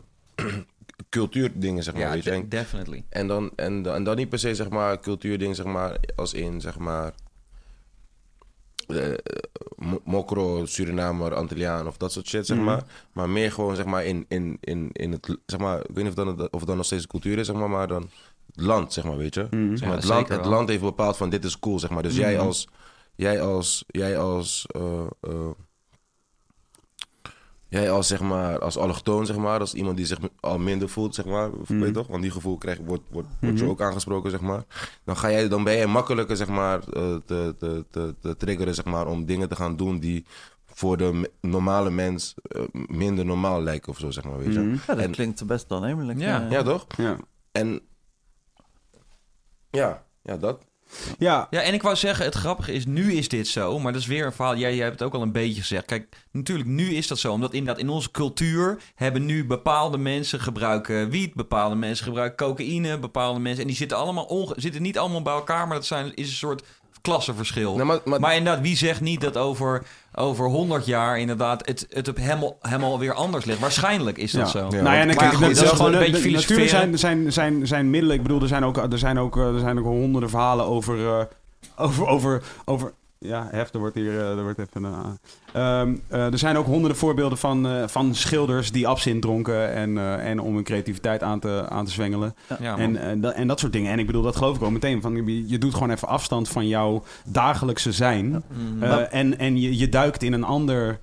[1.20, 2.32] cultuurdingen zeg maar, Ja, weet je.
[2.32, 3.04] En, definitely.
[3.10, 6.34] en, dan, en, dan- en dan niet per se zeg maar cultuurding zeg maar als
[6.34, 7.14] in zeg maar
[8.88, 9.14] eh,
[9.76, 12.66] Mo- Mokro, Surinamer, Antilliaan of dat soort shit zeg Mhm.
[12.66, 12.84] maar.
[13.14, 16.18] Maar meer gewoon zeg maar in, in, in, in het zeg maar, ik weet niet
[16.18, 18.10] of dan, of het dan nog steeds cultuur is zeg maar, maar dan
[18.56, 19.48] het land zeg maar, weet je.
[19.50, 19.76] Mhm.
[19.76, 22.04] Zeg maar, Ja, het, land, het land heeft bepaald van dit is cool zeg maar.
[22.04, 22.46] Dus jij Mhm.
[22.46, 22.68] als
[23.16, 25.50] jij als jij als eh, eh,
[27.76, 31.16] Jij als, zeg maar, als allochtoon, zeg maar, als iemand die zich al minder voelt,
[31.16, 31.78] zeg maar, Mhm.
[31.80, 32.08] weet je toch?
[32.08, 33.72] Want die gevoel krijg, wordt, wordt, wordt je Mhm.
[33.72, 34.64] ook aangesproken, zeg maar.
[35.04, 38.76] Dan, ga jij, dan ben jij makkelijker, zeg maar, eh, te, te, te, te triggeren,
[38.76, 40.26] zeg maar, om dingen te gaan doen die
[40.66, 44.60] voor de normale mens eh, minder normaal lijken of zo, zeg maar, weet je.
[44.60, 44.74] Mhm.
[44.74, 46.20] Ja, dat En- klinkt best aannemelijk.
[46.20, 46.46] Ja.
[46.46, 46.52] eh.
[46.52, 46.86] Ja, toch?
[46.98, 47.18] Ja.
[47.52, 47.82] En
[49.70, 50.62] ja, ja, dat.
[51.18, 54.02] Ja, Ja, en ik wou zeggen, het grappige is, nu is dit zo, maar dat
[54.02, 54.56] is weer een verhaal.
[54.58, 55.86] Jij, hebt het ook al een beetje gezegd.
[55.86, 60.40] Kijk, natuurlijk, nu is dat zo, omdat inderdaad in onze cultuur hebben nu bepaalde mensen
[60.40, 64.98] gebruiken wiet, bepaalde mensen gebruiken cocaïne, bepaalde mensen, en die zitten allemaal onge- zitten niet
[64.98, 66.64] allemaal bij elkaar, maar dat zijn, is een soort
[67.06, 67.74] klassenverschil.
[67.76, 69.84] Nou, maar, maar, Maar inderdaad, wie zegt niet dat over,
[70.16, 73.60] over 100 jaar inderdaad het, het op helemaal, helemaal weer anders ligt?
[73.60, 74.60] Waarschijnlijk is dat Ja.
[74.60, 74.76] zo.
[74.76, 74.82] Ja.
[74.82, 76.64] nou ja, en Maar kijk, goed, dat dat is gewoon een beetje filosoferen.
[76.64, 78.16] Natuurlijk zijn, zijn, zijn, zijn middelen.
[78.16, 81.26] Ik bedoel, er zijn ook, er zijn ook, er zijn ook honderden verhalen over, eh,
[81.76, 82.94] over, over, over.
[83.26, 84.20] Ja, heftig wordt hier.
[84.20, 84.86] eh, er wordt even.
[84.86, 89.74] eh, ehm, eh, er zijn ook honderden voorbeelden van, eh, van schilders die absint dronken
[89.74, 92.36] en, eh, en om hun creativiteit aan te, aan te zwengelen.
[92.60, 92.78] Ja.
[92.78, 93.92] En, en, dat- en dat soort dingen.
[93.92, 95.02] En ik bedoel, dat geloof ik ook meteen.
[95.02, 98.26] Van, je, je doet gewoon even afstand van jouw dagelijkse zijn.
[98.54, 98.84] Mm.
[98.84, 101.00] En en je, je duikt in een ander.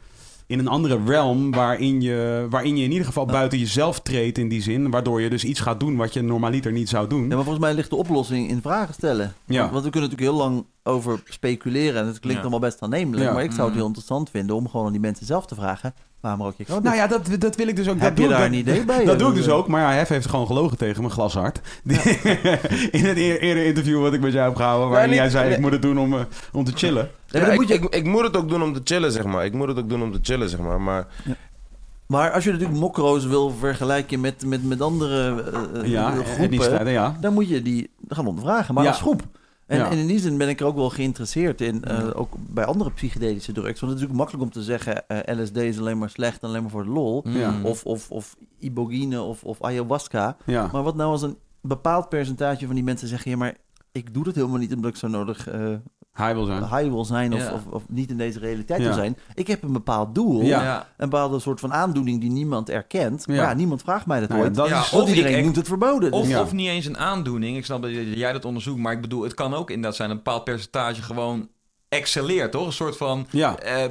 [0.53, 4.49] In een andere realm waarin je, waarin je in ieder geval buiten jezelf treedt in
[4.49, 4.91] die zin.
[4.91, 7.23] Waardoor je dus iets gaat doen wat je normaliter niet zou doen.
[7.23, 9.33] Ja, maar volgens mij ligt de oplossing in vragen stellen.
[9.47, 9.59] Ja.
[9.61, 12.01] Want, want we kunnen natuurlijk heel lang over speculeren.
[12.01, 12.49] En het klinkt Ja.
[12.49, 13.25] allemaal best aannemelijk.
[13.27, 13.33] Ja.
[13.33, 13.77] Maar ik zou het Mm.
[13.77, 15.95] heel interessant vinden om gewoon aan die mensen zelf te vragen...
[16.23, 16.91] waarom rook je cannabis?
[16.91, 17.99] Nou ja, dat, dat wil ik dus ook.
[18.01, 19.05] Heb dat je doe, daar dat, een idee bij?
[19.05, 19.69] Dat doe ik Eh, dus ook.
[19.69, 21.61] Maar ja, Hef heeft gewoon gelogen tegen me, glashard.
[22.91, 24.89] In het eer- eerder interview wat ik met jou heb gehouden.
[24.89, 25.55] Waarin niet- jij zei, nee.
[25.55, 26.21] ik moet het doen om, eh,
[26.53, 27.11] om te chillen.
[27.27, 29.45] Ja, ik, moet je- ik, ik moet het ook doen om te chillen, zeg maar.
[29.45, 30.81] Ik moet het ook doen om te chillen, zeg maar.
[30.81, 31.07] Maar
[32.07, 35.43] Maar als je natuurlijk mokro's wil vergelijken met, met, met andere
[35.75, 37.21] eh, eh, Ja, groepen...
[37.21, 38.91] dan moet je die gaan ondervragen, maar Ja.
[38.91, 39.23] als groep.
[39.73, 39.91] En, Ja.
[39.91, 42.91] en in die zin ben ik er ook wel geïnteresseerd in, eh, ook bij andere
[42.91, 43.81] psychedelische drugs.
[43.81, 46.49] Want het is natuurlijk makkelijk om te zeggen, eh, LSD is alleen maar slecht en
[46.49, 47.23] alleen maar voor de lol.
[47.27, 47.37] Mm.
[47.37, 47.55] Ja.
[47.63, 50.37] Of, of, of ibogine of, of ayahuasca.
[50.47, 50.69] ja.
[50.73, 53.31] Maar wat nou als een bepaald percentage van die mensen zeggen...
[53.31, 53.57] ja, maar
[53.93, 55.75] ik doe dat helemaal niet omdat ik zo nodig eh,
[56.13, 56.63] Hij wil zijn.
[56.65, 57.53] Hij wil zijn of, Ja.
[57.53, 58.87] of, of niet in deze realiteit Ja.
[58.87, 59.17] wil zijn.
[59.35, 60.43] Ik heb een bepaald doel.
[60.43, 60.87] Ja.
[60.97, 63.27] Een bepaalde soort van aandoening die niemand erkent.
[63.27, 63.43] Maar Ja.
[63.43, 64.55] ja, niemand vraagt mij dat Nou ooit.
[64.55, 64.93] dat Ja, is...
[64.93, 66.13] Of iedereen ik- noemt het verboden.
[66.13, 66.41] Of, Dus- Ja.
[66.41, 67.57] of niet eens een aandoening.
[67.57, 70.17] Ik snap dat jij dat onderzoekt, maar ik bedoel, het kan ook inderdaad zijn een
[70.17, 71.49] bepaald percentage gewoon
[71.89, 72.67] excelleert, toch?
[72.67, 73.27] Een soort van.
[73.31, 73.59] Ja.
[73.59, 73.85] eh,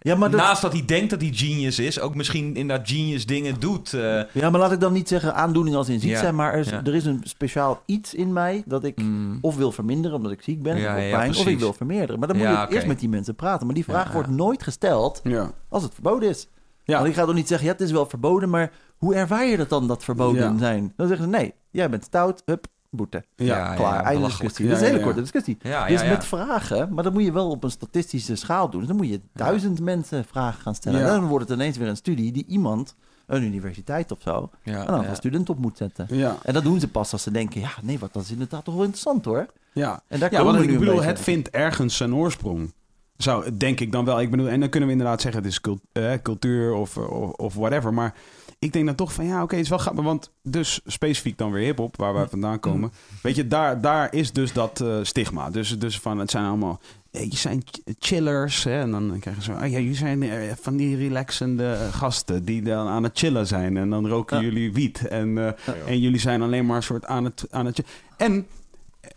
[0.00, 3.26] ja, maar dat, Naast dat hij denkt dat hij genius is, ook misschien inderdaad genius
[3.26, 3.92] dingen doet.
[3.92, 6.18] eh, ja, maar laat ik dan niet zeggen aandoening als in ziek Ja.
[6.18, 6.34] zijn.
[6.34, 6.84] Maar er is, Ja.
[6.84, 10.42] er is een speciaal iets in mij dat ik mm, of wil verminderen omdat ik
[10.42, 10.76] ziek ben.
[10.76, 12.18] Ja, of ja, pijn, of ik wil vermeerderen.
[12.18, 13.66] Maar dan moet Ja, je eerst met die mensen praten.
[13.66, 15.50] Maar die vraag Ja, wordt nooit gesteld Ja.
[15.68, 16.48] als het verboden is.
[16.84, 16.96] Ja.
[16.96, 19.56] Want ik ga toch niet zeggen, ja, het is wel verboden, maar hoe ervaar je
[19.56, 20.58] dat dan, dat verboden Ja.
[20.58, 20.92] zijn?
[20.96, 23.24] Dan zeggen ze, nee, jij bent stout, hup, boete.
[23.36, 23.44] Ja.
[23.56, 24.66] Ja, Klaar, einde discussie.
[24.68, 25.58] Dat is een hele korte discussie.
[25.88, 28.78] Dus met vragen, maar dan moet je wel op een statistische schaal doen.
[28.80, 31.00] Dus dan moet je duizend mensen vragen gaan stellen.
[31.00, 32.94] En dan wordt het ineens weer een studie die iemand,
[33.26, 35.14] een universiteit of zo, Ja, een aantal ja.
[35.14, 36.06] studenten op moet zetten.
[36.10, 36.36] Ja.
[36.42, 38.74] En dat doen ze pas als ze denken, ja, nee, wat, dat is inderdaad toch
[38.74, 39.46] wel interessant hoor.
[39.72, 40.02] Ja.
[40.08, 42.72] En daar Ja, want ik een bedoel, het vindt ergens zijn oorsprong.
[43.16, 44.20] Zou, denk ik dan wel.
[44.20, 47.30] Ik bedoel, en dan kunnen we inderdaad zeggen, het is cult- eh, cultuur of, of,
[47.30, 47.94] of whatever.
[47.94, 48.14] Maar
[48.60, 50.04] ik denk dan toch van, ja, oké, het is wel grappig.
[50.04, 52.92] Want dus specifiek dan weer hip-hop, waar wij vandaan komen.
[53.22, 55.50] Weet je, daar, daar is dus dat eh, stigma.
[55.50, 56.80] Dus, dus van, het zijn allemaal,
[57.10, 58.64] eh, je zijn ch- chillers.
[58.64, 58.80] Hè?
[58.80, 62.86] En dan krijgen ze, oh ja, jullie zijn eh, van die relaxende gasten die dan
[62.88, 63.76] aan het chillen zijn.
[63.76, 64.42] En dan roken Ja.
[64.42, 65.08] jullie wiet.
[65.08, 65.56] En,
[65.86, 67.82] en jullie zijn alleen maar een soort aan het, aan het...
[68.16, 68.46] En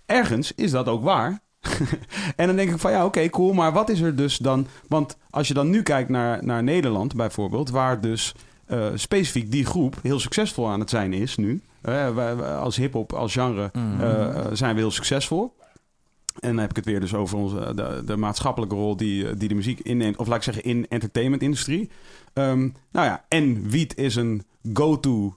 [0.06, 1.40] ergens is dat ook waar.
[2.36, 3.54] en dan denk ik van ja, oké, cool.
[3.54, 4.68] Maar wat is er dus dan?
[4.88, 8.34] Want als je dan nu kijkt naar, naar Nederland bijvoorbeeld, waar dus
[8.66, 11.62] eh, specifiek die groep heel succesvol aan het zijn is nu.
[11.82, 14.02] Eh, wij- wij als hip-hop, als genre, Mhm.
[14.02, 15.56] eh, zijn we heel succesvol.
[16.40, 19.48] En dan heb ik het weer dus over onze, de, de maatschappelijke rol die, die
[19.48, 20.18] de muziek inneemt.
[20.18, 21.90] Of laat ik zeggen, in entertainment-industrie.
[22.34, 22.60] Ehm,
[22.92, 25.36] nou ja, en wiet is een go-to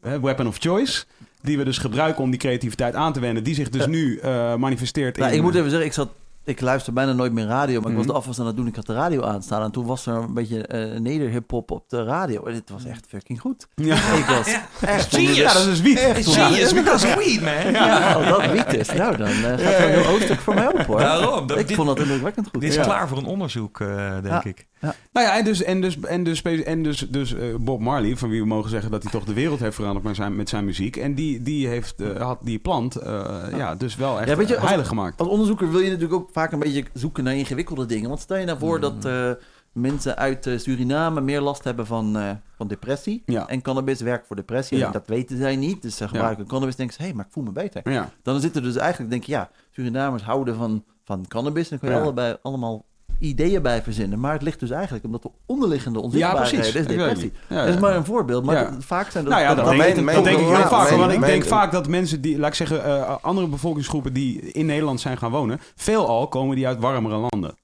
[0.00, 1.04] weapon of choice.
[1.42, 3.44] Die we dus gebruiken om die creativiteit aan te wenden.
[3.44, 3.88] Die zich dus Ja.
[3.88, 4.20] nu
[4.58, 5.36] manifesteert Nou, in...
[5.36, 6.08] ik moet even zeggen, ik zat...
[6.50, 8.12] Ik luister bijna nooit meer radio, maar ik was Mhm.
[8.14, 8.66] de afwas aan het doen.
[8.66, 12.04] Ik had de radio aanstaan en toen was er een beetje eh neder-hip-hop op de
[12.04, 12.44] radio.
[12.44, 13.68] En het was echt fucking goed.
[13.74, 13.94] Ja.
[13.94, 14.46] Ik was
[14.80, 15.14] echt...
[15.14, 15.36] Genius.
[15.36, 15.98] Ja, dat is dus wiet.
[15.98, 17.72] Genius, because weed, man.
[17.72, 20.66] Ja, als dat wiet is, nou dan eh, gaat er een heel hoofdstuk voor mij
[20.72, 20.98] op hoor.
[20.98, 21.46] Daarom.
[21.46, 22.60] Dat, ik dit, vond dat indrukwekkend goed.
[22.60, 22.82] dit is Ja.
[22.82, 24.44] klaar voor een onderzoek, eh, denk Ja.
[24.44, 24.68] ik.
[25.12, 28.28] Nou ja, en dus, en dus, en dus, en dus, dus eh, Bob Marley, van
[28.28, 30.64] wie we mogen zeggen dat hij toch de wereld heeft veranderd met zijn, met zijn
[30.64, 30.96] muziek.
[30.96, 33.24] En die, die heeft, eh, had die plant, eh,
[33.56, 35.20] ja, dus wel echt Ja, weet je, als- heilig gemaakt.
[35.20, 38.08] Als onderzoeker wil je natuurlijk ook vaak een beetje zoeken naar ingewikkelde dingen.
[38.08, 39.30] Want stel je nou voor dat eh,
[39.72, 43.22] mensen uit eh, Suriname meer last hebben van, eh, van depressie.
[43.26, 43.48] Ja.
[43.48, 44.78] En cannabis werkt voor depressie.
[44.78, 44.86] Ja.
[44.86, 45.82] En dat weten zij niet.
[45.82, 47.90] Dus ze gebruiken cannabis en denken ze, hé, maar ik voel me beter.
[47.90, 51.62] Ja, Dan zit er dus eigenlijk, denk je, ja, Surinamers houden van, van cannabis.
[51.64, 52.02] En dan kun je Ja.
[52.02, 52.84] allebei, allemaal
[53.20, 54.20] ideeën bij verzinnen.
[54.20, 56.74] Maar het ligt dus eigenlijk omdat de onderliggende onzichtbaarheid precies.
[56.74, 57.32] is depressie.
[57.48, 57.80] Ja, Dat is ja.
[57.80, 58.44] maar een voorbeeld.
[58.44, 58.72] Maar Ja.
[58.78, 59.32] vaak zijn dat...
[59.32, 60.88] Nou ja, dat, dat- denk, ik- dat denk ik heel ja, vaak.
[60.90, 64.66] want ik denk vaak dat mensen die, laat ik zeggen, eh, andere bevolkingsgroepen die in
[64.66, 67.54] Nederland zijn gaan wonen, veelal komen die uit warmere landen.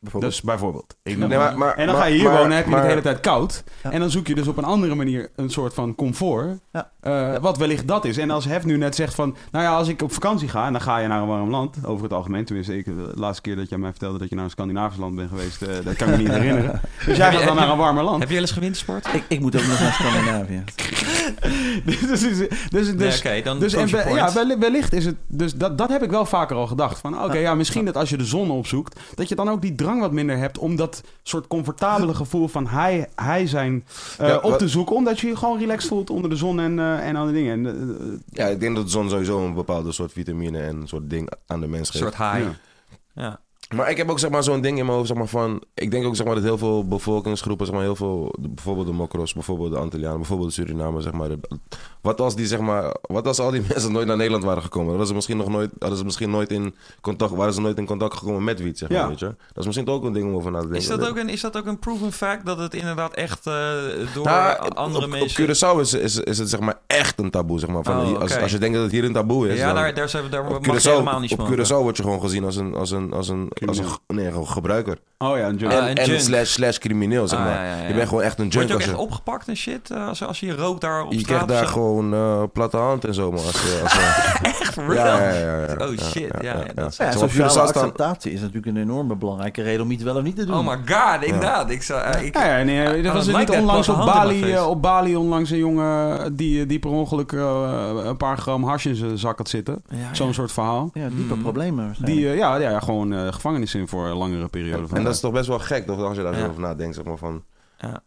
[0.00, 0.32] Bijvoorbeeld.
[0.32, 0.96] Dus bijvoorbeeld.
[1.02, 2.82] Ik Nee, noem- maar- maar- en dan ga je hier maar- wonen, heb je het
[2.82, 3.64] de hele tijd koud.
[3.82, 3.90] Ja.
[3.90, 6.58] En dan zoek je dus op een andere manier een soort van comfort.
[6.72, 6.90] Ja.
[7.00, 8.16] eh, Wat wellicht dat is.
[8.18, 9.36] En als Hef nu net zegt van...
[9.52, 11.76] Nou ja, als ik op vakantie ga en dan ga je naar een warm land.
[11.84, 12.44] Over het algemeen.
[12.44, 15.14] Tenminste, ik, de laatste keer dat jij mij vertelde dat je naar een Scandinavisch land
[15.16, 15.62] bent geweest.
[15.62, 16.80] eh, dat kan ik me niet herinneren.
[17.06, 18.18] Dus jij gaat dan naar een warmer land.
[18.18, 19.06] Heb je wel eens gewintersport?
[19.14, 20.64] ik, ik moet ook nog naar Scandinavië.
[21.84, 22.20] dus dus,
[22.70, 25.16] dus, dus, Oké, dan dus en ja, wellicht is het.
[25.26, 26.98] Dus dat, dat heb ik wel vaker al gedacht.
[26.98, 29.00] Van oké, ja, misschien dat als je de zon opzoekt.
[29.14, 30.58] dat je dan ook die drang wat minder hebt.
[30.58, 33.84] om dat soort comfortabele gevoel van hij, hij zijn.
[34.18, 34.96] eh, Ja, op wat- te zoeken.
[34.96, 37.66] Omdat je je gewoon relaxed voelt onder de zon en, eh en andere dingen.
[37.66, 38.06] En, eh,
[38.38, 41.30] Ja, ik denk dat de zon sowieso een bepaalde soort vitamine en een soort ding
[41.46, 42.14] aan de mens Een geeft.
[42.16, 42.46] soort high.
[42.46, 42.54] ja.
[43.22, 43.40] Ja.
[43.74, 45.62] Maar ik heb ook zeg maar, zo'n ding in mijn hoofd, zeg maar, van...
[45.74, 48.34] Ik denk ook zeg maar, dat heel veel bevolkingsgroepen, zeg maar, heel veel...
[48.40, 51.28] Bijvoorbeeld de Mokros, bijvoorbeeld de Antillianen, bijvoorbeeld de Surinamers, zeg maar.
[52.00, 52.94] wat als die, zeg maar...
[53.02, 54.88] Wat als al die mensen nooit naar Nederland waren gekomen?
[54.88, 55.70] Hadden ze misschien nog nooit...
[55.78, 57.32] Hadden ze misschien nooit in contact...
[57.34, 59.08] Waren ze nooit in contact gekomen met wiet, zeg maar, Ja.
[59.08, 59.26] weet je?
[59.26, 60.82] Dat is misschien ook een ding om over na te denken.
[60.82, 63.52] Is dat, ook een, is dat ook een proven fact dat het inderdaad echt eh,
[64.14, 65.42] door Nou, andere op, mensen...
[65.42, 67.82] Op Curaçao is, is, is het zeg maar echt een taboe, zeg maar.
[67.82, 69.94] Van, Oh, als, als je denkt dat het hier een taboe is, ja, dan- daar,
[69.94, 71.66] daar, zijn we, daar op mag je helemaal niet Curaçao, op smoken.
[71.66, 73.86] Curaçao word je gewoon gezien als een, als een, als een, als een,
[74.16, 74.98] nee, gewoon gebruiker.
[75.18, 75.72] Oh ja, een junk.
[75.72, 76.20] Ah, en een en junk.
[76.20, 77.54] slash, slash crimineel, zeg Ah, maar.
[77.54, 77.88] ja, ja, ja.
[77.88, 79.02] Je bent gewoon echt een Word junk je ook als echt je...
[79.04, 81.72] opgepakt en shit eh, als, als je rookt daar op Je straat krijgt daar zo?
[81.72, 83.44] gewoon eh, platte hand en zo, man.
[83.44, 84.92] Als, je- als, je- Echt real?
[84.94, 85.86] ja, ja, ja, ja.
[85.86, 90.02] Oh shit, ja, ja, dat sociale acceptatie is natuurlijk een enorme belangrijke reden om iets
[90.02, 90.56] wel of niet te doen.
[90.58, 91.70] Oh my god, inderdaad.
[91.70, 94.68] Ik zou, eh, ik, Ja, ja, nee, er I was niet onlangs op Bali, eh,
[94.68, 98.94] op Bali onlangs een jongen die, die per ongeluk eh, een paar gram hash in
[98.94, 99.82] zijn zak had zitten.
[99.88, 100.32] Ja, Zo'n ja.
[100.32, 100.90] soort verhaal.
[100.94, 101.42] ja, diepe Mm.
[101.42, 101.94] problemen.
[101.98, 104.86] Die ja, ja, ja, gewoon eh, gevangenis in voor een langere periode.
[104.88, 106.94] van En dat is toch best wel gek, toch, als je daar zo over nadenkt,
[106.94, 107.44] zeg maar, van...
[107.78, 108.02] Ja.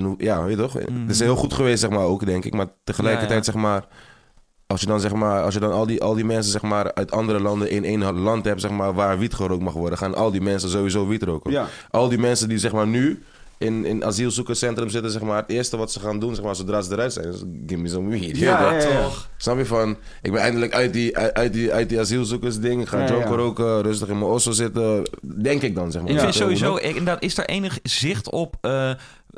[0.00, 0.74] hoe- ja, weet je toch?
[0.74, 1.00] Mhm.
[1.00, 2.54] Het is heel goed geweest, zeg maar, ook, denk ik.
[2.54, 3.42] Maar tegelijkertijd, Ja, ja.
[3.52, 3.86] zeg maar...
[4.66, 6.94] als je dan zeg maar, als je dan al die, al die mensen zeg maar
[6.94, 10.14] uit andere landen in één land hebt zeg maar waar wiet gerookt mag worden, gaan
[10.14, 11.50] al die mensen sowieso wiet roken.
[11.50, 11.66] Ja.
[11.90, 13.22] Al die mensen die zeg maar nu
[13.58, 16.82] in, in asielzoekerscentrum zitten, zeg maar, het eerste wat ze gaan doen, zeg maar, zodra
[16.82, 18.36] ze eruit zijn, is give me some weed.
[18.36, 19.02] Ja, Ja, ja, ja.
[19.02, 19.28] Toch?
[19.36, 23.06] Snap je van, ik ben eindelijk uit die, uit, die, uit die asielzoekersding, ik ga
[23.06, 25.02] Ja, roken, rustig in mijn osso zitten,
[25.42, 26.10] denk ik dan, zeg maar.
[26.10, 28.56] Ik vind sowieso, ik- inderdaad, is er enig zicht op...
[28.60, 28.90] eh,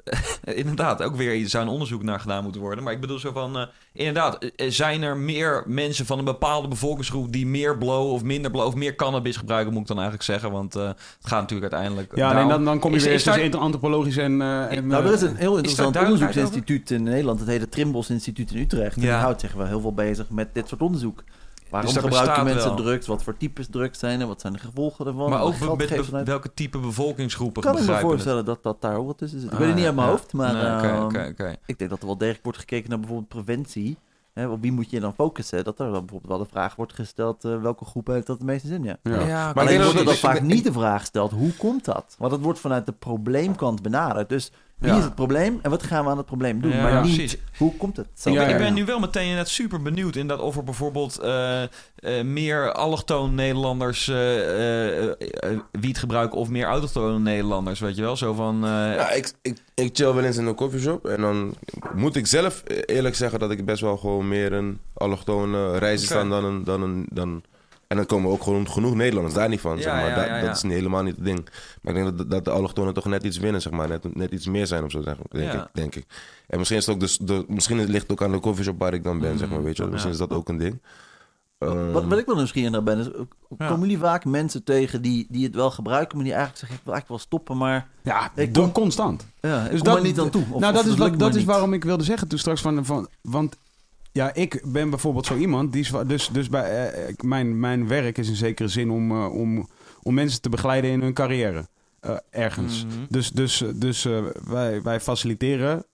[0.44, 2.84] inderdaad, ook weer, er zou een onderzoek naar gedaan moeten worden.
[2.84, 6.68] Maar ik bedoel zo van, eh, inderdaad, eh, zijn er meer mensen van een bepaalde
[6.68, 7.32] bevolkingsgroep...
[7.32, 10.50] die meer blow of minder blow of meer cannabis gebruiken, moet ik dan eigenlijk zeggen.
[10.50, 13.22] Want eh, het gaat natuurlijk uiteindelijk Ja, nee, dan, dan kom je Is- weer is
[13.22, 14.40] tussen daar- antropologisch en...
[14.42, 17.38] eh, en Nou, er is een heel interessant onderzoeksinstituut in Nederland.
[17.40, 18.96] Het heet het Trimbos Instituut in Utrecht.
[18.96, 19.08] En Ja.
[19.14, 21.22] die houdt zich wel heel veel bezig met dit soort onderzoek.
[21.70, 22.76] Waarom Dus dat gebruiken mensen wel.
[22.84, 23.06] drugs?
[23.06, 24.26] Wat voor types drugs zijn er?
[24.26, 25.30] Wat zijn de gevolgen ervan?
[25.30, 29.06] Maar ook met welke type bevolkingsgroepen kan ik me begrijpen voorstellen dat dat daar ook
[29.06, 29.48] wat tussen zit.
[29.48, 30.12] Ik Ah, weet het niet uit mijn ja.
[30.12, 33.96] hoofd, maar Nee, ehm, ik denk dat er wel degelijk wordt gekeken naar bijvoorbeeld preventie.
[34.32, 35.64] Hè, op wie moet je dan focussen?
[35.64, 38.46] Dat er dan bijvoorbeeld wel de vraag wordt gesteld, eh, welke groep heeft dat het
[38.46, 38.82] meeste zin?
[38.84, 38.96] Ja.
[39.02, 39.10] ja.
[39.12, 41.52] Ja, Maar ik Alleen denk wordt dat- er dan vaak niet de vraag gesteld, hoe
[41.56, 42.14] komt dat?
[42.18, 44.28] Want het wordt vanuit de probleemkant benaderd.
[44.28, 44.96] Dus wie Ja.
[44.98, 46.70] is het probleem en wat gaan we aan het probleem doen?
[46.70, 47.36] Ja, maar niet, precies.
[47.58, 48.06] hoe komt het?
[48.14, 48.80] Zo Ik, ben, Ja, ik ja, ben ja.
[48.80, 51.68] nu wel meteen inderdaad super benieuwd in dat of er bijvoorbeeld eh, eh,
[52.24, 58.16] meer allochtoon Nederlanders eh, eh, eh, wiet gebruiken of meer autochtone Nederlanders, weet je wel?
[58.16, 58.64] Zo van.
[58.64, 61.06] eh, Ja, ik, ik, ik chill wel eens in een coffeeshop.
[61.06, 61.54] En dan
[61.94, 66.24] moet ik zelf eerlijk zeggen dat ik best wel gewoon meer een allochtone reizen sta
[66.24, 67.06] dan een, dan een...
[67.12, 67.42] Dan,
[67.90, 69.76] en dan komen ook gewoon genoeg Nederlanders, daar niet van.
[69.76, 70.08] Ja, zeg maar.
[70.08, 70.44] ja, Dat- ja, ja.
[70.46, 71.48] Dat is niet, helemaal niet het ding.
[71.82, 73.88] Maar ik denk dat, dat de allochtonen toch net iets winnen, zeg maar.
[73.88, 75.62] Net, net iets meer zijn of zo, zeg, denk, Ja.
[75.62, 76.06] ik, denk ik.
[76.46, 78.94] En misschien, is het ook dus de, misschien ligt het ook aan de coffeeshop waar
[78.94, 79.62] ik dan ben, zeg maar.
[79.62, 79.82] Weet je?
[79.82, 79.90] wel.
[79.92, 80.20] Misschien Ja.
[80.22, 80.82] is dat ook een ding.
[81.58, 83.08] Ehm, Wat, wat ik wel nieuwsgierig naar ben, is,
[83.58, 83.66] Ja.
[83.66, 86.84] komen jullie vaak mensen tegen die, die het wel gebruiken, maar die eigenlijk zeggen, ik
[86.84, 89.26] wil eigenlijk wel stoppen, maar Ja, Ik kom- constant.
[89.40, 90.42] ja, ik Dus kom dat- er niet aan toe.
[90.42, 92.84] Of, nou, of dat is, dat is waarom ik wilde zeggen toen straks van...
[92.84, 93.56] van want
[94.12, 95.72] ja, ik ben bijvoorbeeld zo iemand...
[95.72, 99.32] Die dus dus bij, eh, ik- mijn, mijn werk is in zekere zin om, eh,
[99.34, 99.68] om,
[100.02, 101.68] om mensen te begeleiden in hun carrière.
[102.00, 102.84] eh, ergens.
[102.86, 102.94] Mhm.
[103.08, 104.18] Dus, dus, dus eh,
[104.48, 105.84] wij, wij faciliteren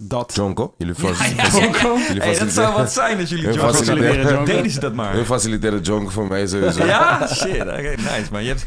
[0.00, 0.32] dat...
[0.34, 1.70] Jonko, jullie, fac- Ja, ja, fac- ja.
[1.70, 4.36] jullie Hey, dat faciliteren- zou wat zijn als jullie Jonko faciliteren faciliteren.
[4.36, 4.52] Jonko.
[4.52, 5.12] Deden ze dat maar.
[5.14, 6.84] Hun faciliteren Jonko voor mij sowieso.
[6.84, 7.60] Ja, shit.
[7.60, 8.26] Oké, nice.
[8.32, 8.64] Maar je, hebt,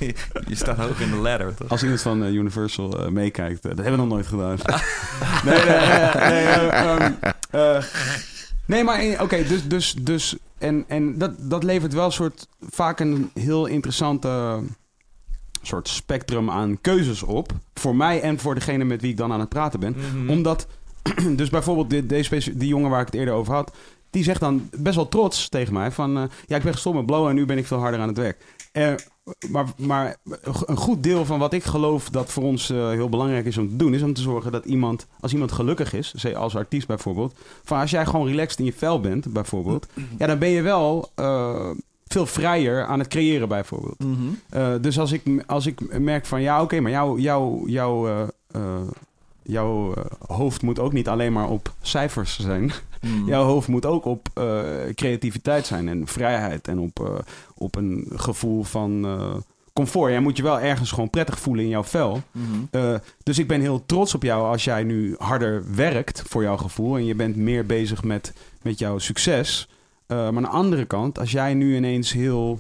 [0.48, 1.70] je staat hoog in de ladder, toch?
[1.70, 4.58] Als iemand van eh, Universal eh, meekijkt, eh, dat hebben we nog nooit gedaan.
[5.46, 7.12] nee, nee, nee, nee, eh, ehm,
[7.50, 7.84] eh,
[8.68, 12.48] nee, maar eh, oké, dus, dus, dus en, en dat, dat levert wel een soort,
[12.60, 14.62] vaak een heel interessante
[15.62, 17.52] soort spectrum aan keuzes op.
[17.74, 19.96] Voor mij en voor degene met wie ik dan aan het praten ben.
[20.14, 20.30] Mhm.
[20.30, 20.68] Omdat,
[21.36, 23.78] dus bijvoorbeeld die, deze die jongen waar ik het eerder over had,
[24.10, 27.06] die zegt dan best wel trots tegen mij van, eh, ja, ik ben gestopt met
[27.06, 28.44] blowen en nu ben ik veel harder aan het werk.
[28.72, 28.94] Eh,
[29.50, 30.16] maar, maar
[30.66, 33.70] een goed deel van wat ik geloof dat voor ons eh, heel belangrijk is om
[33.70, 36.88] te doen, is om te zorgen dat iemand, als iemand gelukkig is, zeg als artiest
[36.88, 39.88] bijvoorbeeld, van als jij gewoon relaxed in je vel bent, bijvoorbeeld,
[40.18, 41.70] ja, dan ben je wel eh,
[42.08, 44.00] veel vrijer aan het creëren, bijvoorbeeld.
[44.00, 44.14] Mhm.
[44.50, 48.10] Eh, dus als ik, als ik merk van ja, oké, maar jouw jou, jou,
[49.48, 52.72] jouw eh, hoofd moet ook niet alleen maar op cijfers zijn.
[53.02, 53.26] Mhm.
[53.32, 54.60] Jouw hoofd moet ook op eh,
[54.94, 57.16] creativiteit zijn en vrijheid en op, eh,
[57.56, 59.06] op een gevoel van
[59.78, 60.12] comfort.
[60.12, 62.22] Jij moet je wel ergens gewoon prettig voelen in jouw vel.
[62.72, 66.58] Eh, dus ik ben heel trots op jou als jij nu harder werkt voor jouw
[66.58, 69.70] gevoel en je bent meer bezig met, met jouw succes.
[70.08, 72.60] Maar aan de andere kant, als jij nu ineens heel.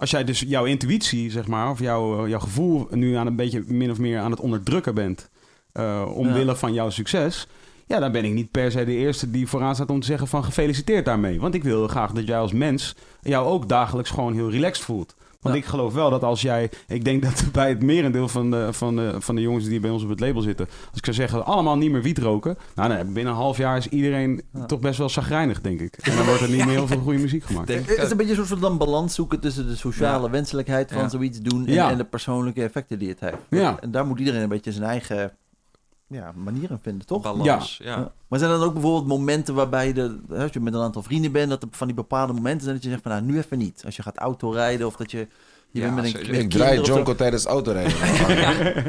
[0.00, 3.36] Eh, als jij dus jouw intuïtie, zeg maar, of jouw, jouw gevoel nu aan een
[3.36, 5.30] beetje min of meer aan het onderdrukken bent.
[5.72, 7.46] eh, omwille van jouw succes.
[7.86, 10.28] Ja, dan ben ik niet per se de eerste die vooraan staat om te zeggen
[10.28, 11.40] van gefeliciteerd daarmee.
[11.40, 15.14] Want ik wil graag dat jij als mens jou ook dagelijks gewoon heel relaxed voelt.
[15.40, 15.60] Want Ja.
[15.60, 16.70] ik geloof wel dat als jij...
[16.88, 19.90] Ik denk dat bij het merendeel van de, van, de, van de jongens die bij
[19.90, 20.66] ons op het label zitten...
[20.66, 22.56] Als ik zou zeggen, allemaal niet meer wiet roken...
[22.74, 24.66] Nou, nee, binnen een half jaar is iedereen Ja.
[24.66, 25.96] toch best wel chagrijnig, denk ik.
[25.96, 27.66] En dan wordt er niet meer heel veel goede muziek gemaakt.
[27.66, 30.92] Denk Het is een beetje een soort van dan balans zoeken tussen de sociale wenselijkheid
[30.92, 31.08] van Ja.
[31.08, 31.90] zoiets doen en, Ja.
[31.90, 33.36] en de persoonlijke effecten die het heeft.
[33.50, 33.76] Ja.
[33.80, 35.32] En daar moet iedereen een beetje zijn eigen
[36.10, 37.22] ja, manier in vinden, toch?
[37.22, 37.86] Balans, ja.
[37.96, 38.12] Ja.
[38.28, 41.02] Maar zijn er dan ook bijvoorbeeld momenten waarbij de, hè, als je met een aantal
[41.02, 43.38] vrienden bent, dat er van die bepaalde momenten zijn dat je zegt van nou, nu
[43.38, 43.82] even niet.
[43.84, 45.26] Als je gaat autorijden of dat je, je
[45.70, 46.32] Ja, bent met een sowieso.
[46.32, 46.80] met Ik draai.
[46.80, 47.92] Jonko tijdens het autorijden.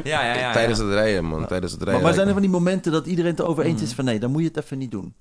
[0.04, 0.38] Ja, ja, ja.
[0.46, 0.52] ja.
[0.52, 1.46] Tijdens het rijden, man.
[1.46, 1.94] Tijdens het rijden.
[2.02, 4.18] Maar, maar zijn er van die momenten dat iedereen het erover eens is van nee,
[4.20, 5.14] dan moet je het even niet doen.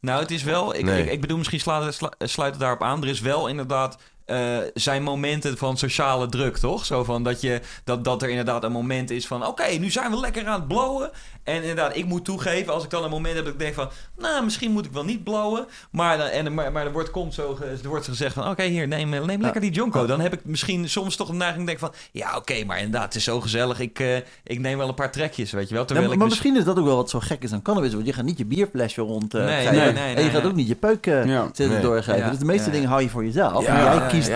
[0.00, 0.74] Nou, het is wel.
[0.74, 1.02] Ik, Nee.
[1.04, 3.02] ik, ik bedoel, misschien sla- sluit het daarop aan.
[3.02, 6.84] Er is wel inderdaad uh, zijn momenten van sociale druk, toch?
[6.84, 9.46] Zo van dat, je, dat, dat er inderdaad een moment is van...
[9.46, 11.10] oké, nu zijn we lekker aan het blowen.
[11.44, 13.90] En inderdaad, ik moet toegeven, als ik dan een moment heb dat ik denk van...
[14.18, 15.66] nou, misschien moet ik wel niet blowen.
[15.90, 18.48] Maar, en, maar, maar er wordt, komt zo, er wordt gezegd van...
[18.48, 20.06] oké, hier, neem, neem lekker die jonko.
[20.06, 21.92] Dan heb ik misschien soms toch een neiging denk van...
[22.12, 23.80] ja, oké, maar inderdaad, het is zo gezellig.
[23.80, 25.84] Ik, uh, ik neem wel een paar trekjes, weet je wel.
[25.84, 27.92] Terwijl ja, maar, misschien is dat ook wel wat zo gek is aan cannabis.
[27.94, 30.54] Want je gaat niet je bierflesje rond uh, nee, nee, nee, En je gaat ook
[30.54, 31.48] niet je peuk uh, ja.
[31.52, 32.30] zitten doorgeven.
[32.30, 33.66] Dus de meeste dingen hou je voor jezelf.
[33.66, 34.30] en jij kiest...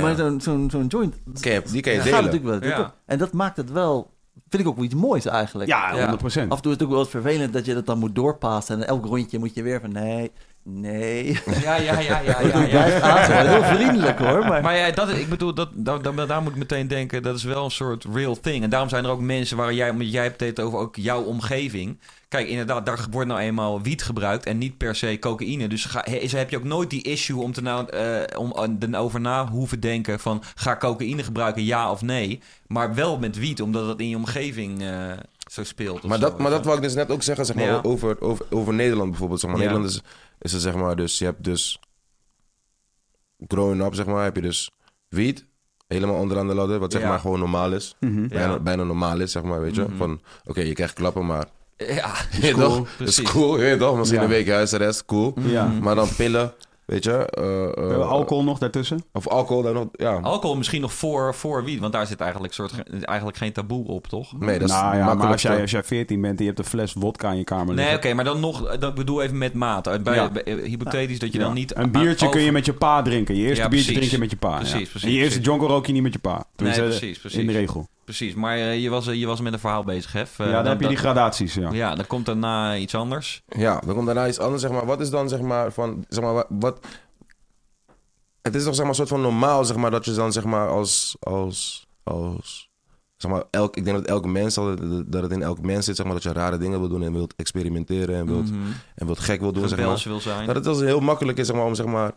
[0.00, 1.14] Maar zo'n zo'n zo'n joint...
[1.70, 2.24] die kan je delen.
[2.24, 2.92] natuurlijk wel.
[3.06, 4.13] En dat maakt het wel
[4.48, 5.70] vind ik ook wel iets moois eigenlijk.
[5.70, 6.22] Ja, 100%.
[6.22, 8.80] Af en toe is het ook wel eens vervelend dat je dat dan moet doorpassen.
[8.80, 10.32] En elk rondje moet je weer van nee,
[10.64, 11.38] nee.
[11.62, 12.40] Ja, ja, ja, ja.
[12.40, 13.46] ja, ja, ja.
[13.46, 14.44] Heel vriendelijk hoor.
[14.46, 17.44] Maar, maar ja, dat, ik bedoel, dat, daar, daar moet ik meteen denken, dat is
[17.44, 18.62] wel een soort real thing.
[18.64, 21.98] En daarom zijn er ook mensen waar jij, jij hebt het over ook jouw omgeving.
[22.28, 25.68] Kijk, inderdaad, daar wordt nou eenmaal wiet gebruikt en niet per se cocaïne.
[25.68, 29.46] Dus ga, heb je ook nooit die issue om, te nou, uh, om erover na
[29.46, 30.42] hoeven denken van...
[30.54, 32.40] ga cocaïne gebruiken, ja of nee?
[32.66, 35.12] Maar wel met wiet, omdat het in je omgeving uh,
[35.50, 36.02] zo speelt.
[36.02, 38.74] Maar, dat, maar dat wou ik dus net ook zeggen, zeg maar, over, over, over
[38.74, 39.40] Nederland bijvoorbeeld.
[39.40, 39.58] Zeg maar.
[39.58, 40.00] Nederland is,
[40.44, 41.78] is er zeg maar, dus je hebt dus...
[43.46, 44.70] Growing up, zeg maar, heb je dus
[45.08, 45.46] wiet...
[45.86, 47.96] Helemaal onderaan de ladder, wat zeg maar gewoon normaal is.
[48.00, 49.82] Mm bijna, bijna normaal is, zeg maar, weet je.
[49.82, 49.96] Mhm.
[49.96, 51.46] Van, oké, je krijgt klappen, maar
[51.76, 52.86] ja, is cool.
[52.98, 53.96] Dat is cool, je toch?
[53.96, 55.34] Misschien een week huisarrest, cool.
[55.40, 55.66] Ja.
[55.66, 56.52] Maar dan pillen,
[56.86, 57.32] Weet je?
[57.78, 59.04] Uh, uh, alcohol nog daartussen?
[59.12, 60.18] Of alcohol daar nog, ja.
[60.22, 61.80] Alcohol misschien nog voor, voor wie?
[61.80, 64.38] Want daar zit eigenlijk, soort, eigenlijk geen taboe op, toch?
[64.38, 66.58] Nee, dat is nou, ja, maar als jij, als jij 14 bent en je hebt
[66.58, 69.54] een fles vodka in je kamer Nee, oké, maar dan nog, dat bedoel even met
[69.54, 70.00] mate.
[70.02, 70.30] Bij, ja.
[70.44, 71.76] hypothetisch dat je dan niet...
[71.76, 73.36] Een biertje kun je met je pa drinken.
[73.36, 74.56] Je eerste biertje drink je met je pa.
[74.56, 75.02] Precies, precies.
[75.02, 76.44] En je eerste jonko rook je niet met je pa.
[76.56, 77.38] nee, precies, precies.
[77.38, 77.88] In de regel.
[78.04, 80.38] Precies, maar uh, je, was, je was met een verhaal bezig, Hef.
[80.38, 81.70] ja, dan, heb je die gradaties, ja.
[81.70, 83.42] Ja, dan komt daarna iets anders.
[83.48, 84.86] Ja, dan komt daarna iets anders, zeg maar.
[84.86, 86.04] Wat is dan, zeg maar, van...
[86.08, 86.78] Zeg maar, wat
[88.42, 90.44] het is toch zeg maar een soort van normaal, zeg maar, dat je dan zeg
[90.44, 92.70] maar als, als, als
[93.16, 94.54] zeg maar, elk, ik denk dat elke mens,
[95.06, 97.12] dat het in elk mens zit, zeg maar, dat je rare dingen wil doen en
[97.12, 100.02] wilt experimenteren en wilt, mm en wilt gek wil doen, zeg maar.
[100.04, 100.46] Wil zijn.
[100.46, 102.12] Dat het dus heel makkelijk is, zeg maar, om zeg maar,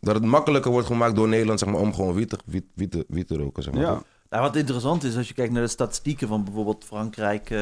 [0.00, 3.04] dat het makkelijker wordt gemaakt door Nederland, zeg maar, om gewoon wiet te, wiet, wiet,
[3.08, 3.82] wiet te roken, zeg maar.
[3.82, 4.02] Ja.
[4.30, 7.58] Nou, wat interessant is, als je kijkt naar de statistieken van bijvoorbeeld Frankrijk, uh,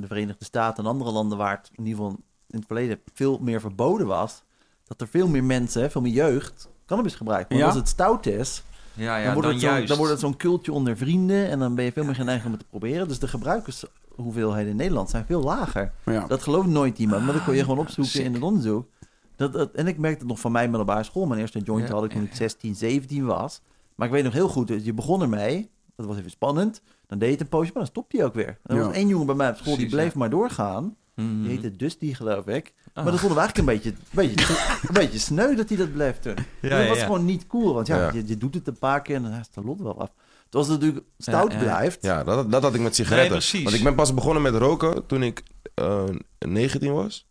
[0.00, 2.18] de Verenigde Staten en andere landen waar het in ieder geval
[2.48, 4.42] in het verleden veel meer verboden was,
[4.86, 7.50] dat er veel meer mensen, veel meer jeugd, cannabis gebruikt.
[7.50, 8.62] Maar als het stout is,
[8.94, 11.74] ja, ja, dan, wordt dan, het dan wordt het zo'n cultje onder vrienden en dan
[11.74, 13.08] ben je veel meer geneigd om het te proberen.
[13.08, 15.92] Dus de gebruikershoeveelheden in Nederland zijn veel lager.
[16.28, 18.88] Dat gelooft nooit iemand, maar dat kon je gewoon opzoeken in het onderzoek.
[19.36, 21.26] Dat, dat, en ik merkte het nog van mijn middelbare school.
[21.26, 23.60] Mijn eerste joint had ik toen ik 16, 17 was.
[23.94, 25.70] Maar ik weet nog heel goed, je begon ermee.
[25.96, 26.82] Dat was even spannend.
[27.06, 28.58] Dan deed je het een poosje, maar dan stopte je ook weer.
[28.62, 30.96] er was één jongen bij mij op school, die bleef maar doorgaan.
[31.14, 32.72] Mm Die heette Dusty, geloof ik.
[32.94, 34.56] Maar dat vonden we eigenlijk een beetje, een beetje,
[34.88, 36.34] een beetje sneu dat hij dat bleef doen.
[36.60, 39.16] Ja, dat was gewoon niet cool, want ja, Je, je, doet het een paar keer
[39.16, 40.10] en dan is de lot wel af.
[40.44, 42.02] Het was natuurlijk stout blijft.
[42.02, 43.42] Ja, dat, dat had ik met sigaretten.
[43.52, 45.42] Nee, want ik ben pas begonnen met roken toen ik
[45.80, 46.02] uh,
[46.38, 47.26] eh, 19 was.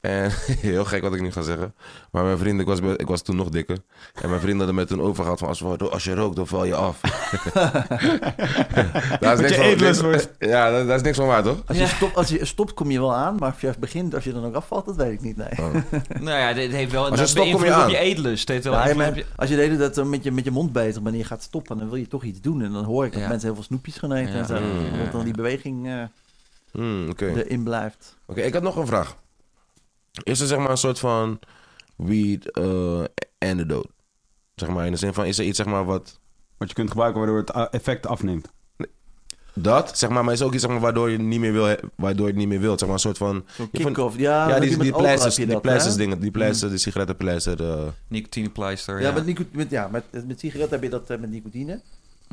[0.00, 1.74] En heel gek wat ik nu ga zeggen.
[2.10, 3.78] Maar mijn vriend, ik was, ik was toen nog dikker.
[4.22, 5.48] En mijn vrienden hadden me toen overgehaald van...
[5.48, 7.00] Als, als je rookt, dan val je af.
[9.20, 9.54] dat is niks
[9.98, 11.62] van, niks, Ja, dat, is niks van waar, toch?
[11.66, 13.36] Als je, stopt, als je stopt, kom je wel aan.
[13.36, 15.58] Maar als je begint, als je dan ook afvalt, dat weet ik niet, nee.
[15.58, 15.74] Oh.
[16.26, 17.10] nou ja, dit heeft wel...
[17.10, 17.84] Als je stopt, kom je aan.
[17.84, 18.48] op je eetlust.
[18.48, 21.02] Heeft wel ja, je, als je de hele tijd met je, met je mond bezig
[21.02, 21.78] bent en je gaat stoppen...
[21.78, 22.62] dan wil je toch iets doen.
[22.62, 24.54] En dan hoor ik dat mensen heel veel snoepjes gaan eten en zo.
[25.02, 26.02] Dat dan die beweging uh,
[26.72, 27.34] mm, okay.
[27.34, 28.16] erin blijft.
[28.26, 29.16] Oké, ik had nog een vraag.
[30.22, 31.38] Is er zeg maar een soort van
[31.96, 33.04] weed uh,
[33.38, 33.88] antidote?
[34.54, 36.18] Zeg maar in de zin van, is er iets zeg maar wat...
[36.56, 38.50] Wat je kunt gebruiken waardoor het effect afneemt?
[39.54, 41.76] Dat, zeg maar, maar is ook iets zeg maar, waardoor je het niet meer wil,
[41.94, 42.78] waardoor je het niet meer wilt.
[42.78, 43.44] Zeg maar, een soort van.
[43.72, 44.48] kick-off, ja.
[44.48, 46.74] Ja, die, die pleisters, die pleisters dingen, die pleister, mm.
[46.74, 47.60] die sigarettenpleister.
[47.60, 47.82] Uh.
[48.08, 49.00] Nicotinepleister.
[49.00, 49.22] Ja, ja.
[49.22, 51.80] Met, met, ja met, met sigaretten heb je dat uh, met nicotine.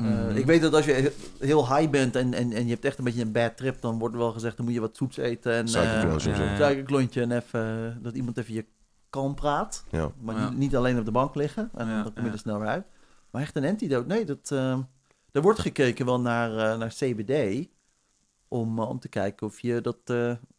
[0.02, 2.98] Uh, ik weet dat als je heel high bent en, en, en je hebt echt
[2.98, 5.16] een beetje een bad trip, dan wordt er wel gezegd, dan moet je wat soeps
[5.16, 5.52] eten.
[5.52, 6.30] En, Suikerklontje.
[6.30, 8.64] Uh, Suikerklontje en even, dat iemand even je
[9.10, 9.84] kalm praat.
[9.90, 10.12] Ja.
[10.20, 10.48] Maar ja.
[10.48, 12.86] Niet, niet, alleen op de bank liggen, en dan kom je er snel weer uit.
[13.30, 14.78] Maar echt een antidote, nee, dat, uh,
[15.32, 17.68] er wordt gekeken wel naar, naar CBD,
[18.48, 19.98] om, om te kijken of je dat,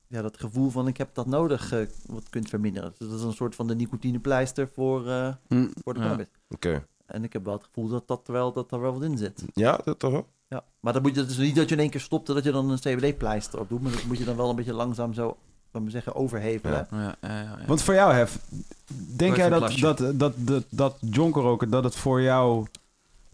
[0.07, 1.74] ja, dat gevoel van ik heb dat nodig
[2.06, 2.94] wat kunt verminderen.
[2.98, 5.02] Dus dat is een soort van de nicotinepleister voor,
[5.48, 5.72] mm.
[5.84, 6.28] voor de cannabis.
[6.49, 6.84] Oké.
[7.11, 9.44] En ik heb wel het gevoel dat, dat, wel, dat er wel wat in zit.
[9.53, 10.27] Ja, dat toch wel?
[10.49, 12.52] Ja, maar dan moet je, is niet dat je in één keer stopt dat je
[12.52, 13.81] dan een CBD-pleister op doet.
[13.81, 15.38] Maar dat moet je dan wel een beetje langzaam zo,
[15.72, 16.88] laten we zeggen, overhevelen.
[16.91, 17.15] Ja.
[17.22, 18.40] Ja, ja, Want voor jou, Hef,
[19.15, 22.65] denk jij dat, dat, dat, dat, dat jonker roken, dat het voor jou...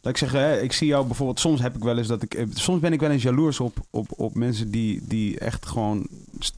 [0.02, 2.34] Laat ik zeggen, hè, ik zie jou bijvoorbeeld, soms heb ik wel eens dat ik,
[2.34, 6.08] eh, soms ben ik wel eens jaloers op, op, op mensen die, die echt gewoon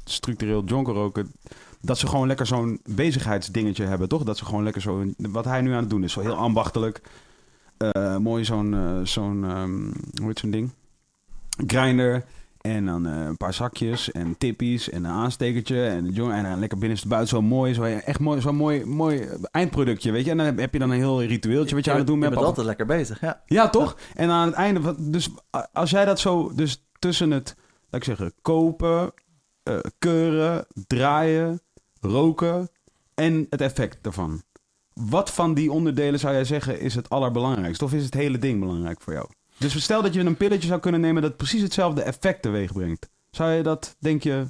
[0.04, 1.32] structureel jonker roken.
[1.82, 4.24] Dat ze gewoon lekker zo'n bezigheidsdingetje hebben, toch?
[4.24, 5.06] Dat ze gewoon lekker zo...
[5.18, 7.02] Wat hij nu aan het doen is, zo heel ambachtelijk.
[7.96, 10.72] Uh, mooi zo'n, uh, zo'n um, hoe heet zo'n ding?
[11.68, 12.26] Grinder.
[12.62, 15.86] En dan uh, een paar zakjes en tippies en een aanstekertje.
[15.86, 17.74] En, en dan lekker binnenstebuiten zo mooi.
[17.74, 20.32] Zo, echt mooi, zo'n mooi, mooi eindproductje, weet je.
[20.32, 22.32] En dan heb je dan een heel ritueeltje wat je, aan het doen bent.
[22.32, 23.42] Je bent altijd lekker bezig, ja.
[23.46, 23.98] Ja, toch?
[24.16, 24.96] En aan het einde...
[24.98, 25.30] Dus
[25.74, 26.52] als jij dat zo...
[26.56, 27.56] Dus tussen het,
[27.90, 29.14] laat ik zeggen, kopen,
[29.64, 31.62] uh, keuren, draaien,
[32.08, 32.70] roken
[33.14, 34.42] en het effect daarvan.
[34.94, 37.86] Wat van die onderdelen zou jij zeggen is het allerbelangrijkste?
[37.86, 39.30] Of is het hele ding belangrijk voor jou?
[39.58, 43.10] Dus stel dat je een pilletje zou kunnen nemen dat precies hetzelfde effect teweeg brengt.
[43.32, 44.48] Zou je dat, denk je,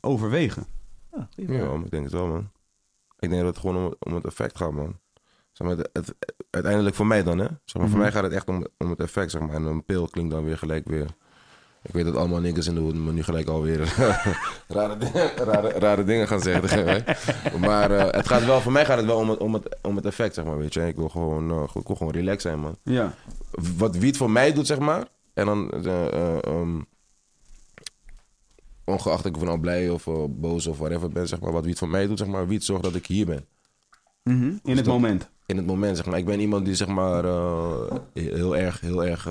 [0.00, 0.66] overwegen?
[1.12, 2.50] Ja, ja ik denk het wel, man.
[3.18, 4.98] Ik denk dat het gewoon om, om het effect gaat, man.
[5.52, 6.14] Zeg maar, het,
[6.50, 7.46] uiteindelijk voor mij dan, hè.
[7.46, 7.98] Zeg maar, Voor mhm.
[7.98, 9.54] mij gaat het echt om, om het effect, zeg maar.
[9.54, 11.16] En een pil klinkt dan weer gelijk weer
[11.82, 13.78] ik weet dat allemaal niggers in de hoed me nu gelijk alweer
[14.68, 17.04] rare, dingen, rare, rare dingen gaan zeggen.
[17.60, 19.96] maar uh, het gaat wel, voor mij gaat het wel om het, om het, om
[19.96, 20.58] het effect, zeg maar.
[20.58, 20.86] Weet je.
[20.86, 22.76] Ik wil gewoon, uh, ik wil gewoon relaxed zijn, man.
[22.82, 23.14] Ja.
[23.76, 25.08] Wat wiet voor mij doet, zeg maar.
[25.34, 26.86] En dan, uh, um,
[28.84, 31.52] ongeacht ik of nou blij of boos of whatever ben, zeg maar.
[31.52, 32.46] Wat wiet voor mij doet, zeg maar.
[32.46, 33.46] Wiet zorgt dat ik hier ben.
[34.22, 34.60] Mm -hmm.
[34.64, 35.28] In het moment.
[35.46, 36.18] In het moment, zeg maar.
[36.18, 37.24] Ik ben iemand die, zeg maar,
[38.14, 39.28] heel erg, heel erg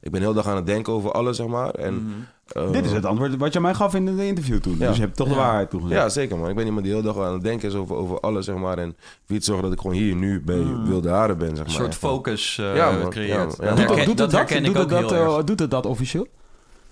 [0.00, 1.70] ik ben heel dag aan het denken over alles, zeg maar.
[1.70, 2.66] En, mhm.
[2.66, 4.78] eh, Dit is het antwoord wat je mij gaf in de interview toen.
[4.78, 6.00] Dus je hebt toch de waarheid toegezegd.
[6.00, 6.48] Ja, zeker man.
[6.48, 8.78] Ik ben iemand die heel dag aan het denken is over, over alles, zeg maar.
[8.78, 8.96] En
[9.26, 10.86] wie het zorgt dat ik gewoon hier nu bij mm.
[10.86, 11.66] Wilde Haren ben, zeg maar.
[11.66, 13.56] Een soort focus uh, ja, creëert.
[13.60, 16.26] Ja, doet, doet, het dat, doet, het dat, uh, doet het dat officieel?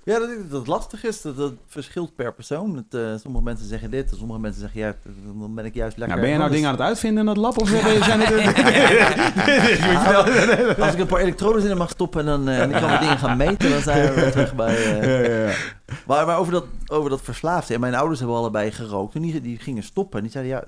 [0.04, 1.22] Ja, dat, dat lastig is.
[1.22, 2.76] Dat, dat verschilt per persoon.
[2.76, 4.94] Het, uh, sommige mensen zeggen dit, sommige mensen zeggen ja,
[5.38, 6.16] dan ben ik juist lekker.
[6.16, 7.60] Ja, ben je nou dingen aan het uitvinden in dat lab?
[7.60, 8.32] Of zijn het...
[10.78, 12.98] Als ik een paar elektroden in mag stoppen en dan uh, en ik kan de
[12.98, 14.76] dingen gaan meten, dan zijn we weer terug bij...
[14.76, 15.54] Uh, ja, ja,
[16.06, 17.70] maar, maar over dat, over dat verslaafd.
[17.70, 19.15] En mijn ouders hebben allebei gerookt.
[19.15, 20.19] En die, die gingen stoppen.
[20.19, 20.65] En die zeiden, ja,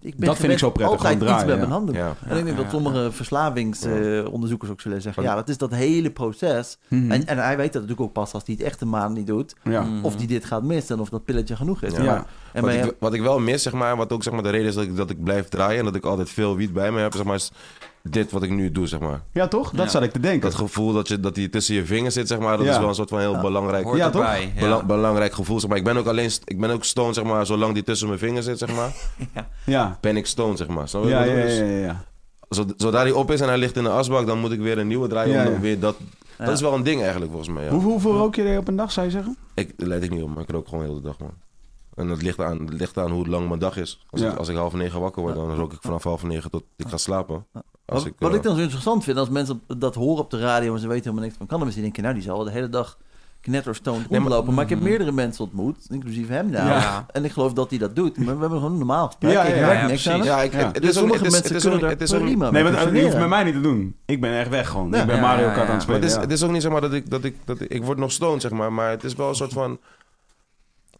[0.00, 0.96] ik ben dat vind ik zo prettig.
[0.96, 1.94] Altijd draaien, iets met mijn handen.
[1.94, 2.14] Ja.
[2.28, 5.22] En ik denk dat sommige verslavingsonderzoekers ook zullen zeggen...
[5.22, 6.78] ja, dat is dat hele proces.
[6.88, 7.10] Mhm.
[7.10, 9.26] en, en hij weet dat natuurlijk ook pas als hij het echt een maand niet
[9.26, 9.54] doet.
[10.02, 11.96] Of hij dit gaat missen en of dat pilletje genoeg is.
[11.96, 12.26] Ja.
[12.52, 14.68] En wat, ik, wat ik wel mis, zeg maar, wat ook zeg maar, de reden
[14.68, 15.78] is dat ik, dat ik blijf draaien...
[15.78, 17.34] en dat ik altijd veel wiet bij me heb, zeg maar...
[17.34, 17.50] Is,
[18.10, 19.20] dit wat ik nu doe, zeg maar.
[19.32, 19.70] Ja, toch?
[19.70, 20.40] Dat zat ik te denken.
[20.40, 22.88] Dat gevoel dat, je, dat die tussen je vingers zit, zeg maar, dat is wel
[22.88, 24.86] een soort van heel belangrijk, ja, toch?
[24.86, 25.60] belangrijk gevoel.
[25.60, 25.78] Zeg maar.
[25.78, 28.44] Ik ben ook alleen, ik ben ook stoned, zeg maar, zolang die tussen mijn vingers
[28.44, 28.92] zit, zeg maar.
[29.66, 29.98] ja.
[30.00, 30.88] Ben ik stoned, zeg maar.
[30.92, 32.04] Ja, ja, ja, ja,
[32.76, 34.86] Zodra hij op is en hij ligt in de asbak, dan moet ik weer een
[34.86, 35.96] nieuwe draaien om weer dat...
[36.38, 37.68] Dat is wel een ding eigenlijk, volgens mij.
[37.68, 39.36] Hoe, hoeveel rook je er op een dag, zou je zeggen?
[39.54, 41.32] Ik leid ik niet op, maar ik rook gewoon de hele dag, man.
[41.94, 44.04] En het ligt aan, het ligt aan hoe lang mijn dag is.
[44.10, 46.64] Als, ik, als ik half negen wakker word, dan rook ik vanaf half negen tot
[46.76, 47.46] ik ga slapen.
[47.84, 50.74] Wat, ik, wat ik, dan zo interessant vind, als mensen dat horen op de radio
[50.74, 52.98] en ze weten helemaal niks van cannabis, die denken, nou, die zal de hele dag
[53.44, 54.54] knetterstoned nee, rondlopen.
[54.54, 54.88] Maar, ik heb mhm.
[54.88, 56.68] meerdere mensen ontmoet, inclusief hem nou.
[56.68, 57.06] Ja.
[57.12, 58.16] En ik geloof dat hij dat doet.
[58.16, 59.32] Maar we hebben gewoon normaal gesprek.
[59.32, 62.50] Ja, ja, ja, niks aan ja, ik, Het is sommige mensen kunnen het is prima
[62.50, 63.96] Nee, maar je hoeft met mij niet te doen.
[64.04, 64.94] Ik ben echt weg gewoon.
[64.94, 66.00] Ik ben Mario Kart aan het spelen.
[66.00, 67.84] Het is, het is ook niet zeg maar dat ik, dat ik, dat ik, ik
[67.84, 68.72] word nog stoned, zeg maar.
[68.72, 69.78] Maar het is wel een soort van...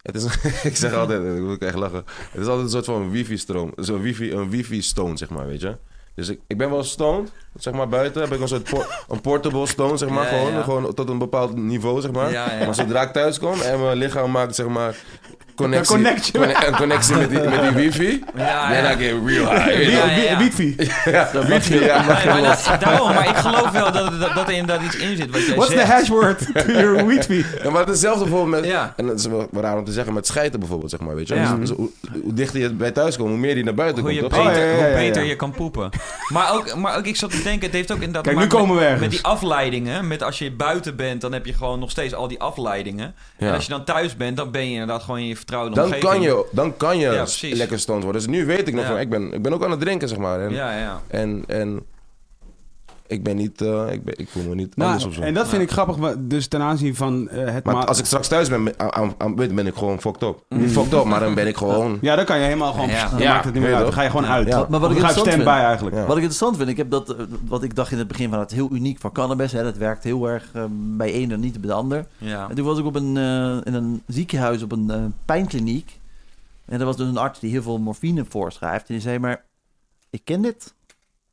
[0.05, 0.25] Het is,
[0.69, 2.03] ik zeg altijd, ik moet echt lachen.
[2.31, 3.71] Het is altijd een soort van wifi-stroom.
[3.75, 5.77] Zo'n wifi, een wifi-stone, zeg maar, weet je.
[6.15, 8.71] Dus ik, ik ben wel stoned, zeg maar, buiten heb ik een soort
[9.07, 12.31] een portable stone, zeg maar, gewoon, gewoon tot een bepaald niveau, zeg maar.
[12.65, 14.95] Maar zodra ik thuis kom en mijn lichaam maakt, zeg maar,
[15.55, 16.67] connectie, connectie.
[16.67, 18.23] een connectie met die, met die wifi.
[18.35, 18.95] Ja, ja.
[18.95, 19.89] Get real high.
[19.89, 20.75] Ja, Wifi.
[21.05, 21.79] Ja, wifi.
[21.79, 22.01] Ja.
[22.01, 25.45] Maar, daarom, maar ik geloof wel dat, dat, dat er inderdaad iets in zit wat
[25.45, 27.45] jij What's the hashword to your wifi?
[27.63, 28.93] Ja, maar hetzelfde bijvoorbeeld met, ja.
[28.97, 31.33] en dat is wel raar om te zeggen, met schijten bijvoorbeeld, zeg maar, weet je.
[31.33, 31.89] Dus, dus, hoe,
[32.23, 34.33] hoe, dichter je bij thuis komt, hoe meer die naar buiten hoe komt.
[34.33, 35.89] Je beter, oh, hoe beter je kan poepen.
[36.27, 38.23] Maar ook, maar ook, ik zat te denken, het heeft ook inderdaad...
[38.23, 39.01] Kijk, nu komen we ergens.
[39.01, 42.27] Met die afleidingen, met als je buiten bent, dan heb je gewoon nog steeds al
[42.27, 43.15] die afleidingen.
[43.37, 46.45] En als je dan thuis bent, dan ben je inderdaad gewoon in je vertrouwde omgeving
[46.51, 48.21] dan kan je lekker stoned worden.
[48.21, 50.17] Dus nu weet ik nog van, ik ben, ik ben ook aan het drinken, zeg
[50.17, 50.39] maar.
[50.39, 51.01] En, ja, ja.
[51.07, 51.85] En, en
[53.07, 55.21] ik ben niet, uh, ik, ben, ik voel me niet nou, anders of zo.
[55.21, 57.65] En dat vind ik grappig, dus ten aanzien van uh, het...
[57.65, 58.63] Maar als ik straks thuis ben,
[59.55, 60.43] ben ik gewoon fucked up.
[60.49, 61.97] Niet fucked up, maar dan ben ik gewoon...
[62.01, 62.89] Ja, dan kan je helemaal gewoon...
[62.89, 63.83] Ja, dan maakt het niet meer uit.
[63.83, 64.47] Dan ga je gewoon uit.
[64.47, 64.65] Ja.
[64.69, 65.95] Maar wat ik interessant vind, bij eigenlijk.
[65.95, 68.39] Wat ik interessant vind, ik heb dat, eh, wat ik dacht in het begin van
[68.39, 69.51] het heel uniek van cannabis.
[69.51, 72.05] Hè, dat werkt heel erg uh, bij een en niet bij de ander.
[72.17, 72.49] Ja.
[72.49, 75.99] En toen was ik op een, uh, in een ziekenhuis op een pijnkliniek.
[76.65, 78.87] En er was dus een arts die heel veel morfine voorschrijft.
[78.87, 79.43] En die zei, maar
[80.09, 80.73] ik ken dit.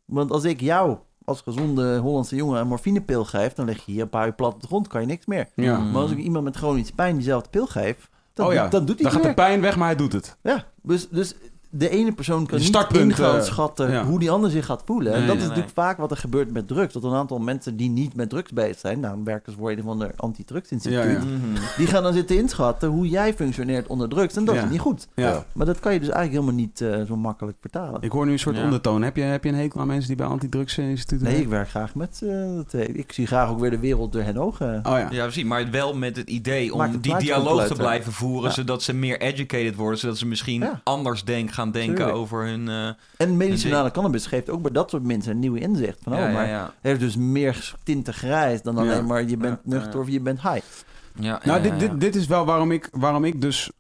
[0.04, 3.52] Want als ik jou als gezonde Hollandse jongen een morfinepil geef...
[3.52, 5.48] dan lig je hier een paar uur plat op de grond, kan je niks meer.
[5.54, 5.78] Ja.
[5.78, 8.10] Maar als ik iemand met chronische pijn diezelfde pil geef...
[8.34, 10.36] Dan, oh ja, dan doet hij Dan gaat de pijn weg, maar hij doet het.
[10.42, 11.34] Ja, dus, dus
[11.74, 15.12] de ene persoon kan niet ingaan schatten hoe die ander zich gaat voelen.
[15.12, 16.92] en dat is natuurlijk vaak wat er gebeurt met drugs.
[16.92, 19.98] Dat een aantal mensen die niet met drugs bezig zijn, nou, werkers voor een van
[19.98, 21.60] de anti-drugsinstituut, ja, mhm.
[21.76, 24.36] die gaan dan zitten inschatten hoe jij functioneert onder drugs.
[24.36, 25.08] En dat is niet goed.
[25.52, 28.02] Maar dat kan je dus eigenlijk helemaal niet uh, zo makkelijk vertalen.
[28.02, 29.02] Ik hoor nu een soort ondertoon.
[29.02, 31.94] Heb je, heb je een hekel aan mensen die bij antidrugsinstituten Nee, ik werk graag
[31.94, 32.58] met uh,
[32.92, 34.80] Ik zie graag ook weer de wereld door hen ogen.
[34.82, 35.08] Oh ja.
[35.10, 35.44] ja, precies.
[35.44, 39.74] Maar wel met het idee om die dialoog te blijven voeren, zodat ze meer educated
[39.74, 42.66] worden, zodat ze misschien anders denken, gaan denken over hun...
[42.66, 45.98] Uh, en medicinale cannabis geeft ook bij dat soort mensen een nieuwe inzicht.
[46.02, 50.08] Van, oh, maar heeft dus meer tinten grijs dan alleen maar je bent nuchter of
[50.08, 50.66] je bent high.
[51.14, 53.70] Ja, nou, dit, dit, dit is wel waarom ik, waarom ik dus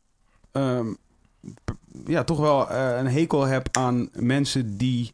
[0.52, 0.86] ehm,
[2.06, 5.12] ja, toch wel uh, een hekel heb aan mensen die,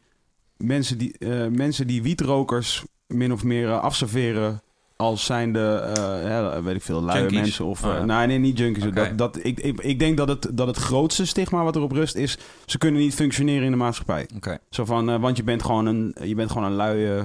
[0.57, 4.63] mensen die, uh, mensen die wietrokers min of meer uh, afserveren
[5.03, 7.85] als zijnde, uh, weet ik veel, luie mensen of...
[7.85, 8.93] Oh, nee, nee, niet junkies.
[8.93, 12.15] Dat, dat, ik, ik, ik denk dat het, dat het grootste stigma wat erop rust
[12.15, 12.39] is...
[12.67, 14.29] ze kunnen niet functioneren in de maatschappij.
[14.37, 14.59] Okay.
[14.71, 17.23] Zo van, want je bent gewoon een, je bent gewoon een luie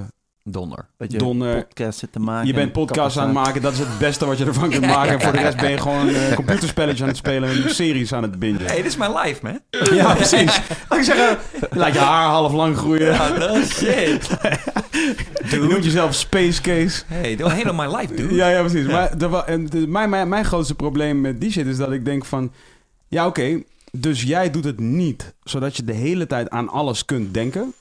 [0.50, 0.86] Donder.
[0.98, 1.54] je Donder.
[1.54, 2.46] podcast zit te maken.
[2.46, 3.62] Je bent podcast aan het maken.
[3.62, 5.12] Dat is het beste wat je ervan kunt maken.
[5.12, 8.22] En voor de rest ben je gewoon uh, computerspelletjes aan het spelen en series aan
[8.22, 8.66] het bingen.
[8.66, 9.60] hey, dit is mijn life, man.
[9.96, 10.60] ja, precies.
[10.90, 11.38] ik zeggen,
[11.70, 13.12] laat je haar half lang groeien.
[13.12, 14.28] Ja, dat shit.
[15.50, 17.02] Je noemt jezelf Space Case.
[17.06, 18.34] Hey, doe helemaal my life, dude.
[18.34, 18.86] Ja, ja, precies.
[18.86, 22.04] Maar de, en de, mijn, mijn, mijn grootste probleem met die shit is dat ik
[22.04, 22.52] denk van...
[23.08, 23.62] Ja, oké.
[23.92, 27.74] dus jij doet het niet zodat je de hele tijd aan alles kunt denken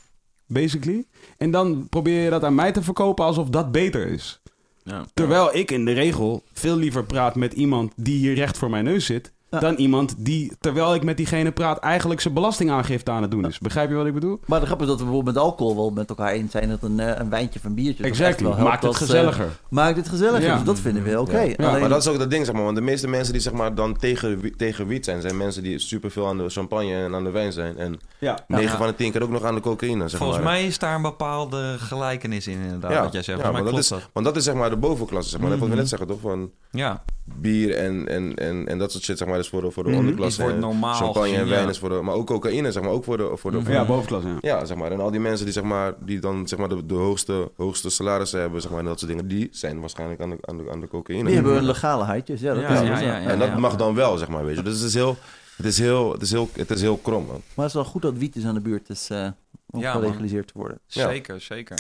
[0.53, 1.05] basically.
[1.43, 4.41] En dan probeer je dat aan mij te verkopen alsof dat beter is.
[4.83, 5.05] Ja.
[5.13, 8.83] Terwijl ik in de regel veel liever praat met iemand die hier recht voor mijn
[8.83, 9.31] neus zit.
[9.59, 13.59] Dan iemand die, terwijl ik met diegene praat, eigenlijk zijn belastingaangifte aan het doen is.
[13.59, 14.39] Begrijp je wat ik bedoel?
[14.45, 16.83] Maar de grap is dat we bijvoorbeeld met alcohol wel met elkaar eens zijn dat
[16.83, 18.03] een, eh, een wijntje of een biertje.
[18.03, 19.45] Exact, maakt het gezelliger.
[19.45, 21.39] Uh, maakt het gezelliger, dus dat vinden we oké.
[21.39, 21.53] Ja.
[21.57, 21.79] Alleen...
[21.79, 22.63] Maar dat is ook dat ding, zeg maar.
[22.63, 25.79] Want de meeste mensen die zeg maar, dan tegen, tegen wiet zijn, zijn mensen die
[25.79, 27.77] superveel aan de champagne en aan de wijn zijn.
[27.77, 28.39] En ja.
[28.47, 30.07] 9 van de 10 keer ook nog aan de cocaïne.
[30.07, 30.53] Zeg Volgens maar.
[30.53, 33.41] mij is daar een bepaalde gelijkenis in, inderdaad, wat jij zegt.
[33.41, 35.49] Ja, maar dat is, want dat is zeg maar de bovenklasse, zeg maar.
[35.49, 36.19] Dat wat we net zeggen, toch?
[36.19, 37.03] Van ja.
[37.23, 39.89] bier en, en, en, en dat soort shit, zeg maar, is voor de, voor de
[39.89, 42.01] mm onderklasse wordt normaal champagne en wijn is voor de...
[42.01, 43.31] Maar ook cocaïne, zeg maar, ook voor de...
[43.35, 44.37] Voor de ja, bovenklasse, ja.
[44.41, 44.91] Ja, zeg maar.
[44.91, 47.89] En al die mensen die, zeg maar, die dan zeg maar, de, de hoogste, hoogste
[47.89, 50.71] salarissen hebben, zeg maar, en dat soort dingen, die zijn waarschijnlijk aan de, aan de,
[50.71, 51.25] aan de cocaïne.
[51.25, 52.53] Die hebben een legale heidjes, ja.
[52.53, 54.63] Dat ja, is ja, ja, En dat mag dan wel, zeg maar, weet je.
[54.63, 55.17] Dus het is heel...
[55.57, 57.41] Het is heel, het is heel, het is heel krom, man.
[57.53, 59.27] Maar het is wel goed dat wiet is aan de buurt is uh,
[59.69, 60.79] om gelegaliseerd te worden.
[60.85, 61.77] Zeker, zeker.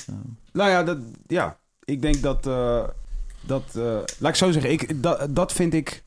[0.51, 2.47] Nou ja, dat, ja, ik denk dat...
[2.47, 2.83] Uh,
[3.45, 3.83] dat uh,
[4.19, 6.03] laat ik zo zeggen, ik, dat, dat vind ik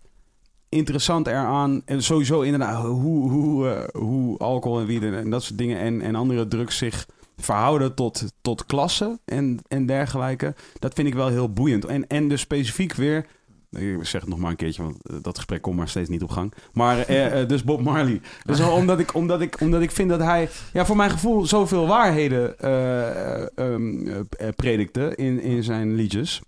[0.69, 1.83] interessant eraan.
[1.85, 6.01] En sowieso inderdaad hoe, hoe, uh, hoe alcohol en wiet en, dat soort dingen en,
[6.01, 7.07] en andere drugs zich
[7.37, 10.55] verhouden tot, tot klassen en, en dergelijke.
[10.79, 11.85] Dat vind ik wel heel boeiend.
[11.85, 13.27] En, en dus specifiek weer...
[13.71, 16.23] Ik zeg het nog maar een keertje, want eh, dat gesprek komt maar steeds niet
[16.23, 16.53] op gang.
[16.73, 18.21] Maar uh, dus Bob Marley.
[18.45, 21.87] Dus omdat ik, omdat, ik, omdat ik vind dat hij, ja, voor mijn gevoel, zoveel
[21.87, 26.41] waarheden uh, um, predikte in, in zijn liedjes.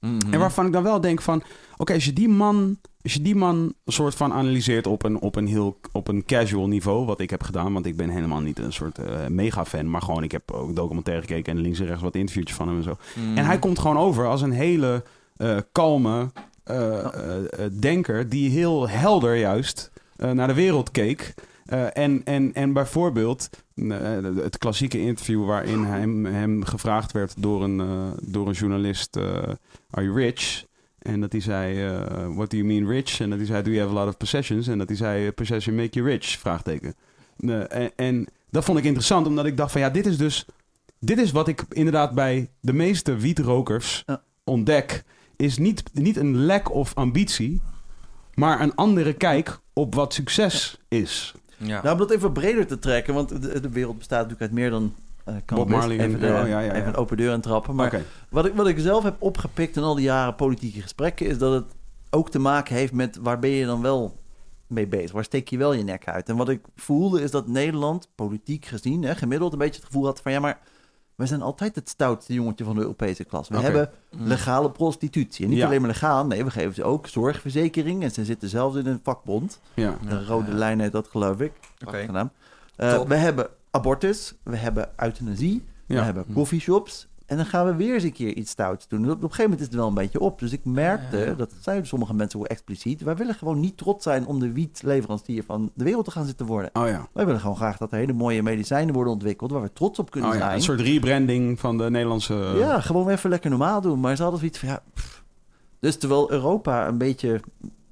[0.00, 0.32] Mm -hmm.
[0.32, 1.42] En waarvan ik dan wel denk van...
[1.76, 5.20] Oké, als je die man als je die man een soort van analyseert op een,
[5.20, 8.40] op een heel op een casual niveau, wat ik heb gedaan, want ik ben helemaal
[8.40, 11.80] niet een soort uh, mega fan, maar gewoon ik heb ook documentaire gekeken en links
[11.80, 12.96] en rechts wat interviewtjes van hem en zo.
[13.14, 13.36] Mm.
[13.36, 15.04] En hij komt gewoon over als een hele
[15.36, 16.30] uh, kalme
[16.70, 17.06] uh,
[17.80, 21.34] denker die heel helder juist naar de wereld keek.
[21.92, 23.50] en, en, en bijvoorbeeld
[24.34, 29.16] het klassieke interview waarin hem, hem gevraagd werd door een, door een journalist:
[29.90, 30.64] Are you rich?
[31.06, 33.20] En dat hij zei, uh, what do you mean rich?
[33.20, 34.68] En dat hij zei, do you have a lot of possessions?
[34.68, 36.26] En dat hij zei, possession make you rich?
[36.26, 36.94] Vraagteken.
[37.38, 40.46] Uh, en, en, dat vond ik interessant, omdat ik dacht van ja, dit is dus...
[40.98, 44.04] Dit is wat ik inderdaad bij de meeste wietrokers
[44.44, 45.04] ontdek.
[45.36, 47.60] Is niet, niet een lack of ambitie,
[48.34, 51.34] maar een andere kijk op wat succes is.
[51.56, 51.82] Ja.
[51.82, 54.70] Nou, om dat even breder te trekken, want de, de wereld bestaat natuurlijk uit meer
[54.70, 54.94] dan
[55.28, 57.74] uh, Bob Marley even, de, oh, ja, ja, even een open deur trappen.
[57.74, 61.26] Maar wat, ik, wat ik zelf heb opgepikt in al die jaren politieke gesprekken...
[61.26, 61.74] is dat het
[62.10, 64.16] ook te maken heeft met waar ben je dan wel
[64.66, 65.12] mee bezig?
[65.12, 66.28] Waar steek je wel je nek uit?
[66.28, 69.02] En wat ik voelde is dat Nederland, politiek gezien...
[69.02, 70.32] Hè, gemiddeld een beetje het gevoel had van...
[70.32, 70.58] ja, maar
[71.14, 73.48] we zijn altijd het stoutste jongetje van de Europese klas.
[73.48, 74.26] We hebben mm.
[74.26, 75.44] legale prostitutie.
[75.44, 78.02] En niet alleen maar legaal, nee, we geven ze ook zorgverzekering.
[78.02, 79.60] En ze zitten zelfs in een vakbond.
[79.74, 79.98] Ja.
[80.08, 81.52] De rode lijn heet dat, geloof ik.
[81.86, 82.08] Okay.
[82.76, 87.08] Uh, we hebben abortus, we hebben euthanasie, we hebben coffeeshops.
[87.26, 89.04] En dan gaan we weer eens een keer iets stouts doen.
[89.04, 90.38] Op, op een gegeven moment is het wel een beetje op.
[90.38, 93.02] Dus ik merkte, dat zeiden sommige mensen ook expliciet...
[93.02, 96.46] wij willen gewoon niet trots zijn om de wietleverancier van de wereld te gaan zitten
[96.46, 96.70] worden.
[96.72, 97.08] Oh ja.
[97.12, 99.50] Wij willen gewoon graag dat er hele mooie medicijnen worden ontwikkeld...
[99.50, 100.42] waar we trots op kunnen oh, ja.
[100.42, 100.54] zijn.
[100.54, 102.54] Een soort rebranding van de Nederlandse...
[102.58, 104.00] Ja, gewoon even lekker normaal doen.
[104.00, 104.82] Maar ze hadden zoiets van, ja...
[105.80, 107.40] Dus terwijl Europa een beetje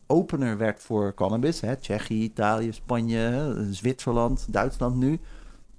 [0.07, 5.21] opener werd voor cannabis, hè, Tsjechië, Italië, Spanje, Zwitserland, Duitsland nu,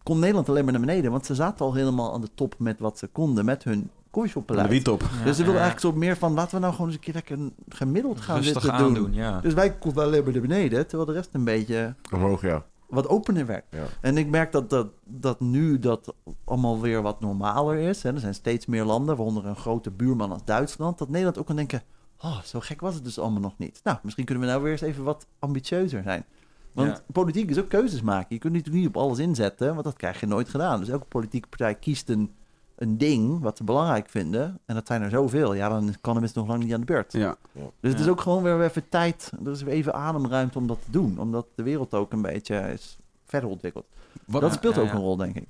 [0.05, 1.11] kon Nederland alleen maar naar beneden.
[1.11, 4.69] Want ze zaten al helemaal aan de top met wat ze konden met hun koffieshopbeleid.
[4.69, 4.99] Wie top.
[4.99, 7.37] dus ze wilden eigenlijk zo meer van, laten we nou gewoon eens een keer lekker
[7.69, 9.03] gemiddeld gaan Rustig zitten aan doen.
[9.03, 9.39] doen, ja.
[9.39, 12.65] Dus wij konden alleen maar naar beneden, terwijl de rest een beetje Omhoog, ja.
[12.87, 13.65] wat opener werd.
[13.69, 13.83] Ja.
[14.01, 18.03] En ik merk dat, dat, dat nu dat allemaal weer wat normaler is.
[18.03, 18.13] Hè.
[18.13, 21.55] Er zijn steeds meer landen, waaronder een grote buurman als Duitsland, dat Nederland ook kan
[21.55, 21.83] denken,
[22.21, 23.79] oh, zo gek was het dus allemaal nog niet.
[23.83, 26.25] Nou, misschien kunnen we nou weer eens even wat ambitieuzer zijn.
[26.75, 27.03] Want Ja.
[27.11, 28.27] politiek is ook keuzes maken.
[28.29, 30.79] Je kunt natuurlijk niet op alles inzetten, want dat krijg je nooit gedaan.
[30.79, 32.31] Dus elke politieke partij kiest een,
[32.75, 34.59] een ding wat ze belangrijk vinden.
[34.65, 35.53] En dat zijn er zoveel.
[35.53, 37.13] Ja, dan is cannabis nog lang niet aan de beurt.
[37.13, 37.35] Ja.
[37.79, 39.31] Dus het is ook gewoon weer even tijd.
[39.45, 41.19] Er is weer even ademruimte om dat te doen.
[41.19, 43.85] Omdat de wereld ook een beetje is verder ontwikkeld.
[44.25, 44.93] Wat, dat speelt ja, ook ja.
[44.93, 45.47] een rol, denk ik.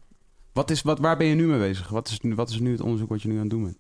[0.54, 1.90] wat is, wat, waar ben je nu mee bezig?
[1.90, 3.78] Wat is, nu- wat is nu het onderzoek wat je nu aan het doen bent?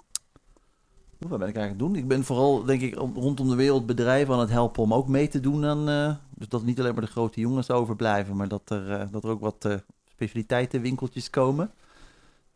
[1.29, 2.03] Wat ben ik eigenlijk aan het doen?
[2.03, 5.07] Ik ben vooral, denk ik, om- rondom de wereld bedrijven aan het helpen om ook
[5.07, 5.89] mee te doen aan...
[5.89, 9.23] eh, dus dat niet alleen maar de grote jongens overblijven, maar dat er, eh, dat
[9.23, 9.75] er ook wat eh,
[10.09, 11.71] specialiteitenwinkeltjes komen.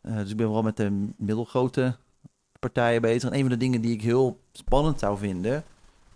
[0.02, 1.96] Dus ik ben vooral met de middelgrote
[2.60, 3.30] partijen bezig.
[3.30, 5.64] En een van de dingen die ik heel spannend zou vinden,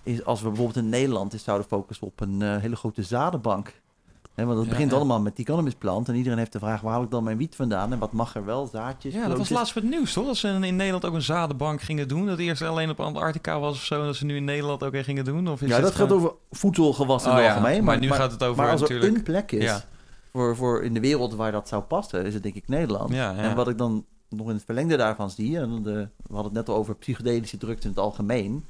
[0.03, 3.81] is als we bijvoorbeeld in Nederland eens zouden focussen op een hele grote zadenbank.
[4.35, 4.97] Want het begint ja.
[4.97, 6.09] allemaal met die cannabisplant.
[6.09, 7.93] En iedereen heeft de vraag, waar haal ik dan mijn wiet vandaan?
[7.93, 8.67] En wat mag er wel?
[8.67, 10.27] Zaadjes, Ja, dat was laatst met nieuws, toch?
[10.27, 12.27] Dat ze in Nederland ook een zadenbank gingen doen.
[12.27, 14.01] Dat eerst alleen op Antarctica was of zo.
[14.01, 15.49] En dat ze nu in Nederland ook een gingen doen.
[15.49, 17.85] Of is Ja, het dat gaat over voedselgewassen in Oh het ja, algemeen.
[17.85, 19.87] maar nu gaat het over maar als er natuurlijk- een plek is
[20.33, 23.13] voor, voor in de wereld waar dat zou passen, is het denk ik Nederland.
[23.13, 25.93] En wat ik dan nog in het verlengde daarvan zie, en de,
[26.27, 28.65] we hadden het net al over psychedelische drugs in het algemeen.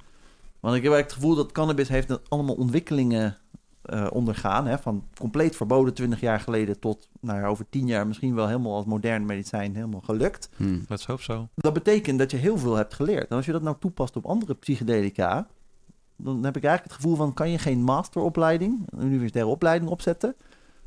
[0.60, 3.36] Want ik heb eigenlijk het gevoel dat cannabis heeft een- allemaal ontwikkelingen
[3.84, 4.66] eh, ondergaan.
[4.66, 8.46] Hè, van compleet verboden 20 jaar geleden tot nou ja, over 10 jaar misschien wel
[8.46, 10.48] helemaal als modern medicijn helemaal gelukt.
[10.56, 10.78] Hm.
[10.88, 11.48] Let's hope zo.
[11.54, 13.28] Dat betekent dat je heel veel hebt geleerd.
[13.28, 15.46] En als je dat nou toepast op andere psychedelica,
[16.16, 20.36] dan heb ik eigenlijk het gevoel van, kan je geen masteropleiding, een universitaire opleiding opzetten?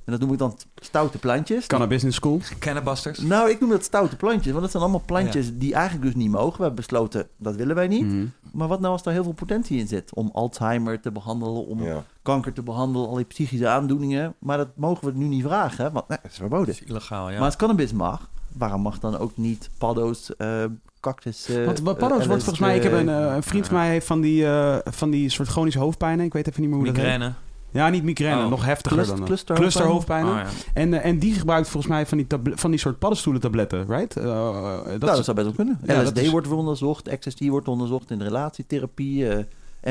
[0.08, 1.66] En dat noem ik dan stoute plantjes.
[1.68, 2.42] Een business school?
[2.60, 3.19] Cannabusters.
[3.19, 6.32] Nou, ik noem dat stoute plantjes, want dat zijn allemaal plantjes die eigenlijk dus niet
[6.32, 6.58] mogen.
[6.58, 8.06] We hebben besloten, dat willen wij niet.
[8.06, 8.26] Mhm.
[8.52, 10.14] Maar wat nou als daar heel veel potentie in zit?
[10.14, 12.03] Om Alzheimer te behandelen, om Ja.
[12.22, 14.34] kanker te behandelen, al die psychische aandoeningen.
[14.40, 15.92] Maar dat mogen we nu niet vragen, hè?
[15.92, 16.66] want nee, dat is verboden.
[16.66, 17.36] Dat is illegaal, ja.
[17.36, 20.64] Maar als cannabis mag, waarom mag dan ook niet paddo's, eh
[21.00, 21.50] cactus...
[21.50, 22.76] eh, Want wat eh, paddo's wordt LSD, volgens mij...
[22.76, 25.48] Ik heb een, eh, een vriend van mij heeft van die, eh, van die soort
[25.48, 26.26] chronische hoofdpijnen.
[26.26, 27.32] Ik weet even niet meer hoe dat heet.
[27.72, 28.44] Ja, niet migraine.
[28.44, 28.50] Oh.
[28.50, 29.58] Nog heftiger Clust- dan dat.
[29.60, 30.32] Clusterhoofdpijnen.
[30.32, 30.46] Oh, ja.
[30.74, 34.18] En, eh, en die gebruikt volgens mij van die, van die soort paddenstoelentabletten, right?
[34.18, 35.80] Eh, eh, Dat, dat nou, is- dat zou best wel kunnen.
[35.84, 39.30] Ja, LSD dat is- wordt onderzocht, ecstasy wordt onderzocht in de relatietherapie.
[39.30, 39.44] eh,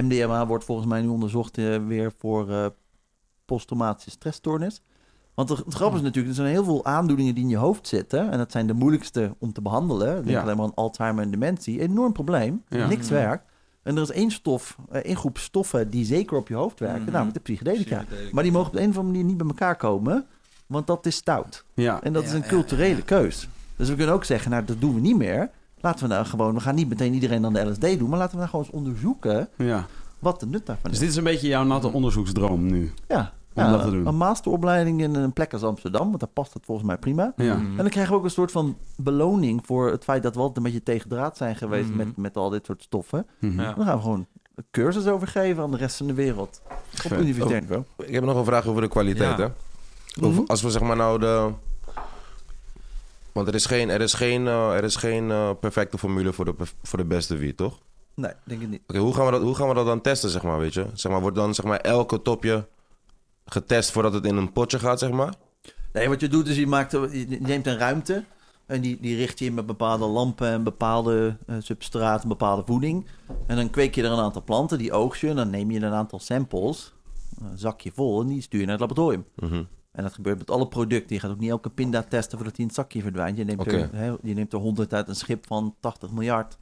[0.03, 2.67] MDMA wordt volgens mij nu onderzocht eh, weer voor eh
[3.45, 4.83] posttraumatische stressstoornis.
[5.35, 7.89] Want het, het grappige is natuurlijk, er zijn heel veel aandoeningen die in je hoofd
[7.89, 8.31] zitten.
[8.31, 10.15] En dat zijn de moeilijkste om te behandelen.
[10.15, 10.41] Denk Ja.
[10.43, 11.81] alleen maar aan Alzheimer en dementie.
[11.81, 12.63] Enorm probleem.
[12.69, 12.87] Ja.
[12.87, 13.45] Niks werkt.
[13.87, 17.03] En er is één stof, eh, één groep stoffen die zeker op je hoofd werken.
[17.03, 17.11] Mhm.
[17.11, 18.05] Namelijk de psychedelica.
[18.33, 20.25] Maar die mogen op de een of andere manier niet bij elkaar komen.
[20.67, 21.65] Want dat is stout.
[21.75, 22.03] ja.
[22.03, 23.49] En dat is een ja, culturele keus.
[23.77, 25.51] Dus we kunnen ook zeggen, nou, dat doen we niet meer.
[25.81, 28.33] Laten we nou gewoon, we gaan niet meteen iedereen dan de LSD doen, maar laten
[28.33, 29.87] we nou gewoon eens onderzoeken ja.
[30.19, 30.99] wat de nut daarvan Dus is.
[30.99, 32.93] dit is een beetje jouw natte onderzoeksdroom nu.
[33.09, 34.07] Ja, om ja, dat te doen.
[34.07, 37.33] een masteropleiding in een plek als Amsterdam, want daar past het volgens mij prima.
[37.37, 37.55] Ja.
[37.57, 37.67] Mhm.
[37.71, 40.57] En dan krijgen we ook een soort van beloning voor het feit dat we altijd
[40.57, 41.97] een beetje tegen draad zijn geweest Mhm.
[41.97, 43.27] met, met al dit soort stoffen.
[43.41, 43.61] Mhm.
[43.61, 43.73] Ja.
[43.73, 46.63] Dan gaan we gewoon een cursus overgeven aan de rest van de wereld.
[47.05, 47.83] Op universitair niveau.
[47.99, 49.53] Ik heb nog een vraag over de kwaliteit, Ja.
[50.19, 50.25] hè?
[50.27, 50.45] Over-.
[50.47, 51.51] Als we zeg maar nou de...
[53.33, 56.45] Want er is geen, er is geen, eh, er is geen eh, perfecte formule voor
[56.45, 57.79] de, voor de beste wiet, toch?
[58.15, 58.83] Nee, denk ik niet.
[58.87, 60.87] Oké, hoe, gaan we dat, hoe gaan we dat dan testen, zeg maar, weet je?
[60.93, 62.67] Zeg maar, wordt dan zeg maar elke topje
[63.47, 65.35] getest voordat het in een potje gaat, zeg maar?
[65.93, 68.25] Nee, wat je doet is je, maakt, je neemt een ruimte
[68.67, 72.63] en die, die richt je in met bepaalde lampen en bepaalde eh substraat en bepaalde
[72.67, 73.07] voeding.
[73.47, 75.81] En dan kweek je er een aantal planten, die oogst je en dan neem je
[75.81, 76.95] een aantal samples,
[77.41, 79.27] een zakje vol en die stuur je naar het laboratorium.
[79.37, 79.63] Mhm.
[79.93, 81.15] En dat gebeurt met alle producten.
[81.15, 83.39] Je gaat ook niet elke pinda testen voordat die in het zakje verdwijnt.
[83.39, 86.59] Je neemt, er, hè, je neemt er 100 uit een schip van 80 miljard.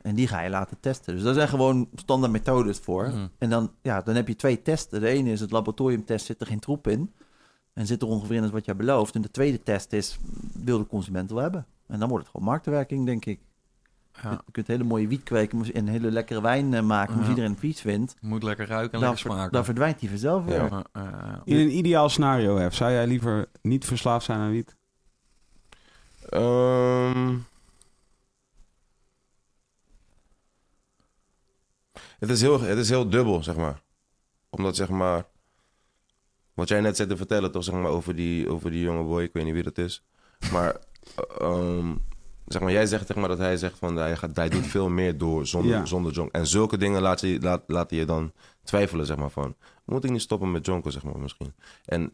[0.00, 1.14] En die ga je laten testen.
[1.14, 3.08] Dus daar zijn gewoon standaard methodes voor.
[3.08, 3.26] Mhm.
[3.38, 5.00] En dan, ja, dan heb je twee testen.
[5.00, 7.12] De ene is het laboratoriumtest, zit er geen troep in.
[7.72, 9.14] En zit er ongeveer in als wat jij belooft.
[9.14, 10.18] En de tweede test is,
[10.52, 11.66] wil de consument wel hebben?
[11.86, 13.40] En dan wordt het gewoon marktwerking, denk ik.
[14.22, 14.30] Ja.
[14.30, 17.14] Je kunt hele mooie wiet kweken en hele lekkere wijn eh, maken.
[17.14, 17.28] Als Ja.
[17.28, 19.52] iedereen vies vindt, Moet lekker ruiken en dan, lekker smaken.
[19.52, 20.68] dan verdwijnt die vanzelf weer.
[20.70, 20.84] Ja.
[21.44, 24.76] In een ideaal scenario, heb, zou jij liever niet verslaafd zijn aan wiet?
[26.28, 27.36] Ehm.
[32.20, 33.82] Het, is heel, het is heel dubbel, zeg maar.
[34.50, 35.26] Omdat, zeg maar...
[36.54, 39.22] Wat jij net zit te vertellen, toch, zeg maar, over die, over die jonge boy.
[39.22, 40.04] Ik weet niet wie dat is.
[40.52, 40.76] Maar,
[41.38, 41.94] ehm,
[42.46, 44.88] zeg maar, jij zegt zeg maar, dat hij zegt van hij, gaat, hij doet veel
[44.88, 45.84] meer door zonder, Ja.
[45.86, 46.32] zonder jonk.
[46.32, 48.32] En zulke dingen laat je, laat, laten je dan
[48.64, 51.54] twijfelen, zeg maar, van moet ik niet stoppen met jonken, zeg maar, misschien.
[51.84, 52.12] En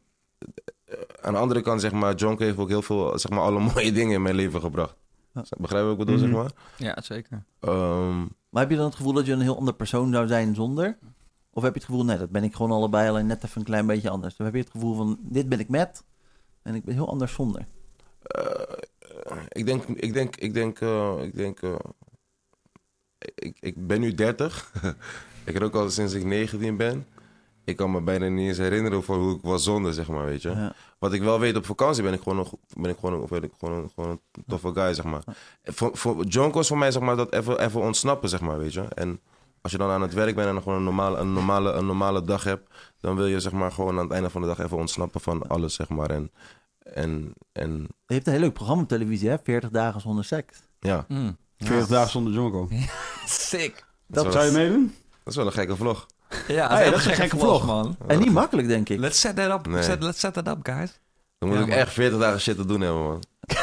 [0.85, 3.61] eh, aan de andere kant, zeg maar, jonken heeft ook heel veel, zeg maar, alle
[3.75, 4.97] mooie dingen in mijn leven gebracht.
[5.45, 5.57] Ja.
[5.59, 6.39] Begrijp je wat ik bedoel, zeg Mhm.
[6.39, 6.51] maar?
[6.77, 7.45] Ja, zeker.
[7.61, 8.19] Ehm,
[8.51, 10.99] Maar heb je dan het gevoel dat je een heel ander persoon zou zijn zonder?
[11.51, 13.67] Of heb je het gevoel, nee, dat ben ik gewoon allebei, alleen net even een
[13.67, 14.37] klein beetje anders.
[14.37, 16.05] Of heb je het gevoel van, dit ben ik met
[16.63, 17.67] en ik ben heel anders zonder?
[18.23, 18.77] Eh,
[19.49, 21.75] ik denk, ik denk, ik denk, eh, ik denk, eh,
[23.35, 24.73] ik, ik ben nu 30.
[25.45, 27.07] ik rook al sinds ik 19 ben.
[27.67, 30.43] Ik kan me bijna niet eens herinneren voor hoe ik was zonder, zeg maar, weet
[30.43, 30.51] je.
[30.51, 30.75] Ja.
[30.99, 32.47] Wat ik wel weet, op vakantie ben ik gewoon een,
[32.83, 35.23] ben ik gewoon, een- ben ik gewoon, een, gewoon een toffe guy, zeg maar.
[35.65, 38.73] Voor, voor, Jonko is voor mij, zeg maar, dat even, even ontsnappen, zeg maar, weet
[38.73, 38.81] je.
[38.95, 39.21] En
[39.61, 41.87] als je dan aan het werk bent en dan gewoon een normale, een, normale, een
[41.87, 42.75] normale dag hebt...
[43.01, 45.49] dan wil je, zeg maar, gewoon aan het einde van de dag even ontsnappen van
[45.49, 46.11] alles, zeg maar.
[46.11, 46.31] En,
[46.79, 49.37] en, en Je hebt een heel leuk programma op televisie, hè?
[49.43, 50.59] 40 dagen zonder seks.
[50.81, 51.37] ja, Mm.
[51.59, 52.69] 40 dagen zonder Jonko.
[53.27, 53.85] Sick.
[54.07, 54.95] dat, Zou je meedoen?
[55.11, 56.07] dat is wel een gekke vlog.
[56.49, 57.67] Ja, Hey, dat is een gekke vlog.
[57.67, 57.97] man.
[58.07, 58.99] En niet makkelijk, denk ik.
[58.99, 59.67] Let's set that up.
[59.67, 59.83] Nee.
[59.83, 60.99] Set, let's set that up, guys.
[61.39, 61.79] Dan moet Ja, ik man.
[61.79, 63.23] echt 40 dagen shit te doen hebben, man.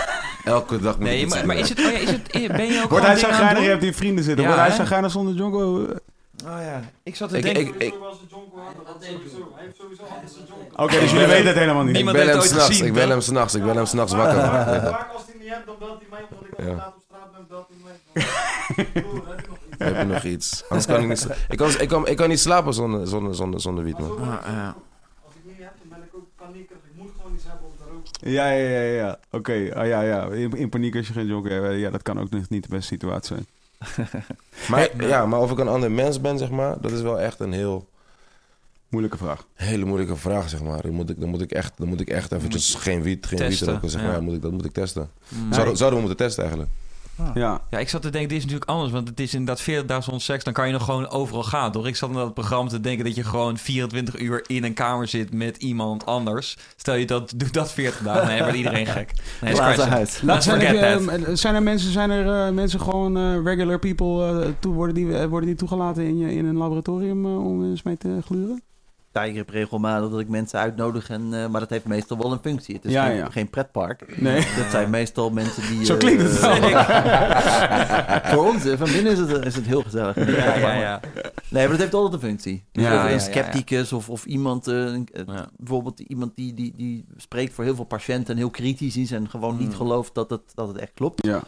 [0.44, 2.66] Elke dag moet ik Nee, iets maar, maar is het, oh ja, is het, ben
[2.66, 4.44] je ook Wordt hij het Je hebt die vrienden zitten.
[4.46, 5.58] Ja, Wordt hij geinig zonder Jonko?
[6.46, 7.62] Oh ja, ik zat te Ik- denken...
[7.62, 9.52] ik- ik- Sowieso als de Jonko had, dat sowieso.
[9.56, 10.84] Hij heeft sowieso altijd zijn Jonko.
[10.84, 11.98] Oké, dus jullie weten het helemaal niet.
[11.98, 13.12] Ik heeft hem ooit s'nachts, gezien, ik bel toch?
[13.12, 14.40] hem s'nachts, ik bel hem s'nachts wakker.
[14.42, 17.68] Vaak als hij niet hebt, dan belt hij mij, omdat ik op straat ben, belt
[17.70, 18.24] hij mij.
[19.84, 20.52] Heb je nog iets?
[20.62, 20.70] Nog?
[20.70, 23.36] Anders kan ik niet sla- ik kan, ik kan, ik kan niet slapen zonder, zonder,
[23.36, 24.12] zonder, zonder wiet, man.
[24.12, 24.76] Ah, ja.
[25.26, 26.82] Als ik niet heb, dan ben ik ook paniekerig.
[26.84, 28.32] Ik moet gewoon iets hebben om te roken.
[28.32, 29.20] Ja, ja, ja, ja.
[29.32, 30.26] Oké, ah, ja, ja.
[30.28, 31.80] In, in paniek als je geen Jonko hebt.
[31.80, 33.48] Ja, dat kan ook niet, niet de beste situatie zijn.
[34.70, 37.40] Maar, ja, maar of ik een ander mens ben, zeg maar, dat is wel echt
[37.40, 37.88] een heel,
[38.88, 39.46] Moeilijke vraag.
[39.54, 40.82] hele moeilijke vraag, zeg maar.
[40.82, 43.40] Dan moet ik, dan moet ik echt, dan moet ik echt eventjes geen wiet, geen
[43.40, 44.10] wiet testen, roken, zeg maar.
[44.10, 44.16] ja.
[44.18, 45.10] Ja, moet ik, dat moet ik testen.
[45.28, 45.54] Mm.
[45.54, 46.72] Zouden, zouden we moeten testen eigenlijk?
[47.34, 47.62] Ja.
[47.70, 48.92] Ja, ik zat te denken, dit is natuurlijk anders.
[48.92, 50.44] Want het is inderdaad 40 dagen zonder seks.
[50.44, 51.88] Dan kan je nog gewoon overal gaan, toch?
[51.88, 55.08] Ik zat in dat programma te denken dat je gewoon 24 uur in een kamer
[55.08, 56.58] zit met iemand anders.
[56.76, 58.28] Stel je dat, doe dat 40 dagen.
[58.28, 59.12] Nee, wordt iedereen gek.
[59.42, 59.94] Nee, Laat scratch it.
[59.94, 60.22] huis.
[60.22, 61.24] Let's zijn, forget er, that.
[61.28, 64.96] eh, zijn er mensen, zijn er, eh, mensen gewoon eh, regular people, eh, toe, worden,
[64.96, 68.62] die, worden die toegelaten in, je, in een laboratorium om eens mee te gluren?
[69.14, 72.76] Heb regelmatig dat ik mensen uitnodig, en, eh, maar dat heeft meestal wel een functie.
[72.76, 73.30] Het is Ja, geen, ja.
[73.30, 74.22] geen pretpark.
[74.22, 74.36] Nee.
[74.36, 75.86] Dat zijn meestal mensen die...
[75.86, 76.56] Zo eh, klinkt het wel.
[78.34, 80.16] Voor ons, eh, van binnen is het, is het heel gezellig.
[80.16, 81.00] Ja, ja, ja.
[81.50, 82.66] Nee, maar dat heeft altijd een functie.
[82.72, 85.02] Dus Ja, een ja, scepticus Of, of iemand, eh, eh,
[85.58, 89.30] bijvoorbeeld iemand die, die, die spreekt voor heel veel patiënten en heel kritisch is en
[89.30, 89.76] gewoon niet Mm.
[89.76, 91.26] gelooft dat het, dat het echt klopt.
[91.26, 91.42] Ja,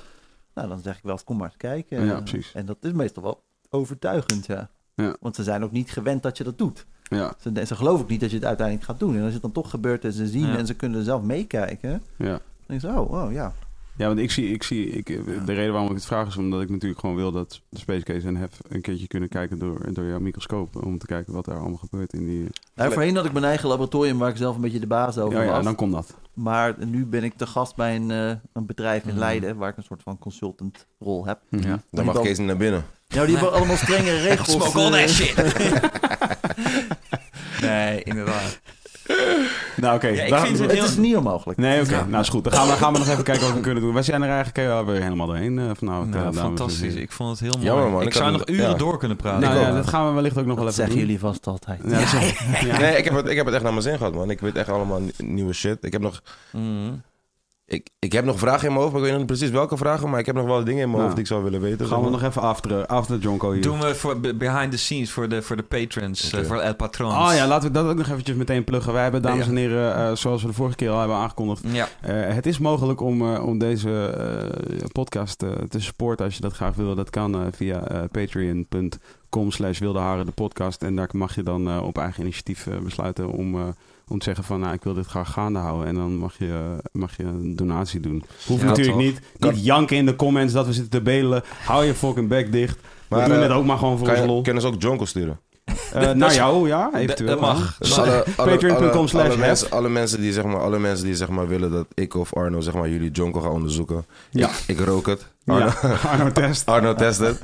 [0.53, 2.05] Nou, dan zeg ik wel eens, kom maar eens kijken.
[2.05, 2.51] Ja, En- precies.
[2.53, 4.69] En dat is meestal wel overtuigend, ja.
[4.95, 5.15] Ja.
[5.19, 6.85] Want ze zijn ook niet gewend dat je dat doet.
[7.09, 9.15] Ja, Ze, ze geloven ook niet dat je het uiteindelijk gaat doen.
[9.17, 10.57] En als het dan toch gebeurt en ze zien Ja.
[10.57, 12.25] en ze kunnen zelf meekijken, ja.
[12.27, 13.53] dan denk je, oh, oh ja.
[13.97, 16.37] Ja, want ik zie, ik zie ik, eh, de reden waarom ik het vraag is
[16.37, 19.59] omdat ik natuurlijk gewoon wil dat de Space Case en Hef een keertje kunnen kijken
[19.59, 20.85] door, door jouw microscoop.
[20.85, 22.47] Om te kijken wat er allemaal gebeurt in die...
[22.75, 25.37] Nou, voorheen had ik mijn eigen laboratorium waar ik zelf een beetje de baas over
[25.37, 25.63] Ja, ja, was.
[25.63, 26.13] dan komt dat.
[26.33, 29.19] Maar nu ben ik te gast bij een, eh, een bedrijf in Mhm.
[29.19, 31.39] Leiden waar ik een soort van consultant rol heb.
[31.49, 31.81] Ja.
[31.91, 32.85] Dan mag Kees niet naar binnen.
[33.07, 34.51] Nou, die hebben allemaal strengere regels.
[34.51, 35.33] Smoke all eh, that shit.
[37.61, 38.59] nee, inderdaad.
[39.75, 40.07] Nou, oké.
[40.07, 41.59] Ja, ik dan- vind het is niet onmogelijk.
[41.59, 41.95] Nee, oké.
[41.95, 42.05] Ja.
[42.05, 42.43] Nou, is goed.
[42.43, 43.93] Dan gaan, we, gaan we nog even kijken wat we kunnen doen.
[43.93, 46.09] Wij zijn er eigenlijk eh, weer helemaal doorheen vanavond.
[46.09, 46.93] Nou, eh, fantastisch.
[46.93, 47.65] Ik vond het heel mooi.
[47.65, 48.01] Jammer, man.
[48.01, 48.73] Ik, Ik zou nog uren ja.
[48.77, 49.39] door kunnen praten.
[49.49, 51.05] Nou ja, dat gaan we wellicht ook nog wel Dat even zeggen doen.
[51.05, 51.79] jullie vast altijd.
[51.87, 51.99] Ja,
[52.71, 52.79] ja.
[52.79, 54.29] Nee, ik heb, het, ik heb het echt naar mijn zin gehad, man.
[54.29, 55.77] Ik weet echt allemaal ni- nieuwe shit.
[55.81, 56.91] Ik heb nog, Mhm.
[57.67, 59.77] Ik, ik heb nog vragen in mijn hoofd, maar ik weet nog niet precies welke
[59.77, 60.09] vragen.
[60.09, 61.87] Maar ik heb nog wel dingen in mijn Nou, hoofd die ik zou willen weten.
[61.87, 63.61] Gaan we nog even after, after Jonko hier.
[63.61, 66.75] Doen we voor be- behind the scenes voor de, voor de patrons, eh, voor El
[66.75, 67.13] Patrons.
[67.13, 68.93] Oh ja, laten we dat ook nog eventjes meteen pluggen.
[68.93, 69.51] Wij hebben, dames Ja.
[69.51, 71.63] en heren, eh, zoals we de vorige keer al hebben aangekondigd...
[71.71, 71.87] Ja.
[72.01, 75.37] eh, het is mogelijk om, eh, om deze eh, podcast
[75.69, 76.95] te supporten als je dat graag wil.
[76.95, 80.83] Dat kan via patreon.com slash wildeharen de podcast.
[80.83, 83.61] En daar mag je dan eh, op eigen initiatief besluiten om, eh,
[84.07, 84.59] om te zeggen van...
[84.59, 85.87] nou, ik wil dit graag gaande houden.
[85.87, 88.23] En dan mag je, mag je een donatie doen.
[88.47, 89.05] Hoeft Ja, natuurlijk toch.
[89.05, 89.53] niet.
[89.53, 91.43] Niet janken in de comments dat we zitten te bedelen.
[91.65, 92.79] Hou je fucking bek dicht.
[93.09, 94.41] Maar, we doen eh, het ook maar gewoon voor Kan ons je, lol.
[94.41, 95.39] kunnen ze ook Jonko sturen?
[95.93, 97.29] Eh, naar jou, ja, eventueel.
[97.29, 97.77] dat mag.
[97.77, 97.99] Dus
[98.35, 101.47] Patreon.com alle, slash alle, mensen, alle mensen die zeg maar, alle mensen die zeg maar
[101.47, 104.05] willen dat ik of Arno zeg maar jullie Jonko gaan onderzoeken.
[104.29, 104.49] Ja.
[104.49, 105.25] Ik, ik rook het.
[105.45, 105.73] Arno, Ja,
[106.11, 106.65] Arno Test.
[106.65, 107.39] Arno test het.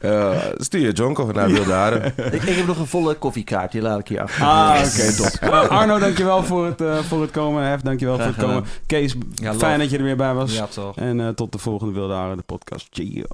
[0.00, 2.04] Eh, stuur je Jonko naar Wilde Haren.
[2.32, 4.44] Ik, ik heb nog een volle koffiekaart, die laat ik hier achter.
[4.44, 5.26] Ah, oké, top.
[5.40, 7.62] Eh, Arno, dankjewel voor het, eh, voor het komen.
[7.62, 8.64] Hef, dankjewel voor het komen.
[8.86, 10.54] Kees, Ja, fijn dat je er weer bij was.
[10.54, 10.96] Ja, toch.
[10.96, 12.88] En eh, tot de volgende Wilde Haren, de podcast.
[12.90, 13.26] Cheers.